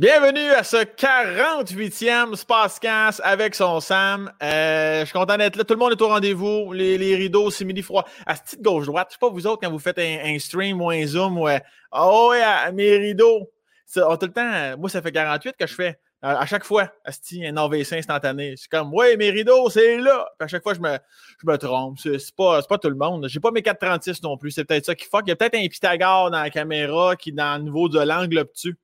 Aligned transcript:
Bienvenue 0.00 0.48
à 0.52 0.64
ce 0.64 0.78
48e 0.78 2.34
Spacecast 2.34 3.20
avec 3.22 3.54
son 3.54 3.80
Sam. 3.80 4.32
Euh, 4.42 5.00
je 5.00 5.04
suis 5.04 5.12
content 5.12 5.36
d'être 5.36 5.56
là. 5.56 5.64
Tout 5.64 5.74
le 5.74 5.78
monde 5.78 5.92
est 5.92 6.00
au 6.00 6.08
rendez-vous. 6.08 6.72
Les, 6.72 7.16
rideaux, 7.16 7.50
c'est 7.50 7.66
midi 7.66 7.82
froid. 7.82 8.06
À 8.24 8.34
ce 8.34 8.40
petite 8.40 8.62
gauche-droite, 8.62 9.08
je 9.10 9.16
sais 9.16 9.18
pas 9.20 9.28
vous 9.28 9.46
autres 9.46 9.60
quand 9.60 9.70
vous 9.70 9.78
faites 9.78 9.98
un, 9.98 10.38
stream 10.38 10.80
ou 10.80 10.88
un 10.88 11.04
zoom. 11.04 11.36
Ouais. 11.36 11.62
Oh, 11.92 12.28
ouais, 12.30 12.72
mes 12.72 12.96
rideaux. 12.96 13.52
Oh, 13.96 14.16
tout 14.16 14.24
le 14.24 14.32
temps, 14.32 14.78
moi, 14.78 14.88
ça 14.88 15.02
fait 15.02 15.12
48 15.12 15.54
que 15.58 15.66
je 15.66 15.74
fais. 15.74 16.00
À, 16.22 16.46
chaque 16.46 16.64
fois, 16.64 16.90
Asti, 17.04 17.46
un 17.46 17.58
AVC 17.58 17.92
instantané. 17.92 18.54
C'est 18.56 18.70
comme, 18.70 18.94
ouais, 18.94 19.18
mes 19.18 19.30
rideaux, 19.30 19.68
c'est 19.68 19.98
là. 19.98 20.26
Puis 20.38 20.46
à 20.46 20.48
chaque 20.48 20.62
fois, 20.62 20.72
je 20.72 20.80
me, 20.80 20.96
je 21.42 21.46
me 21.46 21.58
trompe. 21.58 21.98
C'est 21.98 22.34
pas, 22.34 22.62
pas 22.62 22.78
tout 22.78 22.88
le 22.88 22.96
monde. 22.96 23.28
J'ai 23.28 23.38
pas 23.38 23.50
mes 23.50 23.60
436 23.60 24.22
non 24.22 24.38
plus. 24.38 24.52
C'est 24.52 24.64
peut-être 24.64 24.86
ça 24.86 24.94
qui 24.94 25.04
fuck. 25.04 25.24
Il 25.26 25.28
y 25.28 25.32
a 25.32 25.36
peut-être 25.36 25.56
un 25.56 25.68
Pythagore 25.68 26.30
dans 26.30 26.40
la 26.40 26.48
caméra 26.48 27.16
qui, 27.16 27.32
dans 27.32 27.58
le 27.58 27.64
niveau 27.64 27.90
de 27.90 28.00
l'angle 28.00 28.38
obtus, 28.38 28.78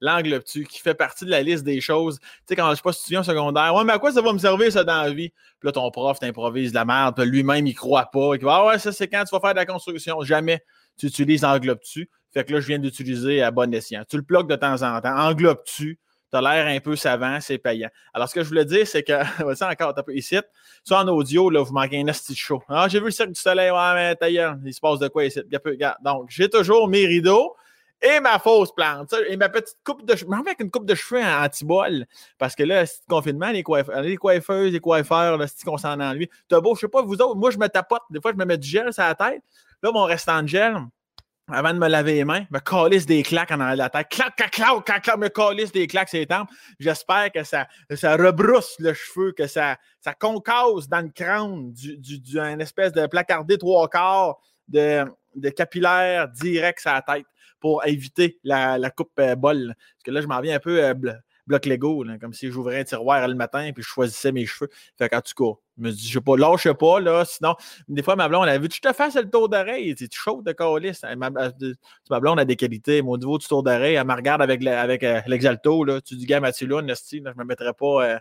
l'angle 0.00 0.34
obtus, 0.34 0.64
qui 0.64 0.80
fait 0.80 0.94
partie 0.94 1.24
de 1.24 1.30
la 1.30 1.42
liste 1.42 1.64
des 1.64 1.80
choses. 1.80 2.18
Tu 2.20 2.26
sais, 2.48 2.56
quand 2.56 2.70
je 2.70 2.76
sais 2.76 2.82
pas 2.82 2.92
si 2.92 3.14
secondaire, 3.14 3.74
ouais, 3.74 3.84
mais 3.84 3.92
à 3.92 3.98
quoi 3.98 4.12
ça 4.12 4.22
va 4.22 4.32
me 4.32 4.38
servir 4.38 4.72
ça 4.72 4.84
dans 4.84 5.02
la 5.02 5.10
vie? 5.10 5.30
Puis 5.30 5.66
là, 5.66 5.72
ton 5.72 5.90
prof 5.90 6.18
t'improvise 6.18 6.70
de 6.70 6.76
la 6.76 6.84
merde, 6.84 7.14
puis 7.16 7.26
lui-même, 7.26 7.66
il 7.66 7.74
croit 7.74 8.10
pas. 8.10 8.34
Il 8.34 8.44
va, 8.44 8.56
ah 8.56 8.66
ouais, 8.66 8.78
ça, 8.78 8.92
c'est 8.92 9.08
quand 9.08 9.24
tu 9.24 9.34
vas 9.34 9.40
faire 9.40 9.52
de 9.52 9.58
la 9.58 9.66
construction? 9.66 10.22
Jamais 10.22 10.62
tu 10.96 11.06
utilises 11.06 11.42
l'angle 11.42 11.70
obtus. 11.70 12.08
Fait 12.32 12.44
que 12.44 12.52
là, 12.52 12.60
je 12.60 12.66
viens 12.66 12.78
d'utiliser 12.78 13.42
à 13.42 13.50
bon 13.50 13.72
escient. 13.74 14.04
Tu 14.08 14.16
le 14.16 14.22
bloques 14.22 14.48
de 14.48 14.56
temps 14.56 14.82
en 14.82 15.00
temps. 15.00 15.16
Angle 15.16 15.46
obtus. 15.46 15.98
Tu 16.30 16.36
as 16.36 16.40
l'air 16.40 16.66
un 16.66 16.78
peu 16.78 16.94
savant, 16.94 17.40
c'est 17.40 17.58
payant. 17.58 17.88
Alors, 18.14 18.28
ce 18.28 18.34
que 18.34 18.44
je 18.44 18.48
voulais 18.48 18.64
dire, 18.64 18.86
c'est 18.86 19.02
que, 19.02 19.12
voici 19.42 19.64
encore, 19.64 19.92
un 19.96 20.02
peu 20.02 20.14
ici, 20.14 20.38
soit 20.84 21.00
en 21.00 21.08
audio, 21.08 21.50
là, 21.50 21.60
vous 21.62 21.72
manquez 21.72 22.00
un 22.00 22.06
esti 22.06 22.36
show. 22.36 22.62
Ah, 22.68 22.86
j'ai 22.88 23.00
vu 23.00 23.06
le 23.06 23.10
cercle 23.10 23.32
du 23.32 23.40
soleil, 23.40 23.70
ouais, 23.72 23.94
mais 23.94 24.14
tailleur, 24.14 24.56
il 24.64 24.72
se 24.72 24.80
passe 24.80 25.00
de 25.00 25.08
quoi 25.08 25.24
ici? 25.24 25.40
Donc, 26.04 26.30
j'ai 26.30 26.48
toujours 26.48 26.86
mes 26.86 27.04
rideaux, 27.04 27.56
et 28.02 28.20
ma 28.20 28.38
fausse 28.38 28.72
plante. 28.72 29.14
Et 29.28 29.36
ma 29.36 29.48
petite 29.48 29.78
coupe 29.84 30.04
de 30.04 30.16
cheveux. 30.16 30.32
avec 30.32 30.60
une 30.60 30.70
coupe 30.70 30.86
de 30.86 30.94
cheveux 30.94 31.22
en 31.22 31.44
anti-bol. 31.44 32.06
Parce 32.38 32.54
que 32.54 32.62
là, 32.62 32.86
c'est 32.86 33.04
confinement, 33.08 33.50
les, 33.50 33.62
coiffeurs, 33.62 34.00
les 34.00 34.16
coiffeuses, 34.16 34.72
les 34.72 34.80
coiffeurs, 34.80 35.36
là, 35.36 35.46
c'est 35.46 35.64
qu'on 35.64 35.78
s'en 35.78 35.96
lui. 36.12 36.30
T'as 36.48 36.60
beau, 36.60 36.74
je 36.74 36.80
sais 36.80 36.88
pas, 36.88 37.02
vous 37.02 37.14
autres, 37.14 37.36
moi, 37.36 37.50
je 37.50 37.58
me 37.58 37.68
tapote. 37.68 38.02
Des 38.10 38.20
fois, 38.20 38.32
je 38.32 38.36
me 38.36 38.44
mets 38.44 38.58
du 38.58 38.68
gel 38.68 38.92
sur 38.92 39.02
la 39.02 39.14
tête. 39.14 39.42
Là, 39.82 39.92
mon 39.92 40.04
restant 40.04 40.42
de 40.42 40.48
gel, 40.48 40.76
avant 41.48 41.74
de 41.74 41.78
me 41.78 41.88
laver 41.88 42.14
les 42.14 42.24
mains, 42.24 42.44
me 42.50 42.58
calisse 42.60 43.06
des 43.06 43.22
claques 43.22 43.50
en 43.50 43.60
arrière 43.60 43.74
de 43.74 43.78
la 43.78 43.90
tête. 43.90 44.08
Clac, 44.08 44.36
clac, 44.36 44.50
clac, 44.52 45.02
clac, 45.02 45.18
me 45.18 45.28
calisse 45.28 45.72
des 45.72 45.86
claques 45.86 46.08
sur 46.08 46.18
les 46.18 46.26
tempes. 46.26 46.48
J'espère 46.78 47.32
que 47.32 47.42
ça, 47.42 47.66
ça 47.94 48.16
rebrousse 48.16 48.76
le 48.78 48.94
cheveu, 48.94 49.32
que 49.32 49.46
ça, 49.46 49.76
ça 50.00 50.14
concasse 50.14 50.88
dans 50.88 51.00
le 51.00 51.10
crâne 51.10 51.72
du, 51.72 51.98
du, 51.98 52.38
espèce 52.60 52.92
de 52.92 53.06
placardé 53.06 53.58
trois 53.58 53.88
quarts 53.88 54.38
de, 54.68 55.04
de 55.34 55.50
capillaire 55.50 56.28
direct 56.28 56.80
sur 56.80 56.92
la 56.92 57.02
tête 57.02 57.26
pour 57.60 57.86
éviter 57.86 58.38
la, 58.44 58.90
coupe 58.90 59.12
euh, 59.18 59.34
bol. 59.34 59.74
Parce 59.76 60.04
que 60.04 60.10
là, 60.10 60.20
je 60.20 60.26
m'en 60.26 60.40
viens 60.40 60.56
un 60.56 60.60
peu 60.60 60.82
euh, 60.82 60.94
bloc 61.46 61.66
Lego, 61.66 62.04
comme 62.20 62.32
si 62.32 62.50
j'ouvrais 62.50 62.80
un 62.80 62.84
tiroir 62.84 63.26
le 63.26 63.34
matin 63.34 63.70
puis 63.74 63.82
je 63.82 63.88
choisissais 63.88 64.32
mes 64.32 64.46
cheveux. 64.46 64.70
Fait 64.98 65.08
qu'en 65.08 65.20
tout 65.20 65.34
cas, 65.36 65.58
je 65.76 65.82
me 65.82 65.90
dis, 65.90 66.08
je 66.08 66.14
sais 66.14 66.20
pas, 66.20 66.36
lâche 66.36 66.70
pas, 66.72 67.00
là, 67.00 67.24
sinon, 67.24 67.54
des 67.88 68.02
fois, 68.02 68.16
ma 68.16 68.28
blonde, 68.28 68.44
elle 68.44 68.54
a 68.54 68.58
vu, 68.58 68.68
tu 68.68 68.80
te 68.80 68.92
fasses 68.92 69.16
le 69.16 69.28
tour 69.28 69.48
d'oreille, 69.48 69.94
tu 69.94 70.08
chaud 70.12 70.42
de 70.44 70.52
calice. 70.52 71.02
Ma, 71.16 71.30
ma 71.30 72.20
blonde 72.20 72.38
a 72.38 72.44
des 72.44 72.56
qualités, 72.56 73.02
mon 73.02 73.16
niveau 73.16 73.38
du 73.38 73.46
tour 73.46 73.62
d'oreille, 73.62 73.94
elle 73.94 74.06
me 74.06 74.14
regarde 74.14 74.42
avec, 74.42 74.62
euh, 74.64 75.20
l'exalto, 75.26 75.84
là, 75.84 76.00
tu 76.00 76.14
dis, 76.16 76.26
gars, 76.26 76.40
Mathieu, 76.40 76.66
là, 76.66 76.82
je 76.86 77.18
me 77.38 77.44
mettrais 77.44 77.74
pas. 77.74 78.20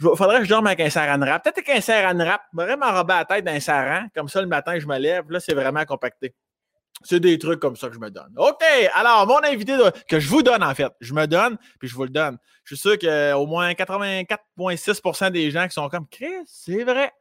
Il 0.00 0.16
faudrait 0.16 0.38
que 0.38 0.44
je 0.44 0.50
dorme 0.50 0.66
avec 0.66 0.80
un 0.80 0.90
saran 0.90 1.20
wrap. 1.20 1.44
Peut-être 1.44 1.62
qu'un 1.62 1.80
saran 1.80 2.18
wrap, 2.18 2.42
vraiment 2.52 2.86
enrober 2.86 3.14
la 3.14 3.24
tête 3.24 3.44
d'un 3.44 3.60
saran. 3.60 4.06
Comme 4.14 4.28
ça, 4.28 4.40
le 4.40 4.48
matin, 4.48 4.78
je 4.78 4.86
me 4.86 4.98
lève. 4.98 5.30
Là, 5.30 5.38
c'est 5.38 5.54
vraiment 5.54 5.84
compacté. 5.84 6.34
C'est 7.04 7.20
des 7.20 7.38
trucs 7.38 7.60
comme 7.60 7.76
ça 7.76 7.88
que 7.88 7.94
je 7.94 8.00
me 8.00 8.10
donne. 8.10 8.32
OK, 8.36 8.62
alors 8.94 9.26
mon 9.26 9.42
invité 9.44 9.76
que 10.08 10.20
je 10.20 10.28
vous 10.28 10.42
donne 10.42 10.62
en 10.62 10.74
fait, 10.74 10.92
je 11.00 11.14
me 11.14 11.26
donne 11.26 11.56
puis 11.78 11.88
je 11.88 11.94
vous 11.94 12.04
le 12.04 12.10
donne. 12.10 12.38
Je 12.64 12.74
suis 12.74 12.82
sûr 12.82 12.98
qu'au 12.98 13.46
moins 13.46 13.72
84,6% 13.72 15.30
des 15.30 15.50
gens 15.50 15.66
qui 15.66 15.74
sont 15.74 15.88
comme 15.88 16.06
Chris, 16.08 16.26
c'est 16.46 16.84
vrai. 16.84 17.12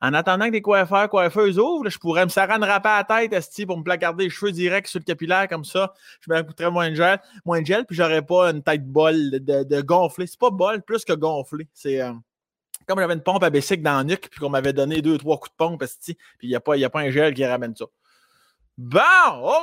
En 0.00 0.14
attendant 0.14 0.46
que 0.46 0.50
des 0.50 0.62
coiffeurs, 0.62 1.08
coiffeuses 1.08 1.60
ouvrent, 1.60 1.88
je 1.88 1.98
pourrais 1.98 2.24
me 2.24 2.28
saran 2.28 2.60
à 2.60 2.66
la 2.66 3.04
tête 3.04 3.66
pour 3.66 3.78
me 3.78 3.84
placarder 3.84 4.24
les 4.24 4.30
cheveux 4.30 4.50
direct 4.50 4.88
sur 4.88 4.98
le 4.98 5.04
capillaire 5.04 5.46
comme 5.48 5.64
ça. 5.64 5.94
Je 6.20 6.32
me 6.32 6.42
coûterais 6.42 6.72
moins 6.72 6.90
de 6.90 6.96
gel, 6.96 7.20
moins 7.44 7.60
de 7.60 7.66
gel 7.66 7.86
puis 7.86 7.96
j'aurais 7.96 8.22
pas 8.22 8.50
une 8.50 8.64
tête 8.64 8.84
bol 8.84 9.30
de, 9.30 9.62
de 9.62 9.80
gonfler. 9.80 10.26
C'est 10.26 10.40
pas 10.40 10.50
bol 10.50 10.82
plus 10.82 11.04
que 11.04 11.12
gonfler. 11.12 11.68
C'est 11.72 12.00
euh, 12.00 12.12
comme 12.86 12.98
j'avais 12.98 13.14
une 13.14 13.22
pompe 13.22 13.44
à 13.44 13.50
Bessic 13.50 13.80
dans 13.80 13.98
le 13.98 14.04
nuque 14.04 14.28
puis 14.28 14.40
qu'on 14.40 14.50
m'avait 14.50 14.72
donné 14.72 15.02
deux, 15.02 15.18
trois 15.18 15.38
coups 15.38 15.52
de 15.52 15.56
pompe, 15.56 15.84
puis 15.84 16.16
il 16.42 16.48
n'y 16.48 16.56
a, 16.56 16.58
a 16.58 16.90
pas 16.90 17.00
un 17.00 17.10
gel 17.10 17.32
qui 17.32 17.44
ramène 17.44 17.76
ça. 17.76 17.84
Bon, 18.78 19.00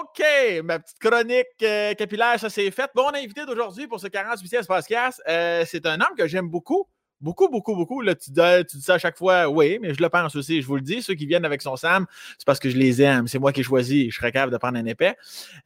OK, 0.02 0.24
ma 0.64 0.78
petite 0.78 1.00
chronique 1.00 1.48
euh, 1.64 1.96
capillaire, 1.96 2.40
ça 2.40 2.48
c'est 2.48 2.70
fait. 2.70 2.92
Bon, 2.94 3.08
invité 3.10 3.44
d'aujourd'hui 3.44 3.88
pour 3.88 4.00
ce 4.00 4.06
48e 4.06 4.68
podcast, 4.68 5.20
euh, 5.28 5.64
c'est 5.66 5.88
un 5.88 5.96
homme 5.96 6.16
que 6.16 6.28
j'aime 6.28 6.48
beaucoup. 6.48 6.88
Beaucoup, 7.20 7.50
beaucoup, 7.50 7.76
beaucoup. 7.76 8.02
Là, 8.02 8.14
tu, 8.14 8.30
dis, 8.30 8.82
ça 8.82 8.94
à 8.94 8.98
chaque 9.00 9.18
fois, 9.18 9.50
oui, 9.50 9.80
mais 9.82 9.96
je 9.96 10.02
le 10.02 10.10
pense 10.10 10.36
aussi. 10.36 10.62
Je 10.62 10.68
vous 10.68 10.76
le 10.76 10.82
dis, 10.82 11.02
ceux 11.02 11.16
qui 11.16 11.26
viennent 11.26 11.44
avec 11.44 11.64
son 11.64 11.76
Sam, 11.76 12.06
c'est 12.38 12.46
parce 12.46 12.60
que 12.60 12.70
je 12.70 12.78
les 12.78 13.02
aime. 13.02 13.28
C'est 13.28 13.40
moi 13.40 13.52
qui 13.52 13.62
ai 13.62 13.64
choisi. 13.64 14.12
Je 14.12 14.16
serais 14.16 14.32
capable 14.32 14.54
de 14.54 14.58
prendre 14.58 14.78
un 14.78 14.86
épais. 14.86 15.18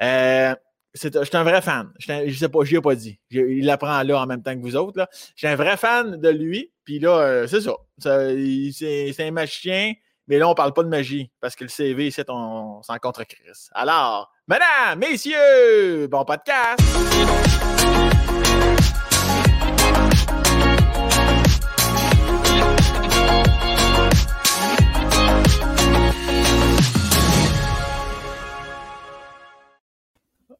Euh, 0.01 0.55
je 0.93 1.09
suis 1.09 1.37
un 1.37 1.43
vrai 1.43 1.61
fan. 1.61 1.91
Je 1.99 2.11
ne 2.13 2.31
sais 2.31 2.49
pas, 2.49 2.63
je 2.63 2.77
ai 2.77 2.81
pas 2.81 2.95
dit. 2.95 3.19
il 3.29 3.65
l'apprend 3.65 4.01
là 4.03 4.21
en 4.21 4.25
même 4.25 4.41
temps 4.41 4.55
que 4.55 4.61
vous 4.61 4.77
autres. 4.77 5.05
Je 5.35 5.39
suis 5.39 5.47
un 5.47 5.55
vrai 5.55 5.75
fan 5.75 6.15
de 6.15 6.29
lui. 6.29 6.71
Puis 6.85 6.99
là, 6.99 7.45
c'est 7.47 7.61
ça. 7.61 7.75
c'est 7.99 9.15
un 9.19 9.31
magicien. 9.31 9.93
Mais 10.27 10.37
là, 10.37 10.47
on 10.47 10.51
ne 10.51 10.55
parle 10.55 10.73
pas 10.73 10.83
de 10.83 10.89
magie 10.89 11.31
parce 11.41 11.55
que 11.55 11.63
le 11.63 11.69
CV, 11.69 12.11
c'est 12.11 12.29
on 12.29 12.81
contre 13.01 13.23
Chris. 13.23 13.69
Alors, 13.73 14.31
mesdames, 14.47 14.99
messieurs, 14.99 16.07
bon 16.07 16.23
podcast! 16.23 16.79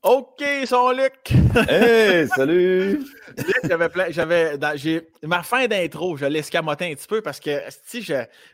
OK, 0.04 0.44
son 0.66 0.92
Luc! 0.92 1.32
hey, 1.70 2.28
salut! 2.36 3.06
j'avais 3.64 3.90
j'avais, 4.12 4.60
j'ai, 4.76 5.08
ma 5.24 5.44
fin 5.44 5.66
d'intro, 5.68 6.18
je 6.18 6.26
l'escamotais 6.26 6.92
un 6.92 6.94
petit 6.94 7.08
peu 7.08 7.22
parce 7.22 7.40
que 7.40 7.62
si 7.86 8.06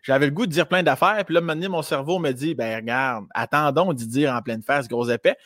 j'avais 0.04 0.28
le 0.28 0.32
goût 0.32 0.46
de 0.46 0.52
dire 0.52 0.68
plein 0.68 0.84
d'affaires, 0.84 1.26
puis 1.26 1.34
là, 1.34 1.42
maintenant, 1.42 1.70
mon 1.72 1.82
cerveau 1.82 2.20
me 2.20 2.34
dit, 2.34 2.54
ben 2.54 2.76
regarde, 2.76 3.26
attendons 3.34 3.94
d'y 3.94 4.06
dire 4.06 4.32
en 4.32 4.44
pleine 4.44 4.62
face, 4.62 4.88
gros 4.88 5.10
épais. 5.10 5.38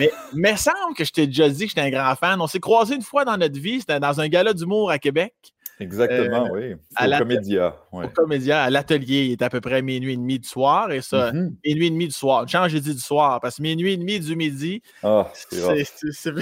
Mais 0.00 0.10
il 0.32 0.40
me 0.40 0.56
semble 0.56 0.96
que 0.96 1.04
je 1.04 1.12
t'ai 1.12 1.28
déjà 1.28 1.48
dit 1.48 1.66
que 1.66 1.68
j'étais 1.68 1.80
un 1.80 1.90
grand 1.90 2.16
fan. 2.16 2.40
On 2.40 2.48
s'est 2.48 2.58
croisés 2.58 2.96
une 2.96 3.02
fois 3.02 3.24
dans 3.24 3.36
notre 3.36 3.60
vie, 3.60 3.78
c'était 3.78 4.00
dans 4.00 4.20
un 4.20 4.26
gala 4.26 4.54
d'humour 4.54 4.90
à 4.90 4.98
Québec. 4.98 5.32
Exactement, 5.80 6.46
euh, 6.54 6.76
oui. 7.00 7.06
au 7.06 7.18
Comédia. 7.18 7.76
Au 7.92 8.08
Comédia, 8.08 8.62
à 8.62 8.70
l'atelier, 8.70 9.24
il 9.26 9.32
est 9.32 9.42
à 9.42 9.50
peu 9.50 9.60
près 9.60 9.82
minuit 9.82 10.12
et 10.12 10.16
demi 10.16 10.38
du 10.38 10.48
soir. 10.48 10.92
Et 10.92 11.02
ça, 11.02 11.32
mm-hmm. 11.32 11.52
minuit 11.64 11.86
et 11.86 11.90
demi 11.90 12.06
du 12.06 12.14
soir. 12.14 12.48
Change, 12.48 12.70
j'ai 12.70 12.80
dit 12.80 12.94
du 12.94 13.00
soir, 13.00 13.40
parce 13.40 13.56
que 13.56 13.62
minuit 13.62 13.92
et 13.92 13.96
demi 13.96 14.20
du 14.20 14.36
midi, 14.36 14.82
oh, 15.02 15.24
c'est 15.34 16.32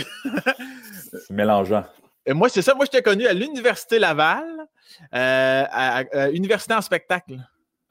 mélangeant. 1.30 1.84
Et 2.26 2.32
moi, 2.32 2.48
c'est 2.48 2.62
ça. 2.62 2.74
Moi, 2.74 2.84
je 2.84 2.90
t'ai 2.90 3.02
connu 3.02 3.26
à 3.26 3.32
l'Université 3.32 3.98
Laval, 3.98 4.44
euh, 5.14 5.64
à, 5.70 6.30
Université 6.30 6.74
en 6.74 6.80
spectacle. 6.80 7.38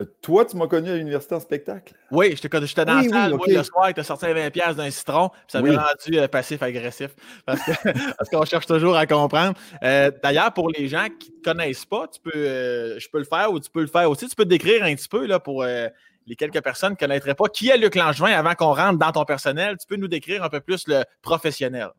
Euh, 0.01 0.05
toi, 0.21 0.45
tu 0.45 0.55
m'as 0.55 0.67
connu 0.67 0.89
à 0.89 0.95
l'université 0.95 1.35
en 1.35 1.39
spectacle? 1.39 1.93
Oui, 2.11 2.29
j'étais 2.31 2.49
dans 2.85 2.95
la 2.95 3.03
salle. 3.03 3.35
Moi, 3.35 3.45
le 3.47 3.63
soir, 3.63 3.93
tu 3.93 3.99
as 3.99 4.03
sorti 4.03 4.25
20$ 4.25 4.75
d'un 4.75 4.89
citron, 4.91 5.29
puis 5.29 5.39
ça 5.47 5.61
m'a 5.61 5.77
rendu 5.77 6.27
passif-agressif. 6.29 7.15
Parce, 7.45 8.29
qu'on 8.31 8.45
cherche 8.45 8.65
toujours 8.65 8.95
à 8.95 9.05
comprendre. 9.05 9.57
D'ailleurs, 9.81 10.53
pour 10.53 10.69
les 10.69 10.87
gens 10.87 11.07
qui 11.19 11.31
ne 11.31 11.37
te 11.37 11.43
connaissent 11.43 11.85
pas, 11.85 12.07
tu 12.07 12.21
peux, 12.21 12.97
je 12.97 13.09
peux 13.09 13.19
le 13.19 13.25
faire 13.25 13.51
ou 13.51 13.59
tu 13.59 13.69
peux 13.69 13.81
le 13.81 13.87
faire 13.87 14.09
aussi. 14.09 14.27
Tu 14.27 14.35
peux 14.35 14.45
te 14.45 14.49
décrire 14.49 14.83
un 14.83 14.95
petit 14.95 15.09
peu 15.09 15.25
là, 15.25 15.39
pour 15.39 15.63
les 15.63 16.35
quelques 16.35 16.61
personnes 16.61 16.95
qui 16.95 17.03
ne 17.03 17.07
connaîtraient 17.09 17.35
pas. 17.35 17.49
Qui 17.49 17.69
est 17.69 17.77
Luc 17.77 17.95
Langevin 17.95 18.31
avant 18.31 18.55
qu'on 18.55 18.73
rentre 18.73 18.99
dans 18.99 19.11
ton 19.11 19.25
personnel? 19.25 19.75
Tu 19.79 19.87
peux 19.87 19.97
nous 19.97 20.07
décrire 20.07 20.43
un 20.43 20.49
peu 20.49 20.61
plus 20.61 20.87
le 20.87 21.03
professionnel. 21.21 21.89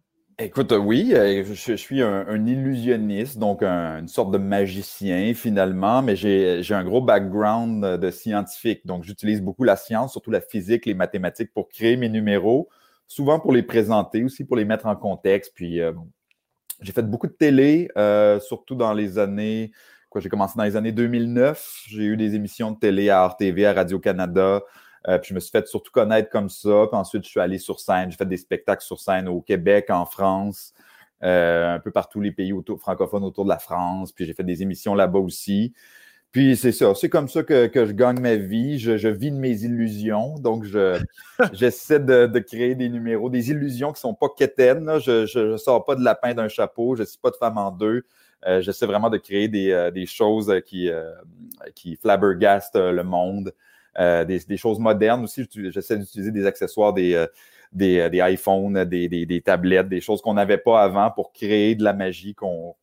Écoute, 0.43 0.73
oui, 0.73 1.13
euh, 1.13 1.45
je, 1.45 1.75
suis 1.75 2.01
un, 2.01 2.47
illusionniste, 2.47 3.37
donc 3.37 3.63
une 3.63 4.09
sorte 4.09 4.31
de 4.31 4.39
magicien 4.39 5.35
finalement, 5.35 6.01
mais 6.01 6.17
j'ai 6.17 6.65
un 6.71 6.83
gros 6.83 7.03
background 7.03 7.85
de 7.85 8.11
scientifique. 8.11 8.87
Donc, 8.87 9.05
j'utilise 9.05 9.43
beaucoup 9.43 9.65
la 9.65 9.77
science, 9.77 10.13
surtout 10.13 10.31
la 10.31 10.41
physique, 10.41 10.87
les 10.87 10.95
mathématiques 10.95 11.53
pour 11.53 11.69
créer 11.69 11.99
mes 11.99 12.09
numéros, 12.09 12.71
souvent 13.07 13.39
pour 13.39 13.53
les 13.53 13.63
présenter, 13.63 14.25
aussi 14.25 14.45
pour 14.47 14.57
les 14.57 14.65
mettre 14.65 14.87
en 14.87 14.97
contexte. 14.97 15.53
Puis, 15.55 15.79
euh, 15.79 15.93
j'ai 16.81 16.93
fait 16.93 17.03
beaucoup 17.03 17.27
de 17.27 17.33
télé, 17.33 17.91
euh, 17.99 18.41
surtout 18.41 18.77
dans 18.77 18.95
les 18.95 19.19
années, 19.19 19.73
quoi, 20.09 20.23
j'ai 20.23 20.31
commencé 20.31 20.55
dans 20.57 20.65
les 20.65 20.77
années 20.77 20.93
2009. 20.93 21.83
J'ai 21.87 22.05
eu 22.05 22.17
des 22.17 22.35
émissions 22.35 22.71
de 22.71 22.79
télé 22.79 23.11
à 23.11 23.27
RTV, 23.29 23.67
à 23.67 23.75
Radio-Canada. 23.75 24.63
Euh, 25.09 25.19
puis 25.19 25.31
je 25.31 25.35
me 25.35 25.41
suis 25.41 25.51
fait 25.51 25.67
surtout 25.67 25.91
connaître 25.93 26.31
comme 26.31 26.49
ça. 26.49 26.87
Puis 26.91 26.99
ensuite, 26.99 27.25
je 27.25 27.31
suis 27.31 27.41
allé 27.41 27.59
sur 27.59 27.81
scène. 27.81 28.11
J'ai 28.11 28.17
fait 28.17 28.27
des 28.27 28.37
spectacles 28.37 28.85
sur 28.85 29.01
scène 29.01 29.29
au 29.29 29.41
Québec, 29.41 29.91
en 29.91 30.05
France, 30.05 30.75
euh, 31.23 31.75
un 31.75 31.79
peu 31.81 31.91
partout 31.91 32.21
les 32.21 32.33
pays 32.33 32.53
francophones 32.79 33.25
autour 33.25 33.45
de 33.45 33.51
la 33.51 33.59
France. 33.59 34.13
Puis 34.13 34.25
j'ai 34.27 34.35
fait 34.35 34.45
des 34.45 34.63
émissions 34.63 34.95
là-bas 34.95 35.19
aussi. 35.19 35.73
Puis 36.33 36.57
c'est 36.57 36.71
ça, 36.71 36.95
c'est 36.95 37.09
comme 37.09 37.29
ça 37.29 37.43
que, 37.43 37.69
je 37.75 37.93
gagne 37.93 38.21
ma 38.21 38.37
vie. 38.37 38.79
Je, 38.79 39.09
vis 39.09 39.33
de 39.33 39.37
mes 39.37 39.65
illusions. 39.65 40.39
Donc, 40.39 40.65
j'essaie 41.53 41.99
de, 41.99 42.39
créer 42.39 42.75
des 42.77 42.89
numéros, 42.89 43.31
des 43.31 43.51
illusions 43.51 43.89
qui 43.89 43.99
ne 43.99 44.11
sont 44.11 44.15
pas 44.15 44.29
quétaines. 44.37 45.01
Je 45.01 45.53
ne 45.53 45.57
sors 45.57 45.85
pas 45.85 45.97
de 45.97 46.05
lapin 46.05 46.35
d'un 46.35 46.49
chapeau, 46.49 46.95
je 46.95 47.03
ne 47.03 47.07
suis 47.07 47.19
pas 47.19 47.31
de 47.31 47.37
femme 47.37 47.59
en 47.59 47.73
deux. 47.73 48.05
Euh, 48.47 48.63
j'essaie 48.63 48.87
vraiment 48.87 49.11
de 49.11 49.19
créer 49.19 49.49
des, 49.49 49.71
euh, 49.71 50.07
choses 50.07 50.53
qui, 50.65 50.89
euh, 50.89 51.13
qui 51.75 51.97
flabbergastent 51.97 52.77
le 52.77 53.03
monde, 53.03 53.53
des, 53.99 54.57
choses 54.57 54.79
modernes 54.79 55.25
aussi. 55.25 55.47
J'essaie 55.71 55.99
d'utiliser 55.99 56.31
des 56.31 56.47
accessoires, 56.47 56.93
des, 56.93 57.27
des, 57.73 58.09
des 58.11 58.19
iPhones, 58.19 58.85
des, 58.85 59.43
tablettes, 59.45 59.89
des 59.89 60.01
choses 60.01 60.21
qu'on 60.21 60.35
n'avait 60.35 60.59
pas 60.59 60.83
avant 60.83 61.11
pour 61.11 61.33
créer 61.33 61.75
de 61.75 61.85
la 61.85 61.93
magie 61.93 62.35
qu'on 62.35 62.75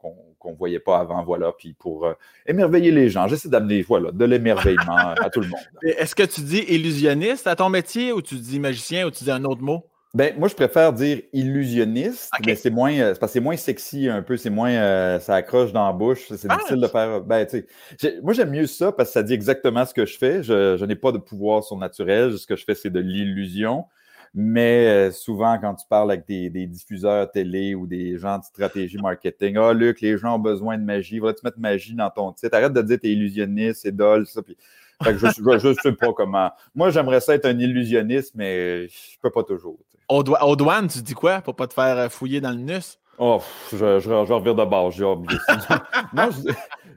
ne 0.45 0.56
voyait 0.56 0.80
pas 0.80 1.00
avant, 1.00 1.24
voilà, 1.24 1.51
puis 1.51 1.74
pour 1.74 2.06
euh, 2.06 2.13
émerveiller 2.45 2.92
les 2.92 3.09
gens. 3.09 3.27
J'essaie 3.27 3.50
d'amener, 3.50 3.81
voilà, 3.81 4.12
de 4.12 4.25
l'émerveillement 4.25 5.13
à 5.21 5.30
tout 5.30 5.42
le 5.42 5.48
monde. 5.48 5.59
Est-ce 5.83 6.15
que 6.15 6.24
tu 6.24 6.42
dis 6.42 6.63
illusionniste 6.68 7.48
à 7.48 7.56
ton 7.56 7.69
métier 7.69 8.13
ou 8.13 8.21
tu 8.21 8.36
dis 8.36 8.60
magicien 8.60 9.06
ou 9.06 9.12
tu 9.12 9.24
dis 9.24 9.31
un 9.31 9.44
autre 9.44 9.62
mot? 9.62 9.83
Ben, 10.13 10.33
moi, 10.39 10.48
je 10.48 10.56
préfère 10.56 10.94
dire 10.94 11.21
illusionniste, 11.33 12.31
mais 12.45 12.56
c'est 12.56 12.69
moins, 12.69 12.94
euh, 12.94 13.13
parce 13.19 13.33
c'est 13.33 13.39
moins 13.39 13.57
sexy 13.57 14.07
un 14.07 14.21
peu, 14.21 14.38
c'est 14.38 14.50
moins, 14.50 14.71
euh, 14.71 15.19
ça 15.19 15.36
accroche 15.36 15.74
dans 15.74 15.86
la 15.86 15.94
bouche, 15.94 16.25
c'est 16.30 16.48
ah! 16.50 16.56
difficile 16.56 16.81
de 16.81 16.88
faire. 16.88 17.21
Ben, 17.21 17.45
tu 17.45 17.65
sais, 18.00 18.19
moi, 18.24 18.33
j'aime 18.33 18.51
mieux 18.51 18.68
ça 18.68 18.92
parce 18.92 19.09
que 19.09 19.13
ça 19.13 19.24
dit 19.24 19.33
exactement 19.33 19.86
ce 19.86 19.94
que 19.94 20.06
je 20.06 20.18
fais. 20.18 20.44
Je, 20.44 20.77
je 20.77 20.86
n'ai 20.86 20.95
pas 20.95 21.12
de 21.12 21.18
pouvoir 21.18 21.63
surnaturel. 21.63 22.38
Ce 22.38 22.48
que 22.48 22.56
je 22.56 22.63
fais, 22.63 22.74
c'est 22.74 22.89
de 22.89 23.00
l'illusion. 23.00 23.86
Mais 24.33 24.88
euh, 24.88 25.12
souvent, 25.12 25.57
quand 25.59 25.75
tu 25.75 25.86
parles 25.88 26.12
avec 26.12 26.27
des, 26.27 26.68
diffuseurs 26.68 27.31
télé 27.31 27.75
ou 27.75 27.88
des 27.88 28.18
gens 28.18 28.39
de 28.39 28.44
stratégie 28.44 28.98
marketing, 28.98 29.57
ah, 29.57 29.74
Luc, 29.74 30.01
les 30.01 30.18
gens 30.18 30.36
ont 30.36 30.39
besoin 30.39 30.77
de 30.77 30.83
magie, 30.83 31.19
va-tu 31.19 31.42
mettre 31.44 31.60
magie 31.60 31.95
dans 31.95 32.10
ton 32.10 32.31
titre? 32.33 32.56
Arrête 32.56 32.74
de 32.74 32.81
dire 32.81 33.00
t'es 33.01 33.10
illusionniste, 33.10 33.81
c'est 33.81 33.95
dol, 33.95 34.27
ça. 34.27 34.42
Puis... 34.42 34.56
je 35.01 35.68
ne 35.68 35.74
sais 35.74 35.92
pas 35.94 36.13
comment. 36.13 36.51
Moi, 36.75 36.89
j'aimerais 36.92 37.19
ça 37.19 37.36
être 37.36 37.45
un 37.45 37.57
illusionniste, 37.57 38.33
mais 38.36 38.88
je 38.88 39.19
peux 39.21 39.31
pas 39.31 39.44
toujours. 39.44 39.80
Au, 40.09 40.56
douane, 40.56 40.88
tu 40.88 41.01
dis 41.01 41.13
quoi 41.13 41.42
pour 41.42 41.56
pas 41.56 41.68
te 41.68 41.74
faire 41.74 41.98
euh, 41.98 42.09
fouiller 42.09 42.39
dans 42.39 42.51
le 42.51 42.57
nus? 42.57 42.98
Oh, 43.18 43.42
je, 43.71 44.00
je, 44.00 44.00
je 44.00 44.33
revire 44.33 44.56
de 44.56 44.63
bord, 44.63 44.92
j'ai 44.92 45.04
oublié 45.04 45.39
non, 46.13 46.30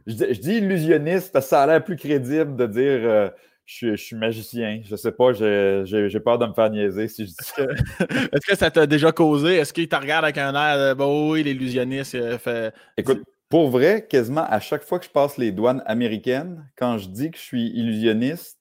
je, 0.06 0.40
dis 0.40 0.56
illusionniste 0.56 1.32
parce 1.32 1.46
que 1.46 1.50
ça 1.50 1.62
a 1.62 1.66
l'air 1.66 1.82
plus 1.82 1.96
crédible 1.96 2.56
de 2.56 2.66
dire 2.66 3.00
euh, 3.04 3.30
je, 3.64 3.96
suis 3.96 4.16
magicien. 4.16 4.82
Je 4.84 4.96
sais 4.96 5.12
pas, 5.12 5.32
j'ai 5.32 6.20
peur 6.20 6.38
de 6.38 6.46
me 6.46 6.52
faire 6.52 6.70
niaiser 6.70 7.08
si 7.08 7.24
je 7.24 7.30
dis 7.30 7.36
ça. 7.40 7.62
Est-ce 8.32 8.46
que 8.46 8.56
ça 8.56 8.70
t'a 8.70 8.86
déjà 8.86 9.12
causé? 9.12 9.56
Est-ce 9.56 9.72
qu'il 9.72 9.88
te 9.88 9.96
regarde 9.96 10.24
avec 10.24 10.38
un 10.38 10.54
air 10.54 10.90
de 10.90 10.94
bon, 10.94 11.32
oui, 11.32 11.42
l'illusionniste 11.42 12.14
euh, 12.14 12.38
fait. 12.38 12.74
Écoute, 12.96 13.22
pour 13.48 13.70
vrai, 13.70 14.06
quasiment 14.08 14.44
à 14.44 14.60
chaque 14.60 14.82
fois 14.82 14.98
que 14.98 15.06
je 15.06 15.10
passe 15.10 15.38
les 15.38 15.52
douanes 15.52 15.82
américaines, 15.86 16.68
quand 16.76 16.98
je 16.98 17.08
dis 17.08 17.30
que 17.30 17.38
je 17.38 17.42
suis 17.42 17.68
illusionniste, 17.70 18.59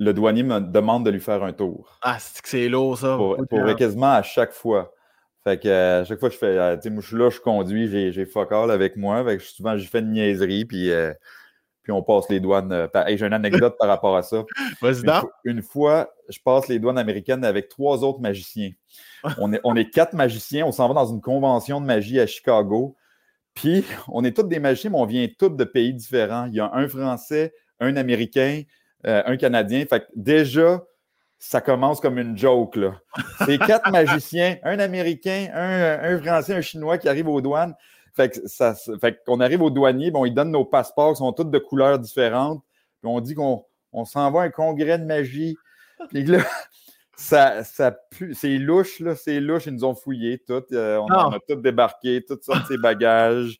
le 0.00 0.14
douanier 0.14 0.42
me 0.42 0.60
demande 0.60 1.04
de 1.04 1.10
lui 1.10 1.20
faire 1.20 1.44
un 1.44 1.52
tour. 1.52 1.98
Ah, 2.00 2.16
c'est 2.18 2.42
que 2.42 2.48
c'est 2.48 2.68
lourd, 2.70 2.96
ça. 2.98 3.16
Pour, 3.16 3.76
quasiment 3.76 4.12
à 4.12 4.22
chaque 4.22 4.52
fois. 4.52 4.94
Fait 5.44 5.60
que 5.60 6.00
à 6.00 6.04
chaque 6.04 6.18
fois 6.18 6.30
que 6.30 6.34
je 6.34 6.38
fais, 6.38 6.58
euh, 6.58 6.76
tu 6.76 6.82
sais, 6.82 6.90
moi 6.90 7.02
je 7.02 7.06
suis 7.06 7.16
là, 7.16 7.30
je 7.30 7.38
conduis, 7.38 8.12
j'ai 8.12 8.26
fuck 8.26 8.50
all 8.50 8.70
avec 8.70 8.96
moi. 8.96 9.22
Fait 9.24 9.36
que 9.36 9.42
souvent, 9.42 9.76
j'ai 9.76 9.86
fait 9.86 10.00
une 10.00 10.12
niaiserie, 10.12 10.64
puis 10.64 10.90
euh, 10.90 11.12
puis 11.82 11.92
on 11.92 12.02
passe 12.02 12.30
les 12.30 12.40
douanes. 12.40 12.72
Euh, 12.72 12.88
j'ai 13.08 13.26
une 13.26 13.34
anecdote 13.34 13.76
par 13.78 13.88
rapport 13.88 14.16
à 14.16 14.22
ça. 14.22 14.42
Une, 15.44 15.62
fois, 15.62 16.10
je 16.30 16.38
passe 16.42 16.68
les 16.68 16.78
douanes 16.78 16.98
américaines 16.98 17.44
avec 17.44 17.68
trois 17.68 18.02
autres 18.02 18.20
magiciens. 18.20 18.70
On 19.38 19.52
est, 19.52 19.60
on 19.64 19.76
est 19.76 19.90
quatre 19.90 20.14
magiciens, 20.14 20.64
on 20.64 20.72
s'en 20.72 20.88
va 20.88 20.94
dans 20.94 21.12
une 21.12 21.20
convention 21.20 21.78
de 21.78 21.86
magie 21.86 22.18
à 22.18 22.26
Chicago. 22.26 22.96
Puis 23.52 23.84
on 24.08 24.24
est 24.24 24.34
tous 24.34 24.44
des 24.44 24.60
magiciens, 24.60 24.90
mais 24.90 24.98
on 24.98 25.04
vient 25.04 25.26
tous 25.38 25.50
de 25.50 25.64
pays 25.64 25.92
différents. 25.92 26.46
Il 26.46 26.54
y 26.54 26.60
a 26.60 26.70
un 26.72 26.88
Français, 26.88 27.52
un 27.80 27.96
Américain, 27.96 28.62
euh, 29.06 29.22
un 29.26 29.36
Canadien. 29.36 29.84
Fait 29.86 30.00
que 30.00 30.06
déjà, 30.14 30.82
ça 31.38 31.60
commence 31.60 32.00
comme 32.00 32.18
une 32.18 32.36
joke. 32.36 32.78
C'est 33.46 33.58
quatre 33.66 33.90
magiciens, 33.90 34.58
un 34.62 34.78
Américain, 34.78 35.48
un, 35.54 36.14
un 36.14 36.20
Français, 36.20 36.54
un 36.54 36.60
Chinois 36.60 36.98
qui 36.98 37.08
arrivent 37.08 37.28
aux 37.28 37.40
douanes. 37.40 37.74
Fait 38.14 39.22
qu'on 39.24 39.40
arrive 39.40 39.62
au 39.62 39.70
douanier, 39.70 40.10
bon, 40.10 40.24
ils 40.24 40.34
donnent 40.34 40.50
nos 40.50 40.64
passeports 40.64 41.12
qui 41.12 41.18
sont 41.18 41.32
tous 41.32 41.44
de 41.44 41.58
couleurs 41.58 41.98
différentes. 41.98 42.62
Puis 43.00 43.10
on 43.10 43.20
dit 43.20 43.34
qu'on 43.34 43.64
on, 43.92 44.04
s'en 44.04 44.30
va 44.30 44.42
à 44.42 44.44
un 44.44 44.50
congrès 44.50 44.98
de 44.98 45.04
magie. 45.04 45.56
Puis 46.10 46.24
là, 46.24 46.40
ça, 47.16 47.64
ça 47.64 47.96
c'est 48.32 48.58
louche, 48.58 49.00
là, 49.00 49.14
c'est 49.14 49.40
louche. 49.40 49.66
Ils 49.66 49.74
nous 49.74 49.84
ont 49.84 49.94
fouillés 49.94 50.38
tout. 50.38 50.62
Euh, 50.72 50.98
on, 50.98 51.08
a 51.08 51.38
tout 51.48 51.56
débarqué, 51.56 52.22
toutes 52.26 52.44
sortes 52.44 52.62
de 52.62 52.74
ses 52.74 52.78
bagages. 52.78 53.58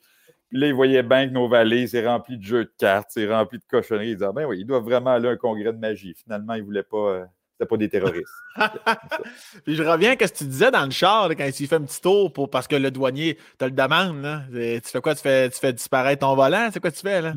Puis 0.50 0.58
là, 0.58 0.66
ils 0.66 0.74
voyaient 0.74 1.02
bien 1.04 1.28
que 1.28 1.32
nos 1.32 1.48
vallées, 1.48 1.86
c'est 1.86 2.06
rempli 2.06 2.36
de 2.36 2.42
jeux 2.44 2.64
de 2.64 2.72
cartes, 2.78 3.10
c'est 3.10 3.26
rempli 3.32 3.58
de 3.58 3.64
cochonneries. 3.64 4.10
Ils 4.10 4.16
disaient, 4.16 4.32
ben 4.34 4.46
oui, 4.46 4.58
ils 4.60 4.66
doivent 4.66 4.84
vraiment 4.84 5.10
aller 5.10 5.28
à 5.28 5.32
un 5.32 5.36
congrès 5.36 5.72
de 5.72 5.78
magie. 5.78 6.14
Finalement, 6.14 6.54
ils 6.54 6.60
ne 6.60 6.64
voulaient 6.66 6.82
pas. 6.82 7.26
Euh, 7.60 7.66
pas 7.66 7.76
des 7.76 7.88
terroristes. 7.88 8.26
Puis 9.64 9.74
je 9.74 9.82
reviens 9.82 10.10
à 10.10 10.26
ce 10.26 10.32
que 10.32 10.38
tu 10.38 10.44
disais 10.44 10.70
dans 10.70 10.84
le 10.84 10.90
char 10.90 11.28
quand 11.30 11.50
tu 11.52 11.66
fais 11.66 11.76
un 11.76 11.82
petit 11.82 12.00
tour 12.00 12.32
pour, 12.32 12.50
parce 12.50 12.66
que 12.66 12.76
le 12.76 12.90
douanier 12.90 13.38
te 13.58 13.64
le 13.64 13.70
demande. 13.70 14.22
Là. 14.22 14.42
Tu 14.50 14.80
fais 14.84 15.00
quoi? 15.00 15.14
Tu 15.14 15.22
fais, 15.22 15.48
tu 15.50 15.58
fais 15.58 15.72
disparaître 15.72 16.20
ton 16.20 16.34
volant? 16.34 16.68
C'est 16.72 16.80
quoi 16.80 16.90
tu 16.90 17.00
fais 17.00 17.20
là? 17.20 17.32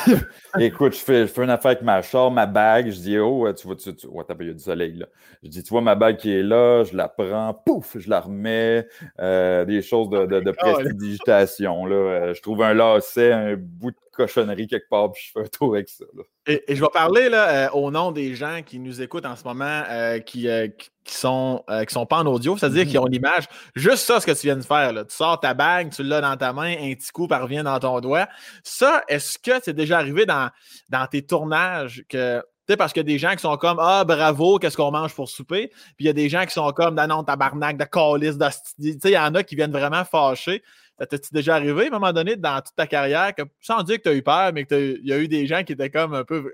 Écoute, 0.58 0.94
je 0.94 1.00
fais, 1.00 1.22
je 1.22 1.32
fais 1.32 1.44
une 1.44 1.50
affaire 1.50 1.72
avec 1.72 1.82
ma 1.82 2.02
char, 2.02 2.30
ma 2.30 2.46
bague. 2.46 2.90
Je 2.90 3.00
dis, 3.00 3.18
oh, 3.18 3.50
tu 3.52 3.66
vois, 3.66 3.76
tu, 3.76 3.94
tu 3.94 4.06
oh, 4.10 4.22
il 4.40 4.46
y 4.46 4.50
a 4.50 4.52
du 4.54 4.58
soleil 4.58 4.94
là. 4.96 5.06
Je 5.42 5.48
dis, 5.48 5.62
tu 5.62 5.70
vois 5.70 5.80
ma 5.80 5.94
bague 5.94 6.16
qui 6.16 6.32
est 6.32 6.42
là, 6.42 6.84
je 6.84 6.96
la 6.96 7.08
prends, 7.08 7.54
pouf, 7.54 7.96
je 7.98 8.08
la 8.08 8.20
remets. 8.20 8.86
Euh, 9.20 9.64
des 9.64 9.82
choses 9.82 10.08
de, 10.10 10.26
de, 10.26 10.40
de 10.40 10.50
prestidigitation. 10.50 11.86
Là. 11.86 11.94
Euh, 11.94 12.34
je 12.34 12.42
trouve 12.42 12.62
un 12.62 12.74
lacet, 12.74 13.32
un 13.32 13.56
bout 13.56 13.90
de 13.90 13.96
cochonnerie 14.12 14.66
quelque 14.66 14.88
part, 14.88 15.10
puis 15.10 15.22
je 15.26 15.32
fais 15.32 15.46
un 15.46 15.48
tour 15.48 15.74
avec 15.74 15.88
ça. 15.88 16.04
Et, 16.46 16.62
je 16.68 16.80
vais 16.80 16.90
parler 16.92 17.28
là, 17.28 17.66
euh, 17.66 17.70
au 17.70 17.90
nom 17.90 18.12
des 18.12 18.34
gens 18.34 18.60
qui 18.64 18.78
nous 18.78 19.00
écoutent 19.00 19.26
en 19.26 19.36
ce 19.36 19.44
moment, 19.44 19.82
euh, 19.88 20.18
qui, 20.18 20.48
euh, 20.48 20.68
qui, 21.04 21.14
sont, 21.14 21.64
qui 21.86 21.92
sont 21.92 22.06
pas 22.06 22.18
en 22.18 22.26
audio, 22.26 22.56
c'est-à-dire 22.56 22.84
qui 22.84 22.96
mm-hmm. 22.96 23.00
ont 23.00 23.06
l'image. 23.06 23.44
Juste 23.74 24.04
ça, 24.04 24.20
ce 24.20 24.26
que 24.26 24.32
tu 24.32 24.46
viens 24.46 24.56
de 24.56 24.62
faire. 24.62 24.92
Là. 24.92 25.04
Tu 25.04 25.14
sors 25.14 25.40
ta 25.40 25.54
bague, 25.54 25.90
tu 25.90 26.02
l'as 26.02 26.20
dans 26.20 26.36
ta 26.36 26.52
main, 26.52 26.72
un 26.72 26.94
petit 26.94 27.10
coup 27.10 27.26
parvient 27.26 27.64
dans 27.64 27.78
ton 27.78 28.00
doigt. 28.00 28.28
Ça, 28.62 29.02
est-ce 29.08 29.38
que 29.38 29.52
c'est 29.62 29.74
déjà 29.74 29.98
arrivé 29.98 30.26
dans, 30.26 30.50
dans 30.90 31.06
tes 31.06 31.22
tournages 31.22 32.04
que 32.08 32.42
parce 32.76 32.92
qu'il 32.92 33.00
y 33.00 33.06
a 33.06 33.12
des 33.12 33.18
gens 33.18 33.32
qui 33.32 33.40
sont 33.40 33.56
comme 33.56 33.78
Ah, 33.80 34.04
bravo, 34.04 34.58
qu'est-ce 34.58 34.76
qu'on 34.76 34.90
mange 34.90 35.14
pour 35.14 35.28
souper? 35.28 35.68
Puis 35.68 36.00
il 36.00 36.06
y 36.06 36.10
a 36.10 36.12
des 36.12 36.28
gens 36.28 36.44
qui 36.44 36.52
sont 36.52 36.70
comme 36.72 36.98
ah 36.98 37.06
Non, 37.06 37.24
tabarnak, 37.24 37.76
de 37.76 37.84
calice, 37.84 38.38
Tu 38.80 38.92
sais, 38.92 39.10
il 39.10 39.12
y 39.12 39.18
en 39.18 39.34
a 39.34 39.42
qui 39.42 39.56
viennent 39.56 39.72
vraiment 39.72 40.04
fâcher. 40.04 40.62
Ça 41.02 41.06
t'est 41.06 41.32
déjà 41.32 41.56
arrivé 41.56 41.84
à 41.84 41.86
un 41.88 41.90
moment 41.90 42.12
donné 42.12 42.36
dans 42.36 42.60
toute 42.60 42.76
ta 42.76 42.86
carrière, 42.86 43.34
que, 43.34 43.42
sans 43.60 43.82
dire 43.82 43.96
que 43.96 44.02
tu 44.02 44.08
as 44.10 44.14
eu 44.14 44.22
peur, 44.22 44.52
mais 44.54 44.64
qu'il 44.64 45.00
y 45.02 45.12
a 45.12 45.18
eu 45.18 45.26
des 45.26 45.48
gens 45.48 45.64
qui 45.64 45.72
étaient 45.72 45.90
comme 45.90 46.14
un 46.14 46.22
peu 46.22 46.52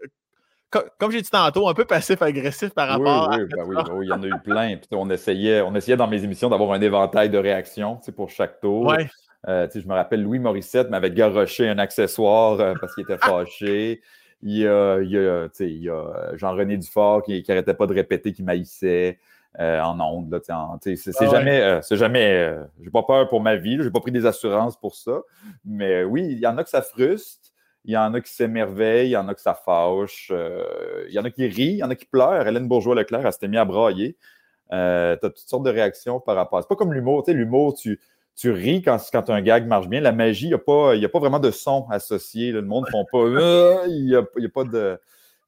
comme, 0.71 1.11
j'ai 1.11 1.23
dit 1.23 1.31
tantôt, 1.31 1.69
un 1.69 1.75
peu 1.75 1.87
passif-agressif 1.87 2.71
par 2.71 2.89
rapport 2.89 3.31
oui, 3.31 3.45
ben 3.51 3.65
oui, 3.67 3.77
oui, 3.77 3.83
oui, 3.93 4.07
il 4.07 4.09
y 4.09 4.13
en 4.13 4.23
a 4.23 4.27
eu 4.27 4.39
plein. 4.45 4.77
Puis 4.77 4.89
on 4.93 5.09
essayait, 5.09 5.63
on 5.63 5.75
essayait 5.75 5.97
dans 5.97 6.09
mes 6.09 6.23
émissions 6.25 6.51
d'avoir 6.51 6.73
un 6.73 6.81
éventail 6.81 7.31
de 7.31 7.39
réactions 7.39 8.01
pour 8.15 8.31
chaque 8.31 8.61
tour. 8.61 8.87
Ouais. 8.87 9.09
Euh, 9.49 9.67
je 9.75 9.87
me 9.87 9.95
rappelle 9.95 10.23
Louis 10.23 10.39
Morissette 10.39 10.91
m'avait 10.91 11.11
garoché 11.11 11.69
un 11.69 11.79
accessoire 11.79 12.61
euh, 12.61 12.75
parce 12.79 12.95
qu'il 12.95 13.05
était 13.05 13.19
fâché. 13.19 14.03
Il 14.43 14.57
y 14.59 14.67
a, 14.67 14.97
a 14.97 16.37
Jean-René 16.37 16.77
Dufort 16.77 17.23
qui 17.23 17.43
n'arrêtait 17.49 17.75
pas 17.75 17.87
de 17.87 17.95
répéter 17.95 18.33
qu'il 18.33 18.45
maïssait. 18.45 19.19
Euh, 19.59 19.81
en 19.81 19.99
ondes. 19.99 20.41
C'est 20.45 20.53
ah 20.53 21.31
jamais, 21.31 21.61
euh, 21.61 21.81
c'est 21.83 21.97
jamais 21.97 22.33
euh, 22.33 22.63
j'ai 22.81 22.91
pas 22.91 23.03
peur 23.03 23.29
pour 23.29 23.41
ma 23.41 23.57
vie, 23.57 23.79
j'ai 23.81 23.91
pas 23.91 23.99
pris 23.99 24.13
des 24.13 24.25
assurances 24.25 24.77
pour 24.79 24.95
ça. 24.95 25.23
Mais 25.65 26.05
oui, 26.05 26.29
il 26.31 26.39
y 26.39 26.47
en 26.47 26.57
a 26.59 26.65
que 26.65 26.71
ça 26.71 26.81
frustre, 26.81 27.49
il 27.85 27.93
y 27.93 27.97
en 27.97 28.15
a 28.15 28.21
qui 28.21 28.33
s'émerveillent, 28.33 29.09
il 29.09 29.13
y 29.13 29.17
en 29.17 29.27
a 29.27 29.35
que 29.35 29.41
ça 29.41 29.55
fâche, 29.55 30.31
il 30.31 31.13
y 31.13 31.19
en 31.19 31.25
a 31.25 31.31
qui 31.31 31.47
rient, 31.49 31.73
il 31.73 31.79
y 31.79 31.83
en 31.83 31.91
a 31.91 31.97
qui 31.97 32.05
pleurent. 32.05 32.47
Hélène 32.47 32.69
Bourgeois-Leclerc, 32.69 33.27
elle 33.27 33.33
s'était 33.33 33.49
mise 33.49 33.59
à 33.59 33.65
brailler. 33.65 34.17
tu 34.71 34.77
as 34.77 35.19
toutes 35.23 35.39
sortes 35.39 35.65
de 35.65 35.71
réactions 35.71 36.21
par 36.21 36.37
rapport 36.37 36.59
à 36.59 36.63
C'est 36.63 36.69
pas 36.69 36.77
comme 36.77 36.93
l'humour. 36.93 37.25
Tu 37.25 37.33
sais, 37.33 37.37
l'humour, 37.37 37.75
tu, 37.75 38.01
tu 38.37 38.53
ris 38.53 38.83
quand, 38.83 38.99
quand 39.11 39.31
un 39.31 39.41
gag 39.41 39.67
marche 39.67 39.89
bien. 39.89 40.01
La 40.01 40.13
magie, 40.13 40.45
il 40.45 40.51
n'y 40.51 40.55
a, 40.55 40.59
pas, 40.59 40.95
a 40.95 41.09
pas 41.09 41.19
vraiment 41.19 41.41
de 41.41 41.51
son 41.51 41.87
associé. 41.91 42.53
Le 42.53 42.63
monde 42.63 42.85
ne 42.85 42.91
font 42.91 43.07
pas. 43.11 43.87
Il 43.89 44.05
n'y 44.05 44.15
a, 44.15 44.21
a, 44.21 44.49
pas 44.55 44.65
de. 44.65 45.01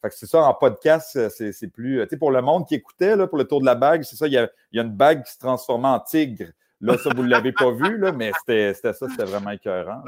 Fait 0.02 0.09
que 0.09 0.14
c'est 0.14 0.26
ça, 0.26 0.42
en 0.42 0.54
podcast, 0.54 1.14
euh, 1.16 1.28
c'est 1.28 1.69
plus. 1.69 2.00
Euh, 2.00 2.04
tu 2.04 2.11
sais, 2.11 2.16
pour 2.16 2.30
le 2.30 2.40
monde 2.40 2.66
qui 2.66 2.75
écoutait, 2.75 3.16
là, 3.16 3.26
pour 3.26 3.37
le 3.37 3.45
tour 3.45 3.61
de 3.61 3.66
la 3.66 3.75
bague, 3.75 4.02
c'est 4.02 4.16
ça, 4.16 4.26
il 4.26 4.33
y, 4.33 4.38
a, 4.38 4.49
une 4.73 4.90
bague 4.90 5.25
qui 5.25 5.33
se 5.33 5.38
transformait 5.38 5.88
en 5.88 6.00
tigre. 6.00 6.47
Là, 6.80 6.97
ça, 6.97 7.11
vous 7.14 7.23
ne 7.23 7.28
l'avez 7.28 7.52
pas 7.52 7.71
vu, 7.71 7.99
là, 7.99 8.11
mais 8.11 8.33
c'était 8.38 8.73
ça, 8.73 8.92
c'était 8.92 9.25
vraiment 9.25 9.50
écœurant. 9.50 10.02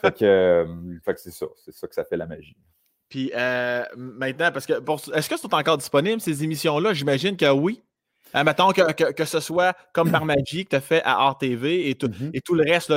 Fait 0.00 0.16
que, 0.16 0.24
euh, 0.24 0.66
fait 1.04 1.14
que 1.14 1.20
c'est 1.20 1.30
ça, 1.30 1.46
c'est 1.62 1.74
ça 1.74 1.86
que 1.86 1.94
ça 1.94 2.04
fait 2.04 2.16
la 2.16 2.26
magie. 2.26 2.56
Puis 3.10 3.30
maintenant, 3.96 4.50
parce 4.50 4.64
que 4.64 4.72
est-ce 5.14 5.28
que 5.28 5.36
sont 5.36 5.54
encore 5.54 5.76
disponibles 5.76 6.22
ces 6.22 6.42
émissions-là? 6.42 6.94
J'imagine 6.94 7.36
que 7.36 7.50
oui. 7.50 7.82
Euh, 8.34 8.44
mettons 8.44 8.70
que, 8.70 9.12
que, 9.12 9.24
ce 9.24 9.40
soit 9.40 9.76
comme 9.92 10.10
par 10.10 10.24
magie 10.24 10.64
que 10.64 10.70
tu 10.70 10.76
as 10.76 10.80
fait 10.80 11.02
à 11.04 11.28
RTV 11.30 11.88
et 11.88 11.94
tout, 11.94 12.08
mm-hmm. 12.08 12.30
et 12.32 12.40
tout 12.40 12.54
le 12.54 12.64
reste, 12.64 12.92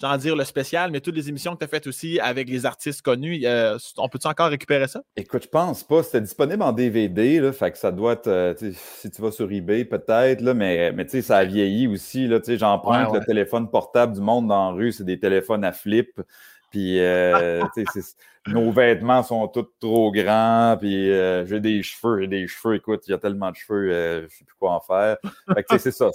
j'en 0.00 0.16
dire 0.16 0.36
le 0.36 0.44
spécial, 0.44 0.90
mais 0.90 1.00
toutes 1.00 1.14
les 1.14 1.28
émissions 1.28 1.52
que 1.54 1.58
tu 1.58 1.64
as 1.64 1.68
faites 1.68 1.86
aussi 1.86 2.18
avec 2.20 2.48
les 2.48 2.64
artistes 2.66 3.02
connus, 3.02 3.44
on 3.98 4.08
peut-tu 4.08 4.26
encore 4.26 4.48
récupérer 4.48 4.88
ça? 4.88 5.02
Écoute, 5.16 5.44
je 5.44 5.48
pense 5.48 5.84
pas. 5.84 6.02
C'était 6.02 6.20
disponible 6.22 6.62
en 6.62 6.72
DVD, 6.72 7.40
là, 7.40 7.52
fait 7.52 7.70
que 7.72 7.78
ça 7.78 7.92
doit 7.92 8.12
être, 8.12 8.28
euh, 8.28 8.54
si 8.72 9.10
tu 9.10 9.22
vas 9.22 9.30
sur 9.30 9.50
eBay 9.50 9.84
peut-être, 9.84 10.42
mais, 10.54 10.92
mais 10.92 11.04
tu 11.04 11.12
sais, 11.12 11.22
ça 11.22 11.38
a 11.38 11.44
vieilli 11.44 11.86
aussi. 11.86 12.28
J'emprunte 12.56 13.14
le 13.14 13.24
téléphone 13.24 13.70
portable 13.70 14.14
du 14.14 14.20
monde 14.20 14.48
dans 14.48 14.70
la 14.70 14.76
rue, 14.76 14.92
c'est 14.92 15.04
des 15.04 15.18
téléphones 15.18 15.64
à 15.64 15.72
flip. 15.72 16.20
Puis 16.72 16.98
euh, 17.00 17.62
nos 18.46 18.72
vêtements 18.72 19.22
sont 19.22 19.46
tous 19.46 19.68
trop 19.78 20.10
grands. 20.10 20.76
Puis 20.80 21.12
euh, 21.12 21.44
j'ai 21.46 21.60
des 21.60 21.82
cheveux, 21.82 22.22
j'ai 22.22 22.26
des 22.26 22.48
cheveux. 22.48 22.74
Écoute, 22.74 23.06
il 23.06 23.10
y 23.10 23.14
a 23.14 23.18
tellement 23.18 23.50
de 23.50 23.56
cheveux, 23.56 23.90
je 23.90 24.24
ne 24.24 24.28
sais 24.28 24.44
plus 24.44 24.56
quoi 24.58 24.72
en 24.72 24.80
faire. 24.80 25.18
Fait 25.54 25.62
que 25.62 25.78
c'est 25.78 25.92
ça. 25.92 26.10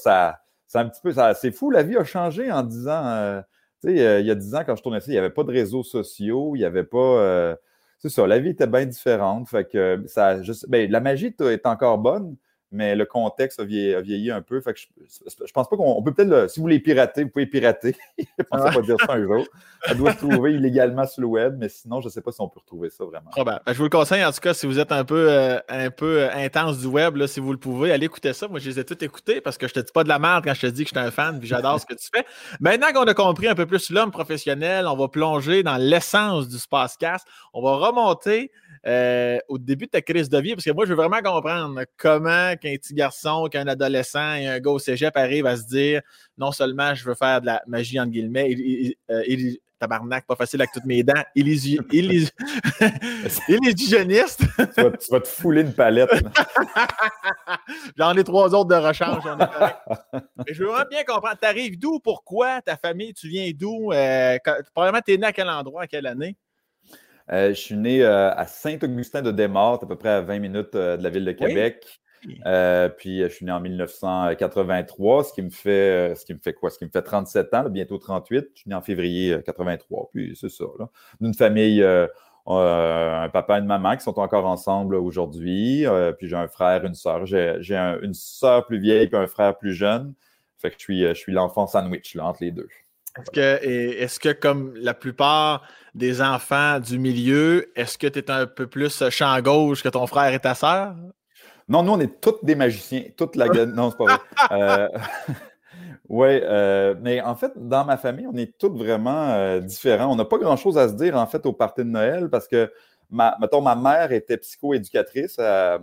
C'est 0.65 0.79
un 0.79 0.89
petit 0.89 1.01
peu. 1.01 1.13
C'est 1.39 1.51
fou, 1.51 1.69
la 1.69 1.83
vie 1.83 1.95
a 1.95 2.03
changé 2.03 2.51
en 2.51 2.63
10 2.63 2.87
ans. 2.87 3.43
il 3.83 3.95
y 3.95 4.31
a 4.31 4.35
10 4.35 4.55
ans, 4.55 4.63
quand 4.65 4.75
je 4.75 4.81
tournais 4.81 4.99
ça, 4.99 5.05
il 5.09 5.11
n'y 5.11 5.19
avait 5.19 5.29
pas 5.29 5.43
de 5.43 5.51
réseaux 5.51 5.83
sociaux, 5.83 6.55
il 6.55 6.59
n'y 6.59 6.65
avait 6.65 6.83
pas. 6.83 7.55
c'est 7.99 8.09
ça, 8.09 8.25
la 8.25 8.39
vie 8.39 8.49
était 8.49 8.67
bien 8.67 8.85
différente. 8.85 9.47
Ça, 10.07 10.39
ben, 10.67 10.91
la 10.91 10.99
magie 10.99 11.35
est 11.39 11.65
encore 11.67 11.99
bonne, 11.99 12.35
mais 12.71 12.95
le 12.95 13.05
contexte 13.05 13.59
a 13.59 13.63
vieilli, 13.63 14.31
un 14.31 14.41
peu. 14.41 14.61
Je, 14.61 15.51
pense 15.53 15.69
pas 15.69 15.77
qu'on 15.77 16.03
peut 16.03 16.13
peut-être, 16.13 16.49
si 16.49 16.59
vous 16.59 16.63
voulez 16.63 16.79
pirater, 16.79 17.23
vous 17.23 17.29
pouvez 17.29 17.45
pirater. 17.45 17.95
je 18.17 18.43
pense 18.49 18.73
pas 18.73 18.81
dire 18.81 18.97
ça 18.99 19.13
un 19.13 19.23
jour. 19.23 19.45
Ça 19.85 19.93
doit 19.93 20.11
se 20.13 20.17
trouver 20.17 20.53
illégalement 20.53 21.05
sur 21.05 21.21
le 21.21 21.27
web, 21.27 21.55
mais 21.57 21.69
sinon, 21.69 22.01
je 22.01 22.07
ne 22.07 22.11
sais 22.11 22.21
pas 22.21 22.31
si 22.31 22.41
on 22.41 22.49
peut 22.49 22.59
retrouver 22.59 22.89
ça 22.89 23.05
vraiment. 23.05 23.29
Ben, 23.37 23.59
je 23.67 23.73
vous 23.73 23.83
le 23.83 23.89
conseille, 23.89 24.23
en 24.25 24.31
tout 24.31 24.41
cas, 24.41 24.53
si 24.53 24.65
vous 24.65 24.79
êtes 24.79 24.91
un 24.91 25.05
peu, 25.05 25.31
euh, 25.31 25.59
euh, 25.71 26.29
intense 26.33 26.79
du 26.79 26.87
web, 26.87 27.25
si 27.25 27.39
vous 27.39 27.51
le 27.51 27.59
pouvez, 27.59 27.91
allez 27.91 28.05
écouter 28.05 28.33
ça. 28.33 28.47
Moi, 28.47 28.59
je 28.59 28.69
les 28.69 28.79
ai 28.79 28.85
tous 28.85 29.03
écoutés 29.03 29.39
parce 29.39 29.57
que 29.57 29.67
je 29.67 29.73
te 29.73 29.79
dis 29.79 29.91
pas 29.93 30.03
de 30.03 30.09
la 30.09 30.19
merde 30.19 30.43
quand 30.43 30.53
je 30.53 30.61
te 30.61 30.67
dis 30.67 30.83
que 30.83 30.89
je 30.89 30.99
suis 30.99 31.07
un 31.07 31.11
fan 31.11 31.39
et 31.41 31.45
j'adore 31.45 31.79
ce 31.79 31.85
que 31.85 31.93
tu 31.93 32.09
fais. 32.13 32.25
Maintenant 32.59 32.87
qu'on 32.93 33.05
a 33.05 33.13
compris 33.13 33.47
un 33.47 33.55
peu 33.55 33.65
plus 33.65 33.89
l'homme 33.89 34.11
professionnel, 34.11 34.87
on 34.87 34.97
va 34.97 35.07
plonger 35.07 35.63
dans 35.63 35.77
l'essence 35.77 36.47
du 36.47 36.57
Spacecast. 36.57 37.25
On 37.53 37.61
va 37.61 37.75
remonter 37.87 38.51
euh, 38.87 39.37
au 39.49 39.57
début 39.57 39.85
de 39.85 39.91
ta 39.91 40.01
crise 40.01 40.29
de 40.29 40.39
vie, 40.39 40.53
parce 40.53 40.63
que 40.63 40.71
moi, 40.71 40.85
je 40.85 40.91
veux 40.91 40.95
vraiment 40.95 41.21
comprendre 41.21 41.81
comment 41.97 42.55
qu'un 42.55 42.75
petit 42.75 42.93
garçon, 42.93 43.47
qu'un 43.51 43.67
adolescent 43.67 44.35
et 44.35 44.47
un 44.47 44.59
gars 44.59 44.71
au 44.71 44.79
cégep 44.79 45.15
arrivent 45.17 45.45
à 45.45 45.57
se 45.57 45.65
dire 45.65 46.01
non 46.37 46.51
seulement 46.51 46.95
je 46.95 47.03
veux 47.03 47.15
faire 47.15 47.41
de 47.41 47.47
la 47.47 47.61
magie, 47.67 47.99
entre 47.99 48.11
guillemets, 48.11 48.51
il, 48.51 48.95
euh, 49.11 49.23
tabarnak, 49.77 50.25
pas 50.25 50.35
facile 50.35 50.61
avec 50.61 50.71
toutes 50.71 50.85
mes 50.85 51.03
dents, 51.03 51.21
illusionniste. 51.35 52.39
tu, 54.39 54.81
vas, 54.81 54.91
tu 54.91 55.11
vas 55.11 55.19
te 55.19 55.27
fouler 55.27 55.61
une 55.61 55.73
palette. 55.73 56.09
J'en 57.97 58.15
ai 58.15 58.23
trois 58.23 58.53
autres 58.55 58.69
de 58.69 58.75
rechange. 58.75 59.23
Mais 60.37 60.53
je 60.53 60.63
veux 60.63 60.69
vraiment 60.69 60.89
bien 60.89 61.03
comprendre. 61.03 61.37
Tu 61.39 61.45
arrives 61.45 61.77
d'où, 61.77 61.99
pourquoi, 61.99 62.61
ta 62.61 62.77
famille, 62.77 63.13
tu 63.13 63.27
viens 63.27 63.51
d'où? 63.53 63.91
Euh, 63.91 64.37
probablement, 64.73 65.01
tu 65.05 65.13
es 65.13 65.17
né 65.17 65.27
à 65.27 65.33
quel 65.33 65.49
endroit, 65.49 65.83
à 65.83 65.87
quelle 65.87 66.07
année? 66.07 66.37
Euh, 67.31 67.49
je 67.49 67.59
suis 67.59 67.75
né 67.75 68.03
euh, 68.03 68.31
à 68.33 68.45
Saint-Augustin 68.45 69.21
de 69.21 69.31
Desmaures, 69.31 69.83
à 69.83 69.87
peu 69.87 69.97
près 69.97 70.09
à 70.09 70.21
20 70.21 70.39
minutes 70.39 70.75
euh, 70.75 70.97
de 70.97 71.03
la 71.03 71.09
ville 71.09 71.25
de 71.25 71.31
Québec. 71.33 71.85
puis 72.97 73.21
je 73.21 73.27
suis 73.27 73.45
né 73.45 73.51
en 73.51 73.59
1983, 73.59 75.23
ce 75.25 75.33
qui 75.33 75.41
me 75.41 75.49
fait 75.49 76.15
ce 76.15 76.25
qui 76.25 76.33
me 76.33 76.39
fait 76.39 76.53
quoi? 76.53 76.69
Ce 76.69 76.77
qui 76.77 76.85
me 76.85 76.89
fait 76.89 77.01
37 77.01 77.53
ans, 77.53 77.69
bientôt 77.69 77.97
38. 77.97 78.47
Je 78.53 78.61
suis 78.61 78.69
né 78.69 78.75
en 78.75 78.81
février 78.81 79.37
83. 79.45 80.09
Puis 80.13 80.37
c'est 80.39 80.49
ça. 80.49 80.65
D'une 81.21 81.33
famille, 81.33 81.83
un 81.83 83.29
papa 83.29 83.57
et 83.57 83.59
une 83.59 83.67
maman 83.67 83.95
qui 83.97 84.03
sont 84.03 84.19
encore 84.19 84.45
ensemble 84.45 84.95
aujourd'hui. 84.95 85.85
puis 86.17 86.27
j'ai 86.27 86.35
un 86.35 86.47
frère, 86.47 86.85
une 86.85 86.95
sœur. 86.95 87.25
J'ai 87.25 87.75
une 88.01 88.13
sœur 88.13 88.65
plus 88.65 88.79
vieille 88.79 89.09
et 89.11 89.15
un 89.15 89.27
frère 89.27 89.57
plus 89.57 89.73
jeune. 89.73 90.13
Fait 90.59 90.69
que 90.69 90.75
je 90.77 90.83
suis, 90.83 91.01
je 91.07 91.13
suis 91.13 91.31
l'enfant 91.31 91.67
sandwich 91.67 92.15
là, 92.15 92.25
entre 92.25 92.43
les 92.43 92.51
deux. 92.51 92.67
Est-ce 93.19 93.31
que, 93.31 93.65
est 93.65 94.19
que, 94.19 94.31
comme 94.33 94.73
la 94.75 94.93
plupart 94.93 95.63
des 95.95 96.21
enfants 96.21 96.79
du 96.79 96.99
milieu, 96.99 97.71
est-ce 97.75 97.97
que 97.97 98.07
tu 98.07 98.19
es 98.19 98.31
un 98.31 98.45
peu 98.45 98.67
plus 98.67 99.09
champ 99.09 99.39
gauche 99.41 99.83
que 99.83 99.89
ton 99.89 100.05
frère 100.07 100.33
et 100.33 100.39
ta 100.39 100.53
sœur? 100.53 100.95
Non, 101.69 101.83
nous, 101.83 101.91
on 101.91 101.99
est 101.99 102.21
tous 102.21 102.43
des 102.43 102.55
magiciens. 102.55 103.03
Toute 103.17 103.35
la 103.35 103.47
Non, 103.65 103.91
c'est 103.91 103.97
pas 103.97 104.05
vrai. 104.05 104.17
Euh, 104.51 104.87
oui, 106.09 106.39
euh, 106.43 106.95
mais 107.01 107.21
en 107.21 107.35
fait, 107.35 107.51
dans 107.55 107.83
ma 107.83 107.97
famille, 107.97 108.27
on 108.31 108.37
est 108.37 108.57
tous 108.57 108.69
vraiment 108.69 109.29
euh, 109.31 109.59
différents. 109.59 110.11
On 110.11 110.15
n'a 110.15 110.25
pas 110.25 110.37
grand-chose 110.37 110.77
à 110.77 110.87
se 110.87 110.93
dire, 110.93 111.17
en 111.17 111.27
fait, 111.27 111.45
au 111.45 111.51
party 111.51 111.81
de 111.81 111.89
Noël 111.89 112.29
parce 112.29 112.47
que, 112.47 112.71
ma, 113.09 113.35
mettons, 113.41 113.61
ma 113.61 113.75
mère 113.75 114.13
était 114.13 114.37
psychoéducatrice. 114.37 115.37
Elle, 115.39 115.81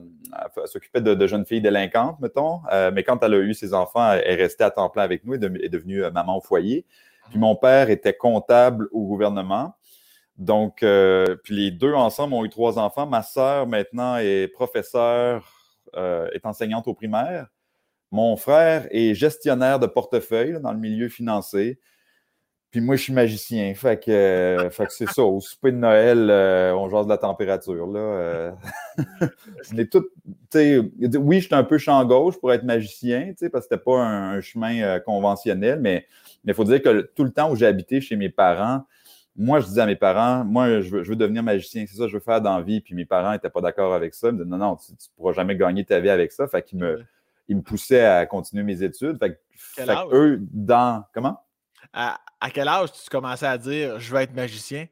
elle, 0.57 0.69
s'occupait 0.69 1.03
de, 1.03 1.27
jeunes 1.27 1.45
filles 1.45 1.61
délinquantes, 1.61 2.19
mettons. 2.21 2.61
mais 2.93 3.03
quand 3.03 3.23
elle 3.23 3.35
a 3.35 3.39
eu 3.39 3.53
ses 3.53 3.75
enfants, 3.75 4.13
elle 4.13 4.23
est 4.27 4.43
restée 4.43 4.65
à 4.65 4.71
temps 4.71 4.89
plein 4.89 5.03
avec 5.03 5.25
nous 5.25 5.35
et 5.35 5.65
est 5.65 5.69
devenue 5.69 6.03
maman 6.11 6.39
au 6.39 6.41
foyer. 6.41 6.87
Puis 7.31 7.39
mon 7.39 7.57
père 7.57 7.91
était 7.91 8.17
comptable 8.17 8.89
au 8.93 9.07
gouvernement. 9.07 9.75
Donc, 10.37 10.83
euh, 10.83 11.37
puis 11.45 11.55
les 11.55 11.71
deux 11.71 11.95
ensemble 11.95 12.35
ont 12.35 12.45
eu 12.45 12.49
trois 12.49 12.79
enfants. 12.79 13.07
Ma 13.07 13.23
sœur, 13.23 13.67
maintenant, 13.67 14.17
est 14.17 14.49
professeure, 14.53 15.49
euh, 15.97 16.29
est 16.33 16.45
enseignante 16.45 16.89
au 16.89 16.95
primaire. 16.95 17.49
Mon 18.11 18.37
frère 18.37 18.87
est 18.91 19.15
gestionnaire 19.15 19.79
de 19.79 19.87
portefeuille 19.87 20.61
dans 20.61 20.73
le 20.73 20.79
milieu 20.79 21.09
financier. 21.09 21.79
Puis 22.71 22.81
moi, 22.81 22.97
je 22.97 23.05
suis 23.05 23.13
magicien. 23.13 23.73
Fait 23.75 24.03
que, 24.03 24.11
euh, 24.11 24.71
c'est 24.89 25.09
ça. 25.09 25.23
Au 25.23 25.39
souper 25.39 25.71
de 25.71 25.77
Noël, 25.77 26.29
on 26.77 26.91
jase 26.91 27.05
de 27.05 27.11
la 27.11 27.19
température. 27.19 27.87
Là. 27.87 28.57
tout, 29.93 30.07
oui, 30.53 31.41
je 31.41 31.47
suis 31.47 31.55
un 31.55 31.63
peu 31.63 31.79
champ 31.79 32.05
gauche 32.05 32.37
pour 32.41 32.53
être 32.53 32.65
magicien, 32.65 33.33
parce 33.41 33.51
que 33.53 33.61
c'était 33.61 33.85
pas 33.85 34.01
un, 34.01 34.41
chemin 34.41 34.99
conventionnel, 35.01 35.79
mais 35.81 36.07
il 36.53 36.55
faut 36.55 36.65
dire 36.65 36.83
que 36.83 37.11
tout 37.15 37.25
le 37.25 37.31
temps 37.31 37.51
où 37.51 37.57
j'ai 37.57 37.67
habité 37.67 38.01
chez 38.01 38.17
mes 38.17 38.29
parents, 38.29 38.85
moi, 39.37 39.59
je 39.61 39.67
disais 39.67 39.81
à 39.81 39.87
mes 39.87 39.97
parents, 39.97 40.45
moi, 40.45 40.81
je 40.81 40.97
veux, 40.97 41.17
devenir 41.17 41.43
magicien, 41.43 41.85
c'est 41.89 41.97
ça 41.97 42.05
que 42.05 42.09
je 42.09 42.15
veux 42.15 42.23
faire 42.23 42.41
dans 42.41 42.57
la 42.57 42.63
vie. 42.63 42.81
Puis 42.81 42.95
mes 42.95 43.05
parents 43.05 43.33
n'étaient 43.33 43.51
pas 43.51 43.61
d'accord 43.61 43.93
avec 43.93 44.15
ça. 44.15 44.29
Ils 44.29 44.35
me 44.35 44.45
disaient, 44.45 44.51
non, 44.51 44.59
non, 44.59 44.77
tu 44.77 44.93
ne 44.93 44.97
pourras 45.17 45.33
jamais 45.33 45.57
gagner 45.57 45.85
ta 45.85 45.99
vie 45.99 46.11
avec 46.11 46.31
ça. 46.31 46.47
Fait 46.47 46.63
qu'ils 46.63 46.79
me, 46.79 47.05
ils 47.49 47.57
me 47.57 47.63
poussaient 47.63 48.05
à 48.05 48.27
continuer 48.27 48.63
mes 48.63 48.83
études. 48.83 49.19
Fait, 49.19 49.41
fait 49.57 49.87
eux, 50.13 50.39
dans. 50.53 51.05
Comment? 51.13 51.41
À, 51.93 52.19
quel 52.53 52.69
âge 52.69 52.93
tu 52.93 53.11
commençais 53.11 53.47
à 53.47 53.59
dire, 53.59 53.99
je 53.99 54.15
veux 54.15 54.21
être 54.21 54.35
magicien? 54.35 54.87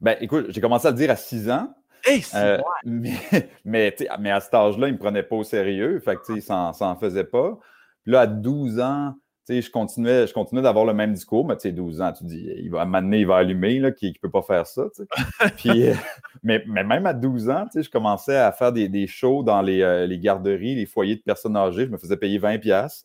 Ben, 0.00 0.16
écoute, 0.20 0.46
j'ai 0.50 0.60
commencé 0.60 0.86
à 0.86 0.90
le 0.90 0.96
dire 0.96 1.10
à 1.10 1.16
6 1.16 1.50
ans. 1.50 1.74
Hey, 2.04 2.24
euh, 2.34 2.58
mais, 2.84 3.14
mais, 3.64 3.96
mais, 4.20 4.30
à 4.30 4.38
cet 4.38 4.54
âge-là, 4.54 4.86
ils 4.86 4.92
ne 4.92 4.96
me 4.96 4.98
prenaient 4.98 5.24
pas 5.24 5.36
au 5.36 5.44
sérieux. 5.44 5.98
Fait 5.98 6.16
que, 6.16 6.32
ils 6.34 6.42
s'en 6.42 6.96
faisaient 6.96 7.24
pas. 7.24 7.58
Puis 8.04 8.12
là, 8.12 8.20
à 8.20 8.26
12 8.28 8.78
ans, 8.78 9.14
je 9.48 9.70
continuais, 9.70 10.26
je 10.26 10.34
continuais 10.34 10.62
d'avoir 10.62 10.84
le 10.84 10.94
même 10.94 11.12
discours, 11.12 11.46
mais 11.46 11.56
tu 11.56 11.62
sais, 11.62 11.72
12 11.72 12.00
ans, 12.00 12.12
tu 12.12 12.24
dis, 12.24 12.50
il 12.56 12.70
va 12.70 12.84
m'amener, 12.84 13.20
il 13.20 13.26
va 13.26 13.36
allumer, 13.36 13.78
là, 13.78 13.90
qui 13.90 14.08
ne 14.08 14.18
peut 14.20 14.30
pas 14.30 14.42
faire 14.42 14.66
ça. 14.66 14.84
Puis, 15.56 15.88
euh, 15.88 15.94
mais, 16.42 16.62
même 16.66 17.06
à 17.06 17.14
12 17.14 17.48
ans, 17.50 17.66
je 17.74 17.88
commençais 17.88 18.36
à 18.36 18.52
faire 18.52 18.72
des, 18.72 19.06
shows 19.06 19.42
dans 19.42 19.66
euh, 19.66 20.06
les, 20.06 20.18
garderies, 20.18 20.74
les 20.74 20.86
foyers 20.86 21.16
de 21.16 21.22
personnes 21.22 21.56
âgées. 21.56 21.86
Je 21.86 21.90
me 21.90 21.98
faisais 21.98 22.16
payer 22.16 22.38
20$. 22.38 23.04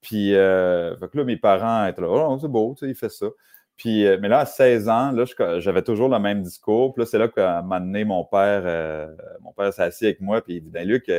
Puis, 0.00 0.34
euh, 0.34 0.94
là, 1.12 1.24
mes 1.24 1.36
parents 1.36 1.86
étaient 1.86 2.00
là, 2.00 2.08
oh, 2.08 2.38
c'est 2.40 2.48
beau, 2.48 2.74
il 2.82 2.94
fait 2.94 3.10
ça. 3.10 3.26
Puis, 3.76 4.04
mais 4.20 4.28
là, 4.28 4.40
à 4.40 4.46
16 4.46 4.88
ans, 4.90 5.10
là, 5.12 5.24
j'avais 5.58 5.82
toujours 5.82 6.10
le 6.10 6.18
même 6.18 6.42
discours. 6.42 6.92
Puis 6.92 7.02
là, 7.02 7.06
c'est 7.06 7.18
là 7.18 7.28
qu'à 7.28 7.58
un 7.58 7.62
moment 7.62 7.80
donné, 7.80 8.04
mon 8.04 8.24
père, 8.24 9.08
mon 9.40 9.52
père 9.52 9.72
s'est 9.72 9.82
assis 9.82 10.04
avec 10.04 10.20
moi, 10.20 10.42
puis 10.42 10.56
il 10.56 10.64
dit, 10.64 10.70
ben 10.70 10.86
Luc, 10.86 11.10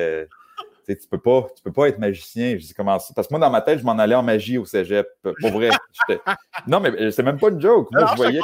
tu 0.85 1.07
peux 1.09 1.19
pas, 1.19 1.47
tu 1.55 1.63
peux 1.63 1.71
pas 1.71 1.87
être 1.87 1.99
magicien. 1.99 2.57
Je 2.57 2.65
dis 2.65 2.73
comment 2.73 2.99
ça? 2.99 3.13
Parce 3.15 3.27
que 3.27 3.33
moi, 3.33 3.39
dans 3.39 3.49
ma 3.49 3.61
tête, 3.61 3.79
je 3.79 3.85
m'en 3.85 3.97
allais 3.97 4.15
en 4.15 4.23
magie 4.23 4.57
au 4.57 4.65
cégep. 4.65 5.07
Pour 5.21 5.51
vrai. 5.51 5.69
non, 6.67 6.79
mais 6.79 6.91
euh, 6.91 7.11
c'est 7.11 7.23
même 7.23 7.39
pas 7.39 7.49
une 7.49 7.61
joke. 7.61 7.89
Moi, 7.91 8.05
je 8.11 8.15
voyais 8.15 8.41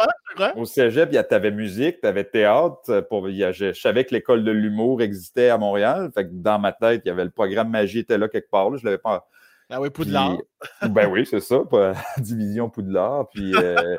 au 0.56 0.66
cégep, 0.66 1.10
tu 1.10 1.36
avais 1.36 1.52
musique, 1.52 2.02
tu 2.02 2.08
avais 2.08 2.24
théâtre. 2.24 3.02
Pour, 3.10 3.30
je, 3.30 3.74
savais 3.74 4.06
que 4.06 4.14
l'école 4.14 4.44
de 4.44 4.52
l'humour 4.52 5.02
existait 5.02 5.50
à 5.50 5.58
Montréal. 5.58 6.10
Fait 6.14 6.26
que 6.26 6.32
dans 6.32 6.60
ma 6.60 6.72
tête, 6.72 7.02
il 7.06 7.08
y 7.08 7.12
avait 7.12 7.26
le 7.26 7.32
programme 7.32 7.70
magie 7.70 8.00
était 8.00 8.18
là 8.18 8.28
quelque 8.28 8.50
part. 8.50 8.70
Là. 8.70 8.78
Je 8.78 8.86
l'avais 8.86 8.98
pas. 8.98 9.28
Ah 9.70 9.82
oui, 9.82 9.90
Poudlard. 9.90 10.38
ben 10.90 11.10
oui, 11.10 11.26
c'est 11.26 11.42
ça. 11.42 11.62
division 12.18 12.70
Poudlard. 12.70 13.28
Puis, 13.30 13.54
euh, 13.56 13.98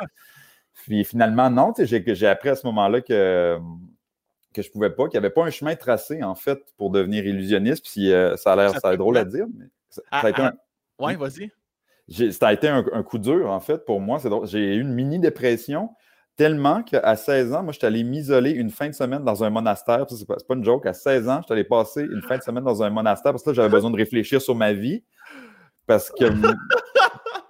puis 0.84 1.04
finalement, 1.04 1.50
non. 1.50 1.72
J'ai 1.78 2.26
appris 2.26 2.48
à 2.48 2.54
ce 2.54 2.66
moment-là 2.66 3.00
que 3.00 3.58
que 4.54 4.62
je 4.62 4.70
pouvais 4.70 4.90
pas, 4.90 5.04
qu'il 5.08 5.18
n'y 5.18 5.24
avait 5.24 5.34
pas 5.34 5.44
un 5.44 5.50
chemin 5.50 5.76
tracé, 5.76 6.22
en 6.22 6.34
fait, 6.34 6.58
pour 6.76 6.90
devenir 6.90 7.26
illusionniste. 7.26 7.84
Puis 7.84 8.12
euh, 8.12 8.36
ça 8.36 8.52
a 8.52 8.56
l'air 8.56 8.96
drôle 8.96 9.16
à 9.18 9.24
dire, 9.24 9.46
mais 9.56 9.66
ça, 9.88 10.02
a 10.10 10.30
été 10.30 10.42
un... 10.42 10.52
Oui, 10.98 11.16
vas-y. 11.16 11.50
Ça 12.32 12.48
a 12.48 12.52
été 12.52 12.68
un, 12.68 13.02
coup 13.02 13.18
dur, 13.18 13.50
en 13.50 13.60
fait, 13.60 13.84
pour 13.84 14.00
moi. 14.00 14.18
J'ai 14.44 14.76
eu 14.76 14.80
une 14.80 14.94
mini-dépression 14.94 15.90
tellement 16.36 16.82
qu'à 16.82 17.16
16 17.16 17.52
ans, 17.52 17.62
moi, 17.62 17.72
je 17.72 17.78
suis 17.78 17.86
allé 17.86 18.04
m'isoler 18.04 18.52
une 18.52 18.70
fin 18.70 18.88
de 18.88 18.94
semaine 18.94 19.24
dans 19.24 19.44
un 19.44 19.50
monastère. 19.50 20.06
C'est 20.08 20.26
pas, 20.26 20.36
pas 20.36 20.54
une 20.54 20.64
joke. 20.64 20.86
À 20.86 20.94
16 20.94 21.28
ans, 21.28 21.38
je 21.40 21.46
suis 21.46 21.52
allé 21.52 21.64
passer 21.64 22.02
une 22.02 22.22
fin 22.22 22.38
de 22.38 22.42
semaine 22.42 22.64
dans 22.64 22.82
un 22.82 22.90
monastère 22.90 23.32
parce 23.32 23.42
que 23.42 23.50
là, 23.50 23.54
j'avais 23.54 23.68
besoin 23.68 23.90
de 23.90 23.96
réfléchir 23.96 24.40
sur 24.40 24.54
ma 24.54 24.72
vie. 24.72 25.04
Parce 25.86 26.10
que, 26.10 26.24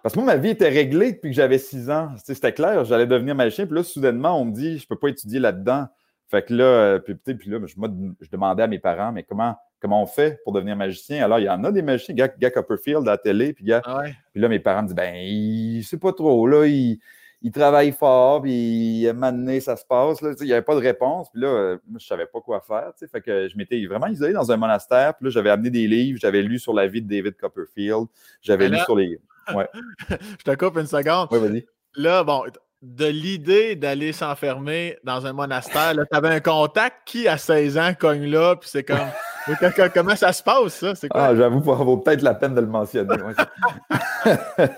parce 0.03 0.15
que 0.15 0.21
moi, 0.21 0.27
ma 0.27 0.37
vie 0.37 0.51
était 0.51 0.69
réglée 0.69 1.13
depuis 1.13 1.31
que 1.31 1.37
j'avais 1.37 1.59
6 1.59 1.91
ans. 1.91 2.13
C'était 2.25 2.53
clair, 2.53 2.85
j'allais 2.85 3.07
devenir 3.07 3.35
magicien. 3.35 3.67
Puis 3.67 3.77
là, 3.77 3.85
soudainement, 3.85 4.41
on 4.41 4.47
me 4.47 4.53
dit, 4.53 4.79
je 4.79 4.85
ne 4.85 4.89
peux 4.89 4.99
pas 4.99 5.09
étudier 5.09 5.39
là-dedans. 5.39 5.87
Fait 6.29 6.45
que 6.45 6.53
là, 6.53 6.65
euh, 6.65 6.99
puis, 6.99 7.15
puis 7.15 7.51
là, 7.51 7.59
je, 7.65 7.75
je, 8.21 8.31
demandais 8.31 8.63
à 8.63 8.67
mes 8.67 8.79
parents, 8.79 9.13
mais 9.13 9.23
comment, 9.23 9.57
comment 9.81 10.03
on 10.03 10.07
fait 10.07 10.41
pour 10.45 10.53
devenir 10.53 10.77
magicien? 10.77 11.25
Alors, 11.25 11.39
il 11.39 11.47
y 11.47 11.49
en 11.49 11.65
a 11.65 11.73
des 11.73 11.81
magiciens, 11.81 12.15
gars, 12.15 12.51
Copperfield 12.51 13.09
à 13.09 13.13
la 13.13 13.19
télé, 13.19 13.55
puis, 13.55 13.65
gars, 13.65 13.81
ah 13.87 14.03
puis 14.33 14.41
là, 14.41 14.49
mes 14.49 14.61
parents 14.61 14.83
me 14.83 14.89
disent, 14.89 14.97
ben, 14.97 15.15
il 15.17 15.83
sait 15.85 15.97
pas 15.97 16.13
trop, 16.13 16.47
là, 16.47 16.67
il, 16.67 16.99
il 17.41 17.51
travaille 17.51 17.93
fort, 17.93 18.43
puis 18.43 19.07
à 19.07 19.11
un 19.11 19.13
moment 19.15 19.33
donné, 19.33 19.61
ça 19.61 19.77
se 19.77 19.87
passe, 19.87 20.21
là, 20.21 20.33
il 20.39 20.47
n'y 20.47 20.53
avait 20.53 20.61
pas 20.61 20.75
de 20.75 20.81
réponse, 20.81 21.31
puis 21.31 21.41
là, 21.41 21.49
euh, 21.49 21.79
moi, 21.89 21.99
je 21.99 22.07
savais 22.07 22.27
pas 22.27 22.43
quoi 22.43 22.61
faire, 22.61 22.93
tu 22.93 23.07
sais, 23.07 23.09
fait 23.09 23.23
que 23.23 23.49
je 23.49 23.57
m'étais 23.57 23.87
vraiment 23.87 24.09
isolé 24.09 24.35
dans 24.35 24.53
un 24.53 24.57
monastère, 24.59 25.15
puis 25.15 25.25
là, 25.25 25.31
j'avais 25.31 25.51
amené 25.51 25.71
des 25.71 25.87
livres, 25.87 26.19
j'avais 26.21 26.43
lu 26.43 26.59
sur 26.59 26.75
la 26.75 26.89
vie 26.89 27.01
de 27.01 27.09
David 27.09 27.37
Copperfield, 27.39 28.07
j'avais 28.43 28.69
lu 28.69 28.77
sur 28.85 28.97
les... 28.97 29.19
Ouais. 29.55 29.67
je 30.11 30.45
te 30.45 30.55
coupe 30.57 30.77
une 30.77 30.87
seconde. 30.87 31.29
Oui, 31.31 31.39
vas-y. 31.39 31.67
Là, 31.97 32.23
bon, 32.23 32.43
de 32.83 33.07
l'idée 33.07 33.75
d'aller 33.77 34.13
s'enfermer 34.13 34.99
dans 35.05 35.27
un 35.27 35.33
monastère? 35.33 35.93
Tu 35.95 36.17
avais 36.17 36.29
un 36.29 36.41
contact 36.41 36.97
qui, 37.07 37.29
à 37.29 37.39
16 37.39 37.79
ans, 37.79 37.93
cogne 37.99 38.27
là, 38.27 38.57
puis 38.57 38.69
c'est 38.71 38.85
comme. 38.85 38.99
Comment 39.95 40.15
ça 40.15 40.33
se 40.33 40.43
passe, 40.43 40.75
ça? 40.75 40.95
C'est 40.95 41.09
quoi? 41.09 41.23
Ah, 41.23 41.35
j'avoue, 41.35 41.65
ça 41.65 41.83
vaut 41.83 41.97
peut-être 41.97 42.23
la 42.23 42.35
peine 42.35 42.55
de 42.55 42.61
le 42.61 42.67
mentionner. 42.67 43.17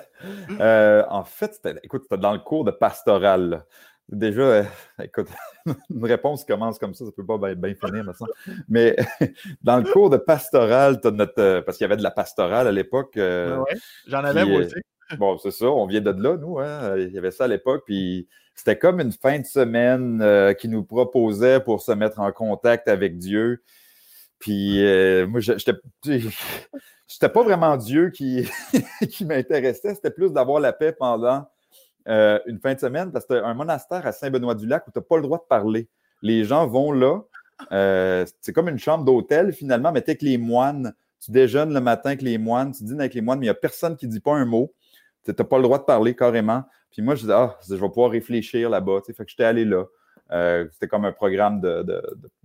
Euh, 0.61 1.03
en 1.09 1.25
fait, 1.25 1.59
écoute, 1.83 2.03
c'était 2.03 2.21
dans 2.21 2.35
le 2.35 2.41
cours 2.41 2.65
de 2.65 2.71
pastoral. 2.71 3.65
Déjà, 4.07 4.43
euh, 4.43 4.65
écoute, 5.03 5.29
une 5.91 6.05
réponse 6.05 6.45
commence 6.45 6.79
comme 6.79 6.93
ça, 6.93 7.07
ça 7.07 7.11
ne 7.11 7.11
peut 7.13 7.25
pas 7.25 7.55
bien, 7.55 7.75
finir, 7.75 8.05
me 8.05 8.13
semble. 8.13 8.31
Mais 8.69 8.97
dans 9.63 9.79
le 9.79 9.91
cours 9.91 10.11
de 10.11 10.19
pastoral, 10.19 11.01
as 11.03 11.11
notre, 11.11 11.41
euh, 11.41 11.63
parce 11.63 11.79
qu'il 11.79 11.87
y 11.87 11.87
avait 11.87 11.97
de 11.97 12.03
la 12.03 12.11
pastorale 12.11 12.69
à 12.69 12.73
l'époque. 12.73 13.13
oui, 13.17 13.81
j'en 14.09 14.23
avais 14.23 14.45
moi 14.45 14.61
aussi. 14.61 14.75
Bon, 15.19 15.39
c'est 15.39 15.51
ça, 15.51 15.67
on 15.67 15.87
vient 15.87 16.01
de 16.01 16.11
là, 16.11 16.37
nous. 16.37 16.59
Hein? 16.59 16.97
Il 16.99 17.13
y 17.13 17.19
avait 17.19 17.31
ça 17.31 17.45
à 17.45 17.49
l'époque, 17.49 17.85
puis 17.87 18.29
c'était 18.55 18.79
comme 18.79 19.01
une 19.01 19.13
fin 19.13 19.39
de 19.39 19.47
semaine 19.47 20.55
qui 20.59 20.69
nous 20.69 20.85
proposait 20.85 21.61
pour 21.61 21.83
se 21.83 21.93
mettre 21.93 22.21
en 22.21 22.31
contact 22.33 22.89
avec 22.89 23.19
Dieu. 23.19 23.63
Puis 24.41 24.83
euh, 24.83 25.27
moi, 25.29 25.41
j'étais, 25.41 25.75
j'étais 27.07 27.29
pas 27.29 27.43
vraiment 27.45 27.77
Dieu 27.77 28.11
qui, 28.11 28.49
m'intéressait, 29.25 29.95
c'était 29.95 30.11
plus 30.11 30.33
d'avoir 30.33 30.61
la 30.61 30.73
paix 30.73 30.93
pendant 30.93 31.47
euh, 32.09 32.41
une 32.47 32.59
fin 32.59 32.75
de 32.75 32.81
semaine, 32.81 33.13
parce 33.13 33.27
que 33.27 33.35
un 33.35 33.55
monastère 33.55 34.05
à 34.07 34.13
Saint-Benoît-du-Lac 34.13 34.89
où 34.89 34.91
tu 34.91 34.99
n'as 34.99 35.05
pas 35.05 35.17
le 35.17 35.23
droit 35.23 35.39
de 35.39 35.47
parler. 35.47 35.89
Les 36.23 36.45
gens 36.45 36.67
vont 36.67 36.91
là, 36.91 37.21
euh, 37.71 38.25
c'est 38.41 38.53
comme 38.53 38.69
une 38.69 38.79
chambre 38.79 39.05
d'hôtel 39.05 39.53
finalement, 39.53 39.93
mais 39.93 40.03
tu 40.03 40.11
avec 40.11 40.23
les 40.23 40.39
moines. 40.39 40.95
Tu 41.23 41.31
déjeunes 41.33 41.75
le 41.75 41.81
matin 41.81 42.11
avec 42.11 42.23
les 42.23 42.39
moines, 42.39 42.73
tu 42.73 42.83
dînes 42.83 43.01
avec 43.01 43.13
les 43.13 43.21
moines, 43.21 43.39
mais 43.39 43.45
il 43.45 43.49
n'y 43.49 43.51
a 43.51 43.55
personne 43.55 43.95
qui 43.95 44.07
ne 44.07 44.13
dit 44.13 44.21
pas 44.21 44.33
un 44.33 44.47
mot. 44.47 44.73
Tu 45.25 45.33
n'as 45.37 45.45
pas 45.45 45.57
le 45.57 45.63
droit 45.63 45.79
de 45.79 45.85
parler 45.85 46.15
carrément. 46.15 46.65
Puis 46.91 47.03
moi, 47.03 47.15
je 47.15 47.21
disais, 47.23 47.33
ah, 47.35 47.57
je 47.69 47.75
vais 47.75 47.89
pouvoir 47.89 48.11
réfléchir 48.11 48.71
là-bas. 48.71 49.01
Fait 49.07 49.13
que 49.13 49.31
j'étais 49.31 49.45
allé 49.45 49.65
là. 49.65 49.85
Euh, 50.33 50.69
c'était 50.73 50.87
comme 50.87 51.05
un 51.05 51.13
programme 51.13 51.61
de, 51.61 51.83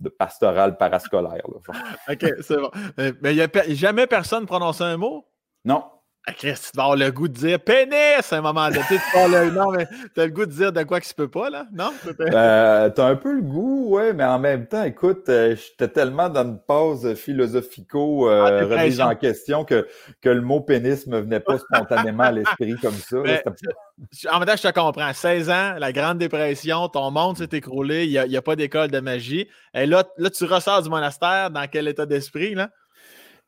de, 0.00 0.08
pastoral 0.08 0.76
parascolaire. 0.76 1.46
OK, 2.08 2.26
c'est 2.40 2.56
bon. 2.56 2.70
Euh, 2.98 3.12
mais 3.22 3.32
il 3.32 3.36
n'y 3.36 3.42
a 3.42 3.48
jamais 3.68 4.06
personne 4.06 4.44
prononce 4.44 4.80
un 4.80 4.96
mot? 4.96 5.24
Non. 5.64 5.84
Ah, 6.28 6.32
Chris, 6.32 6.54
tu 6.54 6.76
vas 6.76 6.82
avoir 6.82 6.96
le 6.96 7.12
goût 7.12 7.28
de 7.28 7.34
dire 7.34 7.60
pénis 7.60 8.32
à 8.32 8.36
un 8.36 8.40
moment 8.40 8.68
donné. 8.68 8.80
Tu 8.88 8.94
le... 8.94 9.50
Non, 9.52 9.70
mais 9.70 9.86
tu 10.12 10.20
as 10.20 10.26
le 10.26 10.32
goût 10.32 10.44
de 10.44 10.50
dire 10.50 10.72
de 10.72 10.82
quoi 10.82 11.00
qui 11.00 11.08
se 11.08 11.14
peut 11.14 11.28
pas, 11.28 11.50
là? 11.50 11.66
Non? 11.72 11.92
Euh, 12.20 12.90
tu 12.90 13.00
as 13.00 13.04
un 13.04 13.14
peu 13.14 13.32
le 13.32 13.42
goût, 13.42 13.90
ouais, 13.90 14.12
mais 14.12 14.24
en 14.24 14.40
même 14.40 14.66
temps, 14.66 14.82
écoute, 14.82 15.28
euh, 15.28 15.54
j'étais 15.54 15.86
tellement 15.86 16.28
dans 16.28 16.42
une 16.42 16.58
pause 16.58 17.14
philosophico 17.14 18.28
euh, 18.28 18.60
ah, 18.60 18.64
remise 18.64 19.00
en 19.00 19.14
question 19.14 19.64
que, 19.64 19.86
que 20.20 20.28
le 20.28 20.40
mot 20.40 20.60
pénis 20.60 21.06
me 21.06 21.20
venait 21.20 21.38
pas 21.38 21.58
spontanément 21.58 22.24
à 22.24 22.32
l'esprit 22.32 22.74
comme 22.82 22.94
ça. 22.94 23.18
en 23.18 24.38
même 24.40 24.48
temps, 24.48 24.56
je 24.56 24.68
te 24.68 24.72
comprends. 24.72 25.12
16 25.12 25.48
ans, 25.48 25.74
la 25.78 25.92
Grande 25.92 26.18
Dépression, 26.18 26.88
ton 26.88 27.12
monde 27.12 27.38
s'est 27.38 27.50
écroulé, 27.52 28.04
il 28.04 28.10
n'y 28.10 28.36
a, 28.36 28.38
a, 28.38 28.42
pas 28.42 28.56
d'école 28.56 28.90
de 28.90 28.98
magie. 28.98 29.46
Et 29.74 29.86
là, 29.86 30.02
là, 30.18 30.30
tu 30.30 30.44
ressors 30.44 30.82
du 30.82 30.88
monastère, 30.88 31.52
dans 31.52 31.68
quel 31.70 31.86
état 31.86 32.04
d'esprit, 32.04 32.56
là? 32.56 32.70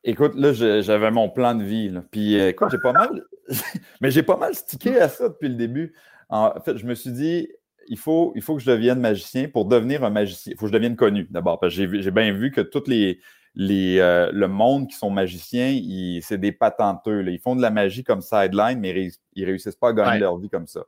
Écoute, 0.04 0.34
là, 0.36 0.52
j'avais 0.52 1.10
mon 1.10 1.28
plan 1.28 1.54
de 1.54 1.64
vie. 1.64 1.92
Puis, 2.10 2.38
euh, 2.38 2.50
écoute, 2.50 2.68
j'ai 2.70 2.78
pas 2.78 2.92
mal, 2.92 3.24
mais 4.00 4.10
j'ai 4.10 4.22
pas 4.22 4.36
mal 4.36 4.54
stické 4.54 4.98
à 5.00 5.08
ça 5.08 5.28
depuis 5.28 5.48
le 5.48 5.54
début. 5.54 5.94
En 6.28 6.60
fait, 6.60 6.76
je 6.76 6.86
me 6.86 6.94
suis 6.94 7.10
dit, 7.10 7.48
il 7.88 7.98
faut, 7.98 8.32
il 8.36 8.42
faut 8.42 8.56
que 8.56 8.62
je 8.62 8.70
devienne 8.70 9.00
magicien. 9.00 9.48
Pour 9.48 9.64
devenir 9.64 10.04
un 10.04 10.10
magicien, 10.10 10.52
il 10.52 10.58
faut 10.58 10.66
que 10.66 10.72
je 10.72 10.76
devienne 10.76 10.96
connu 10.96 11.26
d'abord. 11.30 11.58
Parce 11.58 11.74
que 11.74 12.00
j'ai 12.00 12.10
bien 12.10 12.32
vu 12.32 12.50
que 12.50 12.60
tous 12.60 12.84
les, 12.86 13.20
les 13.54 13.98
euh, 13.98 14.30
le 14.32 14.46
monde 14.46 14.88
qui 14.88 14.94
sont 14.94 15.10
magiciens, 15.10 15.78
c'est 16.22 16.38
des 16.38 16.52
patenteux. 16.52 17.26
Ils 17.26 17.40
font 17.40 17.56
de 17.56 17.62
la 17.62 17.70
magie 17.70 18.04
comme 18.04 18.20
sideline, 18.20 18.78
mais 18.78 19.10
ils, 19.34 19.44
réussissent 19.44 19.76
pas 19.76 19.88
à 19.88 19.92
gagner 19.92 20.20
leur 20.20 20.38
vie 20.38 20.48
comme 20.48 20.66
ça. 20.66 20.84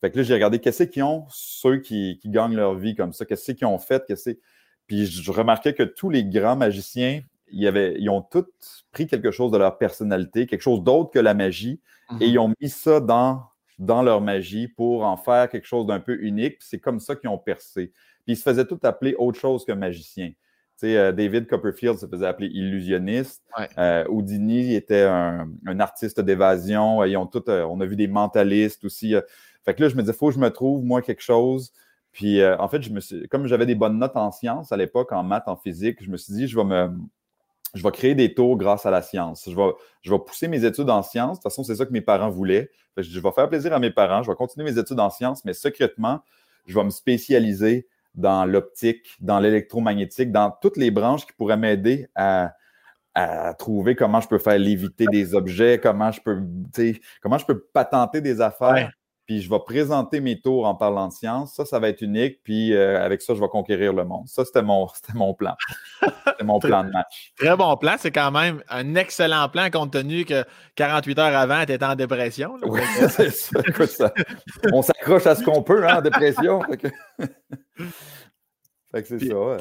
Fait 0.00 0.10
que 0.10 0.16
là, 0.16 0.22
j'ai 0.22 0.34
regardé 0.34 0.58
qu'est-ce 0.58 0.84
qu'ils 0.84 1.02
ont, 1.02 1.26
ceux 1.28 1.78
qui, 1.78 2.18
qui, 2.20 2.28
gagnent 2.28 2.54
leur 2.54 2.74
vie 2.74 2.94
comme 2.94 3.12
ça, 3.12 3.24
qu'est-ce 3.24 3.52
qu'ils 3.52 3.66
ont 3.66 3.78
fait, 3.78 4.04
qu'est-ce 4.06 4.30
Puis 4.86 5.06
je 5.06 5.30
remarquais 5.32 5.74
que 5.74 5.82
tous 5.82 6.08
les 6.08 6.24
grands 6.24 6.54
magiciens 6.54 7.20
ils, 7.50 8.10
ont 8.10 8.22
tous 8.22 8.86
pris 8.92 9.06
quelque 9.06 9.30
chose 9.30 9.50
de 9.50 9.58
leur 9.58 9.78
personnalité, 9.78 10.46
quelque 10.46 10.62
chose 10.62 10.82
d'autre 10.82 11.10
que 11.10 11.18
la 11.18 11.34
magie, 11.34 11.80
et 12.12 12.14
mhm. 12.14 12.22
ils 12.22 12.38
ont 12.38 12.54
mis 12.60 12.68
ça 12.68 13.00
dans, 13.00 13.42
dans 13.78 14.02
leur 14.02 14.20
magie 14.20 14.68
pour 14.68 15.04
en 15.04 15.16
faire 15.16 15.48
quelque 15.48 15.66
chose 15.66 15.86
d'un 15.86 16.00
peu 16.00 16.18
unique. 16.22 16.56
C'est 16.60 16.78
comme 16.78 17.00
ça 17.00 17.14
qu'ils 17.16 17.30
ont 17.30 17.38
percé. 17.38 17.92
Puis 18.24 18.34
ils 18.34 18.36
se 18.36 18.42
faisaient 18.42 18.66
tout 18.66 18.80
appeler 18.82 19.14
autre 19.18 19.38
chose 19.38 19.64
que 19.64 19.72
magicien. 19.72 20.28
Tu 20.28 20.86
sais, 20.86 20.96
euh, 20.96 21.12
David 21.12 21.48
Copperfield 21.48 21.98
se 21.98 22.06
faisait 22.06 22.26
appeler 22.26 22.48
illusionniste. 22.48 23.42
Euh, 23.78 24.04
Houdini 24.08 24.74
était 24.74 25.02
un, 25.02 25.48
artiste 25.80 26.20
d'évasion. 26.20 27.04
Ils 27.04 27.16
ont 27.16 27.26
tout, 27.26 27.48
euh, 27.48 27.64
on 27.64 27.80
a 27.80 27.86
vu 27.86 27.96
des 27.96 28.06
mentalistes 28.06 28.84
aussi. 28.84 29.14
Fait 29.64 29.74
que 29.74 29.82
là, 29.82 29.88
je 29.88 29.96
me 29.96 30.02
disais, 30.02 30.12
il 30.12 30.16
faut 30.16 30.28
que 30.28 30.34
je 30.34 30.38
me 30.40 30.50
trouve, 30.50 30.84
moi, 30.84 31.02
quelque 31.02 31.22
chose. 31.22 31.72
Puis, 32.12 32.44
en 32.44 32.68
fait, 32.68 32.82
je 32.82 32.90
me 32.90 33.00
suis, 33.00 33.28
comme 33.28 33.46
j'avais 33.46 33.66
des 33.66 33.74
bonnes 33.74 33.98
notes 33.98 34.16
en 34.16 34.32
sciences 34.32 34.72
à 34.72 34.76
l'époque, 34.76 35.12
en 35.12 35.22
maths, 35.22 35.46
en 35.46 35.56
physique, 35.56 36.02
je 36.02 36.10
me 36.10 36.16
suis 36.16 36.32
dit, 36.32 36.48
je 36.48 36.56
vais 36.56 36.64
me, 36.64 36.90
je 37.74 37.82
vais 37.82 37.90
créer 37.90 38.14
des 38.14 38.34
tours 38.34 38.56
grâce 38.56 38.86
à 38.86 38.90
la 38.90 39.02
science. 39.02 39.48
Je 39.48 39.54
vais, 39.54 39.70
je 40.02 40.10
vais 40.10 40.18
pousser 40.18 40.48
mes 40.48 40.64
études 40.64 40.90
en 40.90 41.02
sciences. 41.02 41.38
De 41.38 41.42
toute 41.42 41.42
façon, 41.44 41.64
c'est 41.64 41.74
ça 41.74 41.86
que 41.86 41.92
mes 41.92 42.00
parents 42.00 42.30
voulaient. 42.30 42.70
Je 42.96 43.20
vais 43.20 43.30
faire 43.32 43.48
plaisir 43.48 43.72
à 43.72 43.78
mes 43.78 43.90
parents. 43.90 44.22
Je 44.22 44.30
vais 44.30 44.36
continuer 44.36 44.70
mes 44.70 44.78
études 44.78 45.00
en 45.00 45.10
sciences, 45.10 45.44
mais 45.44 45.52
secrètement, 45.52 46.20
je 46.66 46.74
vais 46.74 46.84
me 46.84 46.90
spécialiser 46.90 47.86
dans 48.14 48.44
l'optique, 48.44 49.16
dans 49.20 49.38
l'électromagnétique, 49.38 50.32
dans 50.32 50.50
toutes 50.50 50.76
les 50.76 50.90
branches 50.90 51.26
qui 51.26 51.32
pourraient 51.32 51.56
m'aider 51.56 52.08
à, 52.14 52.54
trouver 53.58 53.96
comment 53.96 54.20
je 54.20 54.28
peux 54.28 54.38
faire 54.38 54.58
léviter 54.60 55.06
des 55.06 55.34
objets, 55.34 55.80
comment 55.82 56.12
je 56.12 56.20
peux, 56.20 56.40
comment 57.20 57.36
je 57.36 57.44
peux 57.44 57.58
patenter 57.72 58.20
des 58.20 58.40
affaires 58.40 58.92
puis 59.28 59.42
je 59.42 59.50
vais 59.50 59.58
présenter 59.58 60.20
mes 60.20 60.40
tours 60.40 60.66
en 60.66 60.74
parlant 60.74 61.08
de 61.08 61.12
science. 61.12 61.52
Ça, 61.54 61.66
ça 61.66 61.78
va 61.78 61.90
être 61.90 62.00
unique, 62.00 62.42
puis 62.42 62.72
euh, 62.72 63.04
avec 63.04 63.20
ça, 63.20 63.34
je 63.34 63.40
vais 63.40 63.48
conquérir 63.48 63.92
le 63.92 64.02
monde. 64.02 64.26
Ça, 64.26 64.42
c'était 64.42 64.62
mon, 64.62 64.88
mon 65.14 65.34
plan. 65.34 65.54
C'était 66.00 66.44
mon 66.44 66.58
plan 66.60 66.82
de 66.82 66.90
match. 66.90 67.34
Très 67.36 67.54
bon 67.54 67.76
plan. 67.76 67.96
C'est 67.98 68.10
quand 68.10 68.30
même 68.30 68.62
un 68.70 68.94
excellent 68.94 69.50
plan, 69.50 69.68
compte 69.68 69.92
tenu 69.92 70.24
que 70.24 70.46
48 70.76 71.18
heures 71.18 71.36
avant, 71.36 71.62
tu 71.66 71.72
étais 71.72 71.84
en 71.84 71.94
dépression. 71.94 72.56
oui, 72.62 72.80
c'est 73.10 73.30
ça. 73.30 73.60
Écoute, 73.68 73.90
ça. 73.90 74.14
On 74.72 74.80
s'accroche 74.80 75.26
à 75.26 75.34
ce 75.34 75.44
qu'on 75.44 75.62
peut 75.62 75.86
hein, 75.86 75.98
en 75.98 76.00
dépression. 76.00 76.62
Fait 76.62 76.78
que, 79.02 79.08
c'est 79.08 79.28
ça. 79.28 79.58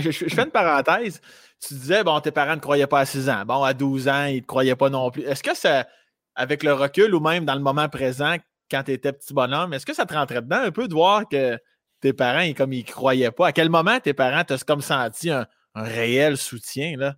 Je, 0.00 0.34
fais 0.34 0.42
une 0.42 0.50
parenthèse. 0.50 1.20
Tu 1.64 1.74
disais, 1.74 2.02
bon, 2.02 2.18
tes 2.18 2.32
parents 2.32 2.56
ne 2.56 2.60
croyaient 2.60 2.88
pas 2.88 2.98
à 2.98 3.06
6 3.06 3.28
ans. 3.30 3.44
Bon, 3.46 3.62
à 3.62 3.74
12 3.74 4.08
ans, 4.08 4.24
ils 4.24 4.36
ne 4.36 4.40
te 4.40 4.46
croyaient 4.46 4.74
pas 4.74 4.90
non 4.90 5.12
plus. 5.12 5.22
Est-ce 5.22 5.44
que 5.44 5.54
ça, 5.54 5.86
avec 6.34 6.64
le 6.64 6.72
recul 6.72 7.14
ou 7.14 7.20
même 7.20 7.44
dans 7.44 7.54
le 7.54 7.60
moment 7.60 7.88
présent, 7.88 8.34
quand 8.70 8.82
tu 8.84 8.92
étais 8.92 9.12
petit 9.12 9.34
bonhomme. 9.34 9.72
Est-ce 9.72 9.86
que 9.86 9.94
ça 9.94 10.06
te 10.06 10.14
rentrait 10.14 10.42
dedans 10.42 10.60
un 10.62 10.70
peu 10.70 10.88
de 10.88 10.94
voir 10.94 11.28
que 11.28 11.58
tes 12.00 12.12
parents, 12.12 12.40
ils, 12.40 12.54
comme 12.54 12.72
ils 12.72 12.84
croyaient 12.84 13.30
pas? 13.30 13.48
À 13.48 13.52
quel 13.52 13.70
moment 13.70 13.98
tes 14.00 14.14
parents 14.14 14.44
t'ont 14.44 14.56
comme 14.66 14.80
senti 14.80 15.30
un, 15.30 15.46
réel 15.74 16.36
soutien? 16.36 16.96
Là? 16.96 17.14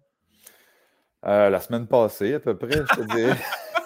Euh, 1.27 1.51
la 1.51 1.61
semaine 1.61 1.87
passée, 1.87 2.35
à 2.35 2.41
peu 2.41 2.57
près, 2.57 2.83
je 2.91 2.97
te 2.97 3.17
dis. 3.17 3.41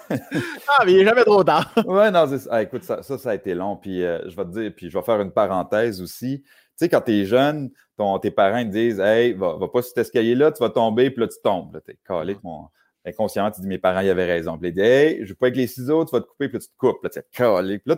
ah, 0.69 0.83
mais 0.85 0.93
il 0.93 0.97
n'est 0.99 1.05
jamais 1.05 1.23
trop 1.23 1.43
tard. 1.43 1.71
ouais, 1.85 2.11
non, 2.11 2.25
ah, 2.49 2.61
écoute, 2.61 2.83
ça, 2.83 3.01
ça, 3.01 3.29
a 3.29 3.35
été 3.35 3.53
long. 3.53 3.75
Puis 3.75 4.03
euh, 4.03 4.29
je 4.29 4.35
vais 4.35 4.45
te 4.45 4.49
dire, 4.49 4.71
puis 4.75 4.89
je 4.89 4.97
vais 4.97 5.03
faire 5.03 5.21
une 5.21 5.31
parenthèse 5.31 6.01
aussi. 6.01 6.41
Tu 6.43 6.51
sais, 6.75 6.89
quand 6.89 7.01
tu 7.01 7.13
es 7.13 7.25
jeune, 7.25 7.71
ton, 7.97 8.19
tes 8.19 8.31
parents 8.31 8.63
te 8.63 8.69
disent 8.69 8.99
Hey, 8.99 9.33
va, 9.33 9.55
va 9.55 9.67
pas 9.67 9.81
sur 9.81 9.89
cet 9.89 9.99
escalier-là, 9.99 10.51
tu 10.51 10.61
vas 10.61 10.69
tomber, 10.69 11.09
puis 11.09 11.21
là, 11.21 11.27
tu 11.27 11.37
tombes. 11.43 11.81
Tu 11.85 11.91
es 11.91 11.97
calé, 12.05 12.37
mon 12.43 12.67
inconsciemment, 13.05 13.51
tu 13.51 13.61
dis, 13.61 13.67
mes 13.67 13.77
parents, 13.77 14.01
ils 14.01 14.09
avaient 14.09 14.25
raison. 14.25 14.57
Puis 14.57 14.69
ils 14.69 14.73
disent, 14.73 14.83
hey, 14.83 15.19
je 15.21 15.25
joue 15.25 15.35
pas 15.35 15.47
avec 15.47 15.57
les 15.57 15.67
ciseaux, 15.67 16.05
tu 16.05 16.11
vas 16.11 16.21
te 16.21 16.27
couper, 16.27 16.49
puis 16.49 16.59
tu 16.59 16.67
te 16.67 16.77
coupes. 16.77 17.03
Là, 17.03 17.09
tu 17.09 17.21
Puis 17.31 17.81
là, 17.85 17.97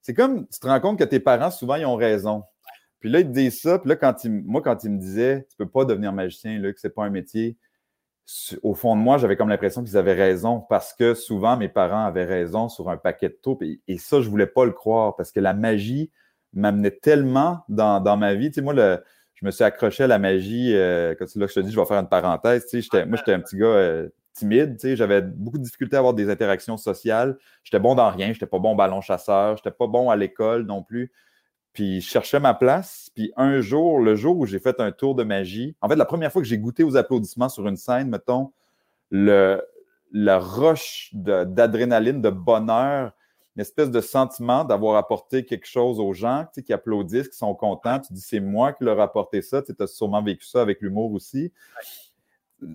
c'est 0.00 0.14
comme, 0.14 0.46
tu 0.48 0.58
te 0.58 0.66
rends 0.66 0.80
compte 0.80 0.98
que 0.98 1.04
tes 1.04 1.20
parents, 1.20 1.50
souvent, 1.50 1.76
ils 1.76 1.86
ont 1.86 1.96
raison. 1.96 2.44
Puis 3.00 3.10
là, 3.10 3.20
ils 3.20 3.26
te 3.26 3.32
disent 3.32 3.60
ça. 3.60 3.78
Puis 3.78 3.88
là, 3.88 3.96
quand 3.96 4.24
ils, 4.24 4.30
moi, 4.30 4.62
quand 4.62 4.82
ils 4.84 4.90
me 4.90 4.98
disaient, 4.98 5.46
tu 5.50 5.56
peux 5.56 5.68
pas 5.68 5.84
devenir 5.84 6.12
magicien, 6.12 6.58
là, 6.58 6.72
que 6.72 6.80
c'est 6.80 6.94
pas 6.94 7.04
un 7.04 7.10
métier, 7.10 7.56
au 8.62 8.74
fond 8.74 8.94
de 8.94 9.00
moi, 9.00 9.16
j'avais 9.18 9.36
comme 9.36 9.48
l'impression 9.48 9.82
qu'ils 9.82 9.96
avaient 9.96 10.14
raison 10.14 10.60
parce 10.68 10.92
que 10.92 11.14
souvent, 11.14 11.56
mes 11.56 11.68
parents 11.68 12.04
avaient 12.04 12.26
raison 12.26 12.68
sur 12.68 12.90
un 12.90 12.96
paquet 12.96 13.28
de 13.28 13.38
taupes. 13.42 13.62
Et, 13.62 13.98
ça, 13.98 14.20
je 14.20 14.28
voulais 14.28 14.46
pas 14.46 14.64
le 14.64 14.72
croire 14.72 15.16
parce 15.16 15.32
que 15.32 15.40
la 15.40 15.54
magie 15.54 16.10
m'amenait 16.52 16.90
tellement 16.90 17.64
dans, 17.68 18.00
dans, 18.00 18.16
ma 18.16 18.34
vie. 18.34 18.48
Tu 18.50 18.56
sais, 18.56 18.60
moi, 18.60 18.74
le, 18.74 19.02
je 19.34 19.46
me 19.46 19.50
suis 19.50 19.64
accroché 19.64 20.04
à 20.04 20.06
la 20.08 20.18
magie. 20.18 20.74
Euh, 20.74 21.14
quand 21.18 21.24
là 21.36 21.46
je 21.46 21.54
te 21.54 21.60
dis, 21.60 21.72
je 21.72 21.80
vais 21.80 21.86
faire 21.86 22.00
une 22.00 22.08
parenthèse. 22.08 22.66
Tu 22.66 22.82
sais, 22.82 23.06
moi, 23.06 23.16
j'étais 23.16 23.32
un 23.32 23.40
petit 23.40 23.56
gars 23.56 23.66
euh, 23.66 24.08
timide. 24.38 24.78
J'avais 24.82 25.22
beaucoup 25.22 25.58
de 25.58 25.62
difficultés 25.62 25.96
à 25.96 25.98
avoir 25.98 26.14
des 26.14 26.30
interactions 26.30 26.76
sociales. 26.76 27.38
J'étais 27.64 27.80
bon 27.80 27.94
dans 27.94 28.10
rien. 28.10 28.32
J'étais 28.32 28.46
pas 28.46 28.58
bon 28.58 28.74
ballon 28.74 29.00
chasseur. 29.00 29.56
J'étais 29.56 29.70
pas 29.70 29.86
bon 29.86 30.10
à 30.10 30.16
l'école 30.16 30.64
non 30.64 30.82
plus. 30.82 31.12
Puis 31.72 32.00
je 32.00 32.08
cherchais 32.08 32.40
ma 32.40 32.54
place. 32.54 33.10
Puis 33.14 33.32
un 33.36 33.60
jour, 33.60 34.00
le 34.00 34.14
jour 34.14 34.36
où 34.38 34.46
j'ai 34.46 34.58
fait 34.58 34.80
un 34.80 34.92
tour 34.92 35.14
de 35.14 35.22
magie, 35.22 35.76
en 35.80 35.88
fait, 35.88 35.96
la 35.96 36.04
première 36.04 36.32
fois 36.32 36.42
que 36.42 36.48
j'ai 36.48 36.58
goûté 36.58 36.82
aux 36.82 36.96
applaudissements 36.96 37.48
sur 37.48 37.68
une 37.68 37.76
scène, 37.76 38.08
mettons, 38.08 38.52
le, 39.10 39.62
la 40.12 40.38
roche 40.38 41.10
d'adrénaline, 41.12 42.22
de, 42.22 42.30
bonheur, 42.30 43.12
une 43.56 43.62
espèce 43.62 43.90
de 43.90 44.00
sentiment 44.00 44.64
d'avoir 44.64 44.96
apporté 44.96 45.44
quelque 45.44 45.66
chose 45.66 45.98
aux 45.98 46.14
gens 46.14 46.46
qui 46.64 46.72
applaudissent, 46.72 47.28
qui 47.28 47.36
sont 47.36 47.54
contents. 47.54 48.00
Tu 48.00 48.12
dis, 48.12 48.20
c'est 48.20 48.40
moi 48.40 48.72
qui 48.72 48.84
leur 48.84 48.98
ai 48.98 49.02
apporté 49.02 49.42
ça. 49.42 49.62
Tu 49.62 49.74
as 49.78 49.86
sûrement 49.86 50.22
vécu 50.22 50.46
ça 50.46 50.62
avec 50.62 50.80
l'humour 50.80 51.12
aussi 51.12 51.52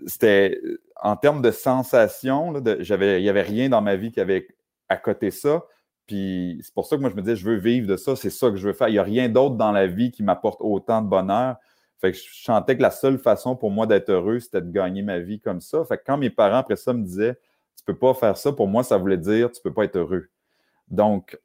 c'était 0.08 0.62
en 1.02 1.16
termes 1.16 1.42
de 1.42 1.52
sensation, 1.52 2.54
il 2.56 2.86
n'y 2.86 3.30
avait 3.30 3.42
rien 3.42 3.70
dans 3.70 3.82
ma 3.82 3.96
vie 3.96 4.12
qui 4.12 4.20
avait 4.20 4.48
à 4.90 4.98
côté 4.98 5.32
ça. 5.32 5.64
Puis 6.08 6.60
c'est 6.62 6.74
pour 6.74 6.86
ça 6.86 6.96
que 6.96 7.02
moi, 7.02 7.10
je 7.10 7.16
me 7.16 7.22
disais, 7.22 7.36
je 7.36 7.46
veux 7.46 7.56
vivre 7.56 7.88
de 7.88 7.98
ça, 7.98 8.16
c'est 8.16 8.30
ça 8.30 8.50
que 8.50 8.58
je 8.58 8.68
veux 8.68 8.74
faire. 8.74 8.90
Il 8.90 8.94
n'y 8.94 9.00
a 9.00 9.04
rien 9.04 9.30
d'autre 9.30 9.56
dans 9.56 9.72
la 9.72 9.88
vie 9.88 10.12
qui 10.12 10.24
m'apporte 10.24 10.60
autant 10.62 11.02
de 11.02 11.08
bonheur. 11.08 11.58
Fait 12.00 12.12
que 12.12 12.18
je 12.18 12.24
chantais 12.28 12.76
que 12.76 12.82
la 12.82 12.92
seule 12.92 13.18
façon 13.18 13.56
pour 13.56 13.72
moi 13.72 13.88
d'être 13.88 14.10
heureux, 14.10 14.40
c'était 14.40 14.62
de 14.62 14.72
gagner 14.72 15.02
ma 15.02 15.20
vie 15.20 15.40
comme 15.40 15.62
ça. 15.62 15.86
Fait 15.86 15.98
que 15.98 16.04
quand 16.06 16.18
mes 16.18 16.30
parents, 16.30 16.58
après 16.58 16.76
ça, 16.76 16.92
me 16.94 17.04
disaient, 17.04 17.36
tu 17.78 17.84
peux 17.86 17.98
pas 17.98 18.14
faire 18.14 18.38
ça, 18.38 18.52
pour 18.52 18.68
moi, 18.68 18.84
ça 18.84 18.98
voulait 18.98 19.18
dire, 19.18 19.52
tu 19.52 19.62
peux 19.62 19.74
pas 19.74 19.86
être 19.86 19.96
heureux. 19.96 20.30
Donc, 20.90 21.40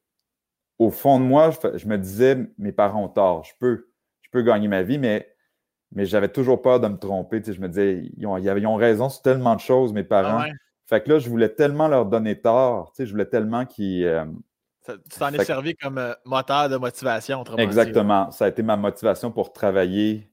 au 0.79 0.90
fond 0.90 1.20
de 1.20 1.24
moi, 1.24 1.51
je, 1.74 1.87
me 1.87 1.96
disais, 1.96 2.37
mes 2.59 2.72
parents 2.72 3.05
ont 3.05 3.09
tort, 3.09 3.44
je 3.44 3.53
peux, 3.59 3.88
je 4.20 4.31
peux 4.31 4.42
gagner 4.42 4.68
ma 4.68 4.83
vie, 4.83 4.98
mais, 4.98 5.33
mais 5.92 6.07
j'avais 6.07 6.29
toujours 6.29 6.62
peur 6.62 6.81
de 6.81 6.88
me 6.88 6.96
tromper. 6.96 7.42
je 7.44 7.61
me 7.61 7.68
disais, 7.68 8.11
ils 8.16 8.27
ont, 8.27 8.77
raison 8.77 9.09
sur 9.09 9.22
tellement 9.22 9.55
de 9.55 9.61
choses, 9.61 9.92
mes 9.92 10.05
parents. 10.05 10.44
Ah 10.44 10.53
fait 10.88 11.03
que 11.03 11.11
là, 11.11 11.18
je 11.18 11.29
voulais 11.29 11.51
tellement 11.51 11.87
leur 11.87 12.07
donner 12.07 12.40
tort, 12.40 12.94
je 12.98 13.11
voulais 13.11 13.27
tellement 13.27 13.66
qu'ils. 13.66 14.07
Euh, 14.07 14.24
tu 14.87 15.18
t'en 15.18 15.29
es 15.35 15.44
servi 15.44 15.74
comme 15.74 15.98
euh, 15.98 16.14
moteur 16.24 16.70
de 16.70 16.79
motivation, 16.79 17.42
autrement 17.42 17.59
Exactement. 17.59 18.31
Ça 18.31 18.46
a 18.46 18.48
été 18.48 18.62
ma 18.62 18.77
motivation 18.77 19.31
pour 19.31 19.53
travailler 19.53 20.31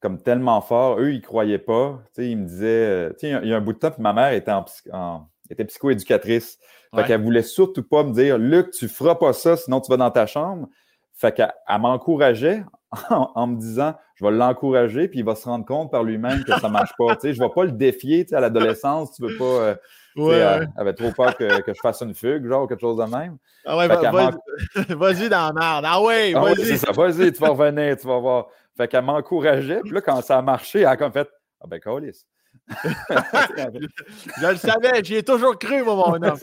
comme 0.00 0.20
tellement 0.20 0.60
fort. 0.60 0.98
Eux, 0.98 1.12
ils 1.12 1.18
ne 1.18 1.24
croyaient 1.24 1.58
pas. 1.58 2.02
ils 2.18 2.36
me 2.36 2.46
disaient. 2.46 3.12
Euh, 3.12 3.12
il 3.22 3.48
y 3.48 3.54
a 3.54 3.56
un 3.56 3.60
bout 3.60 3.74
de 3.74 3.78
temps, 3.78 3.92
puis 3.92 4.02
ma 4.02 4.12
mère 4.12 4.32
était, 4.32 4.50
en, 4.50 5.28
était 5.48 5.64
psychoéducatrice. 5.64 6.58
Fait 6.94 7.04
qu'elle 7.04 7.22
voulait 7.22 7.42
surtout 7.42 7.84
pas 7.84 8.02
me 8.02 8.12
dire 8.12 8.38
Luc, 8.38 8.72
tu 8.72 8.88
feras 8.88 9.14
pas 9.14 9.32
ça, 9.32 9.56
sinon 9.56 9.80
tu 9.80 9.88
vas 9.88 9.96
dans 9.96 10.10
ta 10.10 10.26
chambre. 10.26 10.68
Fait 11.14 11.32
qu'elle 11.32 11.52
m'encourageait 11.78 12.64
en, 13.10 13.46
me 13.46 13.56
disant 13.56 13.94
Je 14.22 14.28
vais 14.28 14.34
l'encourager, 14.36 15.08
puis 15.08 15.18
il 15.18 15.24
va 15.24 15.34
se 15.34 15.44
rendre 15.44 15.64
compte 15.64 15.90
par 15.90 16.04
lui-même 16.04 16.44
que 16.44 16.52
ça 16.52 16.68
ne 16.68 16.72
marche 16.72 16.92
pas. 16.96 17.16
je 17.24 17.28
ne 17.28 17.34
vais 17.34 17.52
pas 17.52 17.64
le 17.64 17.72
défier 17.72 18.24
à 18.32 18.38
l'adolescence, 18.38 19.14
tu 19.16 19.22
veux 19.22 19.36
pas. 19.36 19.44
Euh, 19.44 19.74
ouais. 20.16 20.36
Elle 20.36 20.68
avait 20.76 20.92
trop 20.92 21.10
peur 21.10 21.36
que, 21.36 21.48
je 21.66 21.80
fasse 21.82 22.02
une 22.02 22.14
fugue, 22.14 22.46
genre 22.46 22.68
quelque 22.68 22.80
chose 22.80 22.98
de 22.98 23.04
même. 23.04 23.36
Ah 23.66 23.76
ouais, 23.76 23.88
vas-y 24.94 25.28
dans 25.28 25.52
la 25.52 25.52
merde. 25.52 25.84
Ah 25.88 26.00
ouais, 26.00 26.34
ah 26.36 26.40
vas-y. 26.40 26.78
ça, 26.78 26.92
vas-y, 26.92 27.32
tu 27.32 27.40
vas 27.40 27.48
revenir, 27.48 27.96
tu 27.96 28.06
vas 28.06 28.18
voir. 28.18 28.46
Fait 28.76 28.86
qu'elle 28.86 29.04
m'encourageait, 29.04 29.80
puis 29.80 29.90
là, 29.90 30.00
quand 30.00 30.22
ça 30.22 30.38
a 30.38 30.42
marché, 30.42 30.80
elle 30.80 30.86
a 30.86 30.96
comme 30.96 31.12
fait 31.12 31.28
Ah 31.60 31.66
ben, 31.66 31.80
Colis. 31.80 32.24
je 32.84 34.46
le 34.46 34.56
savais, 34.56 35.02
j'y 35.02 35.16
ai 35.16 35.22
toujours 35.24 35.58
cru, 35.58 35.82
moi, 35.82 35.96
mon 35.96 36.22
homme. 36.22 36.38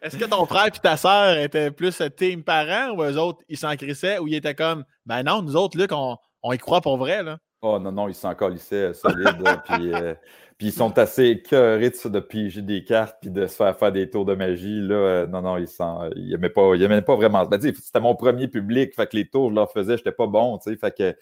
Est-ce 0.00 0.16
que 0.16 0.24
ton 0.24 0.46
frère 0.46 0.68
et 0.68 0.70
ta 0.70 0.96
sœur 0.96 1.36
étaient 1.36 1.70
plus 1.70 2.00
team 2.16 2.42
parents 2.42 2.96
ou 2.96 3.02
eux 3.02 3.18
autres, 3.18 3.40
ils 3.48 3.58
s'en 3.58 3.76
crissaient 3.76 4.18
ou 4.18 4.26
ils 4.26 4.36
étaient 4.36 4.54
comme, 4.54 4.84
ben 5.04 5.22
non, 5.22 5.42
nous 5.42 5.54
autres, 5.54 5.76
Luc, 5.76 5.90
on, 5.92 6.16
on 6.42 6.52
y 6.52 6.58
croit 6.58 6.80
pour 6.80 6.96
vrai, 6.96 7.22
là? 7.22 7.38
Oh 7.62 7.78
non, 7.78 7.92
non, 7.92 8.08
ils 8.08 8.14
s'en 8.14 8.34
colissaient 8.34 8.94
solide. 8.94 9.36
puis, 9.64 9.92
euh, 9.92 10.14
puis 10.58 10.68
ils 10.68 10.72
sont 10.72 10.98
assez 10.98 11.26
écœurés 11.26 11.90
de, 11.90 12.08
de 12.08 12.20
piger 12.20 12.62
des 12.62 12.84
cartes 12.84 13.18
puis 13.20 13.30
de 13.30 13.46
se 13.46 13.54
faire 13.54 13.76
faire 13.78 13.92
des 13.92 14.08
tours 14.08 14.24
de 14.24 14.34
magie. 14.34 14.80
Là, 14.80 14.94
euh, 14.94 15.26
non, 15.26 15.42
non, 15.42 15.58
ils 15.58 16.30
n'aimaient 16.30 16.48
pas, 16.48 16.74
ils 16.74 17.02
pas 17.02 17.16
vraiment. 17.16 17.44
Ben, 17.44 17.60
c'était 17.60 18.00
mon 18.00 18.14
premier 18.14 18.48
public, 18.48 18.94
fait 18.94 19.06
que 19.06 19.16
les 19.16 19.28
tours, 19.28 19.50
je 19.50 19.54
leur 19.54 19.70
faisais, 19.70 19.98
j'étais 19.98 20.12
pas 20.12 20.26
bon, 20.26 20.58
tu 20.58 20.70
sais, 20.70 20.76
fait 20.76 20.96
que 20.96 21.14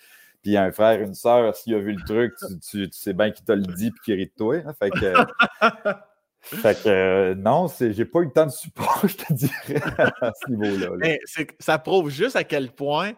puis 0.42 0.56
un 0.56 0.70
frère, 0.70 1.00
une 1.00 1.14
sœur, 1.14 1.54
s'il 1.56 1.74
a 1.74 1.78
vu 1.78 1.92
le 1.92 2.04
truc, 2.04 2.34
tu, 2.70 2.88
sais 2.92 3.12
bien 3.12 3.30
qu'il 3.30 3.44
t'a 3.44 3.56
le 3.56 3.62
dit 3.62 3.90
puis 3.90 4.00
qu'il 4.04 4.14
rit 4.14 4.26
de 4.26 4.32
toi. 4.36 4.56
Hein. 4.64 4.72
Fait 4.78 4.90
que, 4.90 5.12
fait 6.40 6.82
que 6.82 6.88
euh, 6.88 7.34
non, 7.34 7.66
j'ai 7.78 8.04
pas 8.04 8.20
eu 8.20 8.26
le 8.26 8.30
temps 8.30 8.46
de 8.46 8.52
support, 8.52 9.02
je 9.06 9.16
te 9.16 9.32
dirais, 9.32 9.82
à 10.20 10.32
ce 10.34 10.50
niveau-là. 10.50 11.16
Ça 11.58 11.78
prouve 11.78 12.10
juste 12.10 12.36
à 12.36 12.44
quel 12.44 12.70
point, 12.70 13.12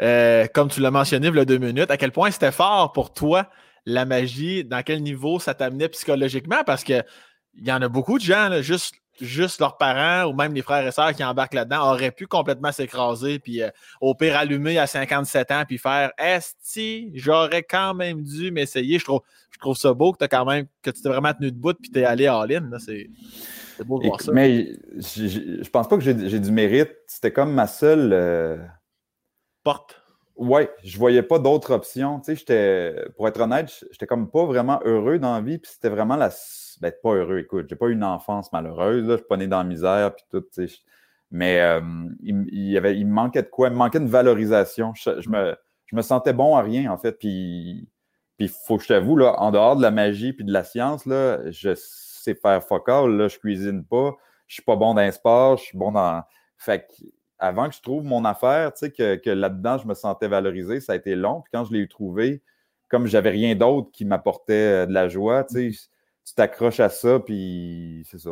euh, 0.00 0.46
comme 0.52 0.68
tu 0.68 0.80
l'as 0.80 0.90
mentionné 0.90 1.28
il 1.28 1.34
y 1.34 1.38
a 1.38 1.44
deux 1.44 1.58
minutes, 1.58 1.90
à 1.90 1.96
quel 1.96 2.12
point 2.12 2.30
c'était 2.30 2.52
fort 2.52 2.92
pour 2.92 3.12
toi 3.12 3.48
la 3.86 4.06
magie, 4.06 4.64
dans 4.64 4.82
quel 4.82 5.02
niveau 5.02 5.38
ça 5.38 5.54
t'amenait 5.54 5.88
psychologiquement, 5.88 6.64
parce 6.64 6.84
que 6.84 7.02
il 7.56 7.66
y 7.66 7.72
en 7.72 7.82
a 7.82 7.88
beaucoup 7.88 8.18
de 8.18 8.24
gens, 8.24 8.48
là, 8.48 8.62
juste 8.62 8.94
juste 9.20 9.60
leurs 9.60 9.76
parents 9.76 10.28
ou 10.28 10.34
même 10.34 10.54
les 10.54 10.62
frères 10.62 10.86
et 10.86 10.90
sœurs 10.90 11.14
qui 11.14 11.22
embarquent 11.22 11.54
là-dedans 11.54 11.90
auraient 11.92 12.10
pu 12.10 12.26
complètement 12.26 12.72
s'écraser 12.72 13.38
puis 13.38 13.62
euh, 13.62 13.70
au 14.00 14.14
pire 14.14 14.36
allumer 14.36 14.78
à 14.78 14.86
57 14.86 15.50
ans 15.50 15.62
puis 15.66 15.78
faire 15.78 16.12
Esti, 16.18 17.12
j'aurais 17.14 17.62
quand 17.62 17.94
même 17.94 18.22
dû 18.22 18.50
m'essayer. 18.50 18.98
Je 18.98 19.04
trouve, 19.04 19.20
je 19.50 19.58
trouve 19.58 19.76
ça 19.76 19.92
beau 19.94 20.12
que 20.12 20.24
tu 20.24 20.28
quand 20.28 20.44
même 20.44 20.66
que 20.82 20.90
tu 20.90 21.02
t'es 21.02 21.08
vraiment 21.08 21.32
tenu 21.32 21.52
debout 21.52 21.74
puis 21.74 21.90
tu 21.90 22.00
es 22.00 22.04
allé 22.04 22.26
à 22.26 22.40
in 22.40 22.70
C'est 22.78 23.08
beau 23.86 24.00
de 24.00 24.06
voir 24.06 24.20
ça. 24.20 24.32
Mais 24.32 24.72
je 24.98 25.68
pense 25.68 25.88
pas 25.88 25.96
que 25.96 26.02
j'ai 26.02 26.40
du 26.40 26.50
mérite. 26.50 26.90
C'était 27.06 27.32
comme 27.32 27.52
ma 27.52 27.66
seule 27.66 28.10
euh, 28.12 28.56
Ouais, 30.36 30.68
je 30.82 30.98
voyais 30.98 31.22
pas 31.22 31.38
d'autres 31.38 31.72
options. 31.72 32.20
Tu 32.20 32.36
sais, 32.36 32.94
pour 33.16 33.28
être 33.28 33.40
honnête, 33.40 33.84
j'étais 33.92 34.06
comme 34.06 34.30
pas 34.30 34.44
vraiment 34.44 34.80
heureux 34.84 35.18
dans 35.18 35.34
la 35.34 35.40
vie, 35.40 35.58
puis 35.58 35.70
c'était 35.72 35.88
vraiment 35.88 36.16
la 36.16 36.30
ben, 36.80 36.92
pas 37.02 37.10
heureux. 37.14 37.38
Écoute, 37.38 37.66
j'ai 37.68 37.76
pas 37.76 37.86
eu 37.86 37.92
une 37.92 38.02
enfance 38.04 38.52
malheureuse, 38.52 39.04
là, 39.06 39.12
je 39.12 39.18
suis 39.18 39.26
pas 39.28 39.36
né 39.36 39.46
dans 39.46 39.58
la 39.58 39.64
misère, 39.64 40.12
puis 40.14 40.24
tout, 40.30 40.44
Mais 41.30 41.60
euh, 41.60 41.80
il, 42.20 42.46
y 42.52 42.76
avait, 42.76 42.98
il 42.98 43.06
me 43.06 43.12
manquait 43.12 43.42
de 43.42 43.48
quoi? 43.48 43.68
Il 43.68 43.72
me 43.72 43.78
manquait 43.78 44.00
de 44.00 44.08
valorisation. 44.08 44.92
Je, 44.94 45.28
me, 45.28 45.56
je 45.86 45.96
me 45.96 46.02
sentais 46.02 46.32
bon 46.32 46.56
à 46.56 46.62
rien, 46.62 46.90
en 46.90 46.98
fait. 46.98 47.12
Puis, 47.12 47.88
il 48.40 48.48
faut 48.48 48.76
que 48.76 48.82
je 48.82 48.88
t'avoue, 48.88 49.16
là, 49.16 49.40
en 49.40 49.52
dehors 49.52 49.76
de 49.76 49.82
la 49.82 49.92
magie 49.92 50.32
puis 50.32 50.44
de 50.44 50.52
la 50.52 50.64
science, 50.64 51.06
là, 51.06 51.38
je 51.50 51.74
sais 51.76 52.34
faire 52.34 52.62
focal, 52.64 53.16
là, 53.16 53.28
je 53.28 53.38
cuisine 53.38 53.84
pas, 53.84 54.16
je 54.48 54.54
suis 54.54 54.62
pas 54.64 54.76
bon 54.76 54.94
dans 54.94 55.02
un 55.02 55.12
sport, 55.12 55.58
je 55.58 55.64
suis 55.64 55.78
bon 55.78 55.92
dans. 55.92 56.22
Avant 57.38 57.68
que 57.68 57.74
je 57.74 57.82
trouve 57.82 58.04
mon 58.04 58.24
affaire, 58.24 58.72
tu 58.72 58.80
sais, 58.80 58.90
que, 58.90 59.16
que 59.16 59.30
là-dedans, 59.30 59.78
je 59.78 59.86
me 59.86 59.94
sentais 59.94 60.28
valorisé, 60.28 60.80
ça 60.80 60.92
a 60.92 60.96
été 60.96 61.14
long. 61.14 61.40
Puis 61.42 61.50
quand 61.52 61.64
je 61.64 61.72
l'ai 61.72 61.80
eu 61.80 61.88
trouvé, 61.88 62.42
comme 62.88 63.06
j'avais 63.06 63.30
rien 63.30 63.54
d'autre 63.54 63.90
qui 63.92 64.04
m'apportait 64.04 64.86
de 64.86 64.92
la 64.92 65.08
joie, 65.08 65.44
tu 65.44 65.72
sais, 65.72 65.78
tu 66.24 66.34
t'accroches 66.34 66.80
à 66.80 66.88
ça, 66.88 67.20
puis 67.20 68.06
c'est 68.10 68.18
ça. 68.20 68.30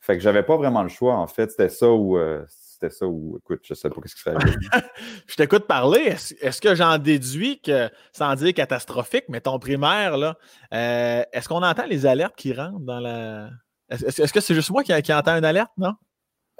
Fait 0.00 0.16
que 0.16 0.22
j'avais 0.22 0.42
pas 0.42 0.56
vraiment 0.56 0.82
le 0.82 0.90
choix, 0.90 1.14
en 1.16 1.26
fait. 1.26 1.50
C'était 1.50 1.70
ça 1.70 1.90
ou. 1.90 2.18
Euh, 2.18 2.44
c'était 2.46 2.90
ça 2.90 3.06
ou. 3.06 3.38
Écoute, 3.38 3.60
je 3.62 3.72
sais 3.72 3.88
pas 3.88 4.00
ce 4.04 4.14
qui 4.14 4.20
serait 4.20 4.36
Je 5.26 5.34
t'écoute 5.34 5.66
parler. 5.66 6.14
Est-ce 6.40 6.60
que 6.60 6.74
j'en 6.74 6.98
déduis 6.98 7.60
que, 7.62 7.88
sans 8.12 8.34
dire 8.34 8.52
catastrophique, 8.52 9.24
mais 9.28 9.40
ton 9.40 9.58
primaire, 9.58 10.18
là, 10.18 10.36
euh, 10.74 11.22
est-ce 11.32 11.48
qu'on 11.48 11.62
entend 11.62 11.86
les 11.86 12.04
alertes 12.04 12.36
qui 12.36 12.52
rentrent 12.52 12.80
dans 12.80 13.00
la. 13.00 13.48
Est-ce 13.88 14.32
que 14.32 14.40
c'est 14.40 14.54
juste 14.54 14.70
moi 14.70 14.82
qui, 14.82 14.92
qui 15.02 15.12
entend 15.12 15.36
une 15.38 15.44
alerte, 15.44 15.72
non? 15.78 15.94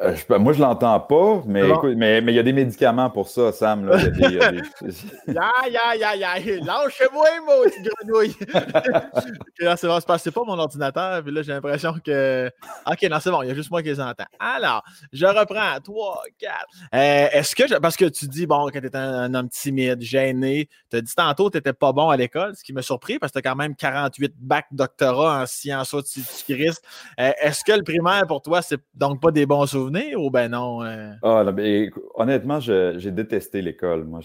Euh, 0.01 0.17
moi, 0.41 0.53
je 0.53 0.61
l'entends 0.61 0.99
pas, 0.99 1.43
mais 1.47 1.63
mais 1.95 2.21
il 2.21 2.35
y 2.35 2.39
a 2.41 2.43
des 2.43 2.53
médicaments 2.53 3.11
pour 3.11 3.29
ça, 3.29 3.53
Sam. 3.53 3.87
Là. 3.87 3.97
Il 4.03 4.33
y 4.33 4.41
a 4.41 4.51
des, 4.51 4.59
aïe, 5.29 5.77
aïe, 5.77 6.03
aïe, 6.03 6.25
aïe, 6.25 6.61
lâche-moi, 6.65 7.29
mon 7.47 7.63
petit 7.63 7.81
grenouille. 7.81 8.35
là, 9.61 9.77
c'est 9.77 9.87
bon, 9.87 10.01
c'est 10.19 10.33
pas 10.33 10.43
mon 10.45 10.59
ordinateur, 10.59 11.23
puis 11.23 11.33
là, 11.33 11.43
j'ai 11.43 11.53
l'impression 11.53 11.95
que. 12.05 12.51
Ok, 12.91 13.03
non, 13.09 13.21
c'est 13.21 13.31
bon, 13.31 13.43
il 13.43 13.49
y 13.49 13.51
a 13.53 13.55
juste 13.55 13.71
moi 13.71 13.83
qui 13.83 13.89
les 13.89 14.01
entends. 14.01 14.27
Alors, 14.41 14.83
je 15.13 15.27
reprends. 15.27 15.79
3, 15.85 16.23
4. 16.39 16.55
Euh, 16.95 17.29
est-ce 17.33 17.55
que. 17.55 17.79
Parce 17.79 17.97
que 17.97 18.07
tu 18.07 18.27
dis, 18.27 18.47
bon, 18.47 18.69
quand 18.73 18.81
tu 18.81 18.87
étais 18.87 18.99
un, 18.99 19.33
homme 19.33 19.49
timide, 19.49 20.01
gêné, 20.01 20.69
tu 20.91 20.97
as 20.97 21.03
dit 21.03 21.15
tantôt 21.15 21.47
que 21.47 21.53
tu 21.53 21.59
n'étais 21.59 21.73
pas 21.73 21.93
bon 21.93 22.09
à 22.09 22.17
l'école, 22.17 22.57
ce 22.57 22.65
qui 22.65 22.73
me 22.73 22.83
surpris 22.83 23.21
parce 23.21 23.31
que 23.31 23.39
tu 23.39 23.47
as 23.47 23.49
quand 23.49 23.57
même 23.57 23.77
48 23.77 24.35
bacs 24.41 24.67
doctorat 24.73 25.43
en 25.43 25.47
sciences 25.47 25.95
risque. 26.49 26.83
Euh, 27.21 27.31
est-ce 27.41 27.63
que 27.65 27.73
le 27.73 27.83
primaire 27.83 28.27
pour 28.27 28.43
toi, 28.43 28.61
c'est 28.61 28.81
donc 28.95 29.21
pas 29.21 29.31
des 29.31 29.47
bons 29.47 29.67
souvenirs? 29.67 29.84
Ou 30.17 30.31
ben 30.31 30.51
non? 30.51 30.83
Euh? 30.83 31.13
Ah, 31.23 31.45
ben, 31.53 31.91
honnêtement, 32.15 32.61
j'ai 32.61 33.11
détesté 33.11 33.63
l'école. 33.63 34.05
Moi, 34.05 34.21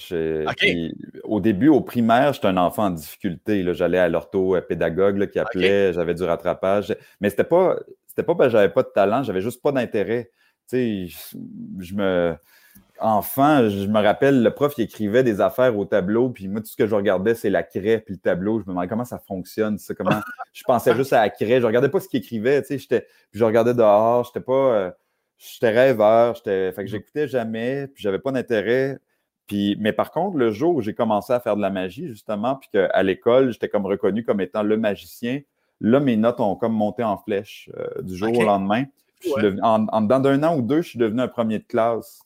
au 1.23 1.39
début, 1.39 1.69
au 1.69 1.81
primaire, 1.81 2.33
j'étais 2.33 2.47
un 2.47 2.57
enfant 2.57 2.85
en 2.85 2.91
difficulté. 2.91 3.65
J'allais 3.73 3.99
à 3.99 4.09
l'ortho-pédagogue 4.09 5.29
qui 5.29 5.39
appelait, 5.39 5.93
j'avais 5.93 6.13
du 6.13 6.23
rattrapage. 6.23 6.95
Mais 7.21 7.29
c'était 7.29 7.43
pas, 7.43 7.77
c'était 8.07 8.23
pas 8.23 8.35
parce 8.35 8.47
que 8.47 8.53
j'avais 8.53 8.73
pas 8.73 8.83
de 8.83 8.89
talent, 8.93 9.23
j'avais 9.23 9.41
juste 9.41 9.61
pas 9.61 9.71
d'intérêt. 9.71 10.31
Tu 10.69 11.09
sais, 11.09 11.37
je 11.79 11.95
me 11.95 12.35
enfant, 13.01 13.69
je 13.69 13.87
me 13.87 14.01
rappelle, 14.01 14.43
le 14.43 14.51
prof, 14.51 14.73
il 14.77 14.83
écrivait 14.83 15.23
des 15.23 15.41
affaires 15.41 15.77
au 15.77 15.85
tableau, 15.85 16.29
puis 16.29 16.47
moi, 16.47 16.61
tout 16.61 16.67
ce 16.67 16.75
que 16.75 16.87
je 16.87 16.95
regardais, 16.95 17.35
c'est 17.35 17.49
la 17.49 17.63
craie, 17.63 17.99
puis 17.99 18.15
le 18.15 18.19
tableau. 18.19 18.59
Je 18.59 18.65
me 18.65 18.69
demandais 18.69 18.87
comment 18.87 19.05
ça 19.05 19.19
fonctionne, 19.19 19.77
ça, 19.77 19.93
comment... 19.93 20.19
je 20.53 20.63
pensais 20.63 20.95
juste 20.95 21.13
à 21.13 21.21
la 21.21 21.29
craie. 21.29 21.61
Je 21.61 21.65
regardais 21.65 21.89
pas 21.89 21.99
ce 21.99 22.07
qu'il 22.07 22.19
écrivait, 22.19 22.61
tu 22.61 22.77
sais, 22.79 23.07
je 23.31 23.43
regardais 23.43 23.73
dehors, 23.73 24.25
j'étais 24.25 24.41
pas... 24.41 24.53
Euh, 24.53 24.91
j'étais 25.39 25.69
rêveur, 25.69 26.35
j'étais, 26.35 26.71
fait 26.71 26.83
que 26.83 26.89
mmh. 26.89 26.91
j'écoutais 26.91 27.27
jamais, 27.27 27.87
puis 27.87 28.03
j'avais 28.03 28.19
pas 28.19 28.31
d'intérêt. 28.31 28.99
Puis, 29.47 29.75
mais 29.79 29.93
par 29.93 30.11
contre, 30.11 30.37
le 30.37 30.51
jour 30.51 30.75
où 30.75 30.81
j'ai 30.81 30.93
commencé 30.93 31.33
à 31.33 31.39
faire 31.39 31.55
de 31.55 31.61
la 31.61 31.71
magie, 31.71 32.07
justement, 32.07 32.55
puis 32.55 32.69
qu'à 32.71 33.01
l'école, 33.01 33.51
j'étais 33.51 33.67
comme 33.67 33.85
reconnu 33.85 34.23
comme 34.23 34.41
étant 34.41 34.61
le 34.61 34.77
magicien, 34.77 35.41
là, 35.81 35.99
mes 35.99 36.17
notes 36.17 36.39
ont 36.39 36.55
comme 36.55 36.73
monté 36.73 37.03
en 37.03 37.17
flèche 37.17 37.69
euh, 37.77 38.01
du 38.01 38.15
jour 38.15 38.37
au 38.37 38.43
lendemain. 38.43 38.83
en, 39.63 40.01
dedans 40.01 40.19
d'un 40.19 40.43
an 40.43 40.55
ou 40.55 40.61
deux, 40.61 40.81
je 40.81 40.89
suis 40.89 40.99
devenu 40.99 41.21
un 41.21 41.27
premier 41.27 41.59
de 41.59 41.63
classe. 41.63 42.21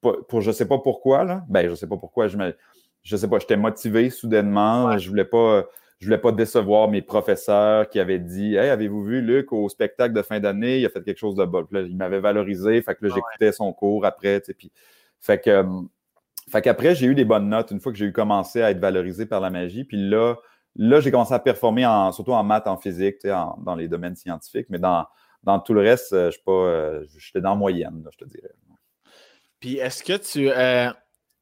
Pour, 0.00 0.26
pour 0.26 0.40
je 0.40 0.50
sais 0.50 0.66
pas 0.66 0.78
pourquoi, 0.78 1.22
là. 1.22 1.44
Ben, 1.48 1.68
je 1.68 1.74
sais 1.74 1.86
pas 1.86 1.96
pourquoi. 1.96 2.26
Je 2.26 2.36
me, 2.36 2.56
je 3.02 3.16
sais 3.16 3.28
pas, 3.28 3.38
j'étais 3.38 3.56
motivé 3.56 4.10
soudainement. 4.10 4.98
Je 4.98 5.08
voulais 5.08 5.24
pas 5.24 5.64
je 5.98 6.06
voulais 6.06 6.18
pas 6.18 6.32
décevoir 6.32 6.88
mes 6.88 7.02
professeurs 7.02 7.88
qui 7.88 7.98
avaient 7.98 8.20
dit 8.20 8.54
Hey, 8.54 8.70
avez-vous 8.70 9.02
vu 9.02 9.20
Luc 9.20 9.52
au 9.52 9.68
spectacle 9.68 10.14
de 10.14 10.22
fin 10.22 10.38
d'année, 10.40 10.78
il 10.78 10.86
a 10.86 10.90
fait 10.90 11.02
quelque 11.02 11.18
chose 11.18 11.34
de 11.34 11.44
bon. 11.44 11.66
il 11.72 11.96
m'avait 11.96 12.20
valorisé, 12.20 12.80
fait 12.82 12.94
que 12.94 13.04
là, 13.06 13.12
ah 13.12 13.16
j'écoutais 13.16 13.52
son 13.52 13.72
cours 13.72 14.06
après. 14.06 14.40
Puis, 14.56 14.70
fait 15.20 15.40
que 15.42 15.64
fait 16.48 16.62
qu'après, 16.62 16.94
j'ai 16.94 17.06
eu 17.06 17.14
des 17.14 17.24
bonnes 17.26 17.48
notes 17.48 17.70
une 17.72 17.80
fois 17.80 17.92
que 17.92 17.98
j'ai 17.98 18.06
eu 18.06 18.12
commencé 18.12 18.62
à 18.62 18.70
être 18.70 18.78
valorisé 18.78 19.26
par 19.26 19.40
la 19.40 19.50
magie. 19.50 19.84
Puis 19.84 20.08
là, 20.08 20.36
là 20.76 21.00
j'ai 21.00 21.10
commencé 21.10 21.34
à 21.34 21.38
performer 21.38 21.84
en, 21.84 22.10
surtout 22.12 22.32
en 22.32 22.42
maths, 22.42 22.66
en 22.66 22.78
physique, 22.78 23.26
dans 23.26 23.74
les 23.76 23.88
domaines 23.88 24.16
scientifiques, 24.16 24.66
mais 24.70 24.78
dans, 24.78 25.04
dans 25.42 25.58
tout 25.58 25.74
le 25.74 25.80
reste, 25.80 26.12
je 26.12 26.30
suis 26.30 26.42
pas. 26.42 27.02
J'étais 27.18 27.40
dans 27.40 27.50
la 27.50 27.56
moyenne, 27.56 28.08
je 28.12 28.18
te 28.18 28.24
dirais. 28.24 28.54
Puis 29.60 29.78
est-ce 29.78 30.04
que 30.04 30.16
tu. 30.16 30.48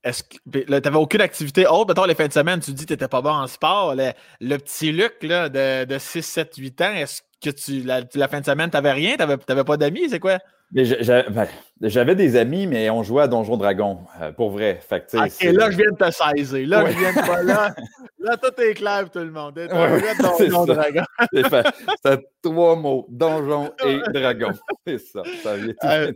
Est-ce 0.07 0.23
que 0.23 0.37
tu 0.53 0.71
n'avais 0.71 0.97
aucune 0.97 1.21
activité 1.21 1.67
autre? 1.67 1.89
Mettons, 1.89 2.05
les 2.05 2.15
fins 2.15 2.29
de 2.29 2.33
semaine, 2.33 2.61
tu 2.61 2.71
dis 2.71 2.85
que 2.85 2.89
tu 2.89 2.93
n'étais 2.93 3.09
pas 3.09 3.23
bon 3.23 3.31
en 3.31 3.49
sport. 3.49 3.97
Le, 3.97 4.57
petit 4.59 4.93
Luc 4.93 5.15
là, 5.23 5.49
de, 5.49 5.85
de 5.85 5.99
6, 5.99 6.23
7, 6.23 6.57
8 6.57 6.81
ans, 6.83 6.93
est-ce 6.93 7.23
que 7.43 7.51
tu 7.51 7.83
la, 7.83 8.29
fin 8.29 8.41
de 8.41 8.45
semaine, 8.45 8.71
tu 8.71 8.77
n'avais 8.77 8.93
rien? 8.93 9.17
Tu 9.17 9.25
n'avais 9.25 9.65
pas 9.65 9.77
d'amis? 9.77 10.09
C'est 10.09 10.21
quoi? 10.21 10.39
Ben, 10.71 11.49
j'avais 11.83 12.15
des 12.15 12.37
amis, 12.37 12.67
mais 12.67 12.89
on 12.89 13.03
jouait 13.03 13.25
à 13.25 13.29
Donjon 13.29 13.57
Dragon, 13.57 13.99
euh, 14.21 14.33
pour 14.33 14.51
vrai. 14.51 14.81
Fait 14.87 15.07
que, 15.07 15.17
là, 15.17 15.71
je 15.71 15.77
viens 15.77 15.91
de 15.91 15.97
te 15.97 16.11
saisir. 16.11 16.69
Là, 16.69 16.87
je 16.91 16.99
viens 16.99 17.13
de 17.13 17.27
pas 17.27 17.43
là. 17.43 17.75
Là, 18.19 18.37
tout 18.37 18.61
est 18.61 18.75
clair, 18.75 19.09
tout 19.09 19.21
le 19.21 19.31
monde. 19.31 19.57
Ouais, 19.57 20.15
Donjon 20.19 20.65
Dragon. 20.65 21.05
C'est 21.33 21.45
trois 22.43 22.75
mots 22.75 23.07
Donjon 23.09 23.71
et 23.87 24.01
Dragon. 24.13 24.51
C'est 24.85 24.99
ça. 24.99 25.23
ça 25.43 25.57
vient 25.57 25.75
euh, 25.85 26.13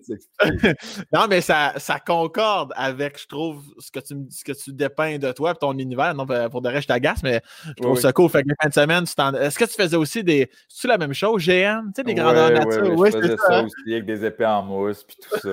non, 1.12 1.26
mais 1.28 1.40
ça, 1.40 1.74
ça 1.76 2.00
concorde 2.00 2.72
avec, 2.74 3.20
je 3.20 3.26
trouve, 3.28 3.62
ce 3.78 3.92
que 3.92 4.00
tu, 4.00 4.16
ce 4.30 4.42
que 4.42 4.52
tu 4.52 4.72
dépeins 4.72 5.18
de 5.18 5.30
toi 5.30 5.52
et 5.52 5.54
ton 5.54 5.72
univers. 5.78 6.14
Non, 6.14 6.26
pour 6.50 6.62
de 6.62 6.68
vrai, 6.68 6.82
je 6.82 6.88
t'agace, 6.88 7.22
mais 7.22 7.42
je 7.64 7.82
trouve 7.82 8.00
ça 8.00 8.12
cool. 8.12 8.28
Fait 8.30 8.42
que 8.42 8.48
les 8.48 8.54
fins 8.60 8.68
de 8.68 8.74
semaine, 8.74 9.04
est-ce 9.40 9.58
que 9.58 9.66
tu 9.66 9.74
faisais 9.74 9.96
aussi 9.96 10.24
des. 10.24 10.50
C'est 10.68 10.88
la 10.88 10.98
même 10.98 11.12
chose, 11.12 11.44
GM? 11.44 11.92
Tu 11.94 12.00
sais, 12.00 12.02
des 12.02 12.14
grandeurs 12.14 12.50
nature? 12.50 12.92
Oui, 12.96 13.10
je 13.12 13.20
faisais 13.20 13.36
ça, 13.36 13.58
hein? 13.58 13.66
aussi 13.66 13.92
avec 13.92 14.06
des 14.06 14.24
épées 14.24 14.46
en 14.46 14.62
mousse 14.62 15.04
puis 15.04 15.16
tout 15.16 15.38
ça. 15.38 15.49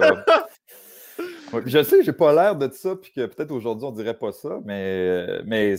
Je 1.66 1.84
sais, 1.84 2.04
j'ai 2.04 2.14
pas 2.14 2.34
l'air 2.34 2.56
de 2.56 2.70
ça, 2.72 2.96
puis 2.96 3.12
que 3.12 3.26
peut-être 3.26 3.52
aujourd'hui 3.52 3.86
on 3.86 3.92
dirait 3.92 4.18
pas 4.18 4.32
ça, 4.32 4.60
mais, 4.66 5.42
mais 5.46 5.76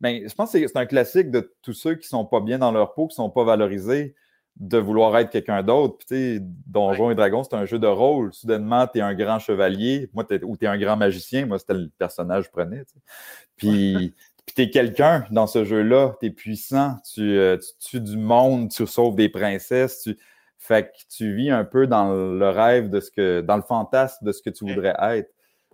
ben, 0.00 0.28
je 0.28 0.34
pense 0.34 0.52
que 0.52 0.66
c'est 0.66 0.76
un 0.76 0.86
classique 0.86 1.30
de 1.30 1.52
tous 1.62 1.72
ceux 1.72 1.94
qui 1.94 2.06
sont 2.06 2.24
pas 2.24 2.40
bien 2.40 2.58
dans 2.58 2.72
leur 2.72 2.94
peau, 2.94 3.06
qui 3.06 3.14
sont 3.14 3.30
pas 3.30 3.44
valorisés, 3.44 4.14
de 4.56 4.78
vouloir 4.78 5.16
être 5.18 5.30
quelqu'un 5.30 5.62
d'autre. 5.62 5.98
Puis, 6.06 6.38
Donjons 6.40 7.10
et 7.10 7.14
Dragons, 7.14 7.42
c'est 7.42 7.56
un 7.56 7.64
jeu 7.64 7.78
de 7.78 7.86
rôle. 7.86 8.32
Soudainement, 8.32 8.86
tu 8.86 8.98
es 8.98 9.02
un 9.02 9.14
grand 9.14 9.38
chevalier, 9.38 10.10
moi, 10.12 10.24
ou 10.42 10.56
tu 10.56 10.64
es 10.64 10.68
un 10.68 10.78
grand 10.78 10.96
magicien. 10.96 11.46
Moi, 11.46 11.58
c'était 11.58 11.74
le 11.74 11.90
personnage 11.98 12.44
que 12.44 12.48
je 12.48 12.52
prenais. 12.52 12.84
Puis, 13.56 14.14
puis 14.46 14.54
tu 14.54 14.62
es 14.62 14.70
quelqu'un 14.70 15.24
dans 15.30 15.46
ce 15.46 15.64
jeu-là, 15.64 16.16
tu 16.20 16.26
es 16.26 16.30
puissant, 16.30 16.96
euh, 17.18 17.56
tu, 17.56 17.88
tues 17.90 18.00
du 18.00 18.16
monde, 18.16 18.70
tu 18.70 18.86
sauves 18.86 19.16
des 19.16 19.28
princesses, 19.28 20.02
tu, 20.02 20.18
fait 20.66 20.84
que 20.84 21.14
tu 21.14 21.34
vis 21.34 21.50
un 21.50 21.64
peu 21.64 21.86
dans 21.86 22.14
le 22.14 22.48
rêve 22.48 22.88
de 22.88 22.98
ce 22.98 23.10
que, 23.10 23.42
dans 23.42 23.56
le 23.56 23.62
fantasme 23.62 24.24
de 24.24 24.32
ce 24.32 24.40
que 24.40 24.48
tu 24.48 24.64
voudrais 24.64 24.96
être. 24.98 25.30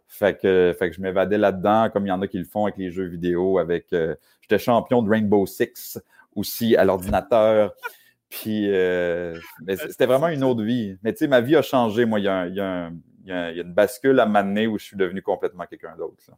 Fait 0.08 0.36
que, 0.36 0.74
fait 0.76 0.90
que 0.90 0.96
je 0.96 1.00
m'évadais 1.00 1.38
là-dedans, 1.38 1.90
comme 1.92 2.06
il 2.06 2.08
y 2.08 2.12
en 2.12 2.20
a 2.22 2.26
qui 2.26 2.38
le 2.38 2.44
font 2.44 2.64
avec 2.64 2.76
les 2.76 2.90
jeux 2.90 3.04
vidéo, 3.04 3.58
avec. 3.58 3.92
Euh, 3.92 4.16
j'étais 4.40 4.58
champion 4.58 5.02
de 5.02 5.08
Rainbow 5.08 5.46
Six 5.46 6.00
aussi 6.34 6.74
à 6.74 6.84
l'ordinateur. 6.84 7.72
Puis 8.30 8.68
euh, 8.68 9.38
c'était 9.68 10.06
vraiment 10.06 10.26
une 10.26 10.42
autre 10.42 10.64
vie. 10.64 10.96
Mais 11.04 11.12
tu 11.12 11.18
sais, 11.18 11.28
ma 11.28 11.40
vie 11.40 11.54
a 11.54 11.62
changé. 11.62 12.04
Moi, 12.04 12.18
il 12.18 12.24
y 12.24 12.28
a, 12.28 12.48
il 12.48 12.56
y 12.56 12.60
a, 12.60 12.90
il 13.22 13.28
y 13.28 13.32
a 13.32 13.62
une 13.62 13.72
bascule 13.72 14.18
à 14.18 14.26
m'amener 14.26 14.66
où 14.66 14.76
je 14.76 14.86
suis 14.86 14.96
devenu 14.96 15.22
complètement 15.22 15.66
quelqu'un 15.66 15.94
d'autre. 15.96 16.32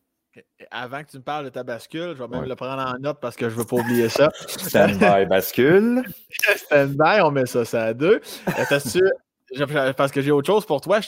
Avant 0.70 1.02
que 1.02 1.10
tu 1.10 1.18
me 1.18 1.22
parles 1.22 1.44
de 1.44 1.50
ta 1.50 1.62
bascule, 1.62 2.14
je 2.16 2.22
vais 2.22 2.28
même 2.28 2.44
le 2.44 2.56
prendre 2.56 2.82
en 2.82 2.98
note 2.98 3.20
parce 3.20 3.36
que 3.36 3.48
je 3.48 3.54
ne 3.54 3.60
veux 3.60 3.66
pas 3.66 3.76
oublier 3.76 4.08
ça. 4.08 4.30
Stand-by 4.48 5.26
bascule. 5.26 6.02
Stand-by, 6.56 7.20
on 7.22 7.30
met 7.30 7.46
ça, 7.46 7.64
ça 7.64 7.84
à 7.84 7.94
deux. 7.94 8.20
parce 8.66 10.12
que 10.12 10.20
j'ai 10.22 10.30
autre 10.30 10.46
chose 10.46 10.64
pour 10.64 10.80
toi. 10.80 11.00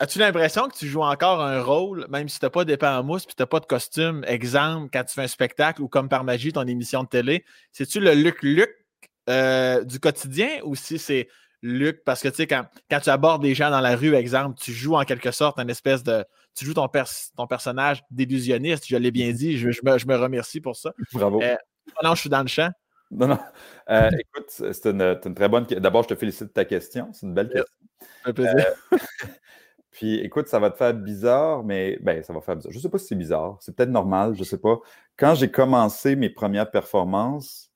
As-tu 0.00 0.18
l'impression 0.18 0.68
que 0.68 0.76
tu 0.76 0.86
joues 0.86 1.02
encore 1.02 1.40
un 1.40 1.62
rôle, 1.62 2.06
même 2.10 2.28
si 2.28 2.38
tu 2.38 2.44
n'as 2.44 2.50
pas 2.50 2.64
d'épée 2.64 2.86
en 2.86 3.02
mousse 3.04 3.22
et 3.22 3.26
tu 3.28 3.34
n'as 3.38 3.46
pas 3.46 3.60
de 3.60 3.66
costume, 3.66 4.24
exemple, 4.26 4.90
quand 4.92 5.04
tu 5.04 5.14
fais 5.14 5.22
un 5.22 5.28
spectacle 5.28 5.80
ou 5.80 5.88
comme 5.88 6.08
par 6.08 6.24
magie, 6.24 6.52
ton 6.52 6.66
émission 6.66 7.04
de 7.04 7.08
télé, 7.08 7.44
c'est-tu 7.72 8.00
le 8.00 8.12
Luc-Luc 8.12 8.70
euh, 9.30 9.84
du 9.84 10.00
quotidien 10.00 10.48
ou 10.64 10.74
si 10.74 10.98
c'est 10.98 11.28
Luc, 11.62 12.04
parce 12.04 12.20
que 12.20 12.28
tu 12.28 12.36
sais, 12.36 12.46
quand, 12.46 12.66
quand 12.90 13.00
tu 13.00 13.08
abordes 13.08 13.40
des 13.40 13.54
gens 13.54 13.70
dans 13.70 13.80
la 13.80 13.96
rue, 13.96 14.14
exemple, 14.14 14.58
tu 14.60 14.70
joues 14.70 14.96
en 14.96 15.04
quelque 15.04 15.30
sorte 15.30 15.58
une 15.58 15.70
espèce 15.70 16.02
de. 16.02 16.22
Tu 16.54 16.64
joues 16.64 16.74
ton, 16.74 16.88
ton 17.36 17.46
personnage 17.46 18.02
d'illusionniste, 18.10 18.86
je 18.86 18.96
l'ai 18.96 19.10
bien 19.10 19.32
dit, 19.32 19.58
je, 19.58 19.68
me, 19.68 20.16
remercie 20.16 20.60
pour 20.60 20.76
ça. 20.76 20.92
Bravo. 21.12 21.42
Euh, 21.42 21.56
non, 22.02 22.14
je 22.14 22.20
suis 22.20 22.30
dans 22.30 22.42
le 22.42 22.48
champ. 22.48 22.70
Non, 23.10 23.28
non. 23.28 23.38
Euh, 23.90 24.10
écoute, 24.18 24.46
c'est 24.48 24.86
une, 24.86 25.34
très 25.34 25.48
bonne. 25.48 25.64
D'abord, 25.64 26.02
je 26.04 26.08
te 26.08 26.14
félicite 26.14 26.48
de 26.48 26.52
ta 26.52 26.64
question. 26.64 27.10
C'est 27.12 27.26
une 27.26 27.34
belle 27.34 27.50
question. 27.50 28.32
plaisir. 28.32 28.66
Euh, 28.92 28.98
puis 29.90 30.16
écoute, 30.20 30.48
ça 30.48 30.58
va 30.58 30.70
te 30.70 30.76
faire 30.76 30.94
bizarre, 30.94 31.64
mais 31.64 31.98
ben, 32.00 32.22
ça 32.22 32.32
va 32.32 32.40
faire 32.40 32.56
bizarre. 32.56 32.72
Je 32.72 32.78
ne 32.78 32.82
sais 32.82 32.88
pas 32.88 32.98
si 32.98 33.06
c'est 33.06 33.14
bizarre. 33.14 33.58
C'est 33.60 33.74
peut-être 33.74 33.90
normal, 33.90 34.34
je 34.34 34.40
ne 34.40 34.44
sais 34.44 34.58
pas. 34.58 34.78
Quand 35.16 35.34
j'ai 35.34 35.50
commencé 35.50 36.16
mes 36.16 36.30
premières 36.30 36.70
performances, 36.70 37.70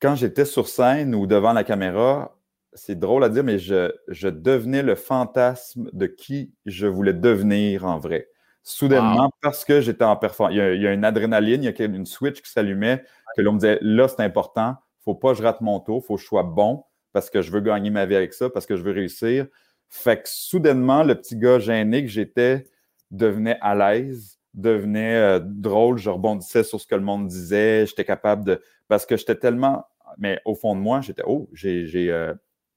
quand 0.00 0.14
j'étais 0.14 0.44
sur 0.44 0.68
scène 0.68 1.14
ou 1.14 1.26
devant 1.26 1.52
la 1.52 1.64
caméra, 1.64 2.35
c'est 2.76 2.98
drôle 2.98 3.24
à 3.24 3.28
dire, 3.28 3.42
mais 3.42 3.58
je, 3.58 4.28
devenais 4.28 4.82
le 4.82 4.94
fantasme 4.94 5.90
de 5.92 6.06
qui 6.06 6.52
je 6.66 6.86
voulais 6.86 7.12
devenir 7.12 7.84
en 7.84 7.98
vrai. 7.98 8.28
Soudainement, 8.62 9.30
parce 9.42 9.64
que 9.64 9.80
j'étais 9.80 10.04
en 10.04 10.16
performance. 10.16 10.54
Il, 10.54 10.82
y 10.82 10.86
a 10.86 10.92
une 10.92 11.04
adrénaline, 11.04 11.62
il 11.62 11.66
y 11.66 11.82
a 11.82 11.84
une 11.84 12.06
switch 12.06 12.42
qui 12.42 12.50
s'allumait, 12.50 13.04
que 13.36 13.42
l'on 13.42 13.52
me 13.52 13.58
disait 13.58 13.78
là, 13.80 14.08
c'est 14.08 14.22
important, 14.22 14.70
il 14.70 15.00
ne 15.00 15.02
faut 15.04 15.14
pas 15.14 15.32
que 15.32 15.38
je 15.38 15.42
rate 15.42 15.60
mon 15.60 15.80
tour, 15.80 16.00
il 16.02 16.06
faut 16.06 16.16
que 16.16 16.20
je 16.20 16.26
sois 16.26 16.42
bon 16.42 16.84
parce 17.16 17.30
que 17.30 17.40
je 17.40 17.50
veux 17.50 17.62
gagner 17.62 17.88
ma 17.88 18.04
vie 18.04 18.14
avec 18.14 18.34
ça, 18.34 18.50
parce 18.50 18.66
que 18.66 18.76
je 18.76 18.82
veux 18.82 18.92
réussir. 18.92 19.46
Fait 19.88 20.20
que 20.20 20.28
soudainement, 20.28 21.02
le 21.02 21.14
petit 21.14 21.34
gars 21.34 21.58
gêné 21.58 22.02
que 22.02 22.10
j'étais 22.10 22.64
devenait 23.10 23.56
à 23.62 23.74
l'aise, 23.74 24.38
devenait 24.52 25.16
euh, 25.16 25.40
drôle, 25.42 25.96
je 25.96 26.10
rebondissais 26.10 26.62
sur 26.62 26.78
ce 26.78 26.86
que 26.86 26.94
le 26.94 27.00
monde 27.00 27.26
disait, 27.26 27.86
j'étais 27.86 28.04
capable 28.04 28.44
de. 28.44 28.60
Parce 28.88 29.06
que 29.06 29.16
j'étais 29.16 29.36
tellement. 29.36 29.86
Mais 30.18 30.40
au 30.44 30.54
fond 30.54 30.74
de 30.74 30.80
moi, 30.80 31.00
j'étais 31.00 31.22
Oh, 31.26 31.48
j'ai. 31.54 32.10
Euh, 32.10 32.34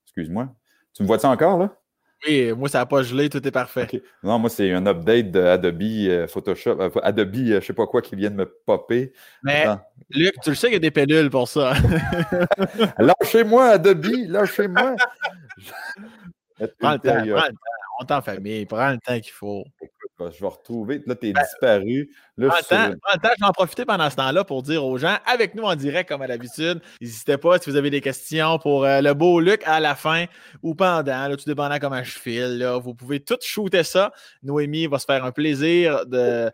Excuse-moi. 0.10 0.50
Tu 0.96 1.04
me 1.04 1.08
vois-tu 1.08 1.28
encore, 1.28 1.60
là? 1.60 1.76
Oui, 2.28 2.52
moi, 2.52 2.68
ça 2.68 2.80
n'a 2.80 2.86
pas 2.86 3.04
gelé, 3.04 3.30
tout 3.30 3.46
est 3.48 3.52
parfait. 3.52 3.88
Non, 4.24 4.40
moi, 4.40 4.50
c'est 4.50 4.74
un 4.74 4.86
update 4.88 5.32
d'Adobe 5.32 5.82
euh, 5.82 6.28
Photoshop, 6.28 6.82
euh, 6.82 6.90
Adobe, 7.02 7.36
euh, 7.36 7.46
je 7.46 7.56
ne 7.56 7.60
sais 7.62 7.74
pas 7.74 7.88
quoi, 7.88 8.02
qui 8.02 8.16
vient 8.16 8.30
de 8.30 8.36
me 8.36 8.46
popper. 8.66 9.14
Mais, 9.44 9.68
Luc, 10.10 10.34
tu 10.44 10.50
le 10.50 10.56
sais 10.56 10.68
qu'il 10.68 10.74
y 10.74 10.78
a 10.78 10.80
des 10.80 10.92
pellules 10.92 11.30
pour 11.30 11.48
ça. 11.48 11.74
lâchez-moi, 12.98 13.70
Adobe, 13.70 14.06
lâchez-moi. 14.28 14.96
prends 16.80 16.94
le 16.94 17.00
temps, 17.00 17.14
prends 17.14 17.24
le 17.24 17.34
temps. 17.34 17.58
On 18.02 18.06
t'en 18.06 18.22
famille, 18.22 18.66
prends 18.66 18.92
le 18.92 18.98
temps 18.98 19.20
qu'il 19.20 19.32
faut 19.32 19.64
je 20.20 20.40
vais 20.40 20.48
retrouver. 20.48 21.02
Là, 21.06 21.16
tu 21.16 21.30
es 21.30 21.34
ben, 21.34 21.42
disparu. 21.42 22.10
Là, 22.38 22.50
je 22.62 22.76
vais 23.20 23.46
en 23.46 23.52
profiter 23.52 23.86
pendant 23.86 24.10
ce 24.10 24.16
temps-là 24.16 24.44
pour 24.44 24.64
dire 24.64 24.86
aux 24.86 24.98
gens, 24.98 25.18
avec 25.26 25.56
nous 25.56 25.64
en 25.64 25.76
direct 25.76 26.10
comme 26.10 26.22
à 26.22 26.28
l'habitude, 26.28 26.82
n'hésitez 27.02 27.38
pas 27.38 27.60
si 27.60 27.70
vous 27.70 27.76
avez 27.76 27.90
des 27.90 28.02
questions 28.02 28.60
pour 28.60 28.86
euh, 28.86 29.02
le 29.02 29.14
beau 29.14 29.40
Luc 29.40 29.62
à 29.66 29.80
la 29.80 29.96
fin 29.96 30.26
ou 30.64 30.76
pendant, 30.76 31.28
là, 31.28 31.36
tout 31.36 31.46
dépendant 31.46 31.78
comment 31.80 32.04
je 32.04 32.18
file. 32.18 32.66
vous 32.84 32.94
pouvez 32.94 33.20
tout 33.20 33.38
shooter 33.42 33.84
ça. 33.84 34.12
Noémie 34.44 34.88
va 34.88 35.00
se 35.00 35.06
faire 35.06 35.24
un 35.24 35.32
plaisir 35.32 36.06
de, 36.06 36.52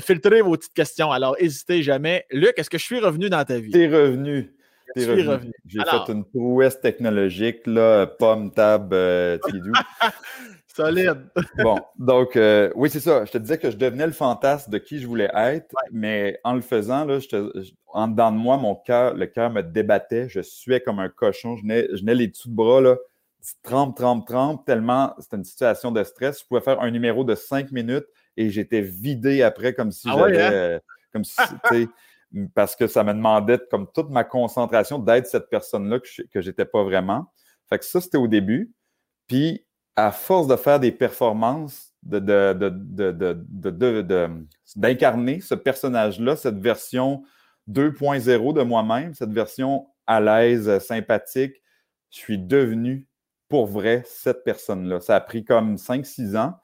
filtrer 0.00 0.42
vos 0.42 0.56
petites 0.56 0.74
questions. 0.74 1.10
Alors, 1.12 1.36
n'hésitez 1.40 1.82
jamais. 1.82 2.24
Luc, 2.30 2.54
est-ce 2.56 2.70
que 2.70 2.78
je 2.78 2.84
suis 2.84 3.00
revenu 3.00 3.28
dans 3.28 3.44
ta 3.44 3.58
vie? 3.58 3.72
Tu 3.72 3.82
es 3.82 3.88
revenu. 3.88 4.52
J'ai 4.94 5.80
fait 5.84 6.12
une 6.12 6.24
prouesse 6.24 6.80
technologique, 6.80 7.66
là, 7.66 8.06
pomme, 8.06 8.50
tab, 8.52 8.92
euh. 8.94 9.38
Solide. 10.76 11.30
bon, 11.62 11.78
donc, 11.98 12.36
euh, 12.36 12.70
oui, 12.74 12.90
c'est 12.90 13.00
ça. 13.00 13.24
Je 13.24 13.32
te 13.32 13.38
disais 13.38 13.58
que 13.58 13.70
je 13.70 13.76
devenais 13.76 14.06
le 14.06 14.12
fantasme 14.12 14.70
de 14.70 14.78
qui 14.78 14.98
je 14.98 15.06
voulais 15.06 15.30
être, 15.34 15.74
mais 15.90 16.38
en 16.44 16.54
le 16.54 16.60
faisant, 16.60 17.04
là, 17.04 17.18
en 17.88 18.08
dedans 18.08 18.30
de 18.30 18.36
moi, 18.36 18.58
mon 18.58 18.74
cœur, 18.74 19.14
le 19.14 19.26
cœur 19.26 19.50
me 19.50 19.62
débattait. 19.62 20.28
Je 20.28 20.40
suais 20.40 20.80
comme 20.80 20.98
un 20.98 21.08
cochon. 21.08 21.56
Je 21.56 21.64
n'ai 21.64 22.14
les 22.14 22.28
dessous 22.28 22.50
de 22.50 22.54
bras, 22.54 22.80
là, 22.82 22.96
trempe, 23.62 23.96
trempe, 23.96 24.26
trempe, 24.26 24.64
tellement 24.64 25.14
c'était 25.18 25.36
une 25.36 25.44
situation 25.44 25.92
de 25.92 26.02
stress. 26.04 26.40
Je 26.40 26.46
pouvais 26.46 26.60
faire 26.60 26.80
un 26.80 26.90
numéro 26.90 27.24
de 27.24 27.34
cinq 27.34 27.72
minutes 27.72 28.06
et 28.36 28.50
j'étais 28.50 28.80
vidé 28.80 29.42
après 29.42 29.74
comme 29.74 29.92
si 29.92 30.08
ah 30.10 30.16
j'avais. 30.18 30.42
Hein? 30.42 30.52
Euh, 30.52 30.78
comme 31.12 31.24
si, 31.24 31.40
parce 32.54 32.76
que 32.76 32.86
ça 32.86 33.04
me 33.04 33.14
demandait 33.14 33.60
comme 33.70 33.86
toute 33.92 34.10
ma 34.10 34.24
concentration 34.24 34.98
d'être 34.98 35.26
cette 35.26 35.48
personne-là 35.48 36.00
que 36.00 36.40
je 36.40 36.48
n'étais 36.48 36.64
pas 36.64 36.82
vraiment. 36.82 37.32
Fait 37.68 37.78
que 37.78 37.84
ça, 37.84 38.00
c'était 38.00 38.18
au 38.18 38.28
début. 38.28 38.72
Puis 39.26 39.65
à 39.96 40.12
force 40.12 40.46
de 40.46 40.56
faire 40.56 40.78
des 40.78 40.92
performances, 40.92 41.94
d'incarner 44.76 45.40
ce 45.40 45.54
personnage-là, 45.54 46.36
cette 46.36 46.58
version 46.58 47.22
2.0 47.70 48.52
de 48.54 48.62
moi-même, 48.62 49.14
cette 49.14 49.32
version 49.32 49.88
à 50.06 50.20
l'aise, 50.20 50.78
sympathique, 50.78 51.62
je 52.10 52.18
suis 52.18 52.38
devenu 52.38 53.06
pour 53.48 53.66
vrai 53.66 54.02
cette 54.06 54.44
personne-là. 54.44 55.00
Ça 55.00 55.16
a 55.16 55.20
pris 55.20 55.44
comme 55.44 55.76
5-6 55.76 56.36
ans. 56.36 56.54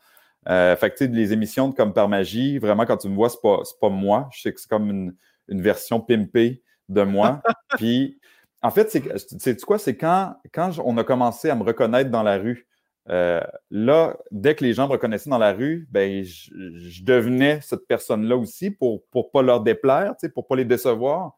Euh, 0.49 0.77
fait 0.77 0.91
que, 0.91 1.05
les 1.05 1.33
émissions 1.33 1.69
de 1.69 1.75
Comme 1.75 1.93
par 1.93 2.09
magie, 2.09 2.59
vraiment, 2.59 2.85
quand 2.85 2.97
tu 2.97 3.09
me 3.09 3.15
vois, 3.15 3.29
c'est 3.29 3.41
pas, 3.41 3.63
pas 3.81 3.89
moi. 3.89 4.29
Je 4.33 4.43
sais 4.43 4.53
que 4.53 4.61
c'est 4.61 4.69
comme 4.69 4.91
une, 4.91 5.15
version 5.49 6.01
pimpée 6.01 6.63
de 6.89 7.03
moi. 7.03 7.43
Puis, 7.77 8.19
en 8.63 8.71
fait, 8.71 8.91
c'est 8.91 9.61
quoi? 9.63 9.79
C'est 9.79 9.97
quand, 9.97 10.37
quand 10.53 10.71
on 10.85 10.97
a 10.99 11.05
commencé 11.05 11.51
à 11.51 11.55
me 11.55 11.63
reconnaître 11.63 12.11
dans 12.11 12.23
la 12.23 12.39
rue. 12.39 12.67
Euh, 13.11 13.41
là, 13.71 14.17
dès 14.31 14.55
que 14.55 14.65
les 14.65 14.75
gens 14.75 14.87
me 14.87 14.93
reconnaissaient 14.93 15.31
dans 15.31 15.39
la 15.39 15.53
rue, 15.53 15.89
ben, 15.91 16.23
je, 16.25 17.03
devenais 17.05 17.61
cette 17.61 17.87
personne-là 17.87 18.37
aussi 18.37 18.71
pour 18.71 19.03
ne 19.15 19.23
pas 19.23 19.43
leur 19.43 19.61
déplaire, 19.61 20.15
pour 20.35 20.45
ne 20.45 20.49
pas 20.49 20.57
les 20.57 20.65
décevoir. 20.65 21.37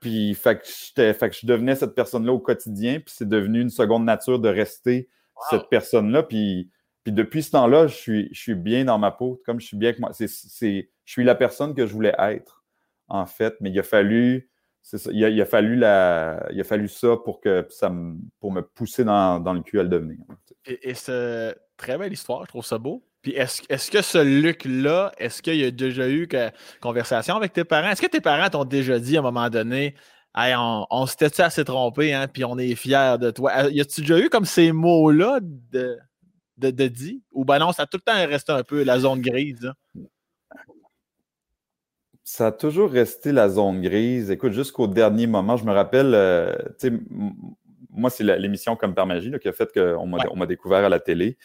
Puis, 0.00 0.34
fait 0.34 0.60
que, 0.60 1.12
fait 1.12 1.30
que 1.30 1.36
je 1.36 1.46
devenais 1.46 1.74
cette 1.74 1.94
personne-là 1.94 2.32
au 2.32 2.38
quotidien, 2.38 3.00
puis 3.00 3.14
c'est 3.16 3.28
devenu 3.28 3.60
une 3.60 3.70
seconde 3.70 4.04
nature 4.04 4.38
de 4.38 4.48
rester 4.48 5.08
cette 5.50 5.68
personne-là. 5.68 6.22
Puis, 6.22 6.70
puis 7.04 7.12
depuis 7.12 7.42
ce 7.42 7.50
temps-là, 7.50 7.88
je 7.88 7.94
suis, 7.94 8.28
je 8.32 8.40
suis 8.40 8.54
bien 8.54 8.84
dans 8.84 8.98
ma 8.98 9.10
peau, 9.10 9.42
comme 9.44 9.60
je 9.60 9.66
suis 9.66 9.76
bien 9.76 9.90
avec 9.90 10.00
moi. 10.00 10.10
C'est, 10.12 10.28
je 10.28 11.12
suis 11.12 11.24
la 11.24 11.34
personne 11.34 11.74
que 11.74 11.86
je 11.86 11.92
voulais 11.92 12.14
être, 12.18 12.64
en 13.08 13.26
fait, 13.26 13.54
mais 13.60 13.70
il 13.70 13.78
a 13.78 13.82
fallu. 13.82 14.48
il, 15.10 15.40
a, 15.40 15.44
fallu 15.44 15.74
la, 15.74 16.46
il 16.52 16.60
a 16.60 16.64
fallu 16.64 16.88
ça 16.88 17.16
pour 17.24 17.40
que 17.40 17.66
ça 17.70 17.90
me, 17.90 18.16
pour 18.38 18.52
me 18.52 18.62
pousser 18.62 19.04
dans, 19.04 19.40
dans 19.40 19.52
le 19.52 19.62
cul 19.62 19.80
à 19.80 19.82
le 19.82 19.88
devenir. 19.88 20.18
Et, 20.66 20.90
et 20.90 20.94
c'est 20.94 21.56
très 21.76 21.98
belle 21.98 22.12
histoire, 22.12 22.42
je 22.44 22.48
trouve 22.48 22.64
ça 22.64 22.78
beau. 22.78 23.04
Puis 23.22 23.32
est-ce 23.32 23.62
est 23.68 23.90
que 23.90 24.02
ce 24.02 24.18
Luc-là, 24.18 25.12
est-ce 25.16 25.42
qu'il 25.42 25.56
y 25.56 25.64
a 25.64 25.70
déjà 25.70 26.08
eu 26.08 26.26
que, 26.26 26.50
conversation 26.80 27.36
avec 27.36 27.52
tes 27.52 27.64
parents? 27.64 27.90
Est-ce 27.90 28.02
que 28.02 28.08
tes 28.08 28.20
parents 28.20 28.50
t'ont 28.50 28.64
déjà 28.64 28.98
dit 28.98 29.16
à 29.16 29.20
un 29.20 29.22
moment 29.22 29.48
donné, 29.48 29.94
hey, 30.36 30.54
on, 30.56 30.86
on 30.90 31.06
s'était 31.06 31.40
assez 31.40 31.64
trompé, 31.64 32.12
hein, 32.12 32.26
puis 32.26 32.44
on 32.44 32.58
est 32.58 32.74
fiers 32.74 33.16
de 33.20 33.30
toi? 33.30 33.70
Y 33.70 33.80
a-tu 33.80 34.00
déjà 34.00 34.18
eu 34.18 34.28
comme 34.28 34.44
ces 34.44 34.72
mots-là 34.72 35.38
de, 35.40 35.98
de, 36.56 36.88
dit? 36.88 37.22
Ou 37.30 37.44
ben 37.44 37.60
non, 37.60 37.72
ça 37.72 37.84
a 37.84 37.86
tout 37.86 37.98
le 37.98 38.12
temps 38.12 38.28
resté 38.28 38.52
un 38.52 38.64
peu 38.64 38.82
la 38.82 38.98
zone 38.98 39.20
grise? 39.20 39.72
Ça 42.24 42.48
a 42.48 42.52
toujours 42.52 42.90
resté 42.90 43.30
la 43.30 43.48
zone 43.48 43.82
grise. 43.82 44.30
Écoute, 44.30 44.52
jusqu'au 44.52 44.88
dernier 44.88 45.28
moment, 45.28 45.56
je 45.56 45.64
me 45.64 45.72
rappelle, 45.72 46.12
euh, 46.14 46.56
tu 46.80 46.88
sais, 46.88 46.92
moi, 47.92 48.10
c'est 48.10 48.24
l'émission 48.24 48.76
Comme 48.76 48.94
par 48.94 49.06
magie 49.06 49.32
qui 49.40 49.48
a 49.48 49.52
fait 49.52 49.70
qu'on 49.72 50.06
m'a 50.06 50.46
découvert 50.46 50.84
à 50.84 50.88
la 50.88 51.00
télé. 51.00 51.36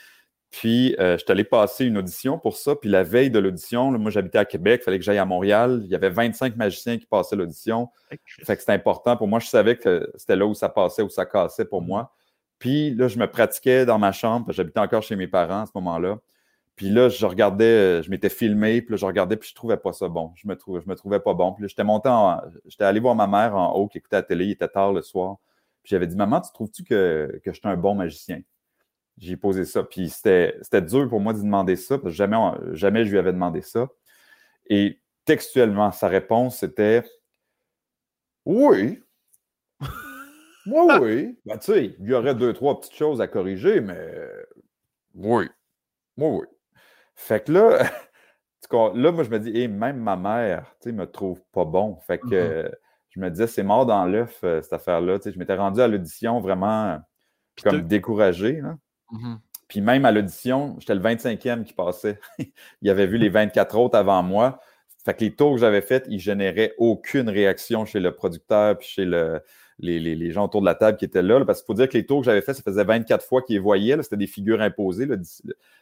Puis, 0.49 0.95
euh, 0.99 1.17
je 1.17 1.23
suis 1.23 1.31
allé 1.31 1.43
passer 1.43 1.85
une 1.85 1.97
audition 1.97 2.39
pour 2.39 2.55
ça. 2.55 2.75
Puis, 2.75 2.89
la 2.89 3.03
veille 3.03 3.29
de 3.29 3.39
l'audition, 3.39 3.91
moi, 3.91 4.11
j'habitais 4.11 4.37
à 4.37 4.45
Québec, 4.45 4.81
il 4.81 4.85
fallait 4.85 4.97
que 4.97 5.03
j'aille 5.03 5.17
à 5.17 5.25
Montréal. 5.25 5.81
Il 5.83 5.89
y 5.89 5.95
avait 5.95 6.09
25 6.09 6.55
magiciens 6.55 6.97
qui 6.97 7.05
passaient 7.05 7.35
l'audition. 7.35 7.89
Fait 8.09 8.55
que 8.55 8.61
c'était 8.61 8.71
important 8.71 9.17
pour 9.17 9.27
moi. 9.27 9.39
Je 9.39 9.47
savais 9.47 9.75
que 9.75 10.09
c'était 10.15 10.37
là 10.37 10.45
où 10.45 10.53
ça 10.53 10.69
passait, 10.69 11.01
où 11.01 11.09
ça 11.09 11.25
cassait 11.25 11.65
pour 11.65 11.81
moi. 11.81 12.03
Mm-hmm. 12.03 12.55
Puis, 12.59 12.95
là, 12.95 13.07
je 13.07 13.19
me 13.19 13.27
pratiquais 13.27 13.85
dans 13.85 13.99
ma 13.99 14.13
chambre. 14.13 14.51
J'habitais 14.53 14.79
encore 14.79 15.03
chez 15.03 15.17
mes 15.17 15.27
parents 15.27 15.63
à 15.63 15.65
ce 15.65 15.71
moment-là. 15.75 16.17
Puis 16.77 16.89
là, 16.89 17.09
je 17.09 17.25
regardais, 17.25 17.65
euh, 17.65 18.01
je 18.03 18.09
m'étais 18.11 18.29
filmé, 18.29 18.83
puis 18.83 18.91
là, 18.91 18.97
je 18.97 19.05
regardais, 19.05 19.35
puis 19.35 19.49
je 19.49 19.55
trouvais 19.55 19.77
pas 19.77 19.93
ça 19.93 20.07
bon. 20.09 20.31
Je 20.35 20.47
me, 20.47 20.55
trouvais, 20.55 20.79
je 20.79 20.87
me 20.87 20.95
trouvais 20.95 21.19
pas 21.19 21.33
bon. 21.33 21.51
Puis 21.53 21.63
là, 21.63 21.67
j'étais 21.67 21.83
monté 21.83 22.07
en. 22.07 22.39
J'étais 22.67 22.83
allé 22.83 22.99
voir 22.99 23.15
ma 23.15 23.25
mère 23.25 23.55
en 23.55 23.73
haut 23.73 23.87
qui 23.87 23.97
écoutait 23.97 24.17
la 24.17 24.23
télé, 24.23 24.45
il 24.45 24.51
était 24.51 24.67
tard 24.67 24.93
le 24.93 25.01
soir. 25.01 25.37
Puis 25.87 25.93
j'avais 25.93 26.07
dit, 26.07 26.17
Maman, 26.17 26.41
tu 26.41 26.51
trouves-tu 26.51 26.83
que, 26.83 27.39
que 27.45 27.53
j'étais 27.53 27.69
un 27.69 27.77
bon 27.77 27.95
magicien? 27.95 28.41
J'ai 29.17 29.37
posé 29.37 29.63
ça. 29.63 29.83
Puis 29.83 30.09
c'était 30.09 30.81
dur 30.81 31.07
pour 31.07 31.21
moi 31.21 31.31
de 31.31 31.39
demander 31.39 31.77
ça, 31.77 31.97
parce 31.97 32.11
que 32.11 32.17
jamais, 32.17 32.35
jamais 32.73 33.05
je 33.05 33.11
lui 33.11 33.17
avais 33.17 33.31
demandé 33.31 33.61
ça. 33.61 33.87
Et 34.65 34.99
textuellement, 35.23 35.93
sa 35.93 36.09
réponse 36.09 36.57
c'était 36.57 37.05
Oui. 38.43 39.01
Moi, 40.65 40.99
oui. 40.99 41.39
Ben, 41.45 41.57
tu 41.57 41.71
sais, 41.71 41.95
il 42.01 42.05
y 42.05 42.13
aurait 42.13 42.35
deux, 42.35 42.51
trois 42.51 42.81
petites 42.81 42.95
choses 42.95 43.21
à 43.21 43.29
corriger, 43.29 43.79
mais 43.79 44.29
oui. 45.15 45.47
Moi, 46.17 46.31
oui. 46.31 46.47
Fait 47.15 47.45
que 47.45 47.53
là, 47.53 47.77
là, 48.93 49.11
moi, 49.13 49.23
je 49.23 49.29
me 49.29 49.39
dis, 49.39 49.57
hey, 49.57 49.69
même 49.69 50.01
ma 50.01 50.17
mère, 50.17 50.75
tu 50.81 50.89
sais, 50.89 50.91
me 50.91 51.09
trouve 51.09 51.41
pas 51.53 51.63
bon. 51.63 51.95
Fait 52.01 52.19
que 52.19 52.25
mm-hmm. 52.25 52.75
Je 53.17 53.21
me 53.21 53.31
disais, 53.31 53.47
c'est 53.47 53.63
mort 53.63 53.87
dans 53.87 54.05
l'œuf, 54.05 54.39
euh, 54.43 54.61
cette 54.61 54.73
affaire-là. 54.73 55.17
Je 55.25 55.37
m'étais 55.39 55.55
rendu 55.55 55.81
à 55.81 55.87
l'audition 55.87 56.39
vraiment 56.39 56.99
comme 57.63 57.81
découragé. 57.81 58.61
Là. 58.61 58.77
Mm-hmm. 59.11 59.37
Puis 59.67 59.81
même 59.81 60.05
à 60.05 60.11
l'audition, 60.11 60.75
j'étais 60.79 60.93
le 60.93 61.01
25e 61.01 61.63
qui 61.63 61.73
passait. 61.73 62.19
il 62.81 62.89
avait 62.89 63.07
vu 63.07 63.17
les 63.17 63.29
24 63.29 63.75
autres 63.79 63.97
avant 63.97 64.21
moi. 64.21 64.59
Fait 65.03 65.15
que 65.15 65.21
les 65.21 65.35
tours 65.35 65.55
que 65.55 65.61
j'avais 65.61 65.81
faits, 65.81 66.05
ils 66.09 66.19
généraient 66.19 66.75
aucune 66.77 67.27
réaction 67.27 67.85
chez 67.85 67.99
le 67.99 68.13
producteur 68.13 68.77
puis 68.77 68.87
chez 68.87 69.05
le, 69.05 69.41
les, 69.79 70.31
gens 70.31 70.45
autour 70.45 70.61
de 70.61 70.67
la 70.67 70.75
table 70.75 70.97
qui 70.97 71.05
étaient 71.05 71.23
là. 71.23 71.43
parce 71.43 71.61
qu'il 71.61 71.65
faut 71.65 71.73
dire 71.73 71.89
que 71.89 71.97
les 71.97 72.05
tours 72.05 72.19
que 72.19 72.25
j'avais 72.25 72.41
faits, 72.41 72.57
ça 72.57 72.61
faisait 72.61 72.83
24 72.83 73.25
fois 73.25 73.41
qu'ils 73.41 73.61
voyaient. 73.61 74.01
C'était 74.03 74.17
des 74.17 74.27
figures 74.27 74.61
imposées. 74.61 75.07
Là. 75.07 75.15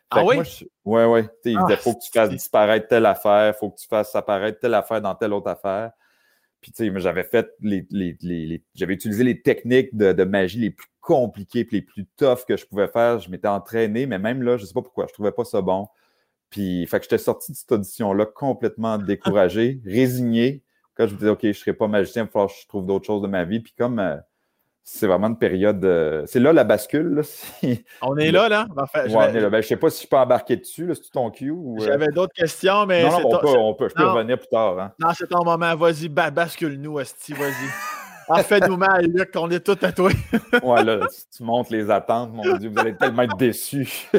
Ah 0.09 0.23
oui? 0.23 0.37
Oui, 0.85 1.03
oui. 1.03 1.21
Il 1.43 1.57
ah, 1.57 1.75
faut 1.75 1.95
que 1.95 2.03
tu 2.05 2.11
fasses 2.11 2.29
disparaître 2.29 2.87
telle 2.87 3.05
affaire, 3.05 3.53
il 3.53 3.59
faut 3.59 3.71
que 3.71 3.79
tu 3.79 3.87
fasses 3.87 4.15
apparaître 4.15 4.59
telle 4.59 4.73
affaire 4.73 5.01
dans 5.01 5.15
telle 5.15 5.33
autre 5.33 5.49
affaire. 5.49 5.91
Puis, 6.65 6.71
tu 6.71 6.91
sais, 6.91 6.99
j'avais 6.99 7.23
fait 7.23 7.47
les, 7.61 7.85
j'avais 8.73 8.95
utilisé 8.95 9.23
les 9.23 9.39
techniques 9.39 9.95
de, 9.95 10.13
de, 10.13 10.23
magie 10.23 10.57
les 10.57 10.71
plus 10.71 10.87
compliquées 10.99 11.59
et 11.59 11.67
les 11.69 11.83
plus 11.83 12.07
tough 12.17 12.39
que 12.47 12.57
je 12.57 12.65
pouvais 12.65 12.87
faire. 12.87 13.19
Je 13.19 13.29
m'étais 13.29 13.47
entraîné, 13.47 14.07
mais 14.07 14.17
même 14.17 14.41
là, 14.41 14.57
je 14.57 14.65
sais 14.65 14.73
pas 14.73 14.81
pourquoi, 14.81 15.05
je 15.07 15.13
trouvais 15.13 15.31
pas 15.31 15.45
ça 15.45 15.61
bon. 15.61 15.87
Puis, 16.49 16.87
fait 16.87 16.97
que 16.97 17.03
j'étais 17.03 17.19
sorti 17.19 17.51
de 17.51 17.57
cette 17.57 17.71
audition-là 17.71 18.25
complètement 18.25 18.97
découragé, 18.97 19.79
résigné. 19.85 20.63
Quand 20.95 21.05
je 21.05 21.13
me 21.13 21.19
disais, 21.19 21.29
OK, 21.29 21.41
je 21.43 21.51
serai 21.51 21.73
pas 21.73 21.87
magicien, 21.87 22.23
il 22.23 22.25
va 22.25 22.31
falloir 22.31 22.49
que 22.49 22.59
je 22.59 22.67
trouve 22.67 22.87
d'autres 22.87 23.05
choses 23.05 23.21
de 23.21 23.27
ma 23.27 23.45
vie. 23.45 23.59
Puis, 23.59 23.75
comme 23.77 23.99
euh, 23.99 24.17
c'est 24.87 25.07
vraiment 25.07 25.27
une 25.27 25.37
période. 25.37 25.81
c'est 26.27 26.39
là 26.39 26.53
la 26.53 26.63
bascule. 26.63 27.23
On 28.01 28.15
est 28.17 28.31
là, 28.31 28.47
là? 28.47 28.67
je 28.93 29.39
ne 29.39 29.49
ben, 29.49 29.61
sais 29.61 29.77
pas 29.77 29.89
si 29.89 30.03
je 30.03 30.07
peux 30.07 30.15
embarquer 30.15 30.57
dessus. 30.57 30.89
C'est 30.93 31.11
ton 31.11 31.31
cue. 31.31 31.49
Ou... 31.49 31.77
Euh? 31.81 31.85
J'avais 31.85 32.07
d'autres 32.09 32.33
questions, 32.33 32.85
mais. 32.85 33.03
Non, 33.03 33.17
on, 33.25 33.39
peut, 33.39 33.47
on 33.47 33.73
peut, 33.73 33.89
je 33.89 33.95
peux 33.95 34.07
revenir 34.07 34.37
plus 34.37 34.47
tard. 34.47 34.79
Hein. 34.79 34.93
Non, 34.99 35.09
c'est 35.13 35.27
ton 35.27 35.43
moment. 35.43 35.75
Vas-y, 35.75 36.07
bascule-nous, 36.07 36.99
Asti. 36.99 37.33
Vas-y. 37.33 37.51
Ah, 38.27 38.41
fais-nous 38.41 38.75
mal, 38.75 39.05
Luc, 39.05 39.29
on 39.35 39.51
est 39.51 39.59
tous 39.59 39.77
à 39.85 39.91
toi. 39.91 40.09
ouais, 40.63 40.83
là, 40.83 41.07
tu 41.35 41.43
montes 41.43 41.69
les 41.69 41.91
attentes, 41.91 42.33
mon 42.33 42.57
Dieu, 42.57 42.69
vous 42.69 42.79
allez 42.79 42.95
tellement 42.95 43.21
être 43.21 43.37
déçus. 43.37 44.09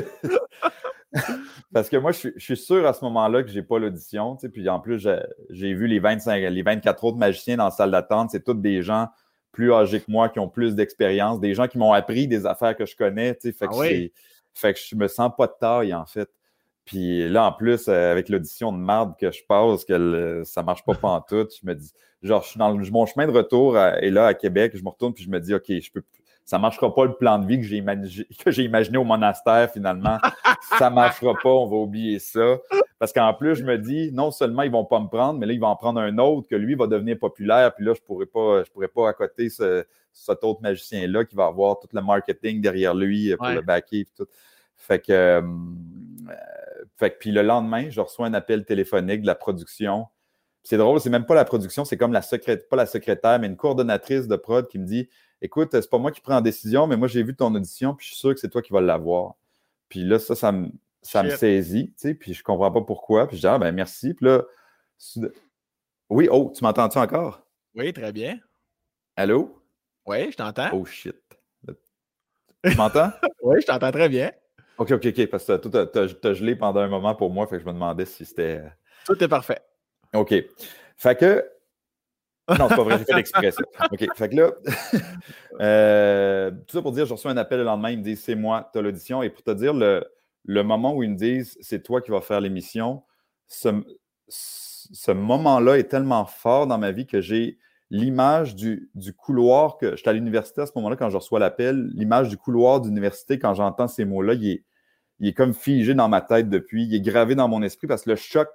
Parce 1.72 1.88
que 1.88 1.96
moi, 1.96 2.12
je 2.12 2.30
suis, 2.38 2.56
sûr 2.56 2.86
à 2.86 2.92
ce 2.92 3.04
moment-là 3.04 3.42
que 3.42 3.48
je 3.48 3.56
n'ai 3.56 3.62
pas 3.62 3.80
l'audition. 3.80 4.36
Puis 4.36 4.68
en 4.68 4.78
plus, 4.78 5.08
j'ai 5.50 5.74
vu 5.74 5.88
les 5.88 5.98
25, 5.98 6.40
les 6.40 6.62
24 6.62 7.02
autres 7.02 7.18
magiciens 7.18 7.56
dans 7.56 7.64
la 7.64 7.70
salle 7.72 7.90
d'attente. 7.90 8.30
C'est 8.30 8.44
tous 8.44 8.54
des 8.54 8.80
gens 8.82 9.08
plus 9.56 9.72
âgés 9.72 10.00
que 10.00 10.10
moi, 10.10 10.28
qui 10.28 10.38
ont 10.38 10.48
plus 10.48 10.74
d'expérience, 10.74 11.40
des 11.40 11.54
gens 11.54 11.66
qui 11.66 11.78
m'ont 11.78 11.94
appris 11.94 12.28
des 12.28 12.44
affaires 12.44 12.76
que 12.76 12.84
je 12.84 12.94
connais. 12.94 13.32
Fait, 13.40 13.52
que 13.52 13.64
ah 13.72 14.10
fait 14.52 14.74
que 14.74 14.78
je 14.78 14.94
me 14.94 15.08
sens 15.08 15.32
pas 15.36 15.46
de 15.46 15.54
taille, 15.58 15.94
en 15.94 16.04
fait. 16.04 16.28
Puis 16.84 17.26
là, 17.30 17.46
en 17.46 17.52
plus, 17.52 17.88
euh, 17.88 18.12
avec 18.12 18.28
l'audition 18.28 18.70
de 18.70 18.76
marde 18.76 19.14
que 19.18 19.32
je 19.32 19.42
passe, 19.48 19.86
que 19.86 20.42
ça 20.44 20.62
marche 20.62 20.84
pas 20.84 20.94
tout, 21.26 21.48
je 21.50 21.66
me 21.66 21.74
dis, 21.74 21.90
genre, 22.22 22.42
je 22.42 22.50
suis 22.50 22.58
dans 22.58 22.72
mon 22.74 23.06
chemin 23.06 23.26
de 23.26 23.32
retour 23.32 23.78
et 23.78 24.10
là, 24.10 24.26
à 24.26 24.34
Québec, 24.34 24.72
je 24.74 24.84
me 24.84 24.90
retourne 24.90 25.14
puis 25.14 25.24
je 25.24 25.30
me 25.30 25.40
dis, 25.40 25.54
OK, 25.54 25.64
je 25.68 25.90
peux, 25.90 26.02
ça 26.44 26.58
marchera 26.58 26.94
pas 26.94 27.06
le 27.06 27.14
plan 27.14 27.38
de 27.38 27.46
vie 27.46 27.56
que 27.56 27.64
j'ai 27.64 27.78
imaginé, 27.78 28.26
imaginé 28.58 28.98
au 28.98 29.04
monastère 29.04 29.72
finalement. 29.72 30.18
ça 30.78 30.90
marchera 30.90 31.32
pas, 31.42 31.48
on 31.48 31.66
va 31.66 31.76
oublier 31.76 32.18
ça. 32.18 32.58
Parce 32.98 33.12
qu'en 33.12 33.34
plus, 33.34 33.56
je 33.56 33.64
me 33.64 33.76
dis, 33.76 34.10
non 34.12 34.30
seulement 34.30 34.62
ils 34.62 34.70
vont 34.70 34.86
pas 34.86 35.00
me 35.00 35.08
prendre, 35.08 35.38
mais 35.38 35.46
là, 35.46 35.52
ils 35.52 35.60
vont 35.60 35.66
en 35.66 35.76
prendre 35.76 36.00
un 36.00 36.16
autre 36.18 36.48
que 36.48 36.56
lui 36.56 36.74
va 36.74 36.86
devenir 36.86 37.18
populaire. 37.18 37.74
Puis 37.74 37.84
là, 37.84 37.92
je 37.94 38.00
pourrais 38.00 38.26
pas, 38.26 38.64
je 38.64 38.70
pourrais 38.70 38.88
pas 38.88 39.08
accoter 39.08 39.50
ce, 39.50 39.84
cet 40.12 40.42
autre 40.44 40.62
magicien-là 40.62 41.24
qui 41.24 41.36
va 41.36 41.46
avoir 41.46 41.78
tout 41.78 41.88
le 41.92 42.00
marketing 42.00 42.60
derrière 42.60 42.94
lui 42.94 43.36
pour 43.36 43.48
le 43.48 43.60
backer 43.60 44.00
et 44.00 44.08
tout. 44.16 44.26
Fait 44.76 44.98
que, 44.98 45.12
euh, 45.12 45.42
fait 46.96 47.10
que, 47.10 47.18
puis 47.18 47.32
le 47.32 47.42
lendemain, 47.42 47.90
je 47.90 48.00
reçois 48.00 48.26
un 48.26 48.34
appel 48.34 48.64
téléphonique 48.64 49.22
de 49.22 49.26
la 49.26 49.34
production. 49.34 50.06
C'est 50.62 50.78
drôle, 50.78 51.00
c'est 51.00 51.10
même 51.10 51.26
pas 51.26 51.34
la 51.34 51.44
production, 51.44 51.84
c'est 51.84 51.96
comme 51.96 52.12
la 52.12 52.22
secrétaire, 52.22 52.66
pas 52.68 52.76
la 52.76 52.86
secrétaire, 52.86 53.38
mais 53.38 53.46
une 53.46 53.56
coordonnatrice 53.56 54.26
de 54.26 54.36
prod 54.36 54.66
qui 54.66 54.78
me 54.78 54.84
dit 54.84 55.08
écoute, 55.40 55.68
c'est 55.72 55.88
pas 55.88 55.98
moi 55.98 56.10
qui 56.10 56.20
prends 56.20 56.34
la 56.34 56.40
décision, 56.40 56.86
mais 56.86 56.96
moi, 56.96 57.08
j'ai 57.08 57.22
vu 57.22 57.36
ton 57.36 57.54
audition, 57.54 57.94
puis 57.94 58.06
je 58.06 58.12
suis 58.12 58.18
sûr 58.18 58.34
que 58.34 58.40
c'est 58.40 58.48
toi 58.48 58.62
qui 58.62 58.72
vas 58.72 58.80
l'avoir. 58.80 59.34
Puis 59.88 60.02
là, 60.02 60.18
ça, 60.18 60.34
ça 60.34 60.50
me, 60.52 60.70
ça 61.06 61.22
me 61.22 61.30
saisit, 61.30 61.88
tu 61.88 61.94
sais, 61.96 62.14
puis 62.14 62.34
je 62.34 62.42
comprends 62.42 62.70
pas 62.70 62.82
pourquoi. 62.82 63.26
Puis 63.26 63.36
je 63.36 63.42
dis, 63.42 63.46
ah, 63.46 63.58
ben 63.58 63.72
merci. 63.72 64.14
Puis 64.14 64.26
là, 64.26 64.42
oui, 66.08 66.28
oh, 66.30 66.52
tu 66.54 66.64
m'entends-tu 66.64 66.98
encore? 66.98 67.42
Oui, 67.74 67.92
très 67.92 68.12
bien. 68.12 68.38
Allô? 69.16 69.62
Oui, 70.06 70.30
je 70.30 70.36
t'entends. 70.36 70.70
Oh 70.72 70.84
shit. 70.84 71.16
Tu 72.64 72.76
m'entends? 72.76 73.10
oui, 73.42 73.60
je 73.60 73.66
t'entends 73.66 73.92
très 73.92 74.08
bien. 74.08 74.32
OK, 74.78 74.92
OK, 74.92 75.06
OK, 75.06 75.26
parce 75.26 75.44
que 75.44 75.56
tu 75.56 76.26
as, 76.26 76.34
gelé 76.34 76.56
pendant 76.56 76.80
un 76.80 76.88
moment 76.88 77.14
pour 77.14 77.30
moi, 77.30 77.46
fait 77.46 77.56
que 77.56 77.62
je 77.62 77.66
me 77.66 77.72
demandais 77.72 78.04
si 78.04 78.24
c'était. 78.24 78.62
Tout 79.04 79.22
est 79.22 79.28
parfait. 79.28 79.60
OK. 80.12 80.34
Fait 80.96 81.18
que 81.18 81.44
non, 82.48 82.68
c'est 82.68 82.76
pas 82.76 82.82
vrai, 82.84 82.98
j'ai 82.98 83.04
fait 83.04 83.14
l'exprès. 83.14 83.50
OK. 83.92 84.06
Fait 84.14 84.28
que 84.28 84.36
là, 84.36 84.52
euh, 85.60 86.50
tout 86.50 86.76
ça 86.76 86.82
pour 86.82 86.92
dire, 86.92 87.04
je 87.06 87.12
reçois 87.12 87.32
un 87.32 87.36
appel 87.36 87.58
le 87.58 87.64
lendemain, 87.64 87.90
ils 87.90 87.98
me 87.98 88.04
disent 88.04 88.22
c'est 88.22 88.36
moi, 88.36 88.68
tu 88.72 88.78
as 88.78 88.82
l'audition. 88.82 89.22
Et 89.22 89.30
pour 89.30 89.42
te 89.42 89.50
dire, 89.50 89.74
le, 89.74 90.06
le, 90.46 90.62
moment 90.62 90.94
où 90.94 91.02
ils 91.02 91.10
me 91.10 91.16
disent 91.16 91.56
c'est 91.60 91.82
toi 91.82 92.00
qui 92.00 92.10
vas 92.10 92.20
faire 92.20 92.40
l'émission, 92.40 93.02
ce, 93.46 93.68
ce 94.28 95.10
moment-là 95.12 95.78
est 95.78 95.88
tellement 95.88 96.24
fort 96.24 96.66
dans 96.66 96.78
ma 96.78 96.92
vie 96.92 97.06
que 97.06 97.20
j'ai 97.20 97.58
l'image 97.90 98.56
du, 98.56 98.90
du, 98.94 99.12
couloir 99.12 99.78
que 99.78 99.94
j'étais 99.96 100.10
à 100.10 100.12
l'université 100.12 100.62
à 100.62 100.66
ce 100.66 100.72
moment-là 100.76 100.96
quand 100.96 101.10
je 101.10 101.16
reçois 101.16 101.38
l'appel, 101.38 101.88
l'image 101.94 102.28
du 102.28 102.36
couloir 102.36 102.80
d'université 102.80 103.38
quand 103.38 103.54
j'entends 103.54 103.86
ces 103.86 104.04
mots-là, 104.04 104.34
il 104.34 104.48
est, 104.48 104.64
il 105.20 105.28
est 105.28 105.32
comme 105.32 105.54
figé 105.54 105.94
dans 105.94 106.08
ma 106.08 106.20
tête 106.20 106.48
depuis, 106.48 106.84
il 106.84 106.94
est 106.94 107.00
gravé 107.00 107.34
dans 107.34 107.48
mon 107.48 107.62
esprit 107.62 107.86
parce 107.86 108.02
que 108.02 108.10
le 108.10 108.16
choc, 108.16 108.48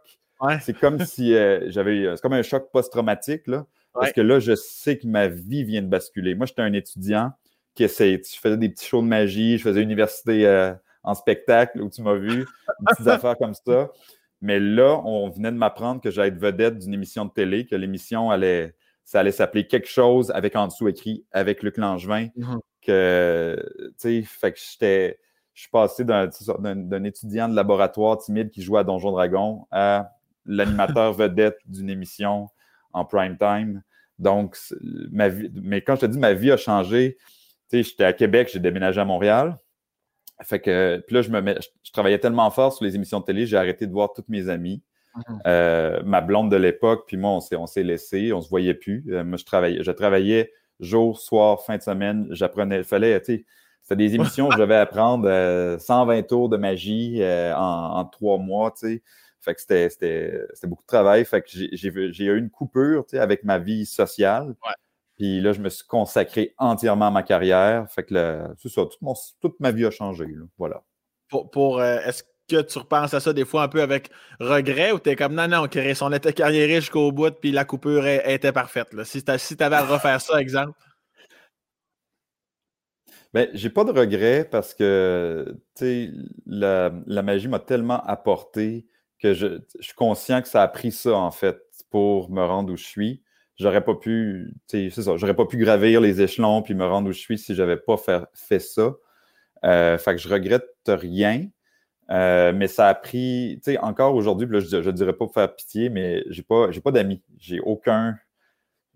c'est 0.61 0.77
comme 0.77 0.99
si 1.05 1.33
euh, 1.33 1.69
j'avais. 1.69 2.15
C'est 2.15 2.21
comme 2.21 2.33
un 2.33 2.41
choc 2.41 2.69
post-traumatique. 2.71 3.47
Là. 3.47 3.65
Parce 3.93 4.13
que 4.13 4.21
là, 4.21 4.39
je 4.39 4.55
sais 4.55 4.97
que 4.97 5.07
ma 5.07 5.27
vie 5.27 5.63
vient 5.63 5.81
de 5.81 5.87
basculer. 5.87 6.35
Moi, 6.35 6.45
j'étais 6.45 6.61
un 6.61 6.73
étudiant 6.73 7.31
qui 7.75 7.83
essayait, 7.83 8.21
je 8.23 8.39
faisais 8.39 8.57
des 8.57 8.69
petits 8.69 8.87
shows 8.87 9.01
de 9.01 9.07
magie, 9.07 9.57
je 9.57 9.63
faisais 9.63 9.81
université 9.81 10.45
euh, 10.45 10.73
en 11.03 11.13
spectacle 11.13 11.81
où 11.81 11.89
tu 11.89 12.01
m'as 12.01 12.15
vu, 12.15 12.45
des 12.79 12.85
petites 12.89 13.07
affaires 13.07 13.37
comme 13.37 13.53
ça. 13.53 13.89
Mais 14.41 14.59
là, 14.59 14.99
on 15.05 15.29
venait 15.29 15.51
de 15.51 15.57
m'apprendre 15.57 16.01
que 16.01 16.09
j'allais 16.09 16.29
être 16.29 16.39
vedette 16.39 16.79
d'une 16.79 16.93
émission 16.93 17.25
de 17.25 17.31
télé, 17.31 17.65
que 17.65 17.75
l'émission 17.75 18.31
allait, 18.31 18.75
ça 19.03 19.19
allait 19.19 19.31
s'appeler 19.31 19.67
quelque 19.67 19.87
chose 19.87 20.31
avec 20.31 20.55
en 20.55 20.67
dessous 20.67 20.87
écrit 20.87 21.25
avec 21.31 21.61
Luc 21.63 21.77
Langevin. 21.77 22.27
Mm-hmm. 22.37 22.59
Que, 22.81 23.55
tu 23.79 23.93
sais, 23.97 24.21
fait 24.23 24.53
que 24.53 24.59
j'étais. 24.59 25.19
Je 25.53 25.63
suis 25.63 25.69
passé 25.69 26.05
d'un 26.05 27.03
étudiant 27.03 27.49
de 27.49 27.55
laboratoire 27.55 28.17
timide 28.17 28.49
qui 28.49 28.61
jouait 28.61 28.79
à 28.79 28.83
Donjon 28.83 29.11
Dragon 29.11 29.67
à 29.69 30.13
l'animateur 30.45 31.13
vedette 31.13 31.57
d'une 31.65 31.89
émission 31.89 32.47
en 32.93 33.05
prime 33.05 33.37
time. 33.37 33.83
Donc, 34.17 34.57
ma 35.11 35.29
vie, 35.29 35.51
mais 35.53 35.81
quand 35.81 35.95
je 35.95 36.01
te 36.01 36.05
dis 36.05 36.17
ma 36.17 36.33
vie 36.33 36.51
a 36.51 36.57
changé, 36.57 37.17
tu 37.69 37.77
sais, 37.77 37.83
j'étais 37.83 38.05
à 38.05 38.13
Québec, 38.13 38.49
j'ai 38.51 38.59
déménagé 38.59 39.01
à 39.01 39.05
Montréal. 39.05 39.59
Fait 40.43 40.59
que, 40.59 41.03
puis 41.05 41.15
là, 41.15 41.21
je 41.21 41.29
me 41.29 41.41
mets, 41.41 41.57
je, 41.83 41.91
travaillais 41.91 42.19
tellement 42.19 42.49
fort 42.49 42.73
sur 42.73 42.85
les 42.85 42.95
émissions 42.95 43.19
de 43.19 43.25
télé, 43.25 43.45
j'ai 43.45 43.57
arrêté 43.57 43.87
de 43.87 43.91
voir 43.91 44.13
toutes 44.13 44.29
mes 44.29 44.49
amies. 44.49 44.81
Mhm. 45.15 45.39
Euh, 45.45 46.03
ma 46.03 46.21
blonde 46.21 46.49
de 46.49 46.55
l'époque, 46.55 47.03
puis 47.07 47.17
moi, 47.17 47.31
on 47.31 47.67
s'est 47.67 47.83
laissé, 47.83 48.31
on 48.33 48.41
se 48.41 48.49
voyait 48.49 48.73
plus. 48.73 49.05
Euh, 49.09 49.23
moi, 49.23 49.37
je 49.37 49.45
travaillais, 49.45 49.83
je 49.83 49.91
travaillais 49.91 50.51
jour, 50.79 51.19
soir, 51.19 51.61
fin 51.61 51.77
de 51.77 51.81
semaine. 51.81 52.27
J'apprenais, 52.31 52.79
il 52.79 52.83
fallait, 52.83 53.19
tu 53.21 53.37
sais, 53.37 53.45
c'était 53.81 53.97
des 53.97 54.15
émissions 54.15 54.47
où 54.47 54.51
je 54.51 54.57
devais 54.57 54.77
apprendre 54.77 55.27
120 55.79 56.17
euh, 56.17 56.21
tours 56.21 56.49
de 56.49 56.57
magie 56.57 57.21
en, 57.55 58.05
trois 58.05 58.37
mois, 58.37 58.71
tu 58.71 58.87
sais. 58.87 59.03
Fait 59.41 59.55
que 59.55 59.61
c'était 59.61 60.47
beaucoup 60.63 60.83
de 60.83 60.87
travail. 60.87 61.25
Fait 61.25 61.41
que 61.41 61.47
j'ai 61.49 62.25
eu 62.25 62.37
une 62.37 62.49
coupure, 62.49 63.05
tu 63.05 63.11
sais, 63.11 63.19
avec 63.19 63.43
ma 63.43 63.57
vie 63.57 63.85
sociale. 63.85 64.55
Puis 65.21 65.39
là, 65.39 65.53
je 65.53 65.59
me 65.59 65.69
suis 65.69 65.85
consacré 65.85 66.55
entièrement 66.57 67.05
à 67.05 67.11
ma 67.11 67.21
carrière. 67.21 67.85
Fait 67.91 68.01
que 68.01 68.43
c'est 68.57 68.69
ça, 68.69 68.81
toute, 69.39 69.59
ma 69.59 69.69
vie 69.69 69.85
a 69.85 69.91
changé. 69.91 70.25
Voilà. 70.57 70.81
Pour, 71.29 71.79
euh, 71.79 71.99
est-ce 71.99 72.23
que 72.49 72.63
tu 72.63 72.79
repenses 72.79 73.13
à 73.13 73.19
ça 73.19 73.31
des 73.31 73.45
fois 73.45 73.61
un 73.61 73.67
peu 73.67 73.83
avec 73.83 74.09
regret 74.39 74.91
ou 74.91 74.97
tu 74.97 75.11
es 75.11 75.15
comme 75.15 75.35
non, 75.35 75.47
non, 75.47 75.67
on 76.01 76.11
était 76.11 76.33
carriéré 76.33 76.81
jusqu'au 76.81 77.11
bout 77.11 77.35
puis 77.39 77.51
la 77.51 77.65
coupure 77.65 78.07
était 78.07 78.51
parfaite. 78.51 78.91
Là. 78.93 79.05
Si 79.05 79.23
tu 79.23 79.63
avais 79.63 79.75
à 79.75 79.85
refaire 79.85 80.19
ça, 80.19 80.41
exemple? 80.41 80.73
Ben, 83.31 83.47
j'ai 83.53 83.69
pas 83.69 83.83
de 83.83 83.91
regret 83.91 84.43
parce 84.49 84.73
que 84.73 85.55
la, 86.47 86.91
la 87.05 87.21
magie 87.21 87.47
m'a 87.47 87.59
tellement 87.59 88.03
apporté 88.05 88.87
que 89.19 89.35
je, 89.35 89.59
je, 89.77 89.85
suis 89.85 89.93
conscient 89.93 90.41
que 90.41 90.47
ça 90.47 90.63
a 90.63 90.67
pris 90.67 90.91
ça, 90.91 91.13
en 91.13 91.29
fait, 91.29 91.61
pour 91.91 92.31
me 92.31 92.43
rendre 92.43 92.73
où 92.73 92.75
je 92.75 92.85
suis 92.85 93.21
j'aurais 93.61 93.83
pas 93.83 93.95
pu, 93.95 94.53
c'est 94.67 94.89
ça, 94.89 95.17
j'aurais 95.17 95.35
pas 95.35 95.45
pu 95.45 95.57
gravir 95.57 96.01
les 96.01 96.21
échelons 96.21 96.61
puis 96.61 96.73
me 96.73 96.85
rendre 96.85 97.09
où 97.09 97.13
je 97.13 97.19
suis 97.19 97.37
si 97.37 97.55
j'avais 97.55 97.77
pas 97.77 97.95
fait, 97.97 98.59
ça. 98.59 98.95
Euh, 99.63 99.97
fait 99.97 100.15
que 100.15 100.21
je 100.21 100.29
regrette 100.29 100.69
rien. 100.87 101.47
Euh, 102.09 102.51
mais 102.53 102.67
ça 102.67 102.87
a 102.89 102.95
pris, 102.95 103.59
tu 103.63 103.71
sais, 103.73 103.77
encore 103.79 104.15
aujourd'hui, 104.15 104.47
je, 104.59 104.81
je 104.81 104.89
dirais 104.91 105.13
pas 105.13 105.27
faire 105.29 105.55
pitié, 105.55 105.89
mais 105.89 106.23
j'ai 106.29 106.43
pas, 106.43 106.71
j'ai 106.71 106.81
pas 106.81 106.91
d'amis. 106.91 107.23
J'ai 107.39 107.61
aucun, 107.61 108.17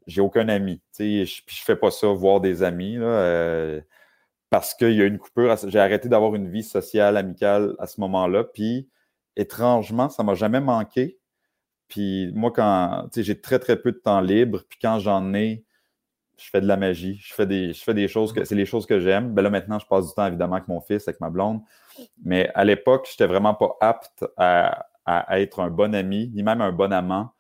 j'ai 0.07 0.22
aucun 0.22 0.49
ami. 0.49 0.82
Tu 0.93 1.26
sais, 1.26 1.26
je, 1.26 1.41
je 1.47 1.63
fais 1.63 1.78
pas 1.78 1.91
ça, 1.91 2.07
voir 2.07 2.41
des 2.41 2.63
amis, 2.63 2.97
euh, 2.99 3.80
parce 4.49 4.74
qu'il 4.74 4.93
y 4.93 5.01
a 5.01 5.05
une 5.05 5.20
coupure. 5.20 5.55
J'ai 5.68 5.80
arrêté 5.80 6.09
d'avoir 6.09 6.36
une 6.36 6.49
vie 6.49 6.63
sociale, 6.63 7.18
amicale 7.18 7.76
à 7.80 7.88
ce 7.88 8.01
moment-là. 8.01 8.43
Puis, 8.43 8.89
étrangement, 9.38 10.09
ça 10.09 10.24
m'a 10.24 10.36
jamais 10.36 10.61
manqué. 10.61 11.18
Puis 11.88 12.31
moi, 12.33 12.51
quand 12.51 13.07
j'ai 13.15 13.39
très, 13.39 13.59
très 13.59 13.79
peu 13.81 13.91
de 13.91 13.97
temps 13.97 14.21
libre, 14.21 14.63
puis 14.69 14.79
quand 14.81 14.99
j'en 14.99 15.33
ai, 15.33 15.65
je 16.38 16.49
fais 16.49 16.61
de 16.61 16.67
la 16.67 16.77
magie. 16.77 17.17
Je 17.21 17.33
fais 17.33 17.45
des, 17.45 17.73
je 17.73 17.83
fais 17.83 17.93
des 17.93 18.07
choses 18.07 18.33
que 18.33 18.43
c'est 18.43 18.55
les 18.55 18.65
choses 18.65 18.86
que 18.86 18.99
j'aime. 18.99 19.33
Ben 19.33 19.41
là, 19.41 19.49
maintenant, 19.49 19.79
je 19.79 19.86
passe 19.86 20.07
du 20.07 20.13
temps 20.13 20.27
évidemment 20.27 20.55
avec 20.55 20.67
mon 20.67 20.81
fils, 20.81 21.07
avec 21.07 21.21
ma 21.21 21.29
blonde. 21.29 21.61
Mais 22.23 22.51
à 22.55 22.65
l'époque, 22.65 23.07
je 23.07 23.13
n'étais 23.13 23.27
vraiment 23.27 23.53
pas 23.53 23.75
apte 23.81 24.25
à, 24.38 24.88
être 25.31 25.59
un 25.59 25.69
bon 25.69 25.93
ami, 25.93 26.31
ni 26.33 26.43
même 26.43 26.61
un 26.61 26.71
bon 26.71 26.91
amant. 26.91 27.31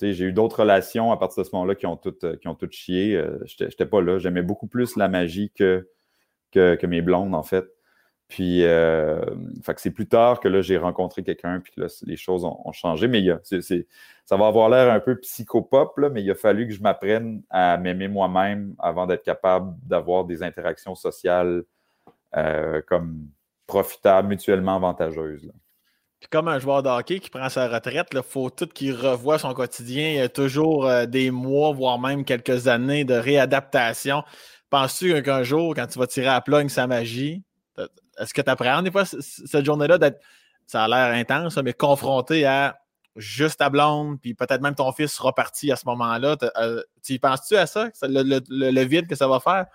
j'ai 0.00 0.24
eu 0.24 0.32
d'autres 0.32 0.60
relations 0.60 1.10
à 1.10 1.16
partir 1.16 1.42
de 1.42 1.48
ce 1.48 1.54
moment-là 1.54 1.74
qui 1.74 1.86
ont 1.86 1.96
toutes 1.96 2.38
qui 2.38 2.48
ont 2.48 2.54
tout 2.54 2.68
chié. 2.70 3.16
Euh, 3.16 3.38
je 3.46 3.64
n'étais 3.64 3.86
pas 3.86 4.00
là. 4.02 4.18
J'aimais 4.18 4.42
beaucoup 4.42 4.66
plus 4.66 4.96
la 4.96 5.08
magie 5.08 5.50
que, 5.54 5.88
que, 6.52 6.74
que, 6.76 6.86
mes 6.86 7.02
blondes, 7.02 7.34
en 7.34 7.42
fait. 7.42 7.66
Puis, 8.28 8.64
euh, 8.64 9.20
c'est 9.76 9.90
plus 9.90 10.08
tard 10.08 10.40
que 10.40 10.48
là, 10.48 10.62
j'ai 10.62 10.78
rencontré 10.78 11.22
quelqu'un, 11.22 11.60
puis 11.60 11.72
les 12.06 12.16
choses 12.16 12.44
ont, 12.44 12.72
changé. 12.72 13.06
Mais 13.06 13.20
il 13.20 13.38
ça 14.24 14.36
va 14.36 14.46
avoir 14.46 14.70
l'air 14.70 14.92
un 14.92 15.00
peu 15.00 15.16
psychopop, 15.20 15.98
là, 15.98 16.08
mais 16.08 16.22
il 16.22 16.30
a 16.30 16.34
fallu 16.34 16.66
que 16.66 16.72
je 16.72 16.80
m'apprenne 16.80 17.42
à 17.50 17.76
m'aimer 17.76 18.08
moi-même 18.08 18.74
avant 18.78 19.06
d'être 19.06 19.22
capable 19.22 19.74
d'avoir 19.86 20.24
des 20.24 20.42
interactions 20.42 20.94
sociales 20.94 21.64
euh, 22.36 22.80
comme 22.88 23.28
profitables, 23.66 24.28
mutuellement 24.28 24.76
avantageuses. 24.76 25.52
Puis 26.18 26.28
comme 26.30 26.48
un 26.48 26.58
joueur 26.58 26.82
de 26.82 26.88
hockey 26.88 27.20
qui 27.20 27.28
prend 27.28 27.50
sa 27.50 27.68
retraite, 27.68 28.08
il 28.12 28.22
faut 28.22 28.48
tout 28.48 28.66
qu'il 28.66 28.94
revoie 28.94 29.38
son 29.38 29.52
quotidien. 29.52 30.08
Il 30.08 30.16
y 30.16 30.20
a 30.20 30.30
toujours 30.30 30.86
euh, 30.86 31.04
des 31.04 31.30
mois, 31.30 31.72
voire 31.72 31.98
même 31.98 32.24
quelques 32.24 32.66
années 32.66 33.04
de 33.04 33.14
réadaptation. 33.14 34.24
Penses-tu 34.70 35.22
qu'un 35.22 35.42
jour, 35.42 35.74
quand 35.74 35.86
tu 35.86 35.98
vas 35.98 36.06
tirer 36.06 36.28
à 36.28 36.40
plogne 36.40 36.70
sa 36.70 36.86
magie, 36.86 37.42
est-ce 38.18 38.34
que 38.34 38.42
tu 38.42 38.50
apprends 38.50 38.82
des 38.82 38.90
fois 38.90 39.04
cette 39.04 39.64
journée-là 39.64 39.98
d'être, 39.98 40.20
ça 40.66 40.84
a 40.84 40.88
l'air 40.88 41.14
intense, 41.14 41.56
mais 41.58 41.72
confronté 41.72 42.46
à 42.46 42.78
juste 43.16 43.58
ta 43.58 43.70
blonde, 43.70 44.20
puis 44.20 44.34
peut-être 44.34 44.60
même 44.60 44.74
ton 44.74 44.90
fils 44.92 45.12
sera 45.12 45.34
parti 45.34 45.70
à 45.70 45.76
ce 45.76 45.86
moment-là. 45.86 46.36
Euh, 46.56 46.82
tu 47.02 47.18
penses-tu 47.18 47.56
à 47.56 47.66
ça, 47.66 47.90
le, 48.02 48.84
vide 48.84 49.06
que 49.06 49.14
ça 49.14 49.28
va 49.28 49.40
faire? 49.40 49.66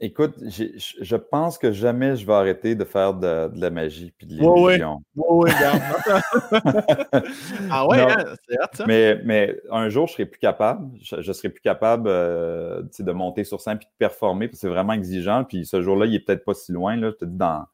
Écoute, 0.00 0.34
je 0.40 1.16
pense 1.16 1.56
que 1.56 1.70
jamais 1.70 2.16
je 2.16 2.26
vais 2.26 2.32
arrêter 2.32 2.74
de 2.74 2.84
faire 2.84 3.14
de, 3.14 3.48
la 3.54 3.70
magie 3.70 4.12
puis 4.16 4.26
de 4.26 4.32
l'illusion. 4.32 5.00
Oui, 5.14 5.44
oui, 5.44 5.50
Ah 7.70 7.86
ouais, 7.86 8.00
hein, 8.00 8.24
c'est 8.48 8.60
hâte, 8.60 8.76
ça. 8.76 8.86
Mais, 8.86 9.20
mais 9.24 9.56
un 9.70 9.88
jour, 9.88 10.08
je 10.08 10.14
serai 10.14 10.26
plus 10.26 10.40
capable. 10.40 10.88
Je, 11.00 11.32
serai 11.32 11.48
plus 11.48 11.60
capable 11.60 12.08
euh, 12.08 12.82
de 12.98 13.12
monter 13.12 13.44
sur 13.44 13.60
scène 13.60 13.78
puis 13.78 13.86
de 13.86 13.92
performer, 13.96 14.48
parce 14.48 14.56
que 14.56 14.60
c'est 14.62 14.72
vraiment 14.72 14.94
exigeant. 14.94 15.44
Puis 15.44 15.64
ce 15.64 15.80
jour-là, 15.80 16.06
il 16.06 16.14
est 16.16 16.20
peut-être 16.20 16.44
pas 16.44 16.54
si 16.54 16.72
loin. 16.72 16.96
Là. 16.96 17.12
Je 17.20 17.26
dans 17.26 17.64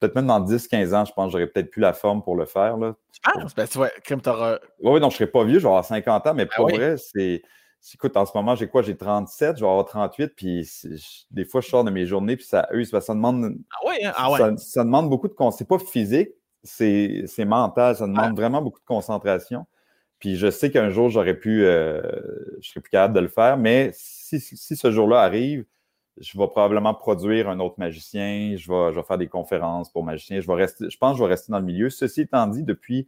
peut-être 0.00 0.14
même 0.14 0.26
dans 0.26 0.44
10-15 0.44 0.94
ans, 0.94 1.04
je 1.04 1.12
pense 1.12 1.26
que 1.26 1.32
j'aurais 1.32 1.46
peut-être 1.46 1.70
plus 1.70 1.80
la 1.80 1.92
forme 1.92 2.22
pour 2.22 2.36
le 2.36 2.46
faire. 2.46 2.76
Là. 2.76 2.96
Tu 3.12 3.20
penses? 3.20 3.54
Ben, 3.54 3.66
tu 3.66 3.78
vois, 3.78 3.90
comme. 4.06 4.20
Oui, 4.82 4.92
oui, 4.92 5.00
donc 5.00 5.12
je 5.12 5.16
serai 5.16 5.30
pas 5.30 5.44
vieux, 5.44 5.58
je 5.58 5.64
vais 5.64 5.68
avoir 5.68 5.84
50 5.84 6.26
ans, 6.26 6.34
mais 6.34 6.46
ben 6.46 6.50
pour 6.56 6.68
vrai, 6.68 6.96
c'est 6.96 7.42
écoute, 7.94 8.16
en 8.16 8.26
ce 8.26 8.32
moment, 8.34 8.54
j'ai 8.54 8.68
quoi? 8.68 8.82
J'ai 8.82 8.96
37, 8.96 9.56
je 9.56 9.62
vais 9.62 9.68
avoir 9.68 9.84
38, 9.84 10.32
puis 10.34 10.68
des 11.30 11.44
fois, 11.44 11.60
je 11.60 11.68
sors 11.68 11.84
de 11.84 11.90
mes 11.90 12.06
journées, 12.06 12.36
puis 12.36 12.46
ça, 12.46 12.68
eux, 12.72 12.84
ça 12.84 13.00
demande. 13.14 13.56
Ah 13.70 13.86
ouais, 13.86 14.04
hein? 14.04 14.12
ah 14.16 14.32
ouais. 14.32 14.56
Ça, 14.56 14.84
demande 14.84 15.08
beaucoup 15.08 15.28
de. 15.28 15.34
C'est 15.52 15.68
pas 15.68 15.78
physique, 15.78 16.30
c'est 16.62 17.44
mental, 17.46 17.96
ça 17.96 18.06
demande 18.06 18.36
vraiment 18.36 18.62
beaucoup 18.62 18.80
de 18.80 18.84
concentration. 18.84 19.66
Puis 20.18 20.36
je 20.36 20.50
sais 20.50 20.70
qu'un 20.70 20.90
jour, 20.90 21.10
j'aurais 21.10 21.34
pu. 21.34 21.64
Euh, 21.64 22.00
je 22.60 22.70
serais 22.70 22.80
plus 22.80 22.90
capable 22.90 23.14
de 23.14 23.20
le 23.20 23.28
faire, 23.28 23.56
mais 23.56 23.90
si, 23.94 24.40
ce 24.40 24.90
jour-là 24.90 25.20
arrive, 25.20 25.64
je 26.18 26.38
vais 26.38 26.48
probablement 26.48 26.94
produire 26.94 27.48
un 27.48 27.60
autre 27.60 27.76
magicien, 27.78 28.56
je 28.56 28.72
vais, 28.72 28.92
je 28.92 28.98
vais 28.98 29.04
faire 29.06 29.18
des 29.18 29.28
conférences 29.28 29.92
pour 29.92 30.02
magiciens, 30.02 30.40
je 30.40 30.46
vais 30.46 30.54
rester, 30.54 30.88
je 30.88 30.96
pense 30.96 31.12
que 31.12 31.18
je 31.18 31.22
vais 31.22 31.28
rester 31.28 31.52
dans 31.52 31.58
le 31.58 31.66
milieu. 31.66 31.90
Ceci 31.90 32.22
étant 32.22 32.46
dit, 32.46 32.62
depuis, 32.62 33.06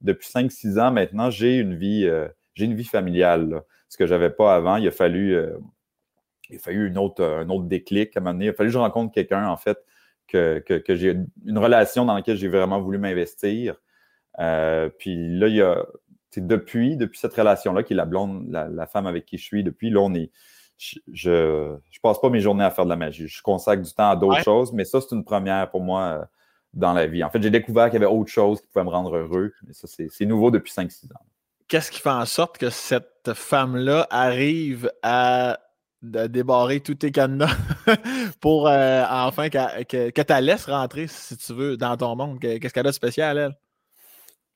depuis 0.00 0.26
5-6 0.26 0.80
ans 0.80 0.90
maintenant, 0.90 1.30
j'ai 1.30 1.58
une 1.58 1.74
vie, 1.74 2.06
euh, 2.06 2.26
j'ai 2.54 2.64
une 2.64 2.74
vie 2.74 2.84
familiale. 2.84 3.50
Là 3.50 3.62
ce 3.88 3.96
que 3.96 4.06
je 4.06 4.14
n'avais 4.14 4.30
pas 4.30 4.54
avant. 4.54 4.76
Il 4.76 4.86
a 4.88 4.90
fallu, 4.90 5.34
euh, 5.34 5.56
il 6.50 6.56
a 6.56 6.58
fallu 6.58 6.88
une 6.88 6.98
autre, 6.98 7.22
un 7.22 7.48
autre 7.48 7.64
déclic 7.64 8.16
à 8.16 8.20
un 8.20 8.22
moment 8.22 8.34
donné. 8.34 8.46
Il 8.46 8.50
a 8.50 8.52
fallu 8.52 8.68
que 8.68 8.74
je 8.74 8.78
rencontre 8.78 9.12
quelqu'un, 9.12 9.46
en 9.48 9.56
fait, 9.56 9.78
que, 10.26 10.58
que, 10.58 10.94
j'ai 10.94 11.16
une 11.44 11.58
relation 11.58 12.04
dans 12.04 12.14
laquelle 12.14 12.36
j'ai 12.36 12.48
vraiment 12.48 12.80
voulu 12.80 12.98
m'investir. 12.98 13.76
Euh, 14.38 14.88
puis 14.98 15.16
là, 15.38 15.48
il 15.48 15.54
y 15.54 15.62
a, 15.62 15.84
depuis, 16.36 16.96
depuis 16.96 17.18
cette 17.18 17.34
relation-là, 17.34 17.82
qui 17.82 17.92
est 17.92 17.96
la 17.96 18.04
blonde, 18.04 18.46
la, 18.50 18.86
femme 18.86 19.06
avec 19.06 19.24
qui 19.24 19.38
je 19.38 19.44
suis, 19.44 19.64
depuis 19.64 19.90
là, 19.90 20.00
on 20.00 20.14
est. 20.14 20.30
Je, 20.78 20.98
je, 21.90 22.00
passe 22.02 22.20
pas 22.20 22.28
mes 22.28 22.40
journées 22.40 22.64
à 22.64 22.70
faire 22.70 22.84
de 22.84 22.90
la 22.90 22.96
magie. 22.96 23.28
Je 23.28 23.40
consacre 23.40 23.82
du 23.82 23.92
temps 23.94 24.10
à 24.10 24.16
d'autres 24.16 24.42
choses, 24.42 24.74
mais 24.74 24.84
ça, 24.84 25.00
c'est 25.00 25.14
une 25.14 25.24
première 25.24 25.70
pour 25.70 25.80
moi 25.80 26.02
euh, 26.02 26.24
dans 26.74 26.92
la 26.92 27.06
vie. 27.06 27.24
En 27.24 27.30
fait, 27.30 27.42
j'ai 27.42 27.50
découvert 27.50 27.86
qu'il 27.86 27.94
y 27.94 28.04
avait 28.04 28.12
autre 28.12 28.30
chose 28.30 28.60
qui 28.60 28.66
pouvait 28.66 28.84
me 28.84 28.90
rendre 28.90 29.16
heureux. 29.16 29.54
Mais 29.66 29.72
ça, 29.72 29.86
c'est 29.88 30.26
nouveau 30.26 30.50
depuis 30.50 30.72
5-6 30.72 31.06
ans 31.14 31.24
qu'est-ce 31.68 31.90
qui 31.90 32.00
fait 32.00 32.10
en 32.10 32.24
sorte 32.26 32.58
que 32.58 32.70
cette 32.70 33.32
femme-là 33.34 34.06
arrive 34.10 34.90
à 35.02 35.58
débarrer 36.02 36.80
tous 36.80 36.94
tes 36.94 37.10
cadenas 37.10 37.56
pour 38.40 38.68
euh, 38.68 39.04
enfin 39.10 39.48
que, 39.48 40.10
tu 40.10 40.24
la 40.28 40.40
laisses 40.40 40.66
rentrer, 40.66 41.06
si 41.08 41.36
tu 41.36 41.52
veux, 41.52 41.76
dans 41.76 41.96
ton 41.96 42.14
monde? 42.14 42.38
Qu'est-ce 42.38 42.72
qu'elle 42.72 42.86
a 42.86 42.90
de 42.90 42.94
spécial, 42.94 43.38
elle? 43.38 43.56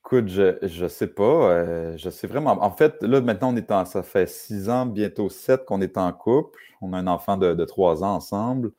Écoute, 0.05 0.27
je 0.29 0.83
ne 0.83 0.87
sais 0.87 1.07
pas. 1.07 1.23
Euh, 1.23 1.97
je 1.97 2.09
sais 2.09 2.27
vraiment. 2.27 2.51
En 2.63 2.71
fait, 2.71 3.01
là, 3.01 3.21
maintenant, 3.21 3.53
on 3.53 3.55
est 3.55 3.71
en, 3.71 3.85
ça 3.85 4.03
fait 4.03 4.27
six 4.27 4.69
ans, 4.69 4.85
bientôt 4.85 5.29
sept 5.29 5.65
qu'on 5.65 5.81
est 5.81 5.97
en 5.97 6.11
couple. 6.11 6.59
On 6.81 6.93
a 6.93 6.97
un 6.97 7.07
enfant 7.07 7.37
de 7.37 7.65
trois 7.65 8.03
ans 8.03 8.15
ensemble. 8.15 8.71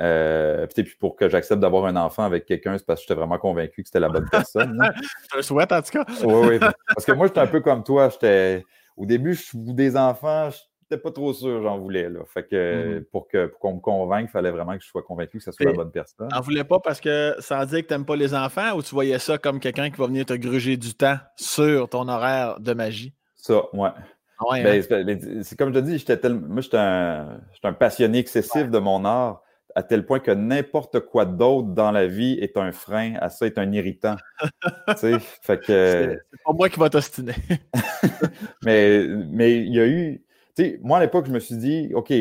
Euh, 0.00 0.66
puis 0.66 0.84
pour 0.98 1.16
que 1.16 1.28
j'accepte 1.28 1.60
d'avoir 1.60 1.84
un 1.84 1.96
enfant 1.96 2.24
avec 2.24 2.46
quelqu'un, 2.46 2.78
c'est 2.78 2.86
parce 2.86 3.00
que 3.00 3.04
j'étais 3.08 3.18
vraiment 3.18 3.38
convaincu 3.38 3.82
que 3.82 3.88
c'était 3.88 4.00
la 4.00 4.08
bonne 4.08 4.28
personne. 4.30 4.80
Hein. 4.80 4.92
je 5.32 5.36
le 5.36 5.42
souhaite 5.42 5.72
en 5.72 5.82
tout 5.82 5.90
cas. 5.90 6.04
oui, 6.24 6.48
oui. 6.50 6.58
Parce 6.58 7.04
que 7.04 7.12
moi, 7.12 7.26
j'étais 7.26 7.40
un 7.40 7.46
peu 7.46 7.60
comme 7.60 7.84
toi. 7.84 8.08
J'étais 8.08 8.64
Au 8.96 9.04
début, 9.04 9.34
je 9.34 9.50
des 9.54 9.96
enfants, 9.96 10.48
je 10.50 10.58
n'étais 10.90 11.02
pas 11.02 11.10
trop 11.10 11.34
sûr 11.34 11.62
j'en 11.62 11.78
voulais. 11.78 12.08
Là. 12.08 12.20
Fait 12.26 12.44
que 12.44 13.00
mm-hmm. 13.00 13.04
pour 13.04 13.28
qu'on 13.60 13.74
me 13.74 13.80
convainque, 13.80 14.28
il 14.28 14.32
fallait 14.32 14.50
vraiment 14.50 14.76
que 14.76 14.82
je 14.82 14.88
sois 14.88 15.02
convaincu 15.02 15.38
que 15.38 15.44
ce 15.44 15.52
soit 15.52 15.66
la 15.66 15.72
bonne 15.72 15.90
personne. 15.90 16.28
n'en 16.28 16.40
voulais 16.40 16.64
pas 16.64 16.80
parce 16.80 17.00
que 17.00 17.34
sans 17.38 17.64
dire 17.66 17.82
que 17.82 17.86
tu 17.86 17.92
n'aimes 17.92 18.06
pas 18.06 18.16
les 18.16 18.34
enfants 18.34 18.74
ou 18.74 18.82
tu 18.82 18.94
voyais 18.94 19.18
ça 19.18 19.36
comme 19.36 19.60
quelqu'un 19.60 19.90
qui 19.90 19.98
va 19.98 20.06
venir 20.06 20.24
te 20.24 20.34
gruger 20.34 20.78
du 20.78 20.94
temps 20.94 21.18
sur 21.36 21.90
ton 21.90 22.08
horaire 22.08 22.60
de 22.60 22.72
magie? 22.72 23.12
Ça, 23.36 23.62
ouais. 23.74 23.90
Ah 24.50 24.62
ben, 24.62 24.82
hein? 24.90 25.40
c'est 25.42 25.56
comme 25.56 25.72
je 25.72 25.78
te 25.78 25.84
dis, 25.84 25.98
j'étais 25.98 26.28
moi, 26.28 26.62
j'étais 26.62 26.78
un, 26.78 27.40
un, 27.62 27.72
passionné 27.74 28.18
excessif 28.18 28.70
de 28.70 28.78
mon 28.78 29.04
art 29.04 29.42
à 29.74 29.82
tel 29.82 30.04
point 30.04 30.20
que 30.20 30.30
n'importe 30.30 31.00
quoi 31.00 31.24
d'autre 31.24 31.68
dans 31.68 31.90
la 31.90 32.06
vie 32.06 32.38
est 32.40 32.56
un 32.56 32.72
frein 32.72 33.14
à 33.20 33.28
ça, 33.28 33.46
est 33.46 33.58
un 33.58 33.70
irritant. 33.72 34.16
fait 34.96 35.60
que... 35.60 36.18
C'est 36.30 36.42
pas 36.44 36.52
moi 36.52 36.68
qui 36.68 36.78
va 36.78 36.90
t'ostiner. 36.90 37.34
mais, 38.64 39.06
mais 39.30 39.56
il 39.58 39.74
y 39.74 39.80
a 39.80 39.86
eu. 39.86 40.24
Moi, 40.82 40.98
à 40.98 41.00
l'époque, 41.00 41.26
je 41.26 41.32
me 41.32 41.38
suis 41.38 41.56
dit, 41.56 41.92
OK, 41.94 42.12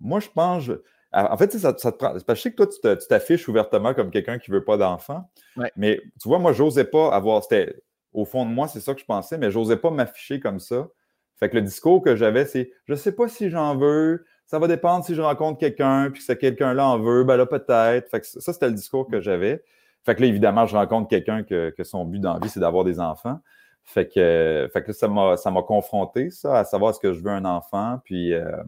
moi, 0.00 0.20
je 0.20 0.28
pense. 0.34 0.70
En 1.12 1.36
fait, 1.36 1.52
ça, 1.52 1.74
ça 1.76 1.92
te 1.92 1.98
prend. 1.98 2.12
Parce 2.12 2.24
que 2.24 2.34
je 2.34 2.40
sais 2.40 2.52
que 2.52 2.64
toi, 2.64 2.96
tu 2.96 3.06
t'affiches 3.06 3.48
ouvertement 3.48 3.94
comme 3.94 4.10
quelqu'un 4.10 4.38
qui 4.38 4.50
ne 4.50 4.56
veut 4.56 4.64
pas 4.64 4.76
d'enfant. 4.76 5.28
Mais 5.76 6.00
tu 6.20 6.28
vois, 6.28 6.38
moi, 6.38 6.52
j'osais 6.52 6.84
pas 6.84 7.14
avoir. 7.14 7.42
C'était 7.42 7.76
au 8.12 8.24
fond 8.24 8.46
de 8.46 8.50
moi, 8.50 8.68
c'est 8.68 8.80
ça 8.80 8.94
que 8.94 9.00
je 9.00 9.04
pensais, 9.04 9.36
mais 9.36 9.50
j'osais 9.50 9.76
pas 9.76 9.90
m'afficher 9.90 10.40
comme 10.40 10.60
ça. 10.60 10.88
Fait 11.36 11.50
que 11.50 11.56
le 11.56 11.62
discours 11.62 12.00
que 12.00 12.14
j'avais, 12.14 12.46
c'est 12.46 12.70
je 12.86 12.94
sais 12.94 13.12
pas 13.12 13.28
si 13.28 13.50
j'en 13.50 13.76
veux, 13.76 14.24
ça 14.46 14.58
va 14.58 14.68
dépendre 14.68 15.04
si 15.04 15.14
je 15.14 15.22
rencontre 15.22 15.58
quelqu'un, 15.58 16.10
puis 16.10 16.20
que 16.20 16.26
ce 16.26 16.32
quelqu'un-là 16.32 16.86
en 16.86 16.98
veut, 16.98 17.24
ben 17.24 17.36
là, 17.36 17.46
peut-être. 17.46 18.10
Que 18.10 18.26
ça, 18.26 18.52
c'était 18.52 18.68
le 18.68 18.74
discours 18.74 19.08
que 19.08 19.20
j'avais. 19.20 19.62
Fait 20.04 20.14
que 20.14 20.20
là, 20.20 20.26
évidemment, 20.26 20.66
je 20.66 20.76
rencontre 20.76 21.08
quelqu'un 21.08 21.42
que, 21.42 21.72
son 21.82 22.04
but 22.04 22.20
dans 22.20 22.38
vie, 22.38 22.48
c'est 22.48 22.60
d'avoir 22.60 22.84
des 22.84 23.00
enfants. 23.00 23.40
Fait 23.84 24.06
que, 24.08 24.70
que 24.80 24.92
ça 24.92 25.08
m'a, 25.08 25.62
confronté, 25.62 26.30
ça, 26.30 26.58
à 26.58 26.64
savoir 26.64 26.90
est-ce 26.90 27.00
que 27.00 27.12
je 27.12 27.20
veux 27.20 27.30
un 27.30 27.44
enfant. 27.44 28.00
Puis, 28.04 28.32
euh, 28.32 28.62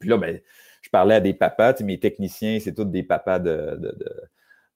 puis 0.00 0.08
là, 0.08 0.16
ben, 0.16 0.40
je 0.82 0.90
parlais 0.90 1.14
à 1.14 1.20
des 1.20 1.34
papas, 1.34 1.74
mes 1.82 1.98
techniciens, 1.98 2.58
c'est 2.60 2.74
tous 2.74 2.84
des 2.84 3.02
papas 3.02 3.38
de, 3.38 3.94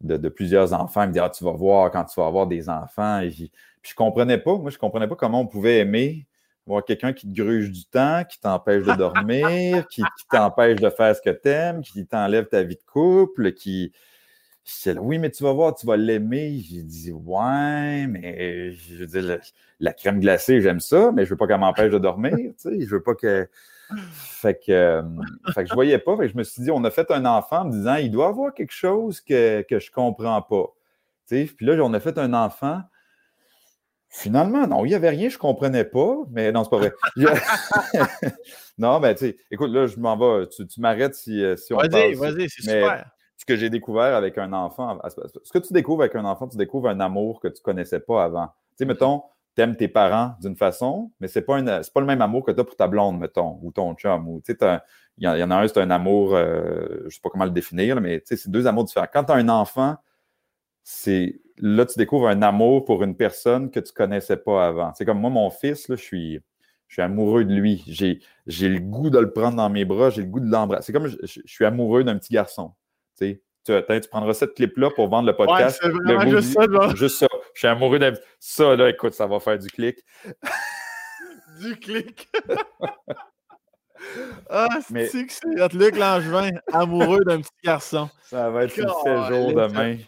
de, 0.01 0.17
de, 0.17 0.29
plusieurs 0.29 0.73
enfants. 0.73 1.03
Ils 1.03 1.09
me 1.09 1.13
disaient, 1.13 1.25
ah, 1.25 1.31
tu 1.31 1.45
vas 1.45 1.53
voir 1.53 1.91
quand 1.91 2.05
tu 2.05 2.21
vas 2.21 2.27
avoir 2.27 2.47
des 2.47 2.69
enfants. 2.69 3.21
Puis 3.21 3.51
je 3.83 3.95
comprenais 3.95 4.39
pas, 4.39 4.57
moi, 4.57 4.71
je 4.71 4.79
comprenais 4.79 5.09
pas 5.09 5.17
comment 5.17 5.41
on 5.41 5.47
pouvait 5.47 5.79
aimer 5.79 6.27
voir 6.69 6.85
quelqu'un 6.85 7.13
qui 7.13 7.27
te 7.27 7.35
gruge 7.35 7.71
du 7.71 7.85
temps, 7.85 8.23
qui 8.29 8.39
t'empêche 8.39 8.85
de 8.85 8.93
dormir, 8.95 9.87
qui, 9.91 10.03
t'empêche 10.31 10.81
de 10.81 10.91
faire 10.91 11.17
ce 11.17 11.23
que 11.23 11.31
tu 11.31 11.49
aimes, 11.49 11.81
qui 11.81 12.07
t'enlève 12.07 12.47
ta 12.47 12.63
vie 12.63 12.77
de 12.77 12.85
couple, 12.91 13.53
qui. 13.53 13.93
oui, 14.99 15.19
mais 15.19 15.31
tu 15.31 15.43
vas 15.43 15.53
voir, 15.53 15.75
tu 15.75 15.87
vas 15.87 15.97
l'aimer. 15.97 16.59
J'ai 16.59 16.83
dit, 16.83 17.11
ouais, 17.11 18.07
mais 18.07 18.73
je 18.73 18.97
veux 18.97 19.07
dire, 19.07 19.39
la, 19.81 19.93
crème 19.93 20.21
glacée, 20.21 20.61
j'aime 20.61 20.81
ça, 20.81 21.11
mais 21.13 21.25
je 21.25 21.31
veux 21.31 21.37
pas 21.37 21.47
qu'elle 21.47 21.61
m'empêche 21.61 21.91
de 21.91 21.99
dormir. 21.99 22.37
Tu 22.37 22.55
sais, 22.57 22.81
je 22.81 22.91
veux 22.91 23.03
pas 23.03 23.15
que. 23.15 23.49
Fait 24.13 24.55
que, 24.55 24.71
euh, 24.71 25.03
fait 25.55 25.65
que 25.65 25.71
je 25.71 25.75
voyais 25.75 25.99
pas. 25.99 26.15
Fait 26.19 26.27
que 26.27 26.33
je 26.33 26.37
me 26.37 26.45
suis 26.45 26.63
dit, 26.63 26.71
on 26.71 26.85
a 26.85 26.91
fait 26.91 27.11
un 27.11 27.25
enfant 27.25 27.63
en 27.63 27.65
me 27.65 27.73
disant, 27.73 27.95
il 27.95 28.11
doit 28.11 28.29
avoir 28.29 28.53
quelque 28.53 28.75
chose 28.75 29.23
que, 29.23 29.63
que 29.63 29.79
je 29.79 29.91
comprends 29.91 30.43
pas. 30.43 30.67
Tu 31.27 31.47
sais, 31.47 31.55
puis 31.55 31.65
là, 31.65 31.83
on 31.83 31.95
a 31.95 32.01
fait 32.01 32.19
un 32.19 32.35
enfant 32.35 32.83
Finalement, 34.11 34.67
non, 34.67 34.85
il 34.85 34.89
n'y 34.89 34.95
avait 34.95 35.11
rien, 35.11 35.29
je 35.29 35.35
ne 35.35 35.41
comprenais 35.41 35.85
pas, 35.85 36.17
mais 36.31 36.51
non, 36.51 36.65
c'est 36.65 36.71
pas 36.71 36.79
vrai. 36.79 36.93
non, 38.79 39.01
mais 39.01 39.15
tu 39.15 39.27
sais, 39.27 39.37
écoute, 39.51 39.71
là, 39.71 39.87
je 39.87 39.99
m'en 39.99 40.17
vais, 40.17 40.47
tu, 40.49 40.81
m'arrêtes 40.81 41.15
si, 41.15 41.45
euh, 41.45 41.57
si 41.57 41.75
on 41.75 41.77
Vas-y, 41.77 42.15
vas-y, 42.15 42.49
c'est 42.49 42.63
super. 42.63 43.11
Ce 43.37 43.45
que 43.45 43.55
j'ai 43.55 43.71
découvert 43.71 44.17
avec 44.17 44.39
un 44.39 44.53
enfant, 44.53 44.99
ce 45.45 45.53
que 45.53 45.59
tu 45.59 45.73
découvres 45.73 46.03
avec 46.03 46.17
un 46.17 46.25
enfant, 46.25 46.49
tu 46.49 46.57
découvres 46.57 46.89
un 46.89 47.01
amour 47.01 47.39
que 47.41 47.49
tu 47.49 47.61
ne 47.61 47.63
connaissais 47.63 48.01
pas 48.01 48.25
avant. 48.25 48.47
Tu 48.47 48.79
sais, 48.79 48.85
mettons, 48.87 49.23
tu 49.55 49.63
aimes 49.63 49.77
tes 49.77 49.89
parents 49.89 50.35
d'une 50.41 50.57
façon, 50.57 51.13
mais 51.21 51.29
ce 51.29 51.39
n'est 51.39 51.45
pas, 51.45 51.61
pas 51.63 52.01
le 52.01 52.07
même 52.07 52.23
amour 52.23 52.45
que 52.45 52.51
tu 52.51 52.61
as 52.61 52.65
pour 52.65 52.77
ta 52.77 52.89
blonde, 52.89 53.19
mettons, 53.19 53.59
ou 53.63 53.71
ton 53.73 53.95
chum. 53.95 54.27
Ou, 54.27 54.43
il 55.19 55.25
y, 55.25 55.27
en 55.29 55.51
a 55.51 55.57
un, 55.57 55.69
c'est 55.69 55.81
un 55.81 55.91
amour, 55.91 56.35
euh, 56.35 56.87
je 57.01 57.05
ne 57.05 57.11
sais 57.11 57.21
pas 57.21 57.29
comment 57.29 57.45
le 57.45 57.51
définir, 57.51 58.01
mais 58.01 58.23
c'est 58.25 58.49
deux 58.49 58.67
amours 58.67 58.85
différents. 58.85 59.09
Quand 59.13 59.25
tu 59.25 59.33
as 59.33 59.37
un 59.37 59.49
enfant, 59.49 59.97
c'est 60.91 61.39
là, 61.59 61.85
tu 61.85 61.99
découvres 61.99 62.29
un 62.29 62.41
amour 62.41 62.87
pour 62.87 63.03
une 63.03 63.15
personne 63.15 63.71
que 63.71 63.79
tu 63.79 63.93
ne 63.93 63.95
connaissais 63.95 64.39
pas 64.39 64.69
avant. 64.69 64.95
C'est 64.95 65.05
comme 65.05 65.21
moi, 65.21 65.29
mon 65.29 65.51
fils, 65.51 65.87
là, 65.89 65.97
je 65.97 66.03
suis, 66.03 66.41
je 66.87 66.95
suis 66.95 67.03
amoureux 67.03 67.45
de 67.45 67.53
lui. 67.53 67.85
J'ai, 67.87 68.21
j'ai 68.47 68.71
le 68.71 68.81
goût 68.81 69.11
de 69.11 69.19
le 69.19 69.31
prendre 69.31 69.59
dans 69.59 69.69
mes 69.69 69.85
bras, 69.85 70.09
j'ai 70.09 70.23
le 70.23 70.29
goût 70.29 70.41
de 70.41 70.51
l'embrasser. 70.51 70.87
C'est 70.87 70.93
comme 70.95 71.07
je, 71.07 71.41
suis 71.45 71.65
amoureux 71.67 72.05
d'un 72.05 72.17
petit 72.17 72.33
garçon. 72.33 72.73
Tu, 73.19 73.39
sais, 73.67 74.01
tu, 74.01 74.09
prendras 74.09 74.33
cette 74.33 74.55
clip-là 74.55 74.89
pour 74.97 75.11
vendre 75.11 75.27
le 75.27 75.37
podcast. 75.37 75.79
Ouais, 75.85 75.91
c'est 75.91 76.15
vraiment 76.15 76.31
juste 76.31 76.55
ça, 76.55 76.63
genre. 76.63 76.97
Juste 76.97 77.19
ça. 77.19 77.29
Je 77.53 77.59
suis 77.59 77.69
amoureux 77.69 77.99
d'un. 77.99 78.15
Ça, 78.41 78.75
là, 78.75 78.89
écoute, 78.89 79.13
ça 79.13 79.27
va 79.27 79.41
faire 79.41 79.59
du 79.59 79.69
clic. 79.69 79.99
du 81.61 81.77
clic. 81.77 82.31
ah, 84.49 84.69
c'est 84.89 85.27
que 85.27 85.33
c'est? 85.35 85.75
Luc 85.75 85.99
Langevin, 85.99 86.53
amoureux 86.73 87.25
d'un 87.27 87.43
petit 87.43 87.51
garçon. 87.63 88.09
Ça 88.23 88.49
va 88.49 88.65
être 88.65 88.79
le 88.79 88.89
séjour 89.05 89.53
demain. 89.53 89.99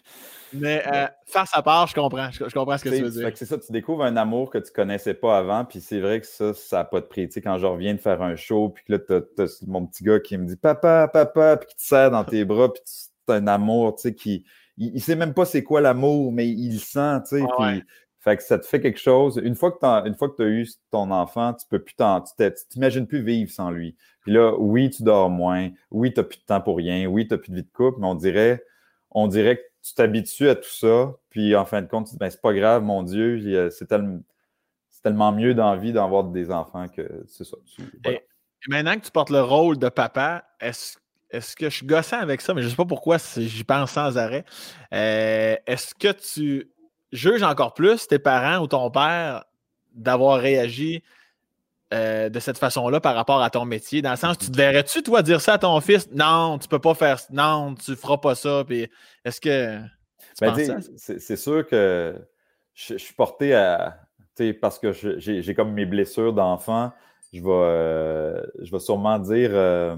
Mais 0.53 0.83
euh, 0.91 1.07
face 1.25 1.51
à 1.53 1.61
part, 1.61 1.87
je 1.87 1.95
comprends. 1.95 2.29
Je, 2.31 2.43
comprends 2.53 2.77
ce 2.77 2.83
que 2.83 2.89
tu 2.89 3.01
veux 3.03 3.09
dire. 3.09 3.31
C'est 3.35 3.45
ça, 3.45 3.57
tu 3.57 3.71
découvres 3.71 4.03
un 4.03 4.17
amour 4.17 4.49
que 4.49 4.57
tu 4.57 4.69
ne 4.71 4.75
connaissais 4.75 5.13
pas 5.13 5.37
avant. 5.37 5.65
Puis 5.65 5.81
c'est 5.81 5.99
vrai 5.99 6.21
que 6.21 6.27
ça, 6.27 6.53
ça 6.53 6.77
n'a 6.77 6.83
pas 6.85 7.01
de 7.01 7.05
prix. 7.05 7.29
quand 7.43 7.57
je 7.57 7.65
reviens 7.65 7.93
de 7.93 7.99
faire 7.99 8.21
un 8.21 8.35
show, 8.35 8.69
puis 8.69 8.83
que 8.83 8.93
là, 8.93 8.99
tu 8.99 9.41
as, 9.41 9.63
mon 9.67 9.85
petit 9.85 10.03
gars 10.03 10.19
qui 10.19 10.37
me 10.37 10.45
dit 10.45 10.57
Papa, 10.57 11.07
papa, 11.07 11.57
puis 11.57 11.69
qui 11.69 11.75
te 11.75 11.81
serre 11.81 12.11
dans 12.11 12.23
tes 12.23 12.45
bras, 12.45 12.71
puis 12.71 12.81
c'est 12.85 13.33
un 13.33 13.47
amour, 13.47 13.95
tu 13.95 14.03
sais, 14.03 14.15
qui. 14.15 14.45
Il, 14.77 14.93
ne 14.93 14.99
sait 14.99 15.15
même 15.15 15.33
pas 15.33 15.45
c'est 15.45 15.63
quoi 15.63 15.81
l'amour, 15.81 16.31
mais 16.31 16.47
il 16.47 16.73
le 16.73 16.79
sent, 16.79 17.19
tu 17.27 17.37
sais. 17.37 17.45
Ah 17.59 17.73
fait 18.21 18.37
que 18.37 18.43
ça 18.43 18.59
te 18.59 18.67
fait 18.67 18.79
quelque 18.79 18.99
chose. 18.99 19.41
Une 19.43 19.55
fois 19.55 19.71
que 19.71 19.79
tu 19.79 20.43
as 20.43 20.47
eu 20.47 20.67
ton 20.91 21.09
enfant, 21.09 21.55
tu 21.55 21.65
peux 21.67 21.79
plus 21.79 21.95
tu 21.95 22.45
t'imagines 22.69 23.07
plus 23.07 23.23
vivre 23.23 23.51
sans 23.51 23.71
lui. 23.71 23.95
Puis 24.21 24.31
là, 24.31 24.53
oui, 24.59 24.91
tu 24.91 25.01
dors 25.01 25.31
moins. 25.31 25.69
Oui, 25.89 26.13
tu 26.13 26.19
n'as 26.19 26.23
plus 26.23 26.37
de 26.37 26.43
temps 26.43 26.61
pour 26.61 26.77
rien. 26.77 27.07
Oui, 27.07 27.27
tu 27.27 27.33
n'as 27.33 27.39
plus 27.39 27.49
de 27.49 27.55
vie 27.55 27.63
de 27.63 27.71
couple, 27.73 27.99
mais 27.99 28.05
on 28.05 28.13
dirait, 28.13 28.63
on 29.09 29.27
dirait 29.27 29.57
que 29.57 29.63
tu 29.83 29.93
t'habitues 29.93 30.49
à 30.49 30.55
tout 30.55 30.69
ça, 30.69 31.13
puis 31.29 31.55
en 31.55 31.65
fin 31.65 31.81
de 31.81 31.87
compte, 31.87 32.05
tu 32.05 32.11
te 32.11 32.15
dis, 32.15 32.19
ben, 32.19 32.29
c'est 32.29 32.41
pas 32.41 32.53
grave, 32.53 32.83
mon 32.83 33.03
Dieu, 33.03 33.69
c'est 33.71 33.87
tellement, 33.87 35.31
mieux 35.31 35.53
d'envie 35.53 35.93
d'avoir 35.93 36.25
des 36.25 36.51
enfants 36.51 36.87
que 36.87 37.23
c'est 37.27 37.43
ça. 37.43 37.57
maintenant 38.67 38.95
que 38.95 39.05
tu 39.05 39.11
portes 39.11 39.31
le 39.31 39.41
rôle 39.41 39.77
de 39.77 39.89
papa, 39.89 40.45
est-ce 40.59 40.97
est 41.31 41.55
que 41.55 41.69
je 41.69 41.75
suis 41.77 41.85
gossant 41.85 42.19
avec 42.19 42.41
ça, 42.41 42.53
mais 42.53 42.61
je 42.61 42.67
ne 42.67 42.71
sais 42.71 42.75
pas 42.75 42.85
pourquoi 42.85 43.17
j'y 43.37 43.63
pense 43.63 43.91
sans 43.91 44.17
arrêt. 44.17 44.43
Euh, 44.93 45.55
est-ce 45.65 45.95
que 45.95 46.11
tu 46.11 46.69
juges 47.11 47.43
encore 47.43 47.73
plus 47.73 48.07
tes 48.07 48.19
parents 48.19 48.61
ou 48.61 48.67
ton 48.67 48.91
père 48.91 49.45
d'avoir 49.93 50.39
réagi 50.39 51.03
euh, 51.93 52.29
de 52.29 52.39
cette 52.39 52.57
façon-là 52.57 52.99
par 52.99 53.15
rapport 53.15 53.41
à 53.41 53.49
ton 53.49 53.65
métier? 53.65 54.01
Dans 54.01 54.11
le 54.11 54.17
sens, 54.17 54.37
tu 54.37 54.49
te 54.49 54.57
verrais-tu, 54.57 55.03
toi, 55.03 55.21
dire 55.21 55.41
ça 55.41 55.53
à 55.53 55.57
ton 55.57 55.79
fils? 55.81 56.09
Non, 56.11 56.57
tu 56.59 56.67
peux 56.67 56.79
pas 56.79 56.93
faire 56.93 57.19
Non, 57.31 57.75
tu 57.75 57.95
feras 57.95 58.17
pas 58.17 58.35
ça. 58.35 58.63
Puis 58.65 58.87
est-ce 59.25 59.41
que. 59.41 59.79
Ben, 60.39 60.55
c'est 60.95 61.35
sûr 61.35 61.67
que 61.67 62.15
je, 62.73 62.97
suis 62.97 63.13
porté 63.13 63.53
à. 63.53 63.99
Parce 64.61 64.79
que 64.79 64.91
j'ai 64.93 65.53
comme 65.53 65.73
mes 65.73 65.85
blessures 65.85 66.33
d'enfant, 66.33 66.91
je 67.31 67.41
vais, 67.41 67.49
euh, 67.49 68.41
je 68.61 68.71
vais 68.71 68.79
sûrement 68.79 69.19
dire. 69.19 69.51
Euh, 69.53 69.95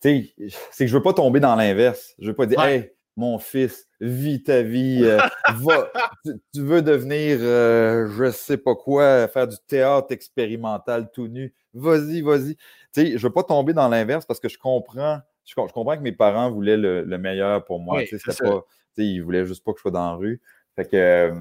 c'est 0.00 0.34
que 0.78 0.86
je 0.86 0.94
veux 0.94 1.02
pas 1.02 1.14
tomber 1.14 1.40
dans 1.40 1.54
l'inverse. 1.54 2.14
Je 2.18 2.28
veux 2.28 2.34
pas 2.34 2.46
dire, 2.46 2.60
hey, 2.60 2.92
mon 3.16 3.38
fils, 3.38 3.88
vis 4.00 4.42
ta 4.42 4.62
vie, 4.62 5.00
euh, 5.02 5.18
tu, 6.54 6.62
veux 6.62 6.82
devenir, 6.82 7.38
euh, 7.40 8.08
je 8.08 8.30
sais 8.30 8.56
pas 8.56 8.74
quoi, 8.74 9.28
faire 9.28 9.46
du 9.46 9.56
théâtre 9.66 10.12
expérimental 10.12 11.10
tout 11.12 11.28
nu, 11.28 11.54
vas-y, 11.74 12.22
vas-y. 12.22 12.56
Tu 12.56 12.62
sais, 12.92 13.18
je 13.18 13.26
veux 13.26 13.32
pas 13.32 13.42
tomber 13.42 13.74
dans 13.74 13.88
l'inverse 13.88 14.24
parce 14.24 14.40
que 14.40 14.48
je 14.48 14.58
comprends, 14.58 15.20
je, 15.44 15.54
comprends 15.54 15.96
que 15.96 16.02
mes 16.02 16.12
parents 16.12 16.50
voulaient 16.50 16.78
le, 16.78 17.04
meilleur 17.18 17.64
pour 17.64 17.80
moi. 17.80 18.02
tu 18.04 18.18
sais, 18.18 18.44
pas, 18.44 18.64
ils 18.96 19.20
voulaient 19.20 19.46
juste 19.46 19.64
pas 19.64 19.72
que 19.72 19.78
je 19.78 19.82
sois 19.82 19.90
dans 19.90 20.10
la 20.10 20.14
rue. 20.14 20.40
Fait 20.74 20.86
que 20.86 20.96
euh, 20.96 21.34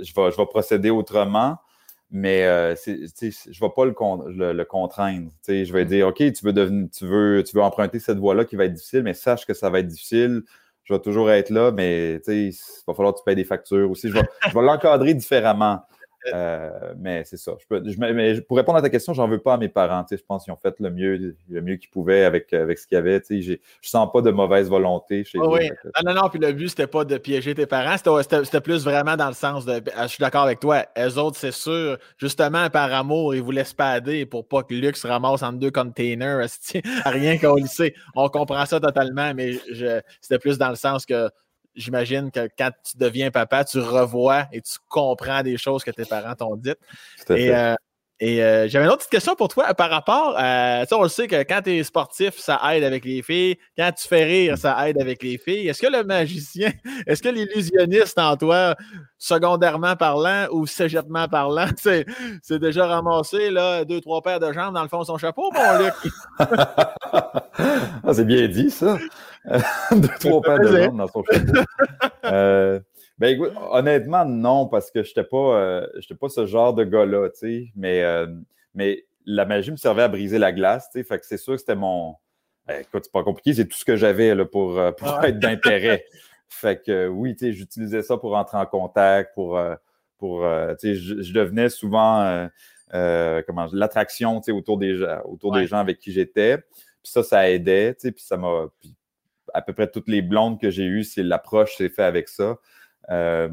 je, 0.00 0.14
vais, 0.14 0.30
je 0.30 0.36
vais 0.36 0.46
procéder 0.46 0.90
autrement 0.90 1.58
mais 2.10 2.42
je 2.42 2.90
ne 2.90 3.60
vais 3.60 3.72
pas 3.74 3.84
le, 3.84 4.52
le, 4.52 4.64
contraindre. 4.64 5.32
je 5.48 5.72
vais 5.72 5.84
mmh. 5.84 5.88
dire, 5.88 6.06
OK, 6.06 6.18
tu 6.18 6.44
veux, 6.44 6.52
devenir, 6.52 6.88
tu, 6.96 7.06
veux, 7.06 7.42
tu 7.42 7.56
veux 7.56 7.62
emprunter 7.62 7.98
cette 7.98 8.18
voie-là 8.18 8.44
qui 8.44 8.54
va 8.54 8.66
être 8.66 8.72
difficile, 8.72 9.02
mais 9.02 9.14
sache 9.14 9.44
que 9.44 9.52
ça 9.52 9.68
va 9.68 9.80
être 9.80 9.88
difficile 9.88 10.44
je 10.84 10.92
vais 10.92 11.00
toujours 11.00 11.30
être 11.30 11.50
là, 11.50 11.72
mais 11.72 12.20
il 12.26 12.52
va 12.86 12.94
falloir 12.94 13.14
que 13.14 13.20
tu 13.20 13.24
payes 13.24 13.36
des 13.36 13.44
factures 13.44 13.90
aussi. 13.90 14.08
Je 14.08 14.14
vais, 14.14 14.22
je 14.48 14.54
vais 14.54 14.62
l'encadrer 14.64 15.14
différemment. 15.14 15.80
Euh, 16.32 16.94
mais 16.98 17.24
c'est 17.24 17.36
ça. 17.36 17.52
Je 17.60 17.66
peux, 17.66 17.82
mais 17.98 18.40
pour 18.40 18.56
répondre 18.56 18.78
à 18.78 18.82
ta 18.82 18.90
question, 18.90 19.12
j'en 19.12 19.28
veux 19.28 19.38
pas 19.38 19.54
à 19.54 19.56
mes 19.58 19.68
parents. 19.68 20.04
Je 20.10 20.16
pense 20.26 20.44
qu'ils 20.44 20.52
ont 20.52 20.58
fait 20.58 20.74
le 20.80 20.90
mieux, 20.90 21.36
le 21.48 21.60
mieux 21.60 21.76
qu'ils 21.76 21.90
pouvaient 21.90 22.24
avec, 22.24 22.52
avec 22.52 22.78
ce 22.78 22.86
qu'il 22.86 22.96
y 22.96 22.98
avait. 22.98 23.22
Je 23.28 23.58
sens 23.82 24.10
pas 24.12 24.22
de 24.22 24.30
mauvaise 24.30 24.68
volonté 24.68 25.24
chez 25.24 25.38
eux. 25.38 25.46
Oui, 25.46 25.70
non, 26.02 26.12
non, 26.12 26.22
non. 26.22 26.28
Puis 26.28 26.38
le 26.38 26.52
but, 26.52 26.68
c'était 26.68 26.86
pas 26.86 27.04
de 27.04 27.18
piéger 27.18 27.54
tes 27.54 27.66
parents. 27.66 27.96
C'était 27.98 28.60
plus 28.60 28.84
vraiment 28.84 29.16
dans 29.16 29.28
le 29.28 29.34
sens 29.34 29.64
de. 29.64 29.82
Je 30.02 30.06
suis 30.06 30.22
d'accord 30.22 30.44
avec 30.44 30.60
toi. 30.60 30.84
Eux 30.98 31.18
autres, 31.18 31.36
c'est 31.36 31.52
sûr, 31.52 31.98
justement, 32.18 32.70
par 32.70 32.92
amour, 32.92 33.34
ils 33.34 33.42
voulaient 33.42 33.64
spader 33.64 34.26
pour 34.26 34.48
pas 34.48 34.62
que 34.62 34.74
Luc 34.74 34.96
se 34.96 35.06
ramasse 35.06 35.42
en 35.42 35.52
deux 35.52 35.70
containers. 35.70 36.46
Rien 37.04 37.38
qu'au 37.38 37.56
lycée. 37.56 37.94
On 38.14 38.28
comprend 38.28 38.64
ça 38.66 38.80
totalement, 38.80 39.32
mais 39.34 39.58
c'était 40.20 40.38
plus 40.38 40.58
dans 40.58 40.70
le 40.70 40.76
sens 40.76 41.04
que 41.06 41.28
j'imagine 41.74 42.30
que 42.30 42.48
quand 42.58 42.70
tu 42.84 42.96
deviens 42.96 43.30
papa, 43.30 43.64
tu 43.64 43.78
revois 43.78 44.46
et 44.52 44.60
tu 44.60 44.78
comprends 44.88 45.42
des 45.42 45.56
choses 45.56 45.84
que 45.84 45.90
tes 45.90 46.04
parents 46.04 46.34
t'ont 46.34 46.56
dites. 46.56 46.78
Et, 47.30 47.54
euh, 47.54 47.74
Et 48.20 48.42
euh, 48.42 48.68
j'avais 48.68 48.84
une 48.84 48.90
autre 48.90 49.00
petite 49.00 49.10
question 49.10 49.34
pour 49.34 49.48
toi 49.48 49.74
par 49.74 49.90
rapport 49.90 50.34
à. 50.36 50.82
Tu 50.82 50.88
sais, 50.88 50.94
on 50.94 51.02
le 51.02 51.08
sait 51.08 51.26
que 51.26 51.42
quand 51.42 51.62
tu 51.62 51.72
es 51.72 51.82
sportif, 51.82 52.38
ça 52.38 52.60
aide 52.72 52.84
avec 52.84 53.04
les 53.04 53.22
filles. 53.22 53.56
Quand 53.76 53.90
tu 53.90 54.06
fais 54.06 54.24
rire, 54.24 54.56
ça 54.56 54.88
aide 54.88 55.00
avec 55.00 55.20
les 55.22 55.36
filles. 55.36 55.68
Est-ce 55.68 55.82
que 55.82 55.90
le 55.90 56.04
magicien, 56.04 56.72
est-ce 57.08 57.20
que 57.20 57.28
l'illusionniste 57.28 58.18
en 58.18 58.36
toi, 58.36 58.76
secondairement 59.18 59.96
parlant 59.96 60.46
ou 60.52 60.64
cégetement 60.64 61.26
parlant, 61.26 61.66
c'est, 61.76 62.06
déjà 62.60 62.86
ramassé 62.86 63.50
là, 63.50 63.84
deux, 63.84 64.00
trois 64.00 64.22
paires 64.22 64.40
de 64.40 64.52
jambes 64.52 64.74
dans 64.74 64.82
le 64.82 64.88
fond 64.88 65.00
de 65.00 65.06
son 65.06 65.18
chapeau, 65.18 65.50
mon 65.52 65.78
Luc? 65.78 65.94
ah, 66.38 68.14
c'est 68.14 68.26
bien 68.26 68.46
dit, 68.46 68.70
ça. 68.70 68.96
deux, 69.92 70.08
trois 70.20 70.40
paires 70.40 70.60
de 70.60 70.84
jambes 70.84 70.96
dans 70.96 71.08
son 71.08 71.22
chapeau. 71.24 71.52
Euh, 72.24 72.80
ben 73.18 73.28
écoute, 73.28 73.52
honnêtement, 73.70 74.24
non, 74.24 74.66
parce 74.66 74.90
que 74.90 75.02
je 75.04 75.10
n'étais 75.10 75.24
pas, 75.24 75.60
euh, 75.60 75.86
pas 76.20 76.28
ce 76.28 76.46
genre 76.46 76.74
de 76.74 76.82
gars-là, 76.82 77.28
tu 77.30 77.38
sais. 77.38 77.66
Mais, 77.76 78.02
euh, 78.02 78.26
mais 78.74 79.04
la 79.24 79.44
magie 79.44 79.70
me 79.70 79.76
servait 79.76 80.02
à 80.02 80.08
briser 80.08 80.38
la 80.38 80.52
glace, 80.52 80.88
tu 80.90 80.98
sais. 80.98 81.04
Fait 81.04 81.18
que 81.18 81.26
c'est 81.26 81.36
sûr 81.36 81.52
que 81.54 81.60
c'était 81.60 81.76
mon. 81.76 82.16
Ben, 82.66 82.80
écoute, 82.80 83.04
c'est 83.04 83.12
pas 83.12 83.22
compliqué, 83.22 83.54
c'est 83.54 83.68
tout 83.68 83.76
ce 83.76 83.84
que 83.84 83.96
j'avais 83.96 84.44
pour, 84.46 84.78
euh, 84.78 84.90
pour 84.90 85.22
être 85.24 85.38
d'intérêt. 85.38 86.04
fait 86.48 86.82
que 86.84 87.06
oui, 87.06 87.36
tu 87.36 87.46
sais, 87.46 87.52
j'utilisais 87.52 88.02
ça 88.02 88.16
pour 88.16 88.34
entrer 88.36 88.58
en 88.58 88.66
contact, 88.66 89.32
pour. 89.34 89.60
pour 90.18 90.40
tu 90.80 90.94
sais, 90.94 90.94
je, 90.96 91.32
devenais 91.32 91.68
souvent 91.68 92.48
comment 92.90 93.68
l'attraction, 93.72 94.40
autour 94.48 94.78
des, 94.78 95.00
autour 95.24 95.52
des 95.52 95.66
gens 95.68 95.78
avec 95.78 95.98
qui 96.00 96.10
j'étais. 96.10 96.58
Puis 96.58 97.12
ça, 97.12 97.22
ça 97.22 97.48
aidait, 97.48 97.94
puis 97.94 98.12
ça 98.16 98.36
m'a. 98.36 98.66
À 99.54 99.62
peu 99.62 99.72
près 99.72 99.90
toutes 99.90 100.08
les 100.08 100.20
blondes 100.20 100.60
que 100.60 100.70
j'ai 100.70 100.84
eues, 100.84 101.04
c'est 101.04 101.22
l'approche 101.22 101.76
s'est 101.76 101.88
fait 101.88 102.02
avec 102.02 102.28
ça. 102.28 102.56
Euh, 103.10 103.48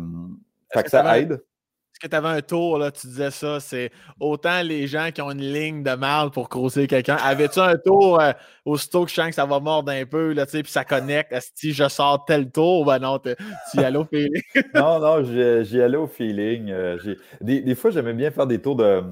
fait 0.74 0.84
que, 0.84 0.90
ça 0.90 1.20
aide. 1.20 1.32
Est-ce 1.34 2.00
que 2.00 2.08
tu 2.08 2.16
avais 2.16 2.30
un 2.30 2.42
tour, 2.42 2.78
là, 2.78 2.90
tu 2.92 3.08
disais 3.08 3.32
ça, 3.32 3.60
c'est 3.60 3.92
autant 4.20 4.62
les 4.64 4.88
gens 4.88 5.10
qui 5.14 5.22
ont 5.22 5.32
une 5.32 5.42
ligne 5.42 5.84
de 5.84 5.92
mal 5.92 6.32
pour 6.32 6.50
crosser 6.50 6.88
quelqu'un. 6.88 7.18
Avais-tu 7.18 7.60
un 7.60 7.76
tour 7.78 8.20
euh, 8.20 8.32
au 8.66 8.78
stock 8.78 9.10
je 9.10 9.16
sens 9.16 9.28
que 9.28 9.36
ça 9.36 9.46
va 9.46 9.60
mordre 9.60 9.92
un 9.92 10.06
peu, 10.06 10.34
là, 10.34 10.46
tu 10.46 10.54
sais, 10.54 10.64
puis 10.64 10.72
ça 10.72 10.86
connecte. 10.86 11.36
Si 11.56 11.74
je 11.74 11.88
sors 11.88 12.26
tel 12.26 12.50
tour, 12.50 12.86
ben 12.86 13.00
non, 13.00 13.20
tu 13.20 13.36
y 13.76 13.84
allais 13.84 13.98
au 13.98 14.06
feeling. 14.06 14.42
non, 14.74 15.00
non, 15.00 15.24
j'y 15.24 15.82
allais 15.82 15.98
au 15.98 16.08
feeling. 16.08 16.72
Euh, 16.72 16.98
des, 17.42 17.62
des, 17.62 17.76
fois, 17.76 17.92
j'aimais 17.92 18.14
bien 18.14 18.32
faire 18.32 18.48
des 18.48 18.60
tours 18.60 18.78
de 18.78 19.04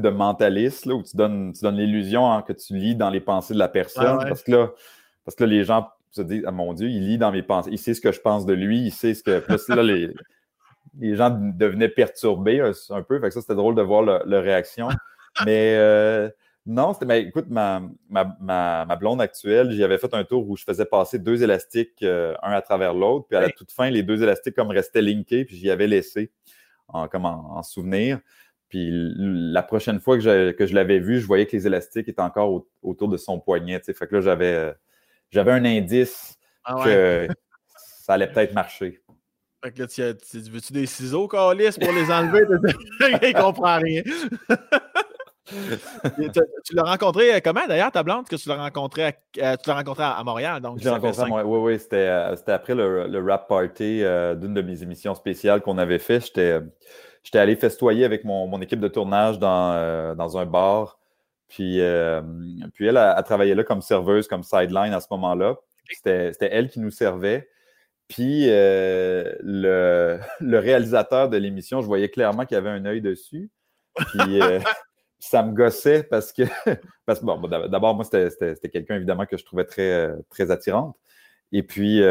de 0.00 0.08
mentaliste, 0.08 0.86
là, 0.86 0.94
où 0.94 1.02
tu 1.02 1.16
donnes, 1.16 1.52
tu 1.52 1.62
donnes 1.62 1.76
l'illusion 1.76 2.30
hein, 2.30 2.42
que 2.42 2.52
tu 2.52 2.76
lis 2.76 2.96
dans 2.96 3.10
les 3.10 3.20
pensées 3.20 3.54
de 3.54 3.58
la 3.58 3.68
personne. 3.68 4.18
Parce, 4.18 4.42
que 4.42 4.50
là, 4.50 4.70
parce 5.24 5.34
que 5.36 5.44
là, 5.44 5.50
les 5.50 5.64
gens 5.64 5.88
se 6.14 6.22
dit 6.22 6.42
ah 6.46 6.52
mon 6.52 6.72
Dieu, 6.74 6.88
il 6.88 7.06
lit 7.06 7.18
dans 7.18 7.32
mes 7.32 7.42
pensées, 7.42 7.70
il 7.72 7.78
sait 7.78 7.94
ce 7.94 8.00
que 8.00 8.12
je 8.12 8.20
pense 8.20 8.46
de 8.46 8.54
lui, 8.54 8.80
il 8.80 8.90
sait 8.92 9.14
ce 9.14 9.22
que. 9.22 9.40
Plus 9.40 9.68
là, 9.68 9.82
les, 9.82 10.10
les 10.98 11.16
gens 11.16 11.30
devenaient 11.30 11.88
perturbés 11.88 12.60
un, 12.60 13.02
peu. 13.02 13.20
Fait 13.20 13.28
que 13.28 13.34
ça, 13.34 13.40
c'était 13.40 13.54
drôle 13.54 13.74
de 13.74 13.82
voir 13.82 14.02
leur 14.02 14.42
réaction. 14.42 14.88
Mais 15.44 15.74
euh, 15.76 16.30
non, 16.66 16.92
c'était. 16.92 17.06
Mais 17.06 17.22
écoute, 17.22 17.46
ma, 17.48 17.82
ma, 18.08 18.36
ma, 18.40 18.96
blonde 18.96 19.20
actuelle, 19.20 19.72
j'y 19.72 19.82
avais 19.82 19.98
fait 19.98 20.14
un 20.14 20.24
tour 20.24 20.48
où 20.48 20.56
je 20.56 20.64
faisais 20.64 20.84
passer 20.84 21.18
deux 21.18 21.42
élastiques, 21.42 22.02
euh, 22.02 22.34
un 22.42 22.52
à 22.52 22.62
travers 22.62 22.94
l'autre. 22.94 23.26
Puis 23.28 23.36
à 23.36 23.40
la 23.40 23.50
toute 23.50 23.72
fin, 23.72 23.90
les 23.90 24.02
deux 24.02 24.22
élastiques 24.22 24.54
comme 24.54 24.70
restaient 24.70 25.02
linkés, 25.02 25.44
puis 25.44 25.56
j'y 25.56 25.70
avais 25.70 25.88
laissé 25.88 26.30
en, 26.88 27.08
comme 27.08 27.26
en, 27.26 27.62
souvenir. 27.62 28.20
Puis 28.68 28.90
la 28.92 29.62
prochaine 29.62 30.00
fois 30.00 30.16
que 30.16 30.22
je, 30.22 30.52
que 30.52 30.66
je 30.66 30.74
l'avais 30.74 31.00
vu, 31.00 31.20
je 31.20 31.26
voyais 31.26 31.46
que 31.46 31.56
les 31.56 31.66
élastiques 31.66 32.08
étaient 32.08 32.22
encore 32.22 32.64
autour 32.82 33.08
de 33.08 33.16
son 33.16 33.40
poignet. 33.40 33.80
Fait 33.80 34.06
que 34.06 34.14
là, 34.14 34.20
j'avais 34.20 34.54
euh, 34.54 34.72
j'avais 35.34 35.52
un 35.52 35.64
indice 35.64 36.38
ah 36.64 36.80
que 36.84 37.28
ça 37.76 38.14
allait 38.14 38.30
peut-être 38.30 38.54
marcher. 38.54 39.02
Fait 39.62 39.72
que 39.72 39.82
là, 39.82 39.86
tu, 39.88 40.02
veux-tu 40.50 40.72
des 40.72 40.86
ciseaux, 40.86 41.26
Calis, 41.26 41.76
pour 41.80 41.92
les 41.92 42.10
enlever? 42.10 42.44
Il 43.22 43.34
comprend 43.34 43.78
rien. 43.78 44.02
tu, 45.46 46.74
l'as 46.74 46.82
rencontré 46.82 47.34
euh, 47.34 47.40
comment 47.42 47.66
d'ailleurs, 47.66 47.90
ta 47.90 48.02
blonde, 48.02 48.28
que 48.28 48.36
tu 48.36 48.48
l'as 48.48 48.56
rencontré 48.56 49.04
à, 49.04 49.12
euh, 49.38 49.56
tu 49.62 49.68
l'as 49.68 49.74
rencontré 49.74 50.04
à, 50.04 50.22
Montréal? 50.22 50.60
Donc, 50.60 50.78
J'ai 50.78 50.90
rencontré 50.90 51.22
à 51.22 51.26
Montréal. 51.26 51.46
Oui, 51.46 51.58
oui, 51.72 51.78
c'était, 51.78 51.96
euh, 51.96 52.36
après 52.46 52.74
le, 52.74 53.24
rap 53.26 53.48
party 53.48 54.02
d'une 54.40 54.54
de 54.54 54.62
mes 54.62 54.82
émissions 54.82 55.14
spéciales 55.14 55.62
qu'on 55.62 55.78
avait 55.78 55.98
fait. 55.98 56.20
J'étais, 56.20 56.60
j'étais 57.24 57.38
allé 57.38 57.56
festoyer 57.56 58.04
avec 58.04 58.24
mon, 58.24 58.46
mon, 58.46 58.60
équipe 58.60 58.80
de 58.80 58.88
tournage 58.88 59.38
dans, 59.38 60.14
dans 60.14 60.38
un 60.38 60.46
bar 60.46 60.98
puis, 61.54 61.80
euh, 61.80 62.20
puis 62.74 62.88
elle, 62.88 62.96
a, 62.96 63.22
travaillé 63.22 63.54
là 63.54 63.62
comme 63.62 63.80
serveuse, 63.80 64.26
comme 64.26 64.42
sideline 64.42 64.92
à 64.92 64.98
ce 64.98 65.06
moment-là. 65.12 65.56
C'était 65.88 66.32
elle 66.40 66.68
qui 66.68 66.80
nous 66.80 66.90
servait. 66.90 67.48
Puis 68.08 68.46
euh, 68.48 69.32
le, 69.40 70.18
le, 70.40 70.58
réalisateur 70.58 71.28
de 71.28 71.36
l'émission, 71.36 71.80
je 71.80 71.86
voyais 71.86 72.08
clairement 72.08 72.44
qu'il 72.44 72.56
avait 72.56 72.70
un 72.70 72.84
œil 72.84 73.00
dessus. 73.00 73.52
Puis 73.94 74.42
euh, 74.42 74.58
ça 75.20 75.44
me 75.44 75.52
gossait 75.52 76.02
parce 76.02 76.32
que, 76.32 76.42
parce 77.06 77.22
bon, 77.22 77.40
d'abord, 77.68 77.94
moi, 77.94 78.04
c'était 78.04 78.68
quelqu'un 78.68 78.96
évidemment 78.96 79.26
que 79.26 79.36
je 79.36 79.44
trouvais 79.44 79.64
très, 79.64 80.12
très 80.30 80.50
attirante. 80.50 80.96
Et 81.52 81.62
puis, 81.62 82.02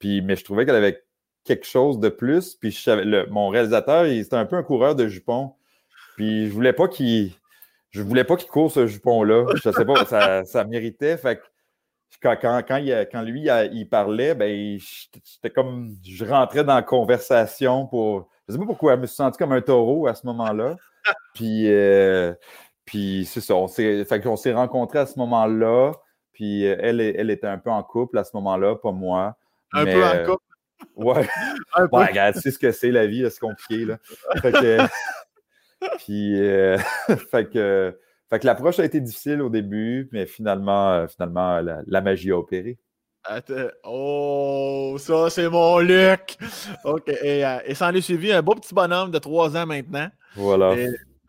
puis 0.00 0.22
mais 0.22 0.34
je 0.34 0.44
trouvais 0.44 0.66
qu'elle 0.66 0.74
avait 0.74 1.04
quelque 1.44 1.66
chose 1.66 2.00
de 2.00 2.08
plus. 2.08 2.56
Puis 2.56 2.72
je 2.72 3.28
mon 3.30 3.48
réalisateur, 3.48 4.06
c'était 4.06 4.34
un 4.34 4.44
peu 4.44 4.56
un 4.56 4.64
coureur 4.64 4.96
de 4.96 5.06
jupons. 5.06 5.54
Puis 6.16 6.48
je 6.48 6.52
voulais 6.52 6.72
pas 6.72 6.88
qu'il 6.88 7.32
je 7.90 8.02
voulais 8.02 8.24
pas 8.24 8.36
qu'il 8.36 8.48
court 8.48 8.70
ce 8.70 8.86
jupon-là. 8.86 9.46
Je 9.54 9.70
sais 9.70 9.84
pas, 9.84 10.04
ça, 10.04 10.44
ça 10.44 10.64
méritait. 10.64 11.16
Fait 11.16 11.40
quand, 12.22 12.36
quand, 12.40 12.62
quand, 12.66 13.22
lui 13.22 13.48
il 13.72 13.88
parlait, 13.88 14.34
ben, 14.34 14.78
j'étais 14.78 15.50
comme. 15.50 15.94
Je 16.04 16.24
rentrais 16.24 16.64
dans 16.64 16.74
la 16.74 16.82
conversation 16.82 17.86
pour. 17.86 18.28
Je 18.46 18.54
sais 18.54 18.58
pas 18.58 18.66
pourquoi, 18.66 18.96
je 18.96 19.00
me 19.00 19.06
suis 19.06 19.16
senti 19.16 19.38
comme 19.38 19.52
un 19.52 19.60
taureau 19.60 20.06
à 20.06 20.14
ce 20.14 20.26
moment-là. 20.26 20.76
Puis, 21.34 21.70
euh, 21.70 22.34
puis 22.84 23.26
c'est 23.26 23.40
ça. 23.40 23.54
On 23.54 23.68
s'est, 23.68 24.04
fait 24.04 24.20
qu'on 24.20 24.36
s'est 24.36 24.52
rencontrés 24.52 25.00
à 25.00 25.06
ce 25.06 25.18
moment-là. 25.18 25.92
Puis 26.32 26.64
elle, 26.64 27.00
elle 27.00 27.30
était 27.30 27.46
un 27.46 27.58
peu 27.58 27.70
en 27.70 27.82
couple 27.82 28.18
à 28.18 28.24
ce 28.24 28.30
moment-là, 28.34 28.76
pas 28.76 28.92
moi. 28.92 29.36
Un 29.72 29.84
peu 29.84 30.04
en 30.04 30.24
couple? 30.24 30.44
Ouais. 30.96 31.28
ouais, 31.92 32.06
regarde, 32.06 32.34
tu 32.34 32.40
sais 32.40 32.50
ce 32.50 32.58
que 32.58 32.70
c'est 32.70 32.90
la 32.90 33.06
vie, 33.06 33.28
c'est 33.30 33.40
compliqué. 33.40 33.84
Là. 33.84 33.98
Fait 34.40 34.52
que, 34.52 34.78
puis, 35.98 36.40
euh, 36.40 36.78
fait 37.30 37.48
que, 37.50 37.98
fait 38.30 38.38
que 38.38 38.46
l'approche 38.46 38.78
a 38.78 38.84
été 38.84 39.00
difficile 39.00 39.42
au 39.42 39.48
début, 39.48 40.08
mais 40.12 40.26
finalement, 40.26 40.92
euh, 40.92 41.06
finalement 41.06 41.60
la, 41.60 42.00
magie 42.00 42.30
a 42.30 42.38
opéré. 42.38 42.78
Oh, 43.84 44.96
ça, 44.98 45.28
c'est 45.28 45.48
mon 45.48 45.78
Luc! 45.80 46.38
OK. 46.84 47.08
Et, 47.08 47.44
euh, 47.44 47.58
et 47.66 47.74
ça 47.74 47.88
en 47.88 47.94
est 47.94 48.00
suivi 48.00 48.32
un 48.32 48.42
beau 48.42 48.54
petit 48.54 48.74
bonhomme 48.74 49.10
de 49.10 49.18
trois 49.18 49.56
ans 49.56 49.66
maintenant. 49.66 50.08
Voilà. 50.34 50.74
là, 50.74 50.86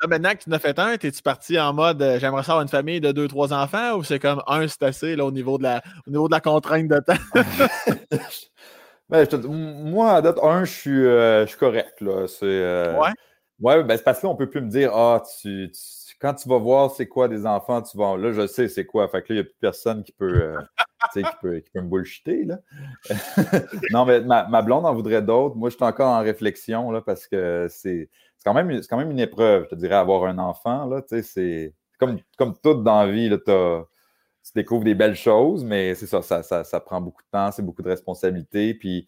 maintenant 0.08 0.32
que 0.32 0.44
tu 0.44 0.50
en 0.50 0.54
as 0.54 0.60
fait 0.60 0.80
un, 0.80 0.92
es-tu 0.92 1.22
parti 1.22 1.60
en 1.60 1.74
mode 1.74 2.00
j'aimerais 2.20 2.44
ça 2.44 2.54
avoir 2.54 2.62
une 2.62 2.70
famille 2.70 3.02
de 3.02 3.12
deux, 3.12 3.28
trois 3.28 3.54
enfants 3.54 3.96
ou 3.98 4.04
c'est 4.04 4.20
comme 4.20 4.42
un, 4.48 4.68
c'est 4.68 4.84
assez 4.84 5.16
là, 5.16 5.26
au, 5.26 5.32
niveau 5.32 5.58
de 5.58 5.64
la, 5.64 5.82
au 6.08 6.12
niveau 6.12 6.28
de 6.28 6.34
la 6.34 6.40
contrainte 6.40 6.88
de 6.88 7.00
temps? 7.00 7.14
ben, 9.10 9.28
moi, 9.50 10.14
à 10.14 10.22
date, 10.22 10.40
un, 10.42 10.64
je 10.64 10.72
suis, 10.72 11.04
je 11.04 11.46
suis 11.48 11.58
correct. 11.58 12.00
Là. 12.00 12.28
C'est, 12.28 12.46
ouais. 12.98 13.12
Oui, 13.62 13.84
ben 13.84 13.98
c'est 13.98 14.04
parce 14.04 14.22
qu'on 14.22 14.34
ne 14.34 14.38
peut 14.38 14.50
plus 14.50 14.62
me 14.62 14.70
dire 14.70 14.96
Ah, 14.96 15.22
tu, 15.42 15.72
quand 16.20 16.34
tu 16.34 16.48
vas 16.48 16.58
voir 16.58 16.92
c'est 16.92 17.08
quoi 17.08 17.28
des 17.28 17.46
enfants, 17.46 17.82
tu 17.82 17.98
vas. 17.98 18.18
Là, 18.18 18.32
je 18.32 18.48
sais 18.48 18.68
c'est 18.68 18.86
quoi. 18.86 19.08
Fait 19.10 19.22
que 19.22 19.34
là, 19.34 19.40
il 19.40 19.42
n'y 19.42 19.42
a 19.42 19.44
plus 19.44 19.58
personne 19.60 20.04
qui 20.04 20.12
peut, 20.14 20.42
euh, 20.42 20.62
qui 21.14 21.22
peut, 21.42 21.60
qui 21.60 21.70
peut 21.72 21.82
me 21.82 21.90
bullshiter. 21.90 22.46
Là. 22.46 22.60
non, 23.92 24.06
mais 24.06 24.22
ma, 24.22 24.62
blonde 24.62 24.86
en 24.86 24.94
voudrait 24.94 25.22
d'autres. 25.22 25.56
Moi, 25.56 25.70
je 25.70 25.76
suis 25.76 25.84
encore 25.84 26.12
en 26.12 26.22
réflexion 26.22 26.92
là, 26.92 27.02
parce 27.02 27.28
que 27.28 27.68
c'est 27.70 28.10
quand, 28.46 28.54
même, 28.54 28.82
quand 28.90 28.98
même 28.98 29.12
une 29.12 29.20
épreuve, 29.20 29.66
je 29.66 29.70
te 29.70 29.76
dirais, 29.76 29.96
avoir 29.96 30.26
un 30.26 30.38
enfant. 30.38 30.86
Là, 30.86 31.02
c'est 31.22 31.74
comme, 32.00 32.18
comme 32.38 32.54
tout 32.62 32.76
dans 32.76 33.04
la 33.04 33.12
vie, 33.12 33.28
là, 33.28 33.38
tu 33.46 34.52
découvres 34.56 34.86
des 34.86 34.96
belles 34.96 35.16
choses, 35.16 35.66
mais 35.66 35.96
c'est 35.96 36.08
ça 36.08 36.22
ça, 36.22 36.44
ça, 36.44 36.64
ça, 36.64 36.80
prend 36.80 37.02
beaucoup 37.02 37.24
de 37.24 37.30
temps, 37.30 37.52
c'est 37.52 37.62
beaucoup 37.62 37.82
de 37.82 37.90
responsabilités. 37.90 38.74
Puis 38.74 39.08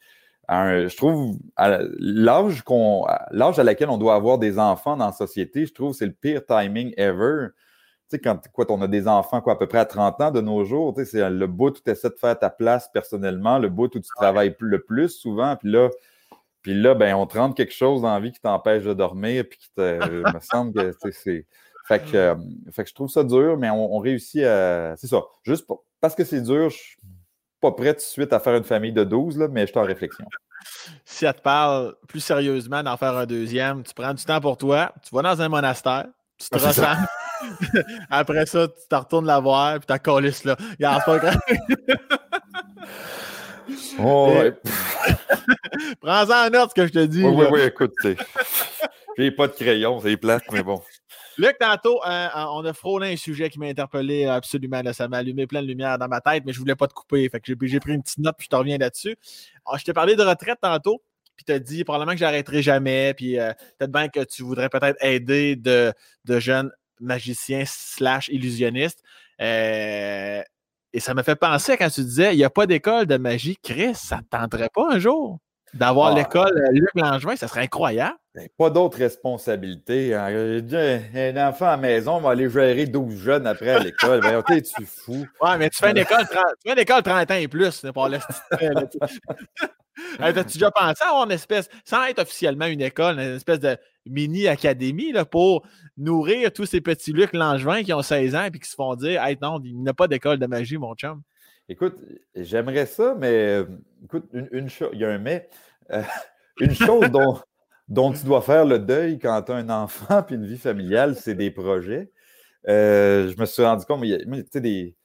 je 0.51 0.97
trouve, 0.97 1.37
l'âge 1.57 2.61
qu'on, 2.63 3.05
l'âge 3.31 3.59
à 3.59 3.63
laquelle 3.63 3.89
on 3.89 3.97
doit 3.97 4.15
avoir 4.15 4.37
des 4.37 4.59
enfants 4.59 4.97
dans 4.97 5.07
la 5.07 5.11
société, 5.11 5.65
je 5.65 5.73
trouve 5.73 5.91
que 5.91 5.97
c'est 5.97 6.05
le 6.05 6.13
pire 6.13 6.45
timing 6.45 6.93
ever. 6.97 7.47
Tu 8.09 8.17
sais, 8.17 8.19
quand 8.19 8.37
quoi, 8.51 8.65
on 8.69 8.81
a 8.81 8.87
des 8.87 9.07
enfants 9.07 9.39
quoi, 9.39 9.53
à 9.53 9.55
peu 9.55 9.67
près 9.67 9.79
à 9.79 9.85
30 9.85 10.19
ans 10.21 10.31
de 10.31 10.41
nos 10.41 10.65
jours, 10.65 10.93
tu 10.93 11.05
sais, 11.05 11.11
c'est 11.11 11.29
le 11.29 11.47
bout 11.47 11.77
où 11.77 11.81
tu 11.81 11.89
essaies 11.89 12.09
de 12.09 12.15
faire 12.19 12.37
ta 12.37 12.49
place 12.49 12.89
personnellement, 12.91 13.59
le 13.59 13.69
bout 13.69 13.95
où 13.95 13.99
tu 13.99 14.09
travailles 14.15 14.55
le 14.59 14.81
plus 14.83 15.09
souvent, 15.09 15.55
puis 15.55 15.71
là, 15.71 15.89
puis 16.61 16.79
là, 16.79 16.93
ben, 16.93 17.15
on 17.15 17.25
te 17.25 17.37
rend 17.37 17.51
quelque 17.53 17.73
chose 17.73 18.01
dans 18.03 18.13
la 18.13 18.19
vie 18.19 18.31
qui 18.31 18.39
t'empêche 18.39 18.83
de 18.83 18.93
dormir, 18.93 19.45
puis 19.49 19.57
qui 19.57 19.71
te, 19.73 20.33
me 20.33 20.39
semble 20.41 20.73
que 20.73 21.11
c'est. 21.11 21.47
Fait 21.87 21.99
que, 21.99 22.15
euh, 22.15 22.35
fait 22.71 22.83
que 22.83 22.89
je 22.89 22.93
trouve 22.93 23.09
ça 23.09 23.23
dur, 23.23 23.57
mais 23.57 23.69
on, 23.71 23.97
réussit 23.97 24.43
à. 24.43 24.95
C'est 24.97 25.07
ça. 25.07 25.23
Juste 25.43 25.67
parce 25.99 26.13
que 26.13 26.23
c'est 26.23 26.41
dur, 26.41 26.69
je 26.69 26.95
pas 27.61 27.71
prêt 27.71 27.93
tout 27.93 27.99
de 27.99 28.01
suite 28.01 28.33
à 28.33 28.39
faire 28.39 28.55
une 28.55 28.63
famille 28.63 28.91
de 28.91 29.03
12, 29.03 29.37
là, 29.37 29.47
mais 29.47 29.61
je 29.61 29.71
suis 29.71 29.79
en 29.79 29.83
réflexion. 29.83 30.25
Si 31.05 31.25
elle 31.25 31.33
te 31.33 31.41
parle 31.41 31.95
plus 32.07 32.19
sérieusement 32.19 32.83
d'en 32.83 32.95
faire 32.95 33.17
un 33.17 33.25
deuxième, 33.25 33.81
tu 33.81 33.95
prends 33.95 34.13
du 34.13 34.23
temps 34.23 34.39
pour 34.39 34.57
toi, 34.57 34.93
tu 35.01 35.15
vas 35.15 35.23
dans 35.23 35.41
un 35.41 35.49
monastère, 35.49 36.05
tu 36.37 36.49
te 36.49 36.55
ressembles. 36.55 37.07
Après 38.11 38.45
ça, 38.45 38.67
tu 38.67 38.87
te 38.87 38.95
retournes 38.95 39.25
la 39.25 39.39
voir, 39.39 39.79
puis 39.79 39.87
tu 39.91 39.99
colisse 39.99 40.43
là. 40.43 40.55
Regarde, 40.73 41.03
pas 41.03 41.17
grave. 41.17 41.39
Oh, 43.99 44.33
Prends-en 46.01 46.47
en 46.47 46.49
note 46.49 46.69
ce 46.71 46.75
que 46.75 46.87
je 46.87 46.91
te 46.91 47.05
dis. 47.05 47.23
Oui, 47.23 47.33
oui, 47.35 47.45
oui, 47.51 47.61
écoute, 47.61 47.93
j'ai 49.17 49.31
pas 49.31 49.47
de 49.47 49.53
crayon, 49.53 49.99
c'est 50.01 50.17
plate, 50.17 50.43
mais 50.51 50.63
bon. 50.63 50.81
Luc, 51.37 51.57
tantôt, 51.59 52.01
euh, 52.05 52.27
on 52.35 52.65
a 52.65 52.73
frôlé 52.73 53.13
un 53.13 53.15
sujet 53.15 53.49
qui 53.49 53.59
m'a 53.59 53.67
interpellé 53.67 54.25
absolument. 54.25 54.81
ça 54.93 55.07
m'a 55.07 55.17
allumé 55.17 55.47
plein 55.47 55.61
de 55.61 55.67
lumière 55.67 55.97
dans 55.97 56.07
ma 56.07 56.21
tête, 56.21 56.43
mais 56.45 56.51
je 56.53 56.57
ne 56.57 56.61
voulais 56.61 56.75
pas 56.75 56.87
te 56.87 56.93
couper. 56.93 57.27
Fait 57.29 57.39
que 57.39 57.53
j'ai 57.67 57.79
pris 57.79 57.93
une 57.93 58.03
petite 58.03 58.19
note, 58.19 58.35
puis 58.37 58.45
je 58.45 58.49
te 58.49 58.55
reviens 58.55 58.77
là-dessus. 58.77 59.15
Ah, 59.65 59.77
je 59.77 59.83
t'ai 59.83 59.93
parlé 59.93 60.15
de 60.15 60.23
retraite 60.23 60.59
tantôt, 60.61 61.01
puis 61.35 61.45
tu 61.45 61.53
as 61.53 61.59
dit 61.59 61.83
probablement 61.83 62.13
que 62.13 62.19
j'arrêterai 62.19 62.61
jamais, 62.61 63.13
puis 63.13 63.39
euh, 63.39 63.53
peut-être 63.77 63.91
bien 63.91 64.09
que 64.09 64.23
tu 64.23 64.43
voudrais 64.43 64.69
peut-être 64.69 64.97
aider 65.03 65.55
de, 65.55 65.93
jeunes 66.27 66.71
magiciens 66.99 67.63
slash 67.65 68.29
illusionnistes. 68.29 69.01
Euh, 69.41 70.41
et 70.93 70.99
ça 70.99 71.13
me 71.13 71.23
fait 71.23 71.35
penser 71.35 71.77
quand 71.77 71.89
tu 71.89 72.01
disais, 72.01 72.33
il 72.33 72.37
n'y 72.37 72.43
a 72.43 72.49
pas 72.49 72.67
d'école 72.67 73.05
de 73.05 73.17
magie. 73.17 73.57
Chris, 73.63 73.95
ça 73.95 74.17
ne 74.17 74.23
tenterait 74.23 74.69
pas 74.73 74.93
un 74.93 74.99
jour? 74.99 75.39
D'avoir 75.73 76.13
ah. 76.13 76.15
l'école 76.15 76.63
Luc 76.71 76.89
Langevin? 76.95 77.35
Ça 77.35 77.47
serait 77.47 77.61
incroyable. 77.61 78.15
Ben, 78.33 78.47
pas 78.57 78.69
d'autres 78.69 78.97
responsabilités. 78.97 80.15
Hein. 80.15 80.27
Un 81.13 81.49
enfant 81.49 81.65
à 81.65 81.71
la 81.71 81.77
maison 81.77 82.19
va 82.21 82.29
aller 82.31 82.49
gérer 82.49 82.85
12 82.85 83.15
jeunes 83.15 83.45
après 83.45 83.71
à 83.71 83.79
l'école. 83.79 84.21
ben, 84.21 84.41
tu 84.47 84.61
tu 84.61 84.85
fou. 84.85 85.27
Ouais, 85.41 85.57
mais 85.57 85.69
tu 85.69 85.79
fais 85.79 85.91
une 85.91 85.97
école, 85.97 86.25
30, 86.25 86.45
tu 86.63 86.69
fais 86.69 86.73
une 86.73 86.79
école 86.79 87.03
30 87.03 87.31
ans 87.31 87.35
et 87.35 87.47
plus. 87.49 87.71
C'est 87.71 87.91
pas 87.91 88.07
As-tu 90.19 90.57
déjà 90.57 90.71
pensé 90.71 91.03
à 91.03 91.09
avoir 91.09 91.25
une 91.25 91.31
espèce, 91.31 91.67
sans 91.83 92.05
être 92.05 92.19
officiellement 92.19 92.67
une 92.67 92.81
école, 92.81 93.19
une 93.19 93.35
espèce 93.35 93.59
de 93.59 93.77
mini-académie 94.05 95.13
pour 95.29 95.65
nourrir 95.97 96.51
tous 96.53 96.65
ces 96.65 96.79
petits 96.81 97.11
Luc 97.11 97.33
Langevin 97.33 97.83
qui 97.83 97.93
ont 97.93 98.01
16 98.01 98.35
ans 98.35 98.45
et 98.45 98.51
qui 98.51 98.69
se 98.69 98.75
font 98.75 98.95
dire 98.95 99.21
Hey, 99.21 99.37
non, 99.41 99.59
il 99.63 99.77
n'y 99.77 99.89
a 99.89 99.93
pas 99.93 100.07
d'école 100.07 100.39
de 100.39 100.45
magie, 100.47 100.77
mon 100.77 100.95
chum? 100.95 101.21
Écoute, 101.67 101.97
j'aimerais 102.35 102.85
ça, 102.85 103.15
mais 103.17 103.65
écoute, 104.11 104.29
une, 104.33 104.69
chose, 104.69 104.89
il 104.93 104.99
y 104.99 105.05
a 105.05 105.09
un 105.09 105.17
mais. 105.17 105.49
Euh, 105.91 106.01
une 106.59 106.73
chose 106.73 107.09
dont, 107.09 107.39
dont 107.87 108.11
tu 108.11 108.25
dois 108.25 108.41
faire 108.41 108.65
le 108.65 108.79
deuil 108.79 109.19
quand 109.19 109.41
tu 109.43 109.51
as 109.51 109.55
un 109.55 109.69
enfant 109.69 110.25
et 110.29 110.33
une 110.33 110.45
vie 110.45 110.57
familiale, 110.57 111.15
c'est 111.15 111.35
des 111.35 111.51
projets. 111.51 112.11
Euh, 112.67 113.29
je 113.29 113.39
me 113.39 113.45
suis 113.45 113.63
rendu 113.63 113.85
compte, 113.85 114.01
mais 114.01 114.43
tu 114.43 114.49
sais, 114.51 114.61
des. 114.61 114.95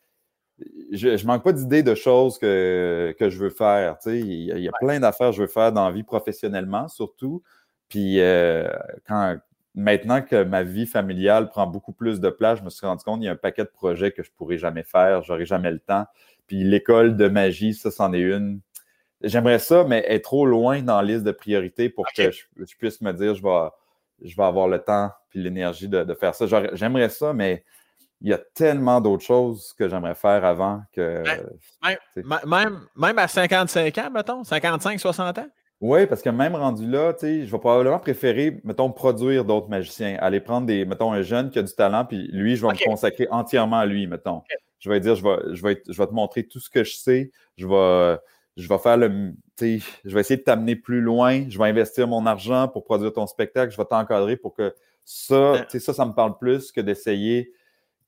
Je, 0.93 1.09
ne 1.09 1.27
manque 1.27 1.45
pas 1.45 1.53
d'idées 1.53 1.83
de 1.83 1.95
choses 1.95 2.39
que, 2.39 3.15
je 3.19 3.39
veux 3.39 3.51
faire. 3.51 3.99
Il 4.07 4.45
y 4.45 4.69
a, 4.69 4.73
plein 4.81 5.01
d'affaires 5.01 5.31
que 5.31 5.37
je 5.37 5.43
veux 5.43 5.49
faire 5.49 5.73
dans 5.73 5.87
la 5.87 5.93
vie 5.93 6.03
professionnellement, 6.03 6.89
surtout. 6.89 7.43
Puis 7.89 8.21
euh, 8.21 8.69
quand, 9.07 9.37
maintenant 9.75 10.23
que 10.23 10.43
ma 10.43 10.63
vie 10.63 10.87
familiale 10.87 11.51
prend 11.51 11.67
beaucoup 11.67 11.93
plus 11.93 12.21
de 12.21 12.31
place, 12.31 12.59
je 12.59 12.65
me 12.65 12.71
suis 12.71 12.87
rendu 12.87 13.05
compte 13.05 13.19
qu'il 13.19 13.27
y 13.27 13.29
a 13.29 13.33
un 13.33 13.37
paquet 13.37 13.65
de 13.65 13.71
projets 13.71 14.11
que 14.11 14.23
je 14.23 14.31
ne 14.31 14.35
pourrai 14.35 14.57
jamais 14.57 14.83
faire, 14.83 15.23
j'aurai 15.23 15.45
jamais 15.45 15.71
le 15.71 15.79
temps. 15.79 16.07
Puis 16.47 16.65
l'école 16.65 17.17
de 17.17 17.29
magie, 17.29 17.75
ça, 17.75 17.91
c'en 17.91 18.13
est 18.13 18.21
une 18.21 18.61
J'aimerais 19.23 19.59
ça, 19.59 19.85
mais 19.85 20.05
être 20.09 20.25
trop 20.25 20.47
loin 20.47 20.83
dans 20.83 21.01
la 21.01 21.03
liste 21.03 21.25
de 21.25 21.33
priorités 21.33 21.89
pour 21.89 22.07
que 22.15 22.31
je, 22.31 22.77
puisse 22.79 23.01
me 23.01 23.13
dire 23.13 23.35
je 23.35 23.43
vais, 23.43 23.69
je 24.23 24.37
vais 24.37 24.43
avoir 24.43 24.69
le 24.69 24.79
temps 24.79 25.11
et 25.35 25.39
l'énergie 25.39 25.89
de, 25.89 26.15
faire 26.15 26.35
ça. 26.35 26.47
J'aimerais 26.75 27.09
ça, 27.09 27.33
mais 27.33 27.65
il 28.21 28.29
y 28.31 28.33
a 28.33 28.39
tellement 28.39 29.01
d'autres 29.01 29.25
choses 29.25 29.75
que 29.79 29.89
j'aimerais 29.89 30.15
faire 30.15 30.45
avant 30.45 30.83
que. 30.93 31.23
Même, 32.47 32.81
même, 32.97 33.19
à 33.19 33.29
55 33.29 33.99
ans, 33.99 34.11
mettons, 34.11 34.45
55, 34.45 35.01
60 35.01 35.39
ans? 35.39 35.49
Oui, 35.83 36.07
parce 36.07 36.23
que 36.23 36.31
même 36.31 36.55
rendu 36.55 36.91
là, 36.91 37.15
je 37.21 37.27
vais 37.45 37.59
probablement 37.59 37.99
préférer, 37.99 38.61
mettons, 38.65 38.91
produire 38.91 39.45
d'autres 39.45 39.69
magiciens. 39.69 40.17
Aller 40.21 40.41
prendre 40.41 40.67
des, 40.67 40.87
mettons, 40.87 41.13
un 41.13 41.21
jeune 41.21 41.51
qui 41.51 41.59
a 41.59 41.63
du 41.63 41.75
talent, 41.75 42.07
puis 42.07 42.29
lui, 42.33 42.57
je 42.57 42.67
vais 42.67 42.73
me 42.73 42.85
consacrer 42.85 43.29
entièrement 43.31 43.79
à 43.79 43.87
lui, 43.87 44.07
mettons. 44.07 44.43
Je 44.79 44.89
vais 44.89 45.01
dire, 45.01 45.17
je 45.17 45.23
vais, 45.23 45.55
je, 45.55 45.63
vais, 45.63 45.83
je 45.87 45.97
vais 45.97 46.07
te 46.07 46.15
montrer 46.15 46.45
tout 46.45 46.61
ce 46.61 46.71
que 46.71 46.83
je 46.83 46.97
sais. 46.97 47.31
Je 47.59 47.67
vais 47.67 48.19
je 48.57 48.69
vais 48.69 48.79
faire 48.79 48.97
le. 48.97 49.35
Je 49.61 49.81
vais 50.05 50.21
essayer 50.21 50.37
de 50.37 50.43
t'amener 50.43 50.77
plus 50.77 51.01
loin. 51.01 51.49
Je 51.49 51.59
vais 51.59 51.65
investir 51.65 52.09
mon 52.09 52.27
argent 52.27 52.69
pour 52.69 52.85
produire 52.85 53.13
ton 53.13 53.27
spectacle. 53.27 53.73
Je 53.73 53.77
vais 53.77 53.85
t'encadrer 53.85 54.37
pour 54.37 54.55
que 54.55 54.75
ça, 55.05 55.67
ça, 55.69 55.95
ça 55.95 56.05
me 56.05 56.13
parle 56.13 56.37
plus 56.39 56.73
que 56.73 56.81
d'essayer 56.81 57.53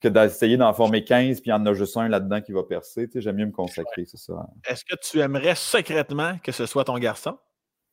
que 0.00 0.08
d'essayer 0.08 0.56
d'en 0.56 0.72
former 0.72 1.02
15 1.02 1.40
puis 1.40 1.50
il 1.50 1.52
y 1.52 1.52
en 1.52 1.66
a 1.66 1.74
juste 1.74 1.96
un 1.96 2.08
là-dedans 2.08 2.40
qui 2.40 2.52
va 2.52 2.62
percer. 2.62 3.08
J'aime 3.16 3.36
mieux 3.36 3.46
me 3.46 3.52
consacrer, 3.52 4.04
c'est 4.06 4.16
ça. 4.16 4.46
Est-ce 4.64 4.84
que 4.84 4.94
tu 5.02 5.20
aimerais 5.20 5.56
secrètement 5.56 6.38
que 6.42 6.52
ce 6.52 6.66
soit 6.66 6.84
ton 6.84 6.98
garçon? 6.98 7.36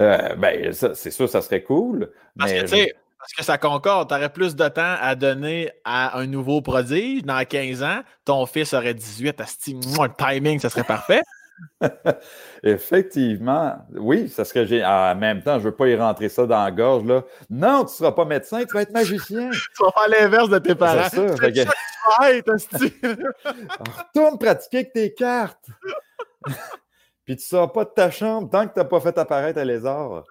euh, 0.00 0.34
ben, 0.36 0.72
c'est 0.72 1.10
sûr, 1.10 1.28
ça 1.28 1.42
serait 1.42 1.62
cool. 1.62 2.10
Parce 2.38 2.52
que, 2.52 2.60
tu 2.62 2.68
sais, 2.68 2.94
parce 3.18 3.32
que 3.32 3.44
ça 3.44 3.58
concorde. 3.58 4.08
Tu 4.08 4.14
aurais 4.14 4.32
plus 4.32 4.54
de 4.56 4.68
temps 4.68 4.96
à 5.00 5.14
donner 5.14 5.70
à 5.84 6.18
un 6.18 6.26
nouveau 6.26 6.62
prodige 6.62 7.22
dans 7.22 7.44
15 7.44 7.82
ans. 7.82 8.00
Ton 8.24 8.46
fils 8.46 8.72
aurait 8.74 8.94
18 8.94 9.40
à 9.40 9.46
ce 9.46 9.70
le 9.70 10.14
timing, 10.16 10.60
ça 10.60 10.70
serait 10.70 10.84
parfait. 10.84 11.22
Effectivement, 12.62 13.76
oui, 13.94 14.28
ça 14.28 14.44
serait 14.44 14.66
génial. 14.66 15.16
En 15.16 15.18
même 15.18 15.42
temps, 15.42 15.54
je 15.54 15.64
ne 15.64 15.70
veux 15.70 15.74
pas 15.74 15.88
y 15.88 15.96
rentrer 15.96 16.28
ça 16.28 16.46
dans 16.46 16.62
la 16.62 16.70
gorge. 16.70 17.04
Là. 17.04 17.24
Non, 17.50 17.78
tu 17.80 17.84
ne 17.92 17.96
seras 17.96 18.12
pas 18.12 18.24
médecin, 18.24 18.64
tu 18.64 18.74
vas 18.74 18.82
être 18.82 18.92
magicien. 18.92 19.50
tu 19.76 19.82
vas 19.82 19.90
faire 19.92 20.08
l'inverse 20.08 20.48
de 20.48 20.58
tes 20.58 20.74
parents. 20.74 21.08
C'est 21.10 21.36
ça. 21.36 21.50
Que... 21.50 21.68
Retourne 23.98 24.38
pratiquer 24.38 24.78
avec 24.78 24.92
tes 24.92 25.12
cartes. 25.14 25.66
Puis 27.24 27.36
tu 27.36 27.42
ne 27.42 27.48
sors 27.48 27.72
pas 27.72 27.84
de 27.84 27.90
ta 27.90 28.10
chambre 28.10 28.48
tant 28.50 28.66
que 28.66 28.72
tu 28.72 28.78
n'as 28.78 28.84
pas 28.84 29.00
fait 29.00 29.18
apparaître 29.18 29.58
un 29.58 29.64
lézard. 29.64 30.24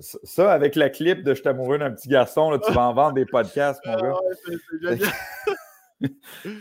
Ça, 0.00 0.52
avec 0.52 0.74
la 0.76 0.90
clip 0.90 1.22
de 1.22 1.34
Je 1.34 1.40
suis 1.40 1.48
amoureux 1.48 1.78
d'un 1.78 1.90
petit 1.90 2.08
garçon, 2.08 2.50
là, 2.50 2.58
tu 2.58 2.72
vas 2.72 2.82
en 2.82 2.94
vendre 2.94 3.14
des 3.14 3.26
podcasts, 3.26 3.80
mon 3.86 3.96
gars. 3.96 4.14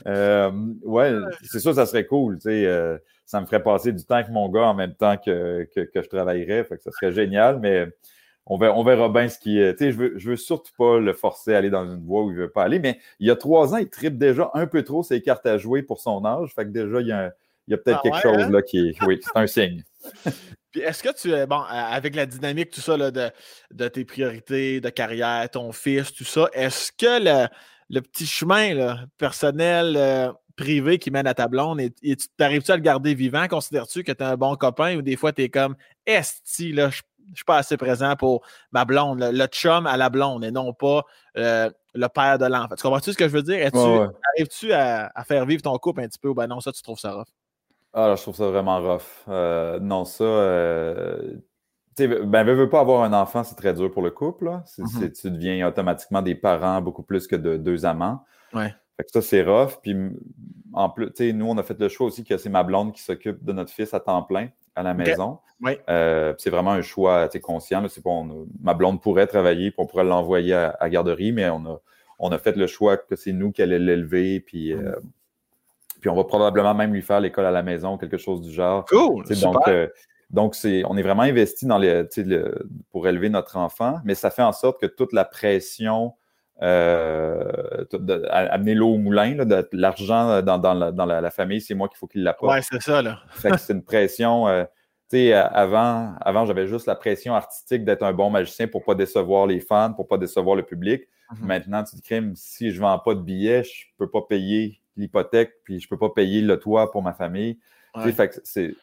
euh, 0.07 0.51
ouais, 0.84 1.13
c'est 1.43 1.59
sûr, 1.59 1.76
ça 1.76 1.86
serait 1.86 2.05
cool. 2.05 2.39
Euh, 2.45 2.97
ça 3.26 3.41
me 3.41 3.45
ferait 3.45 3.61
passer 3.61 3.91
du 3.91 4.03
temps 4.03 4.15
avec 4.15 4.30
mon 4.30 4.49
gars 4.49 4.65
en 4.65 4.74
même 4.74 4.93
temps 4.93 5.18
que, 5.18 5.68
que, 5.76 5.89
je 5.93 6.07
travaillerais. 6.07 6.63
Fait 6.63 6.78
que 6.78 6.84
ça 6.84 6.91
serait 6.91 7.11
génial, 7.11 7.59
mais 7.59 7.88
on 8.45 8.57
verra, 8.57 8.78
on 8.78 8.84
verra 8.84 9.09
bien 9.09 9.28
ce 9.28 9.38
qui 9.38 9.59
est. 9.59 9.78
Je 9.80 9.97
veux, 9.97 10.13
je 10.18 10.30
veux 10.32 10.36
surtout 10.38 10.72
pas 10.78 10.99
le 10.99 11.13
forcer 11.13 11.53
à 11.53 11.57
aller 11.57 11.70
dans 11.70 11.86
une 11.86 12.03
voie 12.05 12.24
où 12.24 12.32
il 12.32 12.36
ne 12.36 12.41
veut 12.41 12.51
pas 12.51 12.63
aller. 12.63 12.80
Mais 12.80 12.99
il 13.20 13.28
y 13.28 13.32
a 13.32 13.36
trois 13.36 13.74
ans, 13.74 13.78
il 13.78 13.89
tripe 13.89 14.18
déjà 14.18 14.49
un 14.53 14.68
peu 14.68 14.84
trop 14.84 15.03
ses 15.03 15.22
cartes 15.22 15.45
à 15.45 15.57
jouer 15.57 15.84
pour 15.84 15.99
son 15.99 16.24
âge. 16.26 16.53
Fait 16.55 16.63
que 16.63 16.70
déjà, 16.70 17.01
il 17.01 17.07
y 17.07 17.11
a, 17.11 17.32
peut-être 17.78 17.99
ah 17.99 18.01
quelque 18.03 18.22
chose 18.22 18.43
hein? 18.43 18.49
là 18.49 18.61
qui 18.61 18.89
est. 18.89 19.03
Oui, 19.05 19.20
c'est 19.22 19.38
un 19.38 19.47
signe. 19.47 19.84
est-ce 20.76 21.03
que 21.03 21.13
tu, 21.15 21.47
bon, 21.47 21.61
avec 21.61 22.15
la 22.15 22.26
dynamique, 22.26 22.72
tout 22.72 22.82
ça, 22.82 22.97
de, 22.97 23.88
tes 23.88 24.05
priorités, 24.05 24.82
de 24.82 24.89
carrière, 24.89 25.49
ton 25.49 25.72
fils, 25.72 26.13
tout 26.13 26.24
ça, 26.24 26.49
est-ce 26.53 26.91
que 26.91 27.47
le, 27.89 28.01
petit 28.01 28.26
chemin 28.26 29.05
personnel, 29.18 29.95
euh, 29.97 30.32
privé 30.55 30.97
qui 30.97 31.11
mène 31.11 31.28
à 31.28 31.34
ta 31.34 31.47
blonde, 31.47 31.80
et, 31.80 31.93
t'arrives-tu 32.38 32.72
à 32.72 32.76
le 32.76 32.82
garder 32.82 33.13
vivant? 33.13 33.47
Considères-tu 33.47 34.03
que 34.03 34.11
tu 34.11 34.24
es 34.24 34.26
un 34.26 34.36
bon 34.36 34.55
copain 34.55 34.97
ou 34.97 35.01
des 35.01 35.15
fois 35.15 35.32
tu 35.32 35.43
es 35.43 35.49
comme 35.49 35.76
Esti, 36.05 36.74
là, 36.74 36.89
je 36.89 37.01
ne 37.30 37.36
suis 37.36 37.45
pas 37.45 37.57
assez 37.57 37.78
présent 37.78 38.15
pour 38.15 38.45
ma 38.72 38.86
blonde, 38.86 39.20
le, 39.22 39.45
chum 39.47 39.86
à 39.86 39.97
la 39.97 40.09
blonde 40.09 40.43
et 40.43 40.51
non 40.51 40.74
pas 40.74 41.03
euh, 41.38 41.70
le 41.93 42.07
père 42.07 42.39
de 42.39 42.45
l'enfant? 42.45 42.76
Tu 42.76 42.84
comprends-tu 42.84 43.13
ce 43.13 43.18
que 43.18 43.28
je 43.28 43.34
veux 43.34 43.43
dire? 43.43 43.70
Arrives-tu 44.36 44.74
à, 44.74 45.11
à, 45.13 45.24
faire 45.24 45.45
vivre 45.45 45.61
ton 45.61 45.78
couple 45.78 46.01
un 46.01 46.07
petit 46.07 46.20
peu 46.20 46.30
ou 46.30 46.34
ben 46.34 46.47
non, 46.47 46.59
ça, 46.59 46.72
tu 46.72 46.82
trouves 46.82 46.99
ça 46.99 47.13
rough? 47.13 47.28
Ah, 48.00 48.14
je 48.16 48.22
trouve 48.22 48.36
ça 48.36 48.48
vraiment 48.48 48.80
rough. 48.80 49.26
Euh, 49.28 49.80
non, 49.80 50.06
ça. 50.06 50.24
Euh, 50.24 51.34
tu 51.95 52.08
sais, 52.08 52.08
ben, 52.08 52.43
veux, 52.43 52.70
pas 52.70 52.80
avoir 52.80 53.02
un 53.02 53.12
enfant, 53.12 53.43
c'est 53.43 53.56
très 53.56 53.74
dur 53.74 53.91
pour 53.91 54.04
le 54.04 54.12
couple. 54.12 54.45
Mm-hmm. 54.45 55.20
tu 55.20 55.32
deviens 55.32 55.68
automatiquement 55.68 56.22
des 56.22 56.36
parents 56.36 56.80
beaucoup 56.80 57.02
plus 57.02 57.26
que 57.26 57.36
de 57.36 57.58
deux 57.58 57.88
amants. 57.88 58.24
Ouais. 58.54 58.72
Fait 58.98 59.04
que 59.04 59.10
ça, 59.12 59.24
c'est 59.24 59.41
rough. 59.41 59.80
Puis, 59.82 59.95
en 60.74 60.91
plus, 60.91 61.08
tu 61.08 61.14
sais, 61.16 61.34
nous, 61.34 61.48
on 61.48 61.58
a 61.58 61.64
fait 61.64 61.80
le 61.80 61.89
choix 61.89 62.06
aussi 62.06 62.24
que 62.24 62.38
c'est 62.38 62.52
ma 62.52 62.62
blonde 62.62 62.93
qui 62.93 63.02
s'occupe 63.02 63.43
de 63.43 63.52
notre 63.52 63.72
fils 63.72 63.95
à 63.95 64.00
temps 64.00 64.22
plein 64.22 64.50
à 64.76 64.84
la 64.84 64.93
maison. 64.93 65.39
Euh, 65.89 66.36
c'est 66.38 66.52
vraiment 66.52 66.74
un 66.74 66.84
choix 66.84 67.28
conscient. 67.41 67.84
C'est 67.88 68.04
pas, 68.04 68.12
ma 68.62 68.76
blonde 68.76 69.02
pourrait 69.02 69.26
travailler, 69.26 69.72
puis 69.72 69.80
on 69.80 69.88
pourrait 69.88 70.04
l'envoyer 70.04 70.54
à, 70.54 70.89
garderie, 70.91 71.32
mais 71.32 71.50
on 71.50 71.66
a, 71.66 71.82
on 72.20 72.32
a 72.32 72.38
fait 72.38 72.58
le 72.58 72.68
choix 72.68 72.98
que 72.98 73.16
c'est 73.16 73.34
nous 73.34 73.52
qui 73.52 73.64
allons 73.64 73.84
l'élever, 73.84 74.39
puis 74.39 74.76
mm. 74.76 74.93
Puis 76.00 76.10
on 76.10 76.16
va 76.16 76.24
probablement 76.24 76.74
même 76.74 76.93
lui 76.93 77.02
faire 77.02 77.20
l'école 77.20 77.45
à 77.45 77.52
la 77.52 77.64
maison, 77.64 77.98
quelque 77.98 78.18
chose 78.18 78.41
du 78.41 78.52
genre. 78.52 78.86
Cool. 78.86 79.24
Donc, 79.41 79.68
euh, 79.68 79.88
donc 80.30 80.56
c'est, 80.56 80.84
on 80.86 80.98
est 80.98 81.02
vraiment 81.02 81.24
investi 81.24 81.66
dans 81.66 81.78
les, 81.78 82.06
pour 82.91 83.08
élever 83.08 83.30
notre 83.30 83.58
enfant, 83.58 84.00
mais 84.04 84.16
ça 84.16 84.30
fait 84.30 84.41
en 84.41 84.52
sorte 84.52 84.80
que 84.80 84.86
toute 84.86 85.14
la 85.14 85.26
pression, 85.26 86.14
euh, 86.62 87.86
amener 88.30 88.74
l'eau 88.74 88.89
au 88.89 88.98
moulin, 88.98 89.36
de, 89.36 89.68
l'argent 89.72 90.41
dans, 90.41 90.74
la, 90.74 91.32
famille, 91.32 91.62
c'est 91.62 91.76
moi 91.76 91.88
qu'il 91.88 91.98
faut 91.98 92.08
qu'il 92.08 92.24
l'apporte. 92.24 92.54
Ouais, 92.54 92.62
c'est 92.62 92.82
ça. 92.82 93.02
Là. 93.02 93.20
c'est 93.58 93.74
une 93.74 93.84
pression. 93.84 94.48
Euh, 94.48 94.66
avant, 95.54 96.16
avant 96.20 96.45
j'avais 96.45 96.68
juste 96.68 96.86
la 96.86 96.95
pression 96.95 97.34
artistique 97.34 97.86
d'être 97.86 98.04
un 98.04 98.12
bon 98.12 98.30
magicien 98.30 98.68
pour 98.68 98.82
ne 98.82 98.86
pas 98.86 98.95
décevoir 98.95 99.48
les 99.48 99.62
fans, 99.62 99.93
pour 99.93 100.04
ne 100.04 100.10
pas 100.10 100.18
décevoir 100.18 100.58
le 100.58 100.64
public. 100.64 101.04
Mm-hmm. 101.04 101.45
Maintenant, 101.45 101.84
tu 101.86 101.95
te 101.95 102.02
crime, 102.02 102.34
si 102.36 102.72
je 102.72 102.76
ne 102.76 102.82
vends 102.82 103.00
pas 103.00 103.16
de 103.16 103.22
billets, 103.22 103.64
je 103.64 103.86
ne 103.86 104.06
peux 104.06 104.12
pas 104.12 104.22
payer 104.28 104.82
l'hypothèque, 104.98 105.54
puis 105.64 105.80
je 105.80 105.86
ne 105.86 105.89
peux 105.89 105.98
pas 105.98 106.10
payer 106.10 106.41
le 106.41 106.60
toit 106.60 106.91
pour 106.91 107.02
ma 107.02 107.14
famille. 107.14 107.60
C'est 108.04 108.74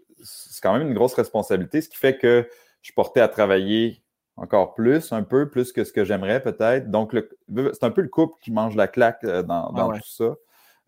quand 0.62 0.76
même 0.76 0.88
une 0.88 0.94
grosse 0.94 1.14
responsabilité, 1.14 1.80
ce 1.80 1.88
qui 1.88 1.96
fait 1.96 2.16
que 2.16 2.48
je 2.82 2.92
portais 2.92 3.20
à 3.20 3.28
travailler 3.28 4.02
encore 4.36 4.74
plus, 4.74 5.12
un 5.12 5.22
peu 5.22 5.48
plus 5.48 5.72
que 5.72 5.84
ce 5.84 5.92
que 5.92 6.04
j'aimerais 6.04 6.42
peut-être. 6.42 6.90
Donc, 6.90 7.16
c'est 7.72 7.84
un 7.84 7.90
peu 7.90 8.02
le 8.02 8.08
couple 8.08 8.34
qui 8.40 8.50
mange 8.50 8.74
la 8.76 8.88
claque 8.88 9.22
euh, 9.24 9.42
dans, 9.42 9.92
tout 9.92 10.00
ça. 10.04 10.34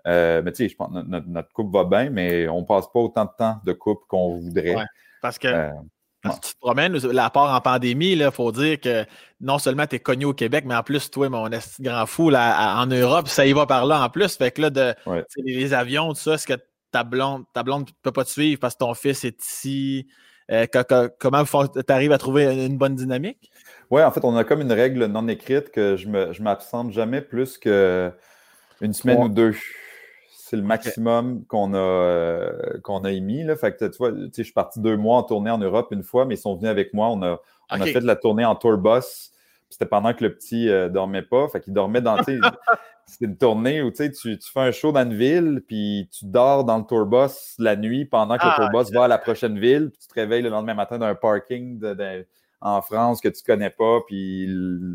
Euh, 0.07 0.43
mais 0.45 0.53
tu 0.53 0.59
sais, 0.59 0.69
je 0.69 0.77
pense 0.77 0.89
que 0.93 1.07
notre, 1.07 1.53
couple 1.53 1.73
va 1.73 1.85
bien, 1.85 2.11
mais 2.11 2.49
on 2.49 2.61
ne 2.61 2.67
passe 2.67 2.87
pas 2.93 3.01
autant 3.01 3.25
de 3.25 3.31
temps 3.37 3.61
de 3.65 3.73
couple 3.73 4.05
qu'on 4.09 4.37
voudrait. 4.37 4.77
parce 5.23 5.39
que. 5.39 5.49
Euh, 5.49 5.71
tu 6.35 6.55
te 6.55 6.59
promènes, 6.61 6.97
la 6.97 7.31
part 7.31 7.55
en 7.55 7.61
pandémie, 7.61 8.13
il 8.13 8.31
faut 8.31 8.53
dire 8.53 8.81
que 8.81 9.05
non 9.41 9.59
seulement 9.59 9.87
tu 9.87 9.97
es 9.97 9.99
connu 9.99 10.25
au 10.25 10.35
Québec, 10.35 10.65
mais 10.67 10.75
en 10.75 10.83
plus, 10.83 11.11
toi, 11.11 11.29
mon 11.29 11.49
grand 11.81 12.07
fou, 12.07 12.31
là, 12.31 12.77
en 12.81 12.87
Europe, 12.87 13.29
ça 13.29 13.47
y 13.47 13.53
va 13.53 13.67
par 13.67 13.87
là 13.87 14.03
en 14.03 14.09
plus. 14.09 14.37
Fait 14.37 14.51
que 14.51 14.63
là, 14.63 14.71
de, 14.71 14.95
les 15.37 15.75
avions, 15.75 16.09
tout 16.09 16.21
ça, 16.21 16.35
est-ce 16.35 16.47
que 16.47 16.55
ta 16.93 17.05
blonde 17.05 17.45
ta 17.53 17.63
blonde 17.63 17.89
ne 17.89 17.93
peut 18.03 18.13
pas 18.13 18.25
te 18.25 18.31
suivre 18.31 18.61
parce 18.61 18.75
que 18.75 18.81
ton 18.81 18.95
fils 18.95 19.25
est 19.25 19.43
ici? 19.45 20.07
Euh, 20.51 20.67
comment 21.19 21.45
tu 21.45 21.93
arrives 21.93 22.13
à 22.13 22.19
trouver 22.19 22.67
une 22.67 22.79
bonne 22.79 22.95
dynamique? 22.95 23.51
Oui, 23.91 24.03
en 24.03 24.11
fait, 24.11 24.25
on 24.25 24.37
a 24.37 24.45
comme 24.45 24.61
une 24.61 24.73
règle 24.73 25.07
non 25.07 25.27
écrite 25.29 25.71
que 25.71 25.97
je 25.97 26.09
ne 26.09 26.43
m'absente 26.43 26.93
jamais 26.93 27.21
plus 27.21 27.59
qu'une 27.59 28.93
semaine 28.93 29.23
ou 29.23 29.29
deux. 29.29 29.55
C'est 30.49 30.57
le 30.57 30.63
maximum 30.63 31.45
qu'on 31.47 31.75
a, 31.75 31.77
euh, 31.77 32.81
qu'on 32.85 33.01
a 33.01 33.11
émis. 33.11 33.43
Là. 33.43 33.57
Fait 33.57 33.77
que, 33.77 33.85
tu 33.85 33.97
vois, 33.99 34.13
je 34.15 34.43
suis 34.45 34.53
parti 34.53 34.79
deux 34.79 34.97
mois 34.97 35.17
en 35.17 35.25
tournée 35.25 35.51
en 35.51 35.59
Europe 35.59 35.89
une 35.91 36.05
fois, 36.05 36.25
mais 36.25 36.37
ils 36.37 36.39
sont 36.39 36.55
venus 36.55 36.71
avec 36.71 36.95
moi. 36.95 37.09
On 37.09 37.21
a, 37.23 37.41
on 37.73 37.81
a 37.81 37.85
fait 37.85 38.01
de 38.01 38.07
la 38.07 38.15
tournée 38.15 38.45
en 38.45 38.55
tour 38.55 38.79
bus. 38.79 39.33
C'était 39.71 39.87
pendant 39.87 40.15
que 40.15 40.23
le 40.23 40.33
petit 40.33 40.67
ne 40.67 40.71
euh, 40.71 40.89
dormait 40.89 41.23
pas. 41.23 41.49
Fait 41.49 41.61
qu'il 41.61 41.73
dormait 41.73 42.01
dans. 42.01 42.17
C'était 42.23 42.39
une 43.23 43.37
tournée 43.37 43.83
où 43.83 43.91
tu, 43.91 44.09
tu 44.13 44.39
fais 44.41 44.61
un 44.61 44.71
show 44.71 44.93
dans 44.93 45.03
une 45.03 45.15
ville, 45.15 45.65
puis 45.67 46.09
tu 46.17 46.27
dors 46.27 46.63
dans 46.63 46.79
le 46.79 46.85
tour 46.85 47.07
bus 47.07 47.57
la 47.59 47.75
nuit 47.75 48.05
pendant 48.05 48.39
que 48.39 48.47
le 48.47 48.55
tour 48.55 48.69
ah, 48.73 48.79
bus 48.79 48.93
va 48.93 49.05
à 49.07 49.09
la 49.09 49.19
prochaine 49.19 49.59
ville, 49.59 49.91
puis 49.91 49.99
tu 50.01 50.07
te 50.07 50.15
réveilles 50.15 50.43
le 50.43 50.51
lendemain 50.51 50.75
matin 50.75 50.97
dans 50.97 51.07
un 51.07 51.17
parking 51.17 51.83
en 52.61 52.83
France 52.83 53.21
que 53.21 53.29
tu 53.29 53.43
connais 53.43 53.71
pas, 53.71 53.99
puis 54.07 54.49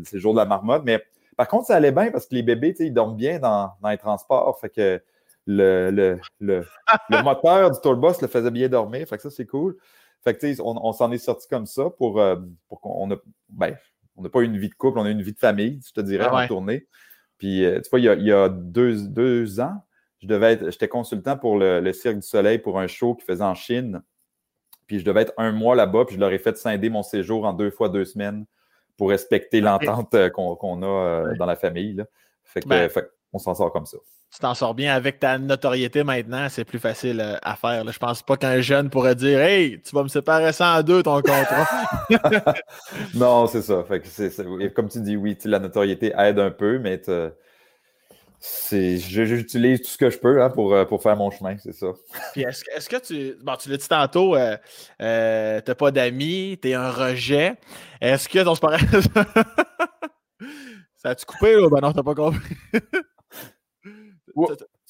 c'est 0.04 0.16
le 0.16 0.20
jour 0.20 0.32
de 0.32 0.38
la 0.38 0.46
marmotte. 0.46 0.84
Mais 0.86 1.04
par 1.36 1.46
contre, 1.46 1.66
ça 1.66 1.76
allait 1.76 1.92
bien 1.92 2.10
parce 2.10 2.24
que 2.24 2.36
les 2.36 2.42
bébés, 2.42 2.74
ils 2.80 2.94
dorment 2.94 3.16
bien 3.16 3.38
dans, 3.38 3.72
dans 3.82 3.90
les 3.90 3.98
transports. 3.98 4.58
Fait 4.58 4.70
que 4.70 5.02
le, 5.46 5.90
le, 5.90 6.20
le, 6.40 6.64
le 7.10 7.22
moteur 7.22 7.70
du 7.70 7.80
tourbus 7.80 8.20
le 8.20 8.28
faisait 8.28 8.50
bien 8.50 8.68
dormir. 8.68 9.06
Fait 9.06 9.16
que 9.16 9.22
ça, 9.22 9.30
c'est 9.30 9.46
cool. 9.46 9.76
Fait 10.22 10.34
que, 10.34 10.62
on, 10.62 10.78
on 10.82 10.92
s'en 10.92 11.10
est 11.10 11.18
sorti 11.18 11.48
comme 11.48 11.66
ça 11.66 11.90
pour, 11.90 12.20
euh, 12.20 12.36
pour 12.68 12.80
qu'on 12.80 13.10
a. 13.10 13.16
Ben, 13.48 13.76
on 14.16 14.22
n'a 14.22 14.28
pas 14.28 14.40
eu 14.40 14.44
une 14.44 14.58
vie 14.58 14.68
de 14.68 14.74
couple, 14.74 14.98
on 14.98 15.04
a 15.04 15.08
eu 15.08 15.12
une 15.12 15.22
vie 15.22 15.32
de 15.32 15.38
famille, 15.38 15.80
je 15.86 15.92
te 15.92 16.00
dirais, 16.00 16.26
ah 16.28 16.44
en 16.44 16.46
tournée. 16.46 16.86
Puis, 17.38 17.64
euh, 17.64 17.80
tu 17.80 17.90
vois, 17.90 17.98
il 17.98 18.04
y 18.04 18.08
a, 18.08 18.14
il 18.14 18.26
y 18.26 18.32
a 18.32 18.48
deux, 18.48 19.08
deux, 19.08 19.58
ans, 19.58 19.84
je 20.20 20.28
devais 20.28 20.52
être, 20.52 20.70
j'étais 20.70 20.88
consultant 20.88 21.36
pour 21.36 21.58
le, 21.58 21.80
le, 21.80 21.92
Cirque 21.92 22.16
du 22.16 22.22
Soleil 22.22 22.58
pour 22.58 22.78
un 22.78 22.86
show 22.86 23.14
qu'ils 23.14 23.24
faisaient 23.24 23.42
en 23.42 23.54
Chine. 23.54 24.02
Puis, 24.86 25.00
je 25.00 25.04
devais 25.04 25.22
être 25.22 25.32
un 25.38 25.50
mois 25.50 25.74
là-bas, 25.74 26.04
puis 26.04 26.14
je 26.14 26.20
leur 26.20 26.30
ai 26.30 26.38
fait 26.38 26.56
scinder 26.56 26.90
mon 26.90 27.02
séjour 27.02 27.44
en 27.46 27.52
deux 27.52 27.70
fois 27.70 27.88
deux 27.88 28.04
semaines 28.04 28.44
pour 28.96 29.08
respecter 29.08 29.60
l'entente 29.60 30.14
euh, 30.14 30.30
qu'on 30.30 30.82
a 30.82 31.34
dans 31.34 31.46
la 31.46 31.56
famille. 31.56 31.94
Là. 31.94 32.04
Fait 32.44 32.60
que, 32.60 32.68
ben 32.68 32.88
fait, 32.90 33.10
on 33.32 33.38
s'en 33.38 33.54
sort 33.54 33.72
comme 33.72 33.86
ça 33.86 33.96
tu 34.32 34.38
t'en 34.38 34.54
sors 34.54 34.74
bien 34.74 34.94
avec 34.94 35.20
ta 35.20 35.38
notoriété 35.38 36.04
maintenant, 36.04 36.48
c'est 36.48 36.64
plus 36.64 36.78
facile 36.78 37.20
euh, 37.20 37.36
à 37.42 37.54
faire. 37.54 37.84
Je 37.90 37.98
pense 37.98 38.22
pas 38.22 38.38
qu'un 38.38 38.62
jeune 38.62 38.88
pourrait 38.88 39.14
dire 39.14 39.40
Hey, 39.40 39.78
tu 39.82 39.94
vas 39.94 40.02
me 40.02 40.08
séparer 40.08 40.52
ça 40.52 40.78
en 40.78 40.82
deux 40.82 41.02
ton 41.02 41.20
contrat. 41.20 41.68
non, 43.14 43.46
c'est 43.46 43.60
ça. 43.60 43.84
comme 44.74 44.88
tu 44.88 45.02
dis, 45.02 45.16
oui, 45.16 45.36
la 45.44 45.58
notoriété 45.58 46.14
aide 46.16 46.38
un 46.38 46.50
peu, 46.50 46.78
mais 46.78 47.02
j'utilise 48.40 49.82
tout 49.82 49.90
ce 49.90 49.98
que 49.98 50.08
je 50.08 50.18
peux 50.18 50.42
hein, 50.42 50.48
pour, 50.48 50.72
euh, 50.72 50.86
pour 50.86 51.02
faire 51.02 51.16
mon 51.16 51.30
chemin, 51.30 51.58
c'est 51.58 51.74
ça. 51.74 51.88
Puis 52.32 52.42
est-ce, 52.42 52.88
que 52.88 52.96
tu. 52.96 53.36
Bon, 53.42 53.56
tu 53.56 53.68
l'as 53.68 53.76
dit 53.76 53.88
tantôt, 53.88 54.34
euh, 54.34 54.56
euh 55.02 55.60
t'as 55.60 55.74
pas 55.74 55.90
d'amis, 55.90 56.58
t'es 56.60 56.72
un 56.72 56.90
rejet. 56.90 57.56
Est-ce 58.00 58.30
que 58.30 58.42
ton 58.42 58.56
pareil? 58.56 58.80
ça 60.96 61.10
a-tu 61.10 61.26
coupé 61.26 61.56
ou 61.56 61.68
ben 61.68 61.80
non, 61.82 61.92
t'as 61.92 62.02
pas 62.02 62.14
compris? 62.14 62.56
oui, 64.34 64.46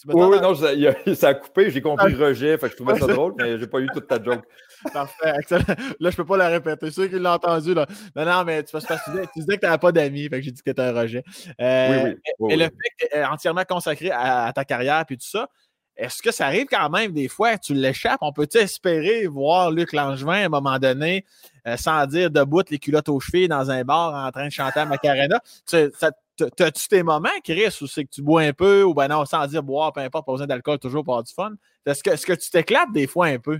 oui, 0.06 0.40
non, 0.40 0.54
ça, 1.14 1.28
a 1.28 1.34
coupé, 1.34 1.70
j'ai 1.70 1.80
compris 1.80 2.14
rejet, 2.14 2.58
fait 2.58 2.66
que 2.66 2.72
je 2.72 2.76
trouvais 2.76 2.98
ça 2.98 3.06
drôle, 3.06 3.34
mais 3.38 3.58
j'ai 3.58 3.66
pas 3.66 3.80
eu 3.80 3.88
toute 3.92 4.06
ta 4.06 4.22
joke. 4.22 4.44
Parfait, 4.92 5.32
excellent. 5.38 5.64
Là, 6.00 6.10
je 6.10 6.16
peux 6.16 6.24
pas 6.24 6.36
la 6.36 6.48
répéter. 6.48 6.86
C'est 6.86 6.92
sûr 6.92 7.08
qu'il 7.08 7.18
l'a 7.18 7.34
entendu. 7.34 7.74
Là. 7.74 7.86
Non, 8.16 8.24
non, 8.24 8.44
mais 8.44 8.64
tu, 8.64 8.76
tu, 8.76 8.86
disais, 8.86 9.26
tu 9.32 9.40
disais 9.40 9.54
que 9.54 9.60
tu 9.60 9.66
n'avais 9.66 9.78
pas 9.78 9.92
d'amis, 9.92 10.24
fait 10.24 10.38
que 10.38 10.42
j'ai 10.42 10.50
dit 10.50 10.60
que 10.60 10.64
tu 10.64 10.70
étais 10.70 10.82
un 10.82 10.92
rejet. 10.92 11.22
Euh, 11.60 12.04
oui, 12.04 12.16
oui. 12.40 12.52
et 12.52 12.56
le 12.56 12.64
fait 12.64 12.70
que 12.70 13.06
tu 13.06 13.16
es 13.16 13.24
entièrement 13.24 13.64
consacré 13.68 14.10
à, 14.10 14.52
ta 14.52 14.64
carrière 14.64 15.04
et 15.08 15.16
tout 15.16 15.26
ça, 15.26 15.48
est-ce 15.96 16.22
que 16.22 16.32
ça 16.32 16.46
arrive 16.46 16.66
quand 16.70 16.88
même 16.90 17.12
des 17.12 17.28
fois, 17.28 17.58
tu 17.58 17.74
l'échappes? 17.74 18.18
On 18.22 18.32
peut-tu 18.32 18.58
espérer 18.58 19.26
voir 19.26 19.70
Luc 19.70 19.92
Langevin 19.92 20.32
à 20.42 20.46
un 20.46 20.48
moment 20.48 20.78
donné, 20.78 21.24
euh, 21.66 21.76
sans 21.76 22.06
dire 22.06 22.30
debout 22.30 22.62
les 22.70 22.78
culottes 22.78 23.10
aux 23.10 23.20
chevilles 23.20 23.48
dans 23.48 23.70
un 23.70 23.84
bar 23.84 24.26
en 24.26 24.30
train 24.32 24.46
de 24.46 24.52
chanter 24.52 24.80
à 24.80 24.86
Macarena? 24.86 25.40
ça, 25.66 26.10
T'as-tu 26.56 26.88
tes 26.88 27.02
moments, 27.02 27.28
Chris, 27.44 27.76
où 27.80 27.86
c'est 27.86 28.04
que 28.04 28.10
tu 28.10 28.22
bois 28.22 28.42
un 28.42 28.52
peu, 28.52 28.82
ou 28.82 28.94
ben 28.94 29.08
non, 29.08 29.24
sans 29.24 29.46
dire 29.46 29.62
boire, 29.62 29.92
peu 29.92 30.00
importe, 30.00 30.26
pas 30.26 30.32
besoin 30.32 30.46
d'alcool, 30.46 30.78
toujours 30.78 31.04
pour 31.04 31.14
avoir 31.14 31.24
du 31.24 31.32
fun? 31.32 31.52
Est-ce 31.86 32.02
que, 32.02 32.10
que, 32.10 32.32
tu 32.32 32.50
t'éclates 32.50 32.92
des 32.92 33.06
fois 33.06 33.26
un 33.26 33.38
peu? 33.38 33.58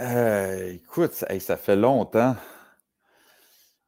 Euh, 0.00 0.72
écoute, 0.72 1.12
ça, 1.12 1.56
fait 1.56 1.76
longtemps. 1.76 2.36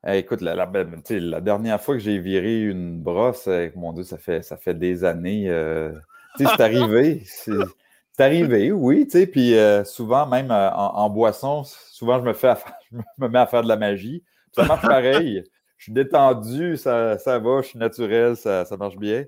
écoute, 0.07 0.41
la, 0.41 0.67
ben, 0.67 1.03
la, 1.11 1.41
dernière 1.41 1.81
fois 1.81 1.97
que 1.97 2.01
j'ai 2.01 2.19
viré 2.19 2.63
une 2.63 3.01
brosse, 3.01 3.49
mon 3.75 3.93
Dieu, 3.93 4.05
ça 4.05 4.19
fait, 4.19 4.43
ça 4.43 4.57
fait 4.57 4.75
des 4.75 5.05
années. 5.05 5.49
Euh, 5.49 5.93
c'est 6.37 6.61
arrivé. 6.61 7.25
C'est 7.27 8.25
arrivé, 8.25 8.73
oui. 8.73 9.07
Puis 9.07 9.57
euh, 9.57 9.85
souvent, 9.85 10.27
même 10.27 10.51
en, 10.51 11.11
boisson, 11.11 11.65
souvent, 11.65 12.19
je 12.19 12.25
me, 12.25 12.33
fais 12.33 12.55
je 12.93 12.99
me 13.19 13.29
mets 13.29 13.41
à 13.41 13.47
faire 13.47 13.63
de 13.63 13.69
la 13.69 13.77
magie. 13.77 14.23
Ça 14.53 14.65
marche 14.65 14.87
pareil 14.87 15.45
je 15.77 15.85
suis 15.85 15.93
détendu, 15.93 16.77
ça, 16.77 17.19
ça 17.19 17.39
va, 17.39 17.61
je 17.63 17.69
suis 17.69 17.79
naturel, 17.79 18.37
ça, 18.37 18.65
ça 18.65 18.77
marche 18.77 18.97
bien. 18.97 19.25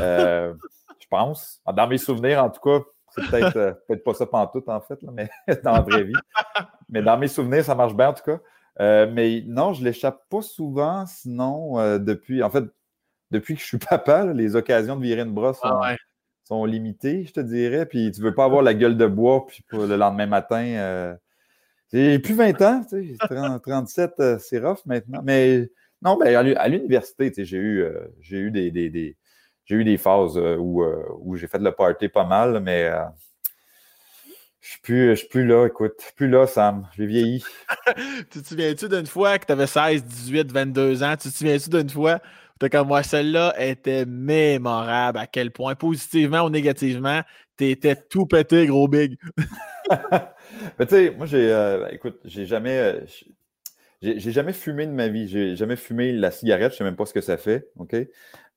Euh, 0.00 0.54
je 1.00 1.06
pense. 1.08 1.62
Dans 1.66 1.86
mes 1.86 1.98
souvenirs, 1.98 2.44
en 2.44 2.50
tout 2.50 2.60
cas, 2.60 2.84
c'est 3.10 3.30
peut-être 3.30 3.56
euh, 3.56 3.72
peut 3.88 3.98
pas 3.98 4.14
ça 4.14 4.26
tout 4.52 4.64
en 4.66 4.80
fait, 4.80 4.98
mais 5.12 5.30
dans 5.64 5.72
la 5.72 5.80
vraie 5.80 6.04
vie. 6.04 6.14
Mais 6.88 7.02
dans 7.02 7.16
mes 7.16 7.28
souvenirs, 7.28 7.64
ça 7.64 7.74
marche 7.74 7.94
bien 7.94 8.08
en 8.08 8.14
tout 8.14 8.24
cas. 8.24 8.38
Euh, 8.80 9.10
mais 9.10 9.42
non, 9.46 9.72
je 9.72 9.82
l'échappe 9.82 10.20
pas 10.28 10.42
souvent, 10.42 11.04
sinon, 11.06 11.98
depuis, 11.98 12.42
en 12.42 12.50
fait, 12.50 12.64
depuis 13.30 13.54
que 13.54 13.60
je 13.60 13.66
suis 13.66 13.78
papa, 13.90 14.26
les 14.26 14.56
occasions 14.56 14.96
de 14.96 15.02
virer 15.02 15.22
une 15.22 15.32
brosse 15.34 15.58
ah 15.62 15.94
sont, 16.44 16.64
limitées, 16.64 17.24
je 17.24 17.32
te 17.32 17.40
dirais. 17.40 17.86
Puis 17.86 18.12
tu 18.12 18.20
veux 18.20 18.34
pas 18.34 18.44
avoir 18.44 18.62
la 18.62 18.74
gueule 18.74 18.96
de 18.96 19.06
bois, 19.06 19.46
puis 19.46 19.64
le 19.72 19.96
lendemain 19.96 20.26
matin. 20.26 21.16
J'ai 21.92 22.18
plus 22.18 22.34
20 22.34 22.62
ans, 22.62 22.84
tu 22.88 23.16
sais, 23.16 23.26
37, 23.62 24.38
c'est 24.40 24.58
rough 24.58 24.84
maintenant. 24.86 25.20
Mais 25.24 25.68
non, 26.02 26.16
ben, 26.16 26.34
à 26.56 26.68
l'université, 26.68 27.32
j'ai 27.36 27.56
eu, 27.56 27.82
euh, 27.82 28.08
eu 28.30 28.50
des, 28.50 28.70
des, 28.70 29.16
j'ai 29.64 29.74
eu 29.74 29.84
des 29.84 29.96
phases 29.96 30.36
euh, 30.36 30.56
où, 30.56 30.82
euh, 30.82 31.04
où 31.20 31.36
j'ai 31.36 31.46
fait 31.46 31.58
le 31.58 31.72
party 31.72 32.08
pas 32.08 32.24
mal, 32.24 32.60
mais 32.60 32.90
je 34.60 34.70
suis 34.70 34.80
plus, 34.80 35.16
suis 35.16 35.28
plus 35.28 35.46
là, 35.46 35.66
écoute. 35.66 36.12
Plus 36.14 36.28
là, 36.28 36.46
Sam. 36.46 36.88
J'ai 36.96 37.06
vieilli. 37.06 37.44
tu 38.30 38.42
te 38.42 38.48
souviens-tu 38.48 38.88
d'une 38.88 39.06
fois 39.06 39.38
que 39.38 39.46
tu 39.46 39.52
avais 39.52 39.66
16, 39.66 40.04
18, 40.04 40.52
22 40.52 41.02
ans? 41.02 41.16
Tu 41.16 41.30
te 41.30 41.34
souviens-tu 41.34 41.70
d'une 41.70 41.90
fois 41.90 42.20
où 42.60 42.68
comme 42.68 42.88
moi, 42.88 43.02
celle-là 43.02 43.54
était 43.58 44.04
mémorable 44.04 45.18
à 45.18 45.26
quel 45.26 45.52
point, 45.52 45.74
positivement 45.74 46.42
ou 46.42 46.50
négativement, 46.50 47.22
tu 47.56 47.70
étais 47.70 47.96
tout 47.96 48.26
pété, 48.26 48.66
gros 48.66 48.88
big? 48.88 49.16
Mais 50.78 50.86
tu 50.86 50.94
sais, 50.94 51.10
moi, 51.16 51.26
j'ai, 51.26 51.52
écoute, 51.92 52.20
j'ai 52.24 52.46
jamais, 52.46 53.02
j'ai 54.00 54.30
jamais 54.30 54.52
fumé 54.52 54.86
de 54.86 54.92
ma 54.92 55.08
vie. 55.08 55.28
J'ai 55.28 55.56
jamais 55.56 55.76
fumé 55.76 56.12
la 56.12 56.30
cigarette. 56.30 56.72
Je 56.72 56.78
sais 56.78 56.84
même 56.84 56.96
pas 56.96 57.06
ce 57.06 57.14
que 57.14 57.20
ça 57.20 57.36
fait. 57.36 57.68
OK? 57.78 57.96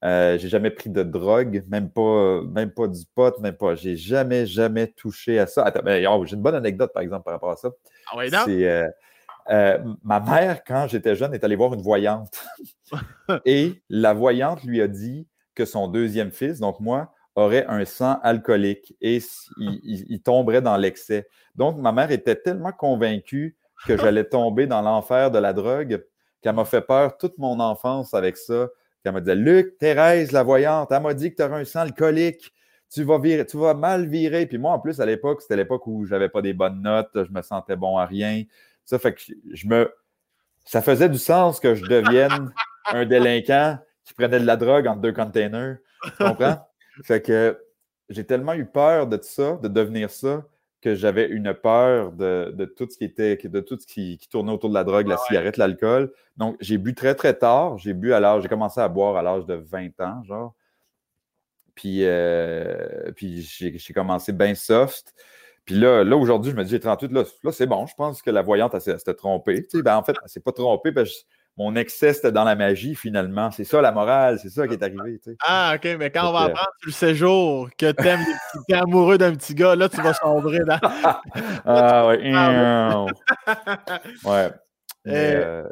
Euh, 0.04 0.38
j'ai 0.40 0.50
jamais 0.50 0.72
pris 0.72 0.90
de 0.90 1.04
drogue, 1.04 1.64
même 1.68 1.90
pas, 1.90 2.42
même 2.42 2.72
pas 2.72 2.88
du 2.88 3.04
pot, 3.14 3.38
même 3.40 3.56
pas. 3.56 3.76
J'ai 3.76 3.96
jamais, 3.96 4.48
jamais 4.48 4.88
touché 4.88 5.38
à 5.38 5.46
ça. 5.46 5.64
Attends, 5.64 5.82
oh, 5.86 6.26
j'ai 6.26 6.36
une 6.36 6.42
bonne 6.42 6.56
anecdote, 6.56 6.92
par 6.94 7.04
exemple, 7.04 7.24
par 7.24 7.34
rapport 7.34 7.52
à 7.52 7.56
ça. 7.56 7.70
Ah 8.12 8.18
ouais, 8.18 8.30
non? 8.30 8.40
C'est 8.46 8.68
euh, 8.68 8.88
euh, 9.50 9.78
ma 10.04 10.20
mère, 10.20 10.64
quand 10.64 10.88
j'étais 10.88 11.16
jeune, 11.16 11.34
est 11.34 11.44
allée 11.44 11.56
voir 11.56 11.74
une 11.74 11.82
voyante. 11.82 12.44
Et 13.46 13.84
la 13.90 14.14
voyante 14.14 14.64
lui 14.64 14.82
a 14.82 14.88
dit 14.88 15.28
que 15.54 15.66
son 15.66 15.88
deuxième 15.88 16.32
fils, 16.32 16.60
donc 16.60 16.80
moi, 16.80 17.14
aurait 17.36 17.66
un 17.68 17.86
sang 17.86 18.20
alcoolique 18.24 18.96
et 19.02 19.20
il 19.58 20.22
tomberait 20.22 20.62
dans 20.62 20.78
l'excès. 20.78 21.28
Donc, 21.56 21.78
ma 21.78 21.92
mère 21.92 22.12
était 22.12 22.36
tellement 22.36 22.72
convaincue 22.72 23.56
que 23.86 23.98
j'allais 23.98 24.26
tomber 24.26 24.68
dans 24.68 24.82
l'enfer 24.82 25.32
de 25.32 25.40
la 25.40 25.54
drogue, 25.54 26.04
qu'elle 26.42 26.56
m'a 26.56 26.66
fait 26.66 26.82
peur 26.82 27.18
toute 27.18 27.38
mon 27.38 27.60
enfance 27.60 28.14
avec 28.14 28.38
ça. 28.38 28.70
Qu'elle 29.04 29.14
m'a 29.14 29.22
dit 29.22 29.34
Luc, 29.34 29.78
Thérèse, 29.80 30.32
la 30.32 30.44
voyante, 30.44 30.92
elle 30.92 31.02
m'a 31.02 31.14
dit 31.14 31.32
que 31.32 31.38
tu 31.38 31.44
auras 31.44 31.60
un 31.60 31.66
sang 31.66 31.82
alcoolique. 31.82 32.54
Tu 32.94 33.04
vas, 33.04 33.18
virer, 33.18 33.46
tu 33.46 33.58
vas 33.58 33.74
mal 33.74 34.08
virer. 34.08 34.46
Puis 34.46 34.58
moi, 34.58 34.74
en 34.74 34.80
plus, 34.80 35.00
à 35.00 35.06
l'époque, 35.06 35.42
c'était 35.42 35.56
l'époque 35.56 35.88
où 35.88 36.06
je 36.06 36.12
n'avais 36.12 36.30
pas 36.30 36.42
des 36.42 36.54
bonnes 36.54 36.82
notes, 36.82 37.10
je 37.16 37.32
me 37.32 37.42
sentais 37.42 37.78
bon 37.78 37.98
à 37.98 38.06
rien. 38.06 38.44
Ça 38.84 39.00
fait 39.00 39.14
que 39.14 39.22
je 39.54 39.68
me. 39.68 39.92
Ça 40.66 40.82
faisait 40.82 41.10
du 41.10 41.18
sens 41.18 41.60
que 41.60 41.74
je 41.74 41.86
devienne 41.86 42.52
un 42.88 43.06
délinquant 43.06 43.80
qui 44.04 44.14
prenait 44.14 44.40
de 44.40 44.46
la 44.46 44.58
drogue 44.58 44.88
entre 44.88 45.02
deux 45.02 45.14
containers. 45.14 45.78
Tu 46.04 46.24
comprends? 46.24 46.68
Fait 47.04 47.22
que 47.22 47.58
j'ai 48.10 48.26
tellement 48.26 48.54
eu 48.54 48.66
peur 48.66 49.08
de 49.08 49.20
ça, 49.22 49.58
de 49.62 49.68
devenir 49.68 50.10
ça, 50.10 50.45
que 50.82 50.95
j'avais 50.95 51.28
une 51.28 51.54
peur 51.54 52.12
de, 52.12 52.66
tout 52.76 52.88
ce 52.89 52.97
qui 52.97 53.04
était, 53.04 53.38
de 53.38 53.60
tout 53.60 53.78
ce 53.80 53.86
qui, 53.86 54.20
tournait 54.30 54.52
autour 54.52 54.70
de 54.70 54.74
la 54.74 54.84
drogue, 54.84 55.08
la 55.08 55.18
cigarette, 55.18 55.58
l'alcool. 55.58 56.12
Donc, 56.38 56.58
j'ai 56.60 56.78
bu 56.78 56.95
très, 56.95 57.14
très 57.14 57.36
tard. 57.36 57.78
J'ai 57.78 57.93
bu 57.93 58.14
à 58.14 58.20
l'âge, 58.20 58.43
j'ai 58.43 58.49
commencé 58.49 58.80
à 58.82 58.89
boire 58.89 59.16
à 59.16 59.22
l'âge 59.22 59.45
de 59.45 59.54
20 59.54 59.99
ans, 60.02 60.24
genre. 60.24 60.56
Puis, 61.76 61.99
euh, 62.04 63.12
puis 63.16 63.41
j'ai 63.41 63.93
commencé 63.93 64.34
bien 64.34 64.56
soft. 64.56 65.14
Puis 65.66 65.76
là, 65.76 66.04
là 66.04 66.18
aujourd'hui, 66.18 66.52
je 66.52 66.56
me 66.56 66.64
dis, 66.64 66.72
j'ai 66.72 66.80
38, 66.80 67.12
là, 67.12 67.24
là 67.43 67.52
c'est 67.52 67.68
bon, 67.68 67.86
je 67.86 67.93
pense 67.95 68.22
que 68.22 68.32
la 68.32 68.41
voyante, 68.41 68.74
elle, 68.74 68.82
s'était 68.82 69.14
trompée. 69.14 69.64
Tu 69.64 69.78
sais, 69.78 69.84
ben, 69.84 69.95
en 69.95 70.04
fait, 70.04 70.16
elle 70.22 70.30
s'est 70.30 70.39
pas 70.39 70.52
trompée, 70.52 70.91
parce 70.91 71.10
que 71.12 71.26
mon 71.62 71.76
excès, 71.76 72.14
c'était 72.14 72.32
dans 72.32 72.43
la 72.43 72.55
magie, 72.55 72.95
finalement. 72.95 73.51
C'est 73.51 73.64
ça, 73.64 73.82
la 73.82 73.91
morale, 73.91 74.39
c'est 74.41 74.49
ça 74.49 74.68
qui 74.68 74.74
est 74.74 74.84
arrivé. 74.84 75.20
Tu 75.24 75.32
sais. 75.32 75.38
Ah, 75.45 75.74
OK, 75.76 75.88
mais 75.99 76.09
quand 76.09 76.30
on 76.30 76.34
va 76.34 76.41
apprendre 76.41 76.72
sur 76.80 76.88
le 76.88 76.93
séjour 76.93 77.70
que 77.78 77.91
tu 77.91 78.74
es 78.74 78.74
amoureux 78.74 79.18
d'un 79.18 79.36
petit 79.36 79.53
gars, 79.53 79.76
là, 79.76 79.88
tu 79.88 80.01
vas 80.01 80.14
sombrer 80.14 80.62
dans... 80.66 80.80
ah, 81.66 82.07
ouais. 82.07 82.34
ouais. 84.26 84.51
Euh, 85.07 85.64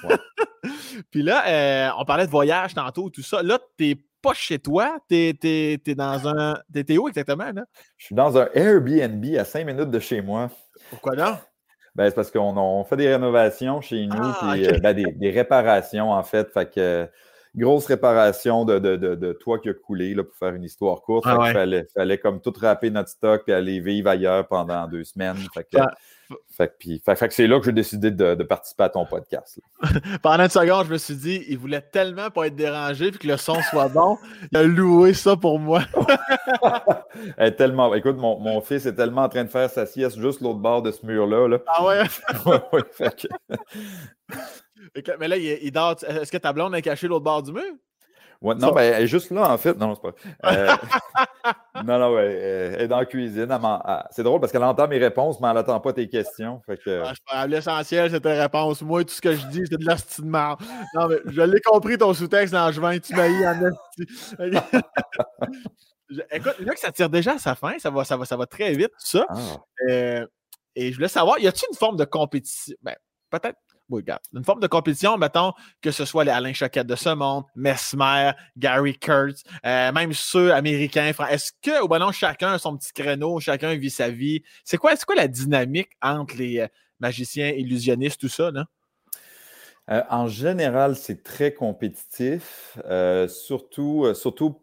euh, 0.00 0.16
Puis 1.10 1.22
là, 1.22 1.46
euh, 1.46 1.90
on 1.98 2.04
parlait 2.04 2.26
de 2.26 2.30
voyage 2.30 2.74
tantôt, 2.74 3.10
tout 3.10 3.22
ça. 3.22 3.42
Là, 3.42 3.58
tu 3.78 3.96
pas 4.20 4.34
chez 4.34 4.58
toi, 4.58 4.98
tu 5.08 5.14
es, 5.42 5.94
dans 5.94 6.28
un. 6.28 6.58
T'es 6.72 6.98
où 6.98 7.08
exactement, 7.08 7.52
là? 7.52 7.64
Je 7.96 8.06
suis 8.06 8.14
dans 8.14 8.36
un 8.36 8.48
Airbnb 8.52 9.24
à 9.38 9.44
cinq 9.44 9.64
minutes 9.64 9.90
de 9.90 10.00
chez 10.00 10.20
moi. 10.20 10.50
Pourquoi 10.90 11.14
là? 11.14 11.40
Ben, 11.98 12.08
c'est 12.08 12.14
parce 12.14 12.30
qu'on 12.30 12.84
fait 12.84 12.96
des 12.96 13.12
rénovations 13.12 13.80
chez 13.80 14.06
nous, 14.06 14.14
ah, 14.16 14.54
puis 14.54 14.80
ben, 14.80 14.94
des, 15.16 15.30
réparations, 15.30 16.12
en 16.12 16.22
fait. 16.22 16.48
Fait 16.52 16.72
que 16.72 17.08
grosse 17.56 17.86
réparation 17.86 18.64
de, 18.64 18.78
de, 18.78 19.32
toit 19.32 19.58
qui 19.58 19.68
a 19.68 19.74
coulé 19.74 20.14
là, 20.14 20.22
pour 20.22 20.36
faire 20.36 20.54
une 20.54 20.62
histoire 20.62 21.02
courte. 21.02 21.24
Il 21.26 21.32
ah 21.36 21.52
fallait, 21.52 21.88
fallait, 21.92 22.18
comme 22.18 22.40
tout 22.40 22.52
râper 22.56 22.90
notre 22.90 23.08
stock 23.08 23.42
et 23.48 23.52
aller 23.52 23.80
vivre 23.80 24.08
ailleurs 24.10 24.46
pendant 24.46 24.86
deux 24.86 25.02
semaines. 25.02 25.38
Fait 25.52 25.64
que, 25.64 25.78
fait, 26.50 26.76
que 26.78 27.34
c'est 27.34 27.46
là 27.46 27.58
que 27.58 27.64
j'ai 27.66 27.72
décidé 27.72 28.10
de, 28.10 28.42
participer 28.42 28.84
à 28.84 28.88
ton 28.88 29.06
podcast. 29.06 29.60
pendant 30.22 30.44
une 30.44 30.50
seconde, 30.50 30.86
je 30.86 30.92
me 30.92 30.98
suis 30.98 31.16
dit, 31.16 31.44
il 31.48 31.58
voulait 31.58 31.80
tellement 31.80 32.30
pas 32.30 32.46
être 32.46 32.56
dérangé 32.56 33.08
et 33.08 33.12
que 33.12 33.26
le 33.26 33.36
son 33.36 33.60
soit 33.62 33.88
bon. 33.88 34.18
Il 34.52 34.58
a 34.58 34.62
loué 34.62 35.14
ça 35.14 35.36
pour 35.36 35.58
moi. 35.58 35.82
tellement, 37.56 37.94
écoute, 37.94 38.16
mon, 38.16 38.60
fils 38.60 38.86
est 38.86 38.94
tellement 38.94 39.22
en 39.22 39.28
train 39.28 39.44
de 39.44 39.50
faire 39.50 39.70
sa 39.70 39.86
sieste 39.86 40.18
juste 40.18 40.40
l'autre 40.40 40.58
bord 40.58 40.82
de 40.82 40.90
ce 40.90 41.04
mur-là. 41.06 41.48
Là. 41.48 41.58
Ah 41.66 41.84
ouais? 41.84 42.02
Mais 45.20 45.28
là, 45.28 45.36
il, 45.36 45.70
dort. 45.70 45.96
Est-ce 46.06 46.32
que 46.32 46.38
ta 46.38 46.52
blonde 46.52 46.74
a 46.74 46.82
caché 46.82 47.08
l'autre 47.08 47.24
bord 47.24 47.42
du 47.42 47.52
mur? 47.52 47.62
Non, 48.42 48.72
ben, 48.72 48.82
elle 48.82 49.02
est 49.02 49.08
juste 49.08 49.30
là, 49.30 49.52
en 49.52 49.58
fait. 49.58 49.76
Non, 49.76 49.94
c'est 49.94 50.02
pas. 50.02 50.14
Euh, 50.52 50.76
non, 51.84 51.98
non, 51.98 52.14
ouais, 52.14 52.32
elle 52.74 52.82
est 52.82 52.88
dans 52.88 53.00
la 53.00 53.06
cuisine. 53.06 53.48
C'est 54.10 54.22
drôle 54.22 54.40
parce 54.40 54.52
qu'elle 54.52 54.62
entend 54.62 54.86
mes 54.86 54.98
réponses, 54.98 55.40
mais 55.40 55.48
elle 55.48 55.54
n'entend 55.54 55.80
pas 55.80 55.92
tes 55.92 56.08
questions. 56.08 56.60
Fait 56.64 56.78
que... 56.78 57.02
Ah, 57.26 57.46
l'essentiel, 57.46 58.10
c'est 58.10 58.20
tes 58.20 58.40
réponses. 58.40 58.82
Moi, 58.82 59.04
tout 59.04 59.14
ce 59.14 59.20
que 59.20 59.32
je 59.34 59.44
dis, 59.46 59.62
c'est 59.68 59.78
de 59.78 59.84
la 59.84 59.96
de 59.96 60.24
marre. 60.24 60.58
Non, 60.94 61.08
mais 61.08 61.16
je 61.26 61.42
l'ai 61.42 61.60
compris, 61.60 61.98
ton 61.98 62.14
sous-texte 62.14 62.52
dans 62.52 62.70
juin. 62.70 62.98
Tu 62.98 63.14
m'as 63.14 63.26
en 63.26 63.70
Écoute, 66.30 66.58
là 66.60 66.72
que 66.72 66.80
ça 66.80 66.90
tire 66.90 67.10
déjà 67.10 67.34
à 67.34 67.38
sa 67.38 67.54
fin, 67.54 67.78
ça 67.78 67.90
va, 67.90 68.02
ça 68.02 68.16
va, 68.16 68.24
ça 68.24 68.36
va 68.36 68.46
très 68.46 68.72
vite, 68.72 68.88
tout 68.88 69.18
ça. 69.18 69.26
Ah. 69.28 69.36
Euh, 69.90 70.26
et 70.74 70.90
je 70.90 70.96
voulais 70.96 71.08
savoir, 71.08 71.38
y 71.38 71.46
a-t-il 71.46 71.66
une 71.70 71.76
forme 71.76 71.96
de 71.96 72.04
compétition? 72.04 72.74
Ben, 72.82 72.94
peut-être 73.30 73.58
oui, 73.88 74.02
regarde. 74.02 74.22
Une 74.34 74.44
forme 74.44 74.60
de 74.60 74.66
compétition, 74.66 75.16
mettons, 75.16 75.52
que 75.80 75.90
ce 75.90 76.04
soit 76.04 76.24
les 76.24 76.30
Alain 76.30 76.52
Choquette 76.52 76.86
de 76.86 76.94
ce 76.94 77.08
monde, 77.10 77.44
Mesmer, 77.56 78.32
Gary 78.56 78.98
Kurtz, 78.98 79.42
euh, 79.64 79.92
même 79.92 80.12
ceux 80.12 80.52
américains. 80.52 81.10
Est-ce 81.30 81.52
que, 81.62 81.82
ou 81.82 81.88
ben 81.88 81.98
non, 81.98 82.12
chacun 82.12 82.52
a 82.52 82.58
son 82.58 82.76
petit 82.76 82.92
créneau, 82.92 83.40
chacun 83.40 83.74
vit 83.74 83.90
sa 83.90 84.10
vie? 84.10 84.42
C'est 84.64 84.76
quoi, 84.76 84.94
quoi 84.96 85.14
la 85.14 85.28
dynamique 85.28 85.90
entre 86.02 86.36
les 86.36 86.60
euh, 86.60 86.68
magiciens, 87.00 87.48
illusionnistes, 87.48 88.20
tout 88.20 88.28
ça, 88.28 88.50
là? 88.50 88.66
Euh, 89.90 90.02
en 90.10 90.28
général, 90.28 90.96
c'est 90.96 91.22
très 91.22 91.54
compétitif, 91.54 92.78
surtout, 93.28 94.12
surtout 94.12 94.60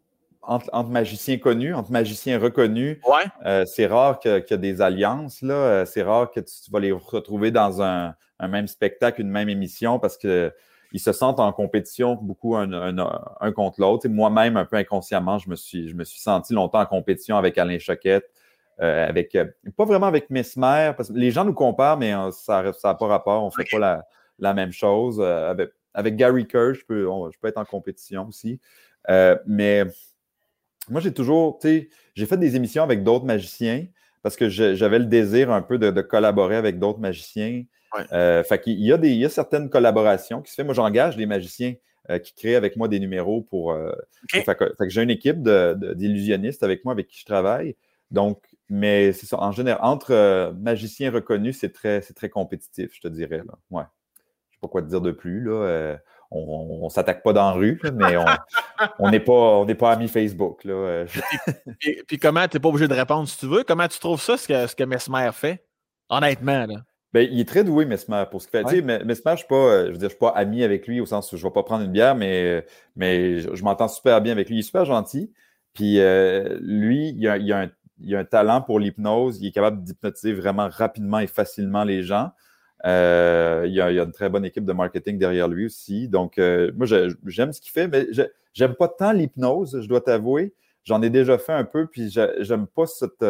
entre, 0.48 0.90
magiciens 0.90 1.38
connus, 1.38 1.74
entre 1.74 1.92
magiciens 1.92 2.40
reconnus. 2.40 3.00
Ouais. 3.08 3.66
c'est 3.66 3.88
rare 3.88 4.20
qu'il 4.20 4.32
y 4.32 4.54
ait 4.54 4.58
des 4.58 4.82
alliances. 4.82 5.42
Là. 5.42 5.86
C'est 5.86 6.04
rare 6.04 6.32
que 6.32 6.40
tu 6.40 6.72
vas 6.72 6.80
les 6.80 6.92
retrouver 6.92 7.52
dans 7.52 7.82
un, 7.82 8.16
un 8.40 8.48
même 8.48 8.68
spectacle, 8.68 9.22
une 9.22 9.30
même 9.30 9.50
émission 9.50 10.00
parce 10.00 10.18
qu'ils 10.18 10.52
se 10.98 11.12
sentent 11.12 11.40
en 11.40 11.52
compétition 11.52 12.16
beaucoup 12.16 12.56
un, 12.56 13.52
contre 13.56 13.82
l'autre. 13.82 14.08
Moi-même, 14.08 14.58
un 14.58 14.66
peu 14.66 14.78
inconsciemment, 14.78 15.38
je 15.38 15.50
me, 15.50 15.56
suis, 15.56 15.90
je 15.90 15.96
me 15.96 16.04
suis 16.04 16.20
senti 16.20 16.54
longtemps 16.54 16.80
en 16.80 16.86
compétition 16.86 17.38
avec 17.38 17.58
Alain 17.58 17.80
Choquette, 17.80 18.30
euh, 18.82 19.08
avec 19.08 19.36
euh, 19.36 19.46
pas 19.78 19.86
vraiment 19.86 20.08
avec 20.08 20.30
Mesmer, 20.30 20.92
parce 20.96 21.10
que 21.10 21.14
les 21.14 21.32
gens 21.32 21.46
nous 21.46 21.54
comparent, 21.54 21.98
mais 21.98 22.14
euh, 22.14 22.32
ça 22.32 22.64
n'a 22.64 22.96
pas 22.96 23.08
rapport, 23.08 23.44
on 23.44 23.48
ne 23.48 23.52
fait 23.52 23.70
pas 23.72 24.04
la, 24.40 24.54
même 24.54 24.72
chose. 24.72 25.22
avec, 25.94 26.16
Gary 26.16 26.46
Kerr, 26.46 26.74
je 26.74 26.86
peux, 26.86 27.04
je 27.04 27.40
peux 27.40 27.48
être 27.48 27.58
en 27.58 27.66
compétition 27.66 28.28
aussi. 28.28 28.60
mais 29.46 29.86
moi, 30.90 31.02
j'ai 31.02 31.14
toujours, 31.14 31.60
tu 31.60 31.68
sais, 31.68 31.90
j'ai 32.14 32.26
fait 32.26 32.38
des 32.38 32.56
émissions 32.56 32.84
avec 32.84 33.04
d'autres 33.04 33.26
magiciens 33.26 33.86
parce 34.24 34.36
que 34.36 34.50
j'avais 34.50 35.00
le 35.00 35.06
désir 35.06 35.52
un 35.52 35.62
peu 35.62 35.78
de 35.78 36.02
collaborer 36.02 36.56
avec 36.56 36.80
d'autres 36.80 37.00
magiciens. 37.00 37.64
Euh, 38.12 38.44
fait 38.44 38.62
y 38.66 38.92
a 38.92 38.98
des, 38.98 39.12
il 39.12 39.18
y 39.18 39.26
a 39.26 39.30
certaines 39.30 39.70
collaborations 39.70 40.42
qui 40.42 40.52
se 40.52 40.62
font. 40.62 40.66
Moi, 40.66 40.74
j'engage 40.74 41.16
des 41.16 41.26
magiciens 41.26 41.76
euh, 42.10 42.20
qui 42.20 42.34
créent 42.34 42.56
avec 42.56 42.76
moi 42.76 42.88
des 42.88 43.00
numéros 43.00 43.42
pour. 43.42 43.72
Euh, 43.72 43.92
fait, 44.30 44.56
que, 44.56 44.66
j'ai 44.88 45.02
une 45.02 45.10
équipe 45.10 45.42
d'illusionnistes 45.42 46.64
avec 46.64 46.84
moi 46.86 46.94
avec 46.94 47.08
qui 47.08 47.20
je 47.20 47.26
travaille. 47.26 47.76
Donc, 48.12 48.44
mais 48.70 49.14
c'est 49.14 49.26
ça. 49.26 49.40
En 49.40 49.52
général, 49.52 49.80
entre 49.84 50.54
magiciens 50.60 51.12
reconnus, 51.12 51.58
c'est 51.60 51.74
très, 51.74 52.02
très 52.02 52.30
compétitif, 52.30 52.92
je 52.94 53.02
te 53.02 53.08
dirais. 53.08 53.44
Là. 53.46 53.54
Ouais. 53.72 53.84
Je 54.50 54.56
sais 54.56 54.60
pas 54.62 54.68
quoi 54.68 54.82
te 54.82 54.88
dire 54.88 55.02
de 55.02 55.12
plus. 55.12 55.44
Là. 55.44 55.98
On 56.36 56.84
ne 56.84 56.90
s'attaque 56.90 57.24
pas 57.24 57.34
dans 57.34 57.50
la 57.50 57.52
rue, 57.52 57.80
mais 57.94 58.16
on 59.00 59.10
n'est 59.10 59.20
pas, 59.20 59.66
pas 59.66 59.92
amis 59.92 60.08
Facebook. 60.08 60.64
Là. 60.64 61.06
puis, 61.80 62.02
puis, 62.08 62.18
comment, 62.18 62.48
tu 62.48 62.58
n'es 62.58 62.62
pas 62.62 62.70
obligé 62.70 62.88
de 62.88 62.94
répondre 62.94 63.28
si 63.28 63.38
tu 63.38 63.48
veux, 63.48 63.64
comment 63.64 63.88
tu 63.88 64.00
trouves 64.00 64.22
ça, 64.22 64.38
ce 64.38 64.48
que, 64.48 64.68
ce 64.68 64.76
que 64.76 64.84
Mesmer 64.84 65.30
fait? 65.34 65.66
Honnêtement, 66.10 66.66
là. 66.66 66.76
Ben, 67.16 67.30
il 67.32 67.40
est 67.40 67.48
très 67.48 67.64
doué, 67.64 67.86
Mesmer, 67.86 68.26
pour 68.30 68.42
ce 68.42 68.48
qu'il 68.50 68.60
fait. 68.60 68.82
Mesmer, 68.82 69.00
je 69.02 69.06
ne 69.06 69.36
suis, 69.38 69.48
pas, 69.48 69.90
je 69.90 70.06
suis 70.06 70.18
pas 70.18 70.32
ami 70.32 70.64
avec 70.64 70.86
lui 70.86 71.00
au 71.00 71.06
sens 71.06 71.32
où 71.32 71.38
je 71.38 71.44
ne 71.46 71.50
vais 71.50 71.54
pas 71.54 71.64
prendre 71.64 71.86
une 71.86 71.92
bière, 71.94 72.14
mais, 72.14 72.66
mais 72.98 73.40
je, 73.40 73.64
m'entends 73.64 73.88
super 73.88 74.20
bien 74.20 74.34
avec 74.34 74.50
lui. 74.50 74.58
Il 74.58 74.60
est 74.60 74.64
super 74.64 74.84
gentil. 74.84 75.32
Puis 75.74 76.02
euh, 76.02 76.58
lui, 76.60 77.16
il 77.18 77.26
a, 77.26 77.58
a 77.58 77.68
un, 78.20 78.26
talent 78.26 78.62
pour 78.62 78.82
l'hypnose. 78.82 79.40
Il 79.42 79.48
est 79.48 79.52
capable 79.52 79.82
d'hypnotiser 79.82 80.34
vraiment 80.34 80.68
rapidement 80.70 81.20
et 81.20 81.28
facilement 81.28 81.86
les 81.86 82.04
gens. 82.04 82.32
Euh, 82.86 83.64
il, 83.66 83.74
y 83.74 83.82
a, 83.82 83.86
a, 83.86 83.92
une 83.92 84.12
très 84.12 84.30
bonne 84.30 84.46
équipe 84.46 84.66
de 84.66 84.74
marketing 84.74 85.18
derrière 85.18 85.48
lui 85.48 85.66
aussi. 85.66 86.08
Donc, 86.08 86.38
euh, 86.38 86.72
moi, 86.76 86.86
j'aime 87.26 87.52
ce 87.52 87.60
qu'il 87.60 87.72
fait, 87.72 87.88
mais 87.88 88.08
j'aime 88.54 88.76
pas 88.76 88.88
tant 88.88 89.12
l'hypnose, 89.12 89.80
je 89.82 89.88
dois 89.88 90.02
t'avouer. 90.02 90.54
J'en 90.84 91.02
ai 91.02 91.10
déjà 91.10 91.38
fait 91.38 91.54
un 91.54 91.64
peu, 91.64 91.88
puis 91.88 92.10
j'aime 92.12 92.68
pas 92.68 92.86
cette 92.86 93.26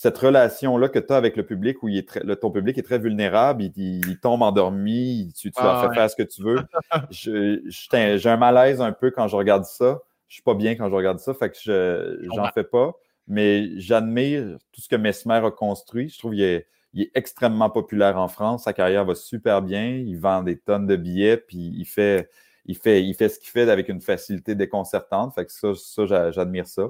cette 0.00 0.16
relation-là 0.16 0.88
que 0.88 0.98
tu 0.98 1.12
as 1.12 1.16
avec 1.16 1.36
le 1.36 1.44
public 1.44 1.82
où 1.82 1.88
il 1.88 1.98
est 1.98 2.24
le, 2.24 2.34
ton 2.34 2.50
public 2.50 2.78
est 2.78 2.82
très 2.82 2.98
vulnérable, 2.98 3.64
il, 3.64 4.18
tombe 4.22 4.40
endormi, 4.40 5.30
tu, 5.38 5.50
tu 5.50 5.60
ah, 5.60 5.90
faire 5.92 6.08
ce 6.08 6.16
que 6.16 6.22
tu 6.22 6.42
veux. 6.42 6.60
J'ai 7.10 8.30
un 8.30 8.36
malaise 8.38 8.80
un 8.80 8.92
peu 8.92 9.10
quand 9.10 9.28
je 9.28 9.36
regarde 9.36 9.64
ça. 9.66 10.00
Je 10.26 10.36
suis 10.36 10.42
pas 10.42 10.54
bien 10.54 10.74
quand 10.74 10.88
je 10.88 10.94
regarde 10.94 11.18
ça, 11.18 11.34
fait 11.34 11.50
que 11.50 11.58
je 11.60 12.26
j'en 12.34 12.50
fais 12.52 12.64
pas. 12.64 12.94
Mais 13.28 13.78
j'admire 13.78 14.56
tout 14.72 14.80
ce 14.80 14.88
que 14.88 14.96
Mesmer 14.96 15.42
a 15.44 15.50
construit. 15.50 16.08
Je 16.08 16.18
trouve 16.18 16.32
qu'il 16.32 16.44
est, 16.44 16.66
est, 16.94 17.10
extrêmement 17.14 17.70
populaire 17.70 18.18
en 18.18 18.28
France. 18.28 18.64
Sa 18.64 18.72
carrière 18.72 19.04
va 19.04 19.14
super 19.14 19.62
bien. 19.62 19.88
Il 19.88 20.18
vend 20.18 20.42
des 20.42 20.58
tonnes 20.58 20.86
de 20.86 20.96
billets, 20.96 21.36
puis 21.36 21.74
il 21.76 21.84
fait, 21.84 22.30
il 22.66 22.76
fait, 22.76 23.02
il 23.04 23.14
fait 23.14 23.28
ce 23.28 23.38
qu'il 23.38 23.50
fait 23.50 23.68
avec 23.70 23.88
une 23.88 24.00
facilité 24.00 24.54
déconcertante. 24.54 25.34
Fait 25.34 25.46
que 25.46 25.52
ça, 25.52 25.74
ça 25.74 26.30
j'admire 26.30 26.66
ça. 26.66 26.88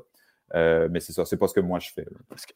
Euh, 0.54 0.88
mais 0.90 0.98
c'est 0.98 1.12
ça, 1.12 1.24
c'est 1.24 1.36
pas 1.36 1.46
ce 1.46 1.54
que 1.54 1.60
moi 1.60 1.78
je 1.78 1.90
fais. 1.94 2.04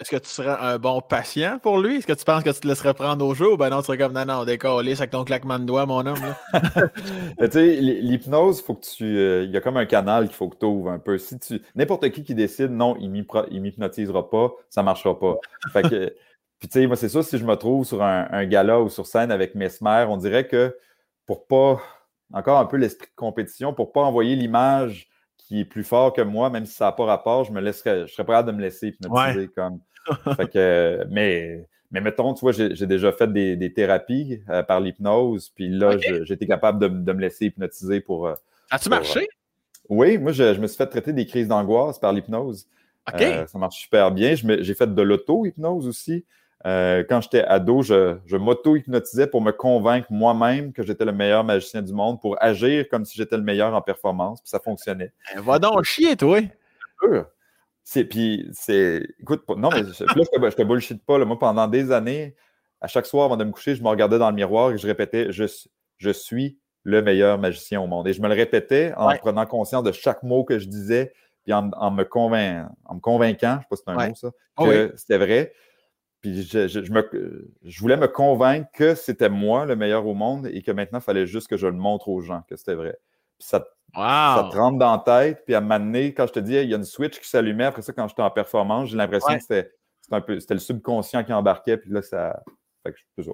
Est-ce 0.01 0.11
que, 0.11 0.17
tu 0.17 0.29
serais 0.29 0.57
un 0.59 0.79
bon 0.79 1.01
patient 1.01 1.61
pour 1.63 1.79
lui? 1.79 1.97
Est-ce 1.97 2.07
que 2.07 2.13
tu 2.13 2.25
penses 2.25 2.43
que 2.43 2.51
tu 2.51 2.61
te 2.61 2.67
laisserais 2.67 2.93
prendre 2.93 3.25
au 3.25 3.35
jeu 3.35 3.53
ou 3.53 3.57
ben 3.57 3.71
non, 3.71 3.81
tu 3.81 3.87
serais 3.87 3.99
comme 3.99 4.13
non, 4.13 4.25
non, 4.25 4.45
décollé 4.45 4.95
avec 4.95 5.11
ton 5.11 5.23
claquement 5.23 5.61
de 5.61 5.65
doigts, 5.65 5.87
mon 5.87 6.05
homme? 6.05 6.35
tu 7.41 7.51
sais, 7.53 7.77
l'hypnose, 7.77 8.63
faut 8.63 8.75
que 8.75 8.85
tu. 8.85 9.05
Euh, 9.05 9.45
il 9.45 9.51
y 9.51 9.57
a 9.57 9.61
comme 9.61 9.77
un 9.77 9.87
canal 9.87 10.27
qu'il 10.27 10.35
faut 10.35 10.49
que 10.49 10.57
tu 10.59 10.67
ouvres 10.67 10.91
un 10.91 10.99
peu. 10.99 11.19
Si 11.19 11.39
tu. 11.39 11.63
N'importe 11.77 12.11
qui 12.11 12.25
qui 12.25 12.35
décide 12.35 12.73
non, 12.73 12.97
il 12.99 13.11
m'hypnotisera 13.11 14.29
pas, 14.29 14.51
ça 14.71 14.83
marchera 14.83 15.19
pas. 15.19 15.39
Fait 15.73 15.83
que. 15.89 16.15
Puis 16.65 16.71
tu 16.71 16.81
sais, 16.81 16.87
moi, 16.87 16.97
c'est 16.97 17.11
ça, 17.11 17.23
si 17.23 17.37
je 17.37 17.45
me 17.45 17.57
trouve 17.57 17.85
sur 17.85 18.03
un, 18.03 18.27
un, 18.31 18.47
gala 18.47 18.81
ou 18.81 18.89
sur 18.89 19.07
scène 19.07 19.31
avec 19.31 19.55
Mesmer, 19.55 20.07
on 20.09 20.17
dirait 20.17 20.47
que 20.47 20.75
pour 21.27 21.47
pas. 21.47 21.83
Encore 22.33 22.59
un 22.59 22.65
peu 22.65 22.79
l'esprit 22.79 23.07
de 23.07 23.15
compétition, 23.17 23.75
pour 23.75 23.93
pas 23.93 24.01
envoyer 24.01 24.35
l'image 24.35 25.11
qui 25.37 25.61
est 25.61 25.67
plus 25.67 25.85
fort 25.85 26.15
que 26.15 26.23
moi, 26.23 26.49
même 26.49 26.65
si 26.65 26.73
ça 26.73 26.87
n'a 26.87 26.93
pas 26.93 27.05
rapport, 27.05 27.45
je 27.45 27.53
me 27.53 27.61
laisserais, 27.61 28.07
je 28.07 28.15
serais 28.15 28.25
prêt 28.25 28.37
à 28.37 28.43
me 28.45 28.63
laisser 28.63 28.89
hypnotiser. 28.89 29.49
Comme. 29.49 29.81
mais, 31.11 31.67
mais 31.91 32.01
mettons, 32.01 32.33
tu 32.33 32.41
vois, 32.41 32.53
j'ai 32.53 32.87
déjà 32.87 33.13
fait 33.13 33.31
des, 33.31 33.73
thérapies 33.75 34.41
euh, 34.49 34.63
par 34.63 34.81
l'hypnose, 34.81 35.51
puis 35.51 35.69
là, 35.69 35.99
j'étais 36.23 36.47
capable 36.47 36.79
de, 37.05 37.13
me 37.13 37.21
laisser 37.21 37.45
hypnotiser 37.45 38.01
pour. 38.01 38.27
Euh, 38.27 38.35
As-tu 38.71 38.89
marché? 38.89 39.21
Euh, 39.21 39.91
oui, 39.91 40.17
moi, 40.17 40.33
je, 40.33 40.59
me 40.59 40.67
suis 40.67 40.79
fait 40.79 40.87
traiter 40.87 41.13
des 41.13 41.27
crises 41.27 41.47
d'angoisse 41.47 41.99
par 41.99 42.15
l'hypnose. 42.15 42.67
ça 43.07 43.59
marche 43.59 43.83
super 43.83 44.11
bien. 44.11 44.35
J'ai 44.35 44.75
fait 44.75 44.93
de 44.93 45.03
l'auto-hypnose 45.03 45.87
aussi. 45.87 46.25
Euh, 46.67 47.05
quand 47.09 47.21
j'étais 47.21 47.45
ado, 47.45 47.83
je, 47.83 48.17
je 48.25 48.37
m'auto-hypnotisais 48.37 49.27
pour 49.27 49.43
me 49.43 49.53
convaincre 49.53 50.07
moi-même 50.11 50.73
que 50.73 50.83
j'étais 50.83 51.05
le 51.05 51.13
meilleur 51.13 51.45
magicien 51.45 51.83
du 51.83 51.93
monde, 51.93 52.21
pour 52.21 52.43
agir 52.43 52.89
comme 52.89 53.05
si 53.05 53.19
j'étais 53.19 53.37
le 53.37 53.43
meilleur 53.43 53.75
en 53.75 53.83
performance, 53.83 54.41
puis 54.41 54.49
ça 54.49 54.61
fonctionnait. 54.61 55.13
Ben, 55.35 55.43
va 55.43 55.59
donc 55.59 55.85
chier, 55.85 56.17
toi! 56.17 56.41
C'est, 57.83 58.05
puis, 58.05 58.49
c'est. 58.53 59.07
Écoute, 59.21 59.45
non, 59.49 59.69
mais 59.71 59.81
je, 59.81 60.05
là, 60.05 60.15
je, 60.17 60.39
te, 60.41 60.51
je 60.51 60.57
te 60.57 60.63
bullshit 60.63 61.05
pas. 61.05 61.19
Là. 61.19 61.27
Moi, 61.27 61.39
pendant 61.39 61.69
des 61.69 61.93
années, 61.93 62.35
à 62.81 62.87
chaque 62.87 63.05
soir 63.05 63.27
avant 63.27 63.37
de 63.37 63.45
me 63.45 63.51
coucher, 63.51 63.75
je 63.75 63.83
me 63.83 63.89
regardais 63.89 64.19
dans 64.19 64.31
le 64.31 64.37
miroir 64.37 64.73
et 64.73 64.79
je 64.79 64.87
répétais 64.87 65.33
je, 65.33 65.45
je 65.99 66.11
suis 66.11 66.59
le 66.83 67.03
meilleur 67.03 67.39
magicien 67.39 67.81
au 67.81 67.87
monde. 67.87 68.09
Et 68.09 68.13
je 68.13 68.23
me 68.23 68.29
le 68.29 68.35
répétais 68.35 68.93
en 68.97 69.15
prenant 69.17 69.45
conscience 69.47 69.83
de 69.83 69.93
chaque 69.93 70.23
mot 70.23 70.45
que 70.45 70.59
je 70.59 70.67
disais, 70.67 71.13
puis 71.45 71.53
en, 71.53 71.63
me, 71.91 72.05
convain 72.05 72.69
en 72.85 72.95
me 72.95 73.01
convainquant, 73.01 73.55
je 73.55 73.57
ne 73.57 73.61
sais 73.61 73.67
pas 73.71 73.77
si 73.77 73.83
c'est 73.87 73.91
un 73.91 74.09
mot 74.09 74.15
ça, 74.15 74.31
ah 74.57 74.65
que 74.65 74.93
c'était 74.97 75.19
vrai. 75.19 75.53
Puis 76.25 76.43
je, 76.43 76.69
je, 76.69 76.91
me, 76.91 77.53
je, 77.65 77.81
voulais 77.81 77.99
me 77.99 78.09
convaincre 78.09 78.71
que 78.73 78.95
c'était 78.95 79.29
moi 79.29 79.67
le 79.67 79.77
meilleur 79.77 80.07
au 80.07 80.15
monde 80.15 80.47
et 80.47 80.63
que 80.63 80.71
maintenant, 80.71 81.01
il 81.01 81.03
fallait 81.03 81.27
juste 81.27 81.49
que 81.49 81.59
je 81.59 81.67
le 81.67 81.75
montre 81.75 82.09
aux 82.09 82.23
gens 82.23 82.41
que 82.49 82.57
c'était 82.57 82.75
vrai. 82.75 82.97
Puis 83.39 83.47
ça, 83.47 83.63
ça 83.95 84.49
te 84.51 84.57
rentre 84.57 84.79
dans 84.79 84.93
la 84.93 85.03
tête. 85.05 85.43
Puis 85.45 85.55
à 85.55 85.61
donné, 85.61 86.15
quand 86.15 86.27
je 86.27 86.33
te 86.33 86.41
dis, 86.41 86.55
il 86.55 86.71
y 86.71 86.73
a 86.73 86.79
une 86.79 86.85
switch 86.87 87.21
qui 87.21 87.29
s'allumait. 87.29 87.67
Après 87.67 87.83
ça, 87.83 87.93
quand 87.93 88.09
j'étais 88.09 88.23
en 88.23 88.31
performance, 88.31 88.89
j'ai 88.89 88.97
l'impression 88.97 89.35
que 89.35 89.43
c'était, 89.43 89.71
un 90.13 90.23
peu, 90.23 90.41
c'était 90.41 90.55
le 90.55 90.61
subconscient 90.61 91.25
qui 91.25 91.33
embarquait. 91.35 91.77
Puis 91.77 91.91
là, 91.91 92.01
ça. 92.01 92.43
Fait 92.83 92.95
que 92.95 92.99
je 93.19 93.31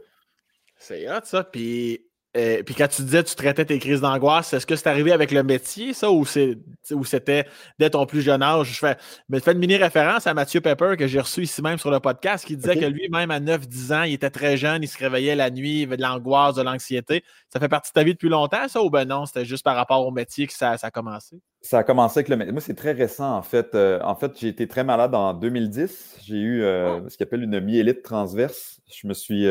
C'est 0.76 1.08
hot, 1.08 1.20
ça. 1.22 1.44
Puis 1.44 2.09
euh, 2.36 2.62
puis 2.62 2.76
quand 2.76 2.86
tu 2.86 3.02
disais 3.02 3.24
que 3.24 3.28
tu 3.28 3.34
traitais 3.34 3.64
tes 3.64 3.78
crises 3.80 4.00
d'angoisse, 4.00 4.52
est-ce 4.52 4.64
que 4.64 4.76
c'est 4.76 4.88
arrivé 4.88 5.10
avec 5.10 5.32
le 5.32 5.42
métier, 5.42 5.92
ça, 5.92 6.12
ou 6.12 6.24
c'était 6.24 7.46
dès 7.78 7.90
ton 7.90 8.06
plus 8.06 8.22
jeune 8.22 8.40
âge? 8.42 8.72
Je 8.72 8.78
fais, 8.78 8.96
mais 9.28 9.40
fais 9.40 9.50
une 9.50 9.58
mini-référence 9.58 10.28
à 10.28 10.34
Mathieu 10.34 10.60
Pepper 10.60 10.94
que 10.96 11.08
j'ai 11.08 11.18
reçu 11.18 11.42
ici 11.42 11.60
même 11.60 11.78
sur 11.78 11.90
le 11.90 11.98
podcast 11.98 12.44
qui 12.44 12.56
disait 12.56 12.76
que 12.76 12.84
lui-même 12.84 13.32
à 13.32 13.40
9-10 13.40 13.94
ans, 13.94 14.02
il 14.04 14.12
était 14.12 14.30
très 14.30 14.56
jeune, 14.56 14.84
il 14.84 14.88
se 14.88 14.96
réveillait 14.96 15.34
la 15.34 15.50
nuit, 15.50 15.80
il 15.80 15.84
avait 15.84 15.96
de 15.96 16.02
l'angoisse, 16.02 16.54
de 16.54 16.62
l'anxiété. 16.62 17.24
Ça 17.52 17.58
fait 17.58 17.68
partie 17.68 17.90
de 17.90 17.94
ta 17.94 18.04
vie 18.04 18.12
depuis 18.12 18.28
longtemps, 18.28 18.68
ça, 18.68 18.80
ou 18.80 18.90
ben 18.90 19.04
non, 19.06 19.26
c'était 19.26 19.44
juste 19.44 19.64
par 19.64 19.74
rapport 19.74 20.06
au 20.06 20.12
métier 20.12 20.46
que 20.46 20.52
ça, 20.52 20.76
a 20.80 20.90
commencé? 20.92 21.40
Ça 21.62 21.78
a 21.78 21.82
commencé 21.82 22.20
avec 22.20 22.28
le 22.28 22.36
métier. 22.36 22.52
Moi, 22.52 22.60
c'est 22.60 22.74
très 22.74 22.92
récent, 22.92 23.36
en 23.36 23.42
fait. 23.42 23.74
Euh, 23.74 23.98
en 24.04 24.14
fait, 24.14 24.38
j'ai 24.38 24.48
été 24.48 24.68
très 24.68 24.84
malade 24.84 25.16
en 25.16 25.34
2010. 25.34 26.18
J'ai 26.22 26.36
eu 26.36 26.62
euh, 26.62 27.08
ce 27.08 27.18
qu'on 27.18 27.24
appelle 27.24 27.42
une 27.42 27.58
myélite 27.58 28.02
transverse. 28.02 28.80
Je 28.88 29.08
me 29.08 29.14
suis. 29.14 29.48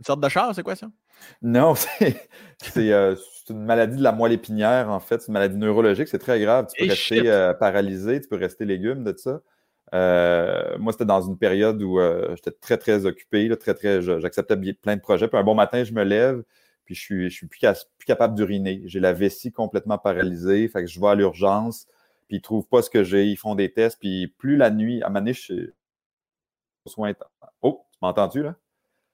Une 0.00 0.06
sorte 0.06 0.20
de 0.20 0.28
char, 0.30 0.54
c'est 0.54 0.62
quoi 0.62 0.76
ça? 0.76 0.90
Non, 1.42 1.74
euh, 2.02 3.16
c'est 3.16 3.52
une 3.52 3.64
maladie 3.64 3.98
de 3.98 4.02
la 4.02 4.12
moelle 4.12 4.32
épinière, 4.32 4.88
en 4.88 4.98
fait. 4.98 5.20
C'est 5.20 5.26
une 5.28 5.34
maladie 5.34 5.58
neurologique. 5.58 6.08
C'est 6.08 6.18
très 6.18 6.40
grave. 6.40 6.68
Tu 6.74 6.82
peux 6.82 6.90
rester 6.90 7.30
euh, 7.30 7.52
paralysé, 7.52 8.18
tu 8.18 8.26
peux 8.26 8.36
rester 8.36 8.64
légume 8.64 9.04
de 9.04 9.14
ça. 9.14 9.42
Euh, 9.92 10.78
moi, 10.78 10.92
c'était 10.92 11.04
dans 11.04 11.20
une 11.20 11.36
période 11.36 11.82
où 11.82 12.00
j'étais 12.34 12.50
très, 12.50 12.78
très 12.78 13.04
occupé, 13.04 13.54
très, 13.58 13.74
très, 13.74 14.00
j'acceptais 14.00 14.56
plein 14.72 14.96
de 14.96 15.02
projets. 15.02 15.28
Puis 15.28 15.36
un 15.36 15.44
bon 15.44 15.54
matin, 15.54 15.84
je 15.84 15.92
me 15.92 16.02
lève, 16.02 16.44
puis 16.86 16.94
je 16.94 17.00
suis, 17.00 17.28
je 17.28 17.34
suis 17.34 17.46
plus, 17.46 17.60
capable 18.06 18.34
d'uriner. 18.34 18.80
J'ai 18.86 19.00
la 19.00 19.12
vessie 19.12 19.52
complètement 19.52 19.98
paralysée. 19.98 20.66
Fait 20.68 20.80
que 20.80 20.86
je 20.86 20.98
vais 20.98 21.08
à 21.08 21.14
l'urgence, 21.14 21.86
puis 22.26 22.38
ils 22.38 22.40
ne 22.40 22.42
trouvent 22.42 22.66
pas 22.66 22.80
ce 22.80 22.88
que 22.88 23.04
j'ai. 23.04 23.26
Ils 23.26 23.36
font 23.36 23.54
des 23.54 23.70
tests, 23.70 23.98
puis 24.00 24.28
plus 24.28 24.56
la 24.56 24.70
nuit, 24.70 25.02
à 25.02 25.10
donné, 25.10 25.34
je 25.34 25.40
suis... 25.40 25.70
Oh, 27.60 27.84
tu 27.92 27.98
m'entends-tu, 28.00 28.42
là? 28.42 28.56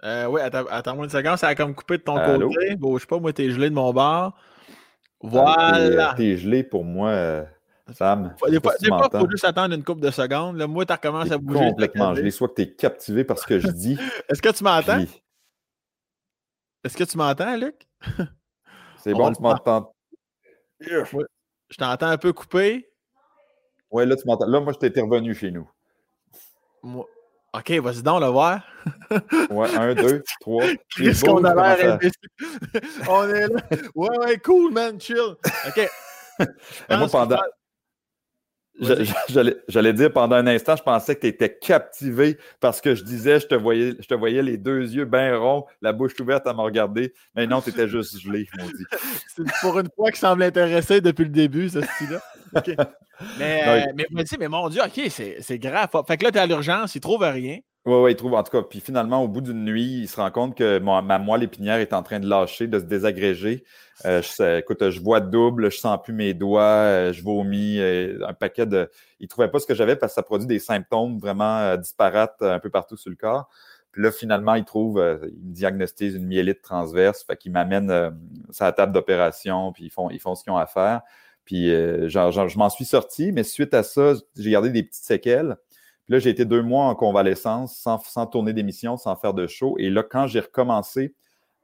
Euh, 0.04 0.26
oui, 0.26 0.40
attends-moi 0.42 1.04
une 1.04 1.10
seconde, 1.10 1.36
ça 1.38 1.48
a 1.48 1.54
comme 1.54 1.74
coupé 1.74 1.98
de 1.98 2.02
ton 2.02 2.16
côté. 2.16 2.76
Bon, 2.76 2.96
je 2.96 3.02
sais 3.02 3.06
pas, 3.06 3.18
moi, 3.18 3.32
t'es 3.32 3.50
gelé 3.50 3.70
de 3.70 3.74
mon 3.74 3.92
bar. 3.92 4.36
Ah, 5.34 5.78
voilà. 5.78 6.14
t'es 6.16 6.36
gelé 6.36 6.62
pour 6.62 6.84
moi, 6.84 7.08
euh, 7.08 7.44
Sam. 7.92 8.34
Des 8.48 8.60
fois, 8.60 8.74
il 8.80 8.90
faut 8.90 9.30
juste 9.30 9.44
attendre 9.44 9.74
une 9.74 9.82
couple 9.82 10.02
de 10.02 10.10
secondes. 10.10 10.56
Là, 10.56 10.66
moi, 10.66 10.84
tu 10.84 10.92
recommences 10.92 11.30
à 11.30 11.38
bouger. 11.38 11.70
Complètement 11.70 12.14
gelé, 12.14 12.30
soit 12.30 12.48
que 12.48 12.54
tu 12.54 12.62
es 12.62 12.72
captivé 12.72 13.24
par 13.24 13.38
ce 13.38 13.46
que 13.46 13.58
je 13.58 13.68
dis. 13.68 13.98
Est-ce 14.28 14.42
que 14.42 14.50
tu 14.50 14.62
m'entends? 14.62 15.04
Est-ce 16.84 16.96
que 16.96 17.04
tu 17.04 17.16
m'entends, 17.16 17.56
Luc? 17.56 17.88
C'est 18.98 19.12
bon, 19.12 19.32
tu 19.32 19.42
m'entends. 19.42 19.92
Je 20.80 21.76
t'entends 21.78 22.06
un 22.06 22.18
peu 22.18 22.32
coupé. 22.32 22.88
Oui, 23.90 24.06
là, 24.06 24.14
tu 24.16 24.26
m'entends. 24.26 24.46
Là, 24.46 24.60
moi, 24.60 24.72
je 24.72 24.86
t'ai 24.86 25.00
revenu 25.00 25.34
chez 25.34 25.50
nous. 25.50 25.68
Moi... 26.82 27.06
OK, 27.56 27.70
vas-y 27.80 28.02
donc 28.02 28.20
le 28.20 28.26
voir. 28.26 28.60
ouais, 29.50 29.76
un, 29.76 29.94
deux, 29.94 30.22
trois. 30.40 30.64
Qu'est-ce 30.96 31.24
qu'on 31.24 31.42
a 31.44 31.54
l'air 31.54 31.98
On 33.08 33.28
est 33.28 33.48
là. 33.48 33.60
Ouais, 33.94 34.18
ouais, 34.18 34.38
cool, 34.38 34.72
man, 34.72 35.00
chill. 35.00 35.36
OK. 35.66 35.88
moi, 36.90 37.08
pendant. 37.10 37.40
J'allais 39.68 39.92
dire 39.92 40.12
pendant 40.12 40.36
un 40.36 40.46
instant, 40.46 40.76
je 40.76 40.82
pensais 40.82 41.14
que 41.14 41.20
tu 41.20 41.26
étais 41.28 41.56
captivé 41.56 42.38
parce 42.60 42.80
que 42.80 42.94
je 42.94 43.04
disais, 43.04 43.40
je 43.40 43.46
te 43.46 43.54
voyais, 43.54 43.94
je 43.98 44.06
te 44.06 44.14
voyais 44.14 44.42
les 44.42 44.56
deux 44.56 44.92
yeux 44.92 45.04
bien 45.04 45.38
ronds, 45.38 45.64
la 45.80 45.92
bouche 45.92 46.18
ouverte 46.20 46.46
à 46.46 46.52
me 46.52 46.60
regarder. 46.60 47.14
Mais 47.34 47.46
non, 47.46 47.60
tu 47.60 47.70
étais 47.70 47.88
juste 47.88 48.18
gelé, 48.18 48.46
dit. 48.58 48.84
C'est 49.34 49.44
pour 49.60 49.78
une 49.78 49.88
fois 49.94 50.10
qui 50.10 50.18
semble 50.18 50.42
intéressé 50.42 51.00
depuis 51.00 51.24
le 51.24 51.30
début, 51.30 51.68
ce 51.68 51.80
style-là. 51.80 52.20
Mais, 53.38 53.86
mais, 53.94 54.24
mais, 54.38 54.48
mon 54.48 54.68
Dieu, 54.68 54.82
OK, 54.82 55.00
c'est 55.08 55.58
grave. 55.58 55.88
Fait 56.06 56.18
que 56.18 56.24
là, 56.24 56.30
tu 56.30 56.36
es 56.36 56.40
à 56.40 56.46
l'urgence, 56.46 56.94
il 56.96 57.00
trouve 57.00 57.22
rien. 57.22 57.60
Oui, 57.86 57.94
oui, 58.02 58.10
il 58.12 58.16
trouve 58.16 58.34
en 58.34 58.42
tout 58.42 58.50
cas. 58.50 58.62
Puis 58.68 58.80
finalement, 58.80 59.22
au 59.22 59.28
bout 59.28 59.40
d'une 59.40 59.64
nuit, 59.64 60.00
il 60.00 60.08
se 60.08 60.16
rend 60.16 60.32
compte 60.32 60.56
que 60.56 60.80
ma 60.80 61.18
moelle 61.20 61.44
épinière 61.44 61.78
est 61.78 61.92
en 61.92 62.02
train 62.02 62.18
de 62.18 62.28
lâcher, 62.28 62.66
de 62.66 62.80
se 62.80 62.84
désagréger. 62.84 63.62
Euh, 64.04 64.20
je, 64.22 64.58
écoute, 64.58 64.90
je 64.90 65.00
vois 65.00 65.20
double, 65.20 65.70
je 65.70 65.78
sens 65.78 65.96
plus 66.02 66.12
mes 66.12 66.34
doigts, 66.34 66.62
euh, 66.64 67.12
je 67.12 67.22
vomis, 67.22 67.78
euh, 67.78 68.18
un 68.26 68.34
paquet 68.34 68.66
de. 68.66 68.90
Il 69.20 69.28
trouvait 69.28 69.48
pas 69.48 69.60
ce 69.60 69.66
que 69.68 69.74
j'avais 69.74 69.94
parce 69.94 70.12
que 70.12 70.14
ça 70.16 70.24
produit 70.24 70.48
des 70.48 70.58
symptômes 70.58 71.18
vraiment 71.18 71.76
disparates 71.76 72.42
un 72.42 72.58
peu 72.58 72.70
partout 72.70 72.96
sur 72.96 73.08
le 73.10 73.16
corps. 73.16 73.48
Puis 73.92 74.02
là, 74.02 74.10
finalement, 74.10 74.56
il 74.56 74.64
trouve, 74.64 74.98
il 75.22 75.48
me 75.48 75.54
diagnostique 75.54 76.14
une 76.16 76.26
myélite 76.26 76.62
transverse, 76.62 77.22
fait 77.22 77.36
qu'il 77.36 77.52
m'amène 77.52 77.88
la 78.60 78.72
table 78.72 78.92
d'opération, 78.92 79.72
puis 79.72 79.84
ils 79.84 79.90
font, 79.90 80.10
ils 80.10 80.18
font 80.20 80.34
ce 80.34 80.42
qu'ils 80.42 80.52
ont 80.52 80.58
à 80.58 80.66
faire. 80.66 81.00
Puis 81.46 81.70
genre, 82.10 82.30
je 82.32 82.58
m'en 82.58 82.68
suis 82.68 82.84
sorti, 82.84 83.32
mais 83.32 83.42
suite 83.44 83.72
à 83.72 83.82
ça, 83.82 84.12
j'ai 84.36 84.50
gardé 84.50 84.70
des 84.70 84.82
petites 84.82 85.04
séquelles. 85.04 85.56
Puis 86.06 86.12
là, 86.12 86.18
j'ai 86.20 86.30
été 86.30 86.44
deux 86.44 86.62
mois 86.62 86.84
en 86.84 86.94
convalescence 86.94 87.76
sans, 87.76 87.98
sans 87.98 88.26
tourner 88.26 88.52
d'émissions, 88.52 88.96
sans 88.96 89.16
faire 89.16 89.34
de 89.34 89.48
show. 89.48 89.74
Et 89.78 89.90
là, 89.90 90.04
quand 90.04 90.28
j'ai 90.28 90.38
recommencé 90.38 91.14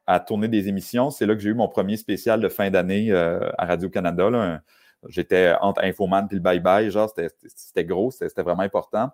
à 0.05 0.19
tourner 0.19 0.49
des 0.49 0.67
émissions, 0.67 1.11
c'est 1.11 1.27
là 1.27 1.35
que 1.35 1.41
j'ai 1.41 1.51
eu 1.51 1.55
mon 1.55 1.69
premier 1.69 1.97
spécial 1.97 2.41
de 2.41 2.49
fin 2.49 2.69
d'année 2.69 3.13
euh, 3.13 3.49
à 3.57 3.67
Radio-Canada. 3.67 4.61
J'étais 5.09 5.55
entre 5.61 5.85
Infoman 5.85 6.27
et 6.31 6.35
le 6.35 6.41
bye-bye. 6.41 6.91
Genre, 6.91 7.09
c'était 7.47 7.85
gros, 7.85 8.11
c'était 8.11 8.43
vraiment 8.43 8.63
important. 8.63 9.11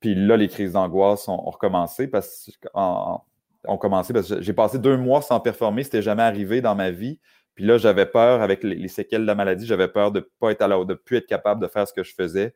Puis 0.00 0.14
là, 0.14 0.36
les 0.36 0.48
crises 0.48 0.72
d'angoisse 0.72 1.26
ont, 1.28 1.38
recommencé 1.38 2.06
parce 2.06 2.50
ont 2.74 3.78
commencé 3.78 4.12
parce 4.12 4.28
que 4.28 4.42
j'ai 4.42 4.52
passé 4.52 4.78
deux 4.78 4.98
mois 4.98 5.22
sans 5.22 5.40
performer. 5.40 5.84
C'était 5.84 6.02
jamais 6.02 6.22
arrivé 6.22 6.60
dans 6.60 6.74
ma 6.74 6.90
vie. 6.90 7.18
Puis 7.54 7.64
là, 7.64 7.78
j'avais 7.78 8.04
peur, 8.04 8.42
avec 8.42 8.62
les, 8.62 8.88
séquelles 8.88 9.22
de 9.22 9.26
la 9.26 9.34
maladie, 9.34 9.64
j'avais 9.64 9.88
peur 9.88 10.12
de 10.12 10.20
pas 10.38 10.50
être 10.50 10.60
à 10.60 10.68
de 10.68 10.84
ne 10.84 10.94
plus 10.94 11.16
être 11.16 11.26
capable 11.26 11.62
de 11.62 11.68
faire 11.68 11.88
ce 11.88 11.94
que 11.94 12.02
je 12.02 12.14
faisais. 12.14 12.54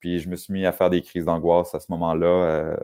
Puis 0.00 0.20
je 0.20 0.28
me 0.28 0.36
suis 0.36 0.52
mis 0.52 0.64
à 0.64 0.72
faire 0.72 0.90
des 0.90 1.02
crises 1.02 1.24
d'angoisse 1.24 1.74
à 1.74 1.80
ce 1.80 1.86
moment-là, 1.90 2.26
euh, 2.26 2.76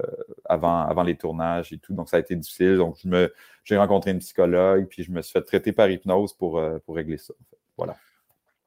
avant, 0.44 0.80
avant 0.80 1.02
les 1.02 1.16
tournages 1.16 1.72
et 1.72 1.78
tout. 1.78 1.94
Donc 1.94 2.08
ça 2.08 2.16
a 2.16 2.20
été 2.20 2.34
difficile. 2.34 2.76
Donc 2.76 2.96
je 3.02 3.08
me, 3.08 3.32
j'ai 3.62 3.76
rencontré 3.76 4.10
une 4.10 4.18
psychologue, 4.18 4.86
puis 4.88 5.02
je 5.04 5.10
me 5.12 5.22
suis 5.22 5.32
fait 5.32 5.42
traiter 5.42 5.72
par 5.72 5.88
hypnose 5.88 6.32
pour, 6.32 6.58
euh, 6.58 6.78
pour 6.84 6.96
régler 6.96 7.18
ça. 7.18 7.34
Voilà. 7.76 7.96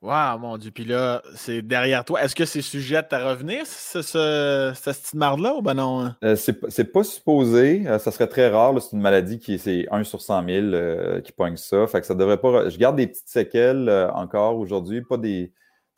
Wow, 0.02 0.38
mon 0.40 0.58
Dieu. 0.58 0.70
Puis 0.70 0.86
là, 0.86 1.24
c'est 1.36 1.64
derrière 1.64 2.06
toi. 2.06 2.24
Est-ce 2.24 2.36
que 2.36 2.46
c'est 2.46 2.62
sujet 2.62 3.02
à 3.12 3.30
revenir, 3.30 3.66
ce, 3.66 4.04
ce, 4.04 4.72
cette 4.76 5.16
marde-là, 5.16 5.56
ou 5.56 5.64
ben 5.64 5.74
non? 5.74 6.14
Euh, 6.24 6.36
c'est 6.36 6.92
pas 6.92 7.04
supposé. 7.04 7.84
ça 7.98 8.12
serait 8.12 8.28
très 8.28 8.48
rare. 8.48 8.80
C'est 8.80 8.96
une 8.96 9.02
maladie 9.02 9.40
qui 9.40 9.58
c'est 9.58 9.88
1 9.90 10.04
sur 10.04 10.22
100 10.22 10.46
000 10.46 11.22
qui 11.22 11.32
pogne 11.32 11.58
ça. 11.58 11.88
Fait 11.88 12.00
que 12.00 12.06
ça 12.06 12.14
devrait 12.14 12.38
pas. 12.38 12.70
Je 12.70 12.78
garde 12.78 12.96
des 12.96 13.08
petites 13.08 13.28
séquelles 13.28 13.90
encore 14.14 14.58
aujourd'hui, 14.60 15.02
pas 15.02 15.18
des 15.18 15.52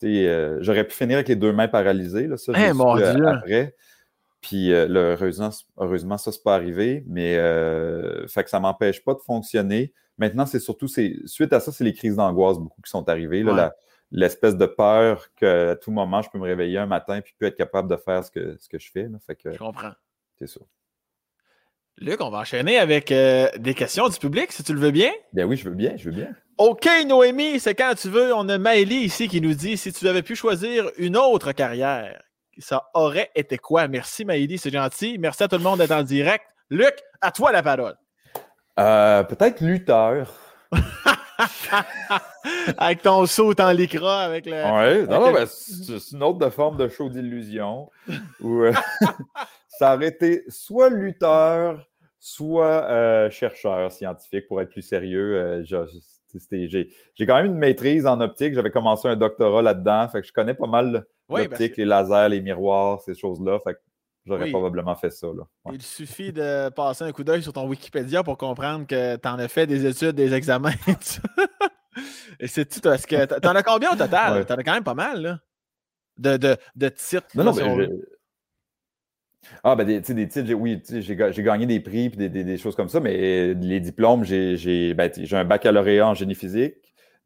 euh, 0.04 0.58
j'aurais 0.62 0.86
pu 0.86 0.96
finir 0.96 1.16
avec 1.16 1.28
les 1.28 1.36
deux 1.36 1.52
mains 1.52 1.68
paralysées. 1.68 2.28
Là, 2.28 2.38
ça, 2.38 2.54
hey, 2.54 2.74
mon 2.74 2.98
euh, 2.98 3.14
Dieu. 3.14 3.28
après. 3.28 3.76
Puis 4.42 4.72
euh, 4.72 4.88
heureusement, 4.90 5.50
heureusement, 5.78 6.18
ça, 6.18 6.32
c'est 6.32 6.44
pas 6.44 6.56
arrivé, 6.56 7.04
mais 7.08 7.36
fait 8.28 8.44
que 8.44 8.50
ça 8.50 8.60
m'empêche 8.60 9.04
pas 9.04 9.14
de 9.14 9.20
fonctionner. 9.20 9.94
Maintenant, 10.18 10.46
c'est 10.46 10.60
surtout, 10.60 10.88
suite 10.88 11.54
à 11.54 11.60
ça, 11.60 11.72
c'est 11.72 11.84
les 11.84 11.94
crises 11.94 12.16
d'angoisse 12.16 12.58
beaucoup 12.58 12.82
qui 12.82 12.90
sont 12.90 13.08
arrivées. 13.10 13.44
L'espèce 14.12 14.58
de 14.58 14.66
peur 14.66 15.28
qu'à 15.36 15.76
tout 15.76 15.92
moment, 15.92 16.24
je 16.24 16.30
peux 16.32 16.40
me 16.40 16.44
réveiller 16.44 16.80
un 16.80 16.88
matin 16.88 17.18
et 17.18 17.22
plus 17.22 17.46
être 17.46 17.56
capable 17.56 17.88
de 17.88 17.96
faire 17.96 18.24
ce 18.24 18.32
que, 18.32 18.58
ce 18.58 18.68
que 18.68 18.80
je 18.80 18.90
fais. 18.92 19.08
Fait 19.28 19.36
que, 19.36 19.52
je 19.54 19.60
comprends. 19.60 19.92
C'est 20.40 20.48
ça. 20.48 20.62
Luc, 22.02 22.22
on 22.22 22.30
va 22.30 22.40
enchaîner 22.40 22.80
avec 22.80 23.10
des 23.10 23.74
questions 23.76 24.08
du 24.08 24.18
public, 24.18 24.52
si 24.52 24.64
tu 24.64 24.74
le 24.74 24.80
veux 24.80 24.92
bien. 24.92 25.12
Bien 25.34 25.46
oui, 25.46 25.58
je 25.58 25.68
veux 25.68 25.76
bien, 25.76 25.94
je 25.98 26.06
veux 26.10 26.16
bien. 26.16 26.30
OK, 26.60 26.90
Noémie, 27.08 27.60
c'est 27.60 27.74
quand 27.74 27.94
tu 27.96 28.10
veux. 28.10 28.34
On 28.34 28.50
a 28.50 28.58
Maëlie 28.58 28.98
ici 28.98 29.30
qui 29.30 29.40
nous 29.40 29.54
dit 29.54 29.78
si 29.78 29.94
tu 29.94 30.08
avais 30.10 30.24
pu 30.24 30.36
choisir 30.36 30.92
une 30.98 31.16
autre 31.16 31.54
carrière, 31.54 32.22
ça 32.58 32.90
aurait 32.94 33.32
été 33.34 33.58
quoi? 33.58 33.88
Merci, 33.88 34.26
Maëlie, 34.26 34.58
c'est 34.58 34.70
gentil. 34.70 35.18
Merci 35.20 35.44
à 35.44 35.48
tout 35.48 35.56
le 35.56 35.64
monde 35.64 35.80
d'être 35.80 35.92
en 35.92 36.04
direct. 36.04 36.44
Luc, 36.70 36.94
à 37.22 37.32
toi 37.32 37.54
la 37.54 37.64
parole. 37.64 37.96
Euh, 38.78 39.24
peut-être 39.24 39.62
lutteur. 39.62 40.34
avec 42.78 43.02
ton 43.02 43.26
saut 43.26 43.54
en 43.60 43.72
lycra, 43.72 44.24
avec 44.24 44.46
le. 44.46 44.52
Oui, 44.52 45.08
non, 45.08 45.32
ben, 45.32 45.46
c'est 45.48 46.12
une 46.12 46.24
autre 46.24 46.50
forme 46.50 46.76
de 46.76 46.90
show 46.90 47.10
d'illusion. 47.10 47.90
Euh, 48.44 48.74
ça 49.80 49.96
aurait 49.96 50.08
été 50.08 50.44
soit 50.50 50.90
lutteur, 50.90 51.89
soit 52.20 52.84
euh, 52.90 53.30
chercheur 53.30 53.92
scientifique 53.92 54.48
pour 54.48 54.62
être 54.62 54.70
plus 54.70 54.82
sérieux. 54.82 55.64
J'ai 55.64 57.26
quand 57.26 57.36
même 57.36 57.48
une 57.48 57.58
maîtrise 57.58 58.06
en 58.06 58.20
optique. 58.22 58.54
J'avais 58.54 58.72
commencé 58.72 59.08
un 59.08 59.16
doctorat 59.16 59.62
là-dedans. 59.62 60.08
Fait 60.10 60.22
que 60.22 60.28
je 60.28 60.34
connais 60.34 60.54
pas 60.54 60.68
mal 60.68 61.06
l'optique, 61.30 61.78
les 61.78 61.86
lasers, 61.86 62.30
les 62.30 62.42
miroirs, 62.42 63.02
ces 63.02 63.16
choses-là. 63.16 63.60
Fait 63.60 63.74
que 63.74 63.80
j'aurais 64.26 64.50
probablement 64.50 64.96
fait 64.96 65.12
ça. 65.12 65.28
Là. 65.28 65.44
Il 65.72 65.82
suffit 65.82 66.34
de 66.34 66.70
passer 66.70 67.06
un 67.06 67.12
coup 67.12 67.24
d'œil 67.24 67.42
sur 67.42 67.54
ton 67.54 67.68
Wikipédia 67.68 68.22
pour 68.22 68.38
comprendre 68.38 68.86
que 68.86 69.16
tu 69.16 69.28
en 69.28 69.40
as 69.40 69.48
fait 69.48 69.66
des 69.66 69.86
études, 69.86 70.16
des 70.16 70.34
examens. 70.34 70.72
Et 72.40 72.48
c'est 72.48 72.66
tout. 72.66 72.88
Est-ce 72.88 73.08
que 73.08 73.26
t'en 73.40 73.56
as 73.56 73.64
combien 73.64 73.92
au 73.92 73.96
total? 73.96 74.46
T'en 74.46 74.56
as 74.56 74.64
quand 74.64 74.74
même 74.74 74.84
pas 74.84 74.94
mal, 74.94 75.22
là. 75.22 75.40
De, 76.18 76.36
de, 76.36 76.58
de 76.76 76.90
titres. 76.90 77.28
Non, 77.34 77.46
non, 77.46 77.54
mais 77.54 77.90
ah, 79.64 79.76
ben, 79.76 79.86
des, 79.86 80.02
des 80.02 80.28
titres, 80.28 80.54
oui, 80.54 80.82
j'ai 80.90 81.44
gagné 81.44 81.66
des 81.66 81.80
prix 81.80 82.06
et 82.06 82.10
des, 82.10 82.44
des, 82.44 82.58
choses 82.58 82.76
comme 82.76 82.90
ça, 82.90 83.00
mais 83.00 83.54
les 83.54 83.80
diplômes, 83.80 84.24
j'ai 84.24 84.94
ben, 84.94 85.12
un 85.32 85.46
baccalauréat 85.46 86.08
en 86.08 86.14
génie 86.14 86.36
physique. 86.36 86.76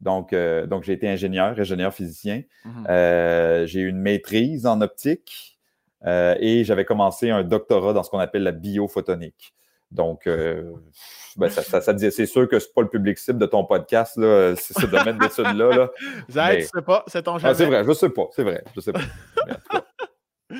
Donc, 0.00 0.32
euh, 0.32 0.66
donc 0.66 0.84
j'ai 0.84 0.92
été 0.92 1.08
ingénieur, 1.08 1.58
ingénieur 1.58 1.92
physicien. 1.92 2.42
Mhm. 2.64 2.86
Euh, 2.88 3.66
j'ai 3.66 3.80
eu 3.80 3.88
une 3.88 4.00
maîtrise 4.00 4.66
en 4.66 4.80
optique 4.80 5.58
euh, 6.06 6.34
et 6.40 6.64
j'avais 6.64 6.84
commencé 6.84 7.30
un 7.30 7.42
doctorat 7.42 7.92
dans 7.92 8.02
ce 8.02 8.10
qu'on 8.10 8.18
appelle 8.18 8.42
la 8.42 8.52
biophotonique. 8.52 9.54
Donc, 9.90 10.26
ben, 10.26 11.48
ça, 11.48 11.80
ça, 11.80 11.98
c'est 11.98 12.26
sûr 12.26 12.48
que 12.48 12.58
c'est 12.58 12.74
pas 12.74 12.82
le 12.82 12.88
public 12.88 13.16
cible 13.16 13.38
de 13.38 13.46
ton 13.46 13.64
podcast, 13.64 14.16
là, 14.16 14.54
c'est 14.56 14.74
ce 14.76 14.86
domaine 14.86 15.18
d'études-là. 15.18 15.76
Là. 15.76 15.90
Zach, 16.30 16.62
sais 16.62 16.82
pas, 16.82 17.04
c'est 17.06 17.22
ton 17.22 17.36
ah, 17.40 17.54
C'est 17.54 17.66
vrai, 17.66 17.84
je 17.86 17.92
sais 17.92 18.10
pas, 18.10 18.28
c'est 18.32 18.42
vrai, 18.42 18.64
je 18.74 18.80
sais 18.80 18.92
pas. 18.92 19.00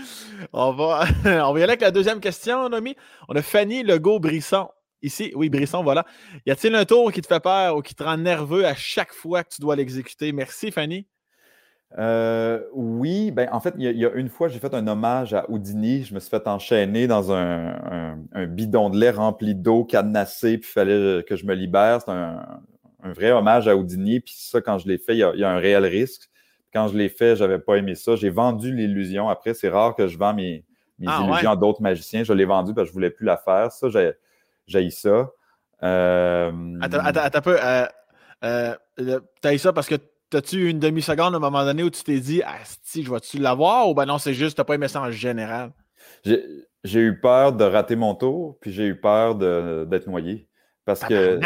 on, 0.53 0.73
va, 0.73 1.05
on 1.25 1.53
va 1.53 1.61
y 1.61 1.62
aller 1.62 1.73
avec 1.73 1.81
la 1.81 1.91
deuxième 1.91 2.21
question, 2.21 2.69
Nomi. 2.69 2.97
On 3.29 3.37
a 3.37 3.43
Fanny 3.43 3.83
Legault-Brisson. 3.83 4.69
Ici, 5.03 5.33
oui, 5.35 5.51
Brisson, 5.51 5.83
voilà. 5.83 6.07
Y 6.47 6.51
a-t-il 6.51 6.75
un 6.75 6.85
tour 6.87 7.12
qui 7.12 7.21
te 7.21 7.27
fait 7.27 7.41
peur 7.41 7.77
ou 7.77 7.83
qui 7.83 7.95
te 7.95 8.03
rend 8.03 8.16
nerveux 8.16 8.65
à 8.65 8.75
chaque 8.75 9.12
fois 9.12 9.45
que 9.45 9.55
tu 9.55 9.61
dois 9.61 9.77
l'exécuter? 9.77 10.33
Merci, 10.33 10.71
Fanny. 10.71 11.07
Euh, 11.99 12.61
oui, 12.73 13.31
ben, 13.31 13.49
en 13.53 13.61
fait, 13.61 13.75
il 13.79 13.85
y, 13.85 14.07
a 14.07 14.12
une 14.12 14.29
fois, 14.29 14.49
j'ai 14.49 14.59
fait 14.59 14.75
un 14.75 14.87
hommage 14.89 15.35
à 15.35 15.49
Houdini. 15.51 16.05
Je 16.05 16.15
me 16.15 16.21
suis 16.21 16.31
fait 16.31 16.49
enchaîner 16.49 17.07
dans 17.07 17.33
un, 17.33 18.16
bidon 18.49 18.91
de 18.91 18.99
lait 18.99 19.11
rempli 19.11 19.55
d'eau, 19.55 19.85
cadenassé, 19.85 20.59
puis 20.59 20.69
il 20.69 20.73
fallait 20.73 21.23
que 21.25 21.37
je 21.37 21.45
me 21.45 21.55
libère. 21.55 22.01
C'est 22.01 22.11
un, 22.11 22.61
vrai 23.03 23.31
hommage 23.31 23.69
à 23.69 23.77
Houdini. 23.77 24.21
Puis 24.21 24.35
ça, 24.37 24.61
quand 24.61 24.79
je 24.79 24.89
l'ai 24.89 24.99
fait, 24.99 25.15
il 25.15 25.19
y, 25.19 25.45
a, 25.45 25.51
un 25.51 25.59
réel 25.59 25.85
risque. 25.85 26.31
Quand 26.74 26.88
je 26.88 26.98
l'ai 26.98 27.09
fait, 27.09 27.36
je 27.36 27.44
n'avais 27.44 27.60
pas 27.60 27.76
aimé 27.76 27.94
ça. 27.94 28.16
J'ai 28.16 28.30
vendu 28.30 28.74
l'illusion. 28.74 29.28
Après, 29.28 29.55
c'est 29.55 29.68
rare 29.68 29.94
que 29.94 30.09
je 30.09 30.18
vends 30.18 30.34
mes, 30.34 30.64
ah, 31.06 31.22
illusions 31.22 31.51
à 31.52 31.56
d'autres 31.56 31.82
magiciens. 31.82 32.24
Je 32.24 32.32
l'ai 32.32 32.44
vendu 32.44 32.74
parce 32.74 32.86
que 32.86 32.88
je 32.88 32.92
ne 32.92 32.94
voulais 32.94 33.10
plus 33.10 33.24
la 33.24 33.36
faire. 33.36 33.70
Ça, 33.70 33.88
j'ai 34.66 34.90
ça. 34.90 35.30
Euh... 35.82 36.78
Attends, 36.80 36.98
attends, 36.98 37.38
un 37.38 37.40
peu. 37.40 37.56
Euh, 37.62 37.86
euh, 38.44 39.20
t'as 39.40 39.55
eu 39.55 39.59
ça 39.59 39.72
parce 39.72 39.86
que 39.86 39.94
t'as-tu 40.30 40.56
eu 40.56 40.68
une 40.68 40.80
demi-seconde 40.80 41.34
à 41.34 41.36
un 41.36 41.40
moment 41.40 41.64
donné 41.64 41.84
où 41.84 41.90
tu 41.90 42.02
t'es 42.02 42.18
dit, 42.18 42.42
ah, 42.44 42.56
si, 42.82 43.05
je 43.05 43.10
vais-tu 43.10 43.38
l'avoir? 43.38 43.88
Ou 43.88 43.94
ben 43.94 44.06
non, 44.06 44.18
c'est 44.18 44.34
juste, 44.34 44.56
t'as 44.56 44.64
pas 44.64 44.74
aimé 44.74 44.88
ça 44.88 45.01
en 45.01 45.10
général? 45.12 45.70
J'ai 46.24 47.01
eu 47.01 47.20
peur 47.20 47.52
de 47.52 47.64
rater 47.64 47.96
mon 47.96 48.14
tour, 48.14 48.59
puis 48.60 48.72
j'ai 48.72 48.86
eu 48.86 49.01
peur 49.01 49.36
d'être 49.36 50.09
noyé. 50.09 50.48
Parce 50.84 51.01
que. 51.01 51.38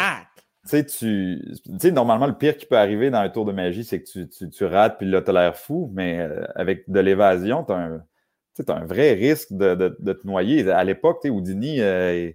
Normalement, 1.91 2.27
le 2.27 2.37
pire 2.37 2.57
qui 2.57 2.65
peut 2.65 2.77
arriver 2.77 3.09
dans 3.09 3.19
un 3.19 3.29
tour 3.29 3.45
de 3.45 3.51
magie, 3.51 3.83
c'est 3.83 4.01
que 4.01 4.09
tu, 4.09 4.49
tu, 4.49 4.65
rates, 4.65 4.97
puis 4.97 5.09
là, 5.09 5.21
tu 5.21 5.29
as 5.29 5.33
l'air 5.33 5.55
fou, 5.55 5.89
mais 5.93 6.19
euh, 6.19 6.45
avec 6.55 6.89
de 6.89 6.99
l'évasion, 6.99 7.63
tu 7.63 7.73
as, 7.73 7.99
as, 8.67 8.73
un 8.73 8.85
vrai 8.85 9.13
risque 9.13 9.51
de, 9.51 9.97
te 9.99 10.27
noyer. 10.27 10.69
À 10.69 10.83
l'époque, 10.83 11.25
Houdini, 11.25 11.81
euh, 11.81 12.31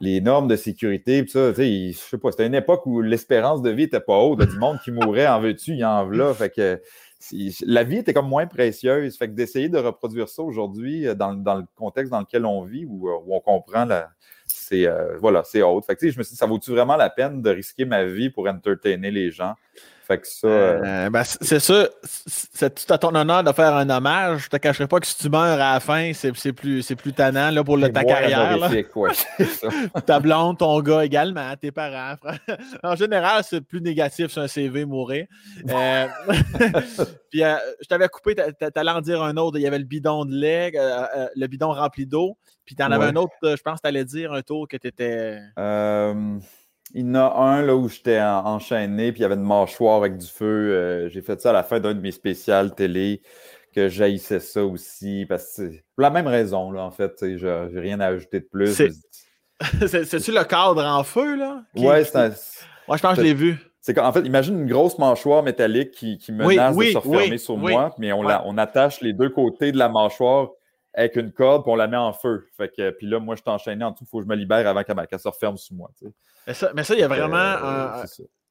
les 0.00 0.20
normes 0.20 0.48
de 0.48 0.56
sécurité, 0.56 1.22
pis 1.22 1.30
ça, 1.30 1.52
je 1.52 1.92
sais 1.92 2.18
pas, 2.18 2.30
c'était 2.30 2.46
une 2.46 2.54
époque 2.54 2.86
où 2.86 3.00
l'espérance 3.00 3.62
de 3.62 3.70
vie 3.70 3.84
était 3.84 4.00
pas 4.00 4.18
haute. 4.18 4.40
du 4.40 4.58
monde 4.58 4.78
qui 4.84 4.90
mourait 4.90 5.26
en 5.26 5.40
veux-tu, 5.40 5.72
il 5.74 5.84
en 5.84 6.08
là. 6.08 6.32
Fait 6.34 6.80
la 7.66 7.84
vie 7.84 7.96
était 7.96 8.14
comme 8.14 8.28
moins 8.28 8.46
précieuse. 8.46 9.16
Fait 9.16 9.28
que 9.28 9.32
d'essayer 9.32 9.68
de 9.68 9.78
reproduire 9.78 10.28
ça 10.28 10.42
aujourd'hui 10.42 11.06
euh, 11.06 11.14
dans, 11.14 11.32
le 11.32 11.64
contexte 11.76 12.12
dans 12.12 12.20
lequel 12.20 12.46
on 12.46 12.62
vit, 12.62 12.84
où, 12.86 13.08
euh, 13.08 13.18
on 13.28 13.40
comprend 13.40 13.84
la. 13.84 14.10
C'est 14.52 14.86
euh, 14.86 15.16
voilà, 15.18 15.42
c'est 15.44 15.62
haute. 15.62 15.84
Fait 15.86 15.96
que 15.96 16.10
je 16.10 16.18
me 16.18 16.22
suis 16.22 16.32
dit, 16.32 16.38
ça 16.38 16.46
vaut-tu 16.46 16.70
vraiment 16.70 16.96
la 16.96 17.10
peine 17.10 17.42
de 17.42 17.50
risquer 17.50 17.84
ma 17.84 18.04
vie 18.04 18.30
pour 18.30 18.48
entertainer 18.48 19.10
les 19.10 19.30
gens? 19.30 19.54
Fait 20.08 20.18
que 20.18 20.26
ça. 20.26 20.48
Euh, 20.48 20.82
euh, 20.82 21.10
ben, 21.10 21.22
c'est 21.22 21.60
ça. 21.60 21.86
C'est 22.02 22.74
tout 22.74 22.90
à 22.94 22.96
ton 22.96 23.14
honneur 23.14 23.44
de 23.44 23.52
faire 23.52 23.76
un 23.76 23.90
hommage. 23.90 24.44
Je 24.44 24.48
te 24.48 24.56
cacherai 24.56 24.88
pas 24.88 25.00
que 25.00 25.06
si 25.06 25.18
tu 25.18 25.28
meurs 25.28 25.60
à 25.60 25.74
la 25.74 25.80
fin, 25.80 26.12
c'est 26.14 26.32
plus, 26.54 26.82
plus 26.94 27.12
tannant 27.12 27.50
là, 27.50 27.62
pour 27.62 27.76
le, 27.76 27.92
ta 27.92 28.04
carrière. 28.04 28.56
Là. 28.56 28.70
ta 30.06 30.18
blonde, 30.18 30.56
ton 30.56 30.80
gars 30.80 31.04
également, 31.04 31.54
tes 31.60 31.72
parents. 31.72 32.16
en 32.82 32.96
général, 32.96 33.44
c'est 33.46 33.60
plus 33.60 33.82
négatif 33.82 34.28
sur 34.28 34.40
un 34.40 34.48
CV 34.48 34.86
mourir. 34.86 35.26
Euh, 35.68 36.06
puis 37.30 37.40
je 37.40 37.86
t'avais 37.86 38.08
coupé, 38.08 38.34
t'allais 38.34 38.90
en 38.90 39.02
dire 39.02 39.22
un 39.22 39.36
autre. 39.36 39.58
Il 39.58 39.62
y 39.62 39.66
avait 39.66 39.78
le 39.78 39.84
bidon 39.84 40.24
de 40.24 40.34
lait, 40.34 40.72
le 41.36 41.46
bidon 41.48 41.70
rempli 41.70 42.06
d'eau. 42.06 42.38
Puis 42.64 42.74
tu 42.74 42.82
en 42.82 42.90
avais 42.90 43.06
un 43.06 43.16
autre, 43.16 43.34
je 43.42 43.62
pense 43.62 43.76
que 43.76 43.82
tu 43.82 43.88
allais 43.88 44.06
dire 44.06 44.32
un 44.32 44.40
tour 44.40 44.66
que 44.68 44.78
tu 44.78 44.88
étais. 44.88 45.38
Il 46.94 47.06
y 47.06 47.10
en 47.10 47.14
a 47.14 47.34
un 47.36 47.62
là, 47.62 47.76
où 47.76 47.88
j'étais 47.88 48.20
enchaîné, 48.20 49.12
puis 49.12 49.20
il 49.20 49.22
y 49.22 49.24
avait 49.24 49.34
une 49.34 49.42
mâchoire 49.42 49.96
avec 49.96 50.16
du 50.16 50.26
feu. 50.26 50.44
Euh, 50.44 51.08
j'ai 51.08 51.22
fait 51.22 51.40
ça 51.40 51.50
à 51.50 51.52
la 51.52 51.62
fin 51.62 51.80
d'un 51.80 51.94
de 51.94 52.00
mes 52.00 52.12
spéciales 52.12 52.74
télé, 52.74 53.22
que 53.74 53.88
j'haïssais 53.88 54.40
ça 54.40 54.64
aussi, 54.64 55.26
parce 55.28 55.56
que 55.56 55.68
pour 55.68 56.02
la 56.02 56.10
même 56.10 56.26
raison, 56.26 56.70
là, 56.70 56.82
en 56.82 56.90
fait. 56.90 57.12
Je 57.20 57.68
n'ai 57.72 57.80
rien 57.80 58.00
à 58.00 58.06
ajouter 58.06 58.40
de 58.40 58.48
plus. 58.50 58.74
C'est-tu 59.86 60.32
le 60.32 60.44
cadre 60.44 60.84
en 60.84 61.02
feu, 61.04 61.36
là? 61.36 61.62
Ouais, 61.76 62.04
c'est 62.04 62.16
un... 62.16 62.28
Moi, 62.86 62.96
je 62.96 63.02
pense 63.02 63.16
que 63.16 63.22
je 63.22 63.26
l'ai 63.26 63.34
vu. 63.34 63.58
C'est 63.80 63.94
qu'en 63.94 64.12
fait, 64.12 64.20
imagine 64.20 64.60
une 64.60 64.68
grosse 64.68 64.98
mâchoire 64.98 65.42
métallique 65.42 65.90
qui, 65.92 66.18
menace 66.30 66.76
de 66.76 66.84
se 66.84 66.98
refermer 66.98 67.38
sur 67.38 67.56
moi, 67.56 67.94
mais 67.98 68.12
on, 68.12 68.20
on 68.20 68.58
attache 68.58 69.00
les 69.00 69.12
deux 69.12 69.30
côtés 69.30 69.72
de 69.72 69.78
la 69.78 69.88
mâchoire 69.88 70.50
avec 70.98 71.14
une 71.14 71.30
corde, 71.30 71.62
puis 71.62 71.70
on 71.70 71.76
la 71.76 71.86
met 71.86 71.96
en 71.96 72.12
feu. 72.12 72.48
Fait 72.56 72.68
que, 72.68 72.90
puis 72.90 73.06
là, 73.06 73.20
moi, 73.20 73.36
je 73.36 73.42
t'enchaîne 73.42 73.82
en 73.84 73.92
tout, 73.92 74.02
il 74.02 74.08
faut 74.08 74.18
que 74.18 74.24
je 74.24 74.28
me 74.28 74.34
libère 74.34 74.66
avant 74.66 74.82
qu'elle 74.82 75.18
se 75.18 75.28
referme 75.28 75.56
sous 75.56 75.74
moi. 75.74 75.90
Mais 76.44 76.54
ça, 76.54 76.72
mais 76.74 76.82
ça, 76.82 76.94
il 76.94 77.00
y 77.00 77.04
a 77.04 77.08
vraiment 77.08 77.36
un, 77.36 78.02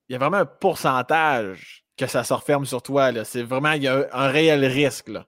il 0.07 0.14
y 0.14 0.15
a 0.15 0.18
vraiment 0.18 0.38
un 0.38 0.45
pourcentage 0.45 1.84
que 1.98 2.07
ça 2.07 2.24
se 2.24 2.34
referme 2.34 2.65
sur 2.65 2.82
toi. 2.82 3.11
C'est 3.26 3.44
vraiment, 3.44 3.74
il 3.74 3.84
y 3.84 3.88
a 3.90 4.07
un 4.14 4.30
réel 4.30 4.64
risque. 4.64 5.10
Là. 5.10 5.26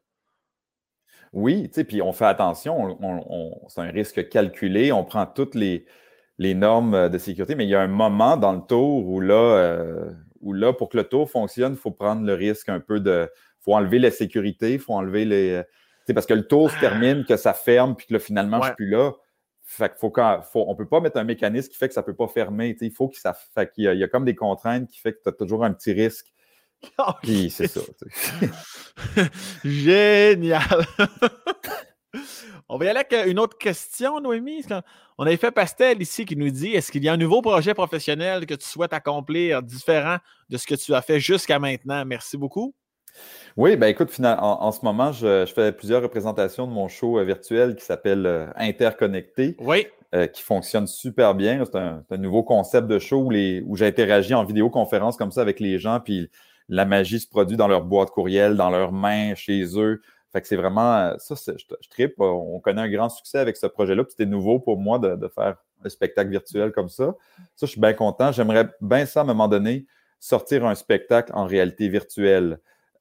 Oui, 1.34 1.68
puis 1.68 2.02
on 2.02 2.14
fait 2.14 2.26
attention, 2.26 2.98
c'est 3.68 3.82
un 3.82 3.92
risque 3.92 4.30
calculé, 4.30 4.94
on 4.94 5.04
prend 5.04 5.26
toutes 5.26 5.56
les, 5.56 5.86
les, 6.38 6.56
normes 6.56 7.10
de 7.10 7.18
sécurité, 7.18 7.56
mais 7.56 7.66
il 7.66 7.70
y 7.70 7.76
a 7.76 7.82
un 7.82 7.88
moment 7.88 8.38
dans 8.38 8.54
le 8.54 8.62
tour 8.62 9.06
où 9.06 9.20
là, 9.20 9.34
euh, 9.34 10.10
où 10.40 10.54
là 10.54 10.72
pour 10.72 10.88
que 10.88 10.96
le 10.96 11.04
tour 11.04 11.30
fonctionne, 11.30 11.74
il 11.74 11.78
faut 11.78 11.92
prendre 11.92 12.26
le 12.26 12.34
risque 12.34 12.70
un 12.70 12.80
peu 12.80 13.02
de. 13.02 13.30
Il 13.60 13.64
faut 13.64 13.76
enlever 13.76 14.00
la 14.00 14.10
sécurité, 14.10 14.76
il 14.76 14.80
faut 14.80 14.94
enlever 14.94 15.26
les 15.26 15.64
parce 16.14 16.26
que 16.26 16.34
le 16.34 16.48
tour 16.48 16.70
se 16.70 16.76
ah. 16.78 16.82
termine, 16.82 17.26
que 17.26 17.38
ça 17.38 17.54
ferme, 17.54 17.96
puis 17.96 18.08
que 18.08 18.14
là, 18.14 18.20
finalement, 18.20 18.58
je 18.58 18.64
je 18.64 18.68
suis 18.68 18.76
plus 18.76 18.90
là. 18.90 19.12
Fait 19.64 19.94
faut, 19.98 20.12
faut 20.52 20.66
on 20.68 20.72
ne 20.72 20.78
peut 20.78 20.88
pas 20.88 21.00
mettre 21.00 21.18
un 21.18 21.24
mécanisme 21.24 21.70
qui 21.70 21.78
fait 21.78 21.88
que 21.88 21.94
ça 21.94 22.02
ne 22.02 22.06
peut 22.06 22.16
pas 22.16 22.28
fermer. 22.28 22.76
Il 22.82 22.92
faut. 22.92 23.12
Fait 23.54 23.72
qu'il 23.72 23.84
y, 23.84 23.98
y 23.98 24.04
a 24.04 24.08
comme 24.08 24.26
des 24.26 24.36
contraintes 24.36 24.90
qui 24.90 25.00
fait 25.00 25.14
que 25.14 25.20
tu 25.24 25.30
as 25.30 25.32
toujours 25.32 25.64
un 25.64 25.74
petit 25.74 25.94
risque. 25.94 26.34
Puis 27.22 27.50
c'est 27.50 27.68
ça. 27.68 27.82
Génial! 29.64 30.86
On 32.70 32.78
va 32.78 32.86
y 32.86 32.88
aller 32.90 33.00
avec 33.00 33.28
une 33.28 33.40
autre 33.40 33.58
question, 33.58 34.20
Noémie. 34.20 34.64
On 35.18 35.26
avait 35.26 35.38
fait 35.38 35.52
Pastel 35.52 36.02
ici 36.02 36.26
qui 36.26 36.36
nous 36.36 36.50
dit 36.50 36.70
Est-ce 36.76 36.92
qu'il 36.92 37.04
y 37.04 37.10
a 37.10 37.14
un 37.14 37.18
nouveau 37.18 37.42
projet 37.42 37.74
professionnel 37.74 38.46
que 38.46 38.54
tu 38.54 38.68
souhaites 38.68 38.94
accomplir 38.94 39.62
différent 39.64 40.18
de 40.50 40.58
ce 40.58 40.68
que 40.68 40.76
tu 40.76 40.94
as 40.94 41.02
fait 41.02 41.20
jusqu'à 41.20 41.60
maintenant? 41.60 42.06
Merci 42.06 42.38
beaucoup. 42.38 42.76
Oui, 43.58 43.76
ben 43.76 43.88
écoute, 43.88 44.10
en, 44.24 44.72
ce 44.72 44.86
moment, 44.86 45.12
je, 45.12 45.46
fais 45.54 45.72
plusieurs 45.72 46.02
représentations 46.02 46.66
de 46.66 46.72
mon 46.72 46.88
show 46.88 47.20
euh, 47.20 47.24
virtuel 47.24 47.76
qui 47.76 47.84
s'appelle 47.84 48.26
euh, 48.26 48.48
Interconnecté. 48.56 49.56
Oui. 49.60 49.88
Euh, 50.16 50.26
qui 50.28 50.42
fonctionne 50.42 50.88
super 50.88 51.36
bien. 51.36 51.64
C'est 51.66 51.78
un, 51.78 52.18
nouveau 52.18 52.42
concept 52.42 52.88
de 52.88 52.98
show 52.98 53.18
où, 53.18 53.32
où 53.32 53.76
j'interagis 53.76 54.34
en 54.34 54.44
vidéoconférence 54.44 55.18
comme 55.18 55.32
ça 55.32 55.42
avec 55.42 55.60
les 55.60 55.78
gens, 55.78 56.00
puis 56.00 56.32
la 56.68 56.86
magie 56.86 57.20
se 57.20 57.28
produit 57.28 57.58
dans 57.58 57.68
leur 57.68 57.84
boîte 57.84 58.10
courriel, 58.10 58.56
dans 58.56 58.70
leurs 58.70 58.92
mains, 58.92 59.36
chez 59.36 59.66
eux. 59.78 60.02
Fait 60.32 60.42
que 60.42 60.48
c'est 60.48 60.56
vraiment 60.56 61.14
ça, 61.18 61.36
je, 61.36 61.52
je 61.58 61.90
tripe. 61.90 62.16
On 62.20 62.60
connaît 62.60 62.82
un 62.82 62.90
grand 62.90 63.10
succès 63.10 63.40
avec 63.40 63.58
ce 63.58 63.68
projet-là. 63.68 64.04
C'était 64.10 64.26
nouveau 64.26 64.60
pour 64.60 64.80
moi 64.80 65.00
de, 65.00 65.16
de, 65.16 65.28
faire 65.28 65.58
un 65.84 65.90
spectacle 65.90 66.30
virtuel 66.32 66.72
comme 66.72 66.90
ça. 66.90 67.16
Ça, 67.56 67.66
je 67.66 67.72
suis 67.72 67.82
bien 67.82 67.94
content. 67.94 68.32
J'aimerais 68.32 68.70
bien 68.82 69.06
ça, 69.06 69.20
à 69.20 69.24
un 69.24 69.26
moment 69.28 69.48
donné, 69.48 69.86
sortir 70.20 70.66
un 70.66 70.76
spectacle 70.76 71.32
en 71.36 71.46
réalité 71.46 71.90
virtuelle. 71.90 72.60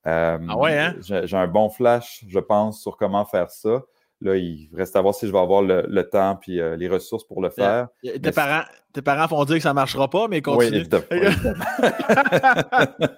Euh, 0.08 0.38
ah 0.48 0.56
ouais, 0.56 0.78
hein? 0.78 0.94
J'ai 1.00 1.36
un 1.36 1.46
bon 1.46 1.68
flash, 1.68 2.24
je 2.28 2.38
pense, 2.38 2.80
sur 2.80 2.96
comment 2.96 3.24
faire 3.24 3.50
ça. 3.50 3.82
Là, 4.20 4.34
il 4.34 4.68
reste 4.74 4.96
à 4.96 5.00
voir 5.00 5.14
si 5.14 5.28
je 5.28 5.32
vais 5.32 5.38
avoir 5.38 5.62
le, 5.62 6.02
temps 6.02 6.40
et 6.48 6.60
euh, 6.60 6.76
les 6.76 6.88
ressources 6.88 7.22
pour 7.24 7.40
le 7.40 7.50
faire. 7.50 7.86
Tes, 8.02 8.32
parents, 8.32 8.64
tes 8.92 9.00
parents 9.00 9.26
vont 9.26 9.44
dire 9.44 9.56
que 9.56 9.62
ça 9.62 9.68
ne 9.68 9.74
marchera 9.74 10.10
pas, 10.10 10.26
mais 10.26 10.42
continue. 10.42 10.70
Oui, 10.70 10.76
évidemment. 10.78 11.04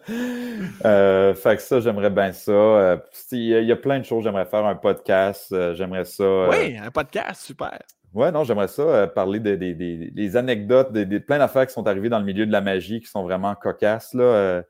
Euh, 0.84 1.34
fait 1.34 1.56
que 1.56 1.62
ça, 1.62 1.80
j'aimerais 1.80 2.10
bien 2.10 2.32
ça. 2.32 3.00
il 3.32 3.64
y 3.64 3.72
a 3.72 3.76
plein 3.76 3.98
de 3.98 4.04
choses. 4.04 4.24
J'aimerais 4.24 4.46
faire 4.46 4.64
un 4.64 4.74
podcast. 4.74 5.54
j'aimerais 5.74 6.04
ça. 6.04 6.48
oui, 6.48 6.76
un 6.76 6.90
podcast, 6.90 7.42
super. 7.42 7.78
Ouais, 8.12 8.32
non, 8.32 8.44
j'aimerais 8.44 8.68
ça 8.68 9.06
parler 9.06 9.40
des, 9.40 10.36
anecdotes, 10.36 10.92
des, 10.92 11.20
plein 11.20 11.38
d'affaires 11.38 11.66
qui 11.66 11.72
sont 11.72 11.86
arrivées 11.86 12.08
dans 12.08 12.18
le 12.18 12.24
milieu 12.24 12.46
de 12.46 12.52
la 12.52 12.60
magie 12.60 13.00
qui 13.00 13.06
sont 13.06 13.22
vraiment 13.22 13.54
cocasses. 13.54 14.14
Là 14.14 14.24
Euh, 14.50 14.62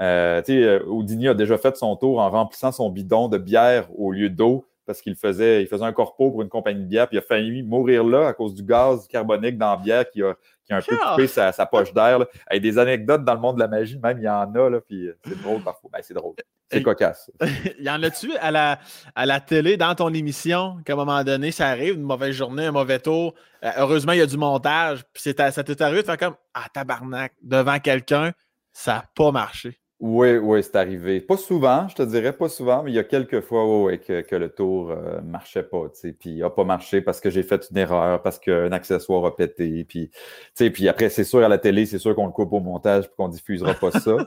euh, 0.00 0.80
Houdini 0.86 1.28
a 1.28 1.34
déjà 1.34 1.58
fait 1.58 1.76
son 1.76 1.96
tour 1.96 2.18
en 2.18 2.30
remplissant 2.30 2.72
son 2.72 2.90
bidon 2.90 3.28
de 3.28 3.38
bière 3.38 3.88
au 3.98 4.12
lieu 4.12 4.30
d'eau 4.30 4.66
parce 4.86 5.00
qu'il 5.00 5.14
faisait, 5.14 5.62
il 5.62 5.68
faisait 5.68 5.84
un 5.84 5.92
corpo 5.92 6.30
pour 6.30 6.42
une 6.42 6.48
compagnie 6.48 6.82
de 6.82 6.88
bière, 6.88 7.08
puis 7.08 7.16
il 7.16 7.20
a 7.20 7.22
failli 7.22 7.62
mourir 7.62 8.04
là 8.04 8.28
à 8.28 8.32
cause 8.32 8.54
du 8.54 8.62
gaz 8.62 9.06
carbonique 9.06 9.56
dans 9.56 9.70
la 9.70 9.76
bière 9.76 10.10
qui 10.10 10.22
a, 10.22 10.34
qui 10.64 10.72
a 10.72 10.76
un 10.76 10.80
peu 10.80 10.96
coupé 10.96 11.26
sa, 11.26 11.52
poche 11.66 11.92
d'air. 11.92 12.24
Avec 12.46 12.62
des 12.62 12.78
anecdotes 12.78 13.24
dans 13.24 13.34
le 13.34 13.40
monde 13.40 13.56
de 13.56 13.60
la 13.60 13.68
magie, 13.68 13.98
même 13.98 14.18
il 14.18 14.24
y 14.24 14.28
en 14.28 14.54
a, 14.54 14.70
là, 14.70 14.80
puis 14.80 15.08
euh, 15.08 15.18
c'est 15.24 15.40
drôle 15.40 15.62
parfois. 15.62 15.90
Ben, 15.92 16.00
c'est 16.02 16.14
drôle. 16.14 16.34
C'est 16.70 16.82
cocasse. 16.82 17.30
il 17.78 17.84
y 17.84 17.90
en 17.90 18.02
a-tu 18.02 18.34
à 18.38 18.50
la, 18.50 18.80
à 19.14 19.26
la 19.26 19.40
télé, 19.40 19.76
dans 19.76 19.94
ton 19.94 20.12
émission, 20.12 20.78
qu'à 20.84 20.94
un 20.94 20.96
moment 20.96 21.22
donné, 21.22 21.52
ça 21.52 21.68
arrive, 21.68 21.94
une 21.94 22.02
mauvaise 22.02 22.34
journée, 22.34 22.66
un 22.66 22.72
mauvais 22.72 22.98
tour. 22.98 23.34
Euh, 23.62 23.70
heureusement, 23.76 24.12
il 24.12 24.18
y 24.18 24.22
a 24.22 24.26
du 24.26 24.38
montage. 24.38 25.04
Puis 25.12 25.22
ça 25.22 25.34
t'est 25.34 25.82
arrivé 25.82 26.00
de 26.00 26.06
faire 26.06 26.16
comme 26.16 26.34
Ah, 26.54 26.66
tabarnak, 26.72 27.34
devant 27.42 27.78
quelqu'un, 27.78 28.32
ça 28.72 28.94
n'a 28.94 29.04
pas 29.14 29.30
marché. 29.30 29.81
Oui, 30.02 30.36
oui, 30.36 30.64
c'est 30.64 30.74
arrivé. 30.74 31.20
Pas 31.20 31.36
souvent, 31.36 31.86
je 31.86 31.94
te 31.94 32.02
dirais, 32.02 32.32
pas 32.32 32.48
souvent, 32.48 32.82
mais 32.82 32.90
il 32.90 32.94
y 32.94 32.98
a 32.98 33.04
quelques 33.04 33.40
fois 33.40 33.62
que, 33.98 34.34
le 34.34 34.48
tour 34.48 34.88
ne 34.88 34.94
euh, 34.94 35.20
marchait 35.20 35.62
pas, 35.62 35.84
puis 36.02 36.16
il 36.24 36.38
n'a 36.40 36.50
pas 36.50 36.64
marché 36.64 37.00
parce 37.00 37.20
que 37.20 37.30
j'ai 37.30 37.44
fait 37.44 37.68
une 37.70 37.76
erreur, 37.76 38.20
parce 38.20 38.40
qu'un 38.40 38.72
accessoire 38.72 39.24
a 39.24 39.36
pété, 39.36 39.84
puis, 39.84 40.10
puis 40.56 40.88
après, 40.88 41.08
c'est 41.08 41.22
sûr, 41.22 41.44
à 41.44 41.48
la 41.48 41.58
télé, 41.58 41.86
c'est 41.86 42.00
sûr 42.00 42.16
qu'on 42.16 42.26
le 42.26 42.32
coupe 42.32 42.52
au 42.52 42.58
montage 42.58 43.04
et 43.04 43.08
qu'on 43.16 43.28
ne 43.28 43.32
diffusera 43.32 43.74
pas 43.74 43.92
ça. 43.92 44.16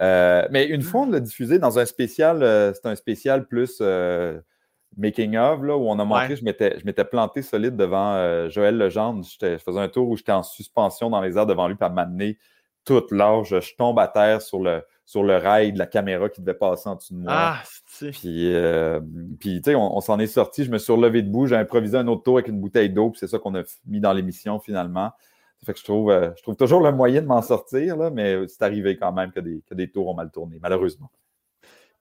Euh, 0.00 0.46
mais 0.52 0.66
une 0.66 0.82
fois, 0.82 1.00
on 1.00 1.10
l'a 1.10 1.18
diffusé 1.18 1.58
dans 1.58 1.80
un 1.80 1.86
spécial, 1.86 2.44
euh, 2.44 2.72
c'est 2.72 2.86
un 2.86 2.94
spécial 2.94 3.48
plus 3.48 3.82
making 4.96 5.36
of, 5.36 5.60
là, 5.64 5.76
où 5.76 5.88
on 5.88 5.98
a 5.98 6.04
montré, 6.04 6.36
je 6.36 6.44
m'étais 6.44 7.04
planté 7.04 7.42
solide 7.42 7.74
devant 7.74 8.48
Joël 8.48 8.78
Legendre. 8.78 9.24
Je 9.24 9.58
faisais 9.58 9.80
un 9.80 9.88
tour 9.88 10.08
où 10.08 10.16
j'étais 10.16 10.30
en 10.30 10.44
suspension 10.44 11.10
dans 11.10 11.20
les 11.20 11.36
airs 11.36 11.46
devant 11.46 11.66
lui, 11.66 11.74
pour 11.74 11.90
m'amener 11.90 12.38
toute 12.84 13.10
l'âge. 13.10 13.58
Je 13.58 13.74
tombe 13.76 13.98
à 13.98 14.06
terre 14.06 14.40
sur 14.40 14.60
le 14.60 14.84
sur 15.12 15.22
le 15.22 15.36
rail 15.36 15.74
de 15.74 15.78
la 15.78 15.84
caméra 15.84 16.30
qui 16.30 16.40
devait 16.40 16.56
passer 16.56 16.88
en 16.88 16.94
dessous 16.94 17.12
de 17.12 17.18
moi. 17.18 17.32
Ah, 17.34 17.62
puis, 18.12 18.54
euh, 18.54 18.98
puis 19.38 19.60
tu 19.60 19.70
sais, 19.70 19.74
on, 19.74 20.00
s'en 20.00 20.18
est 20.18 20.26
sorti. 20.26 20.64
Je 20.64 20.70
me 20.70 20.78
suis 20.78 20.90
relevé 20.90 21.20
debout. 21.20 21.46
J'ai 21.46 21.56
improvisé 21.56 21.98
un 21.98 22.08
autre 22.08 22.22
tour 22.22 22.38
avec 22.38 22.48
une 22.48 22.58
bouteille 22.58 22.88
d'eau. 22.88 23.10
Puis 23.10 23.18
c'est 23.18 23.26
ça 23.26 23.38
qu'on 23.38 23.54
a 23.54 23.62
mis 23.86 24.00
dans 24.00 24.14
l'émission 24.14 24.58
finalement. 24.58 25.12
Ça 25.60 25.66
fait 25.66 25.74
que 25.74 25.80
je 25.80 25.84
trouve, 25.84 26.10
euh, 26.10 26.30
je 26.38 26.42
trouve 26.42 26.56
toujours 26.56 26.80
le 26.80 26.92
moyen 26.92 27.20
de 27.20 27.26
m'en 27.26 27.42
sortir, 27.42 27.98
là, 27.98 28.08
mais 28.08 28.48
c'est 28.48 28.62
arrivé 28.62 28.96
quand 28.96 29.12
même 29.12 29.32
que 29.32 29.40
des, 29.40 29.62
que 29.68 29.74
des 29.74 29.90
tours 29.90 30.08
ont 30.08 30.14
mal 30.14 30.30
tourné, 30.30 30.58
malheureusement. 30.62 31.10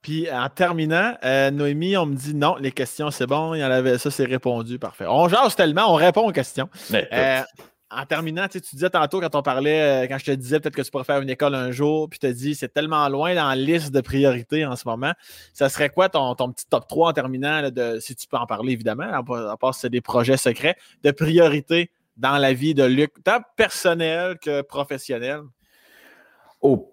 Puis 0.01 0.31
en 0.31 0.47
terminant, 0.47 1.13
euh, 1.25 1.51
Noémie, 1.51 1.97
on 1.97 2.05
me 2.05 2.15
dit 2.15 2.33
non, 2.33 2.55
les 2.55 2.71
questions, 2.71 3.11
c'est 3.11 3.27
bon, 3.27 3.55
il 3.55 3.59
y 3.59 3.63
en 3.65 3.71
avait 3.71 3.97
ça, 3.97 4.09
c'est 4.09 4.23
répondu, 4.23 4.79
parfait. 4.79 5.05
On 5.05 5.27
jase 5.27 5.53
tellement, 5.57 5.91
on 5.91 5.95
répond 5.95 6.29
aux 6.29 6.31
questions. 6.31 6.69
Mais, 6.91 7.09
en 7.91 8.05
terminant, 8.05 8.47
tu 8.47 8.59
disais 8.59 8.89
tantôt 8.89 9.19
quand 9.19 9.35
on 9.35 9.41
parlait, 9.41 10.05
euh, 10.05 10.07
quand 10.07 10.17
je 10.17 10.25
te 10.25 10.31
disais 10.31 10.59
peut-être 10.59 10.75
que 10.75 10.81
tu 10.81 10.91
pourrais 10.91 11.03
faire 11.03 11.21
une 11.21 11.29
école 11.29 11.55
un 11.55 11.71
jour, 11.71 12.09
puis 12.09 12.19
tu 12.19 12.27
te 12.27 12.31
dis 12.31 12.55
c'est 12.55 12.73
tellement 12.73 13.07
loin 13.09 13.35
dans 13.35 13.47
la 13.47 13.55
liste 13.55 13.91
de 13.91 14.01
priorités 14.01 14.65
en 14.65 14.75
ce 14.75 14.87
moment. 14.87 15.13
Ça 15.53 15.69
serait 15.69 15.89
quoi 15.89 16.09
ton, 16.09 16.35
petit 16.35 16.65
top 16.69 16.87
3 16.87 17.09
en 17.09 17.13
terminant, 17.13 17.69
de, 17.69 17.99
si 17.99 18.15
tu 18.15 18.27
peux 18.27 18.37
en 18.37 18.45
parler 18.45 18.73
évidemment, 18.73 19.11
à 19.11 19.57
part 19.57 19.73
si 19.73 19.81
c'est 19.81 19.89
des 19.89 20.01
projets 20.01 20.37
secrets, 20.37 20.75
de 21.03 21.11
priorités 21.11 21.91
dans 22.17 22.37
la 22.37 22.53
vie 22.53 22.73
de 22.73 22.83
Luc, 22.83 23.11
tant 23.23 23.39
personnel 23.55 24.37
que 24.39 24.61
professionnel? 24.61 25.41
Oh, 26.61 26.91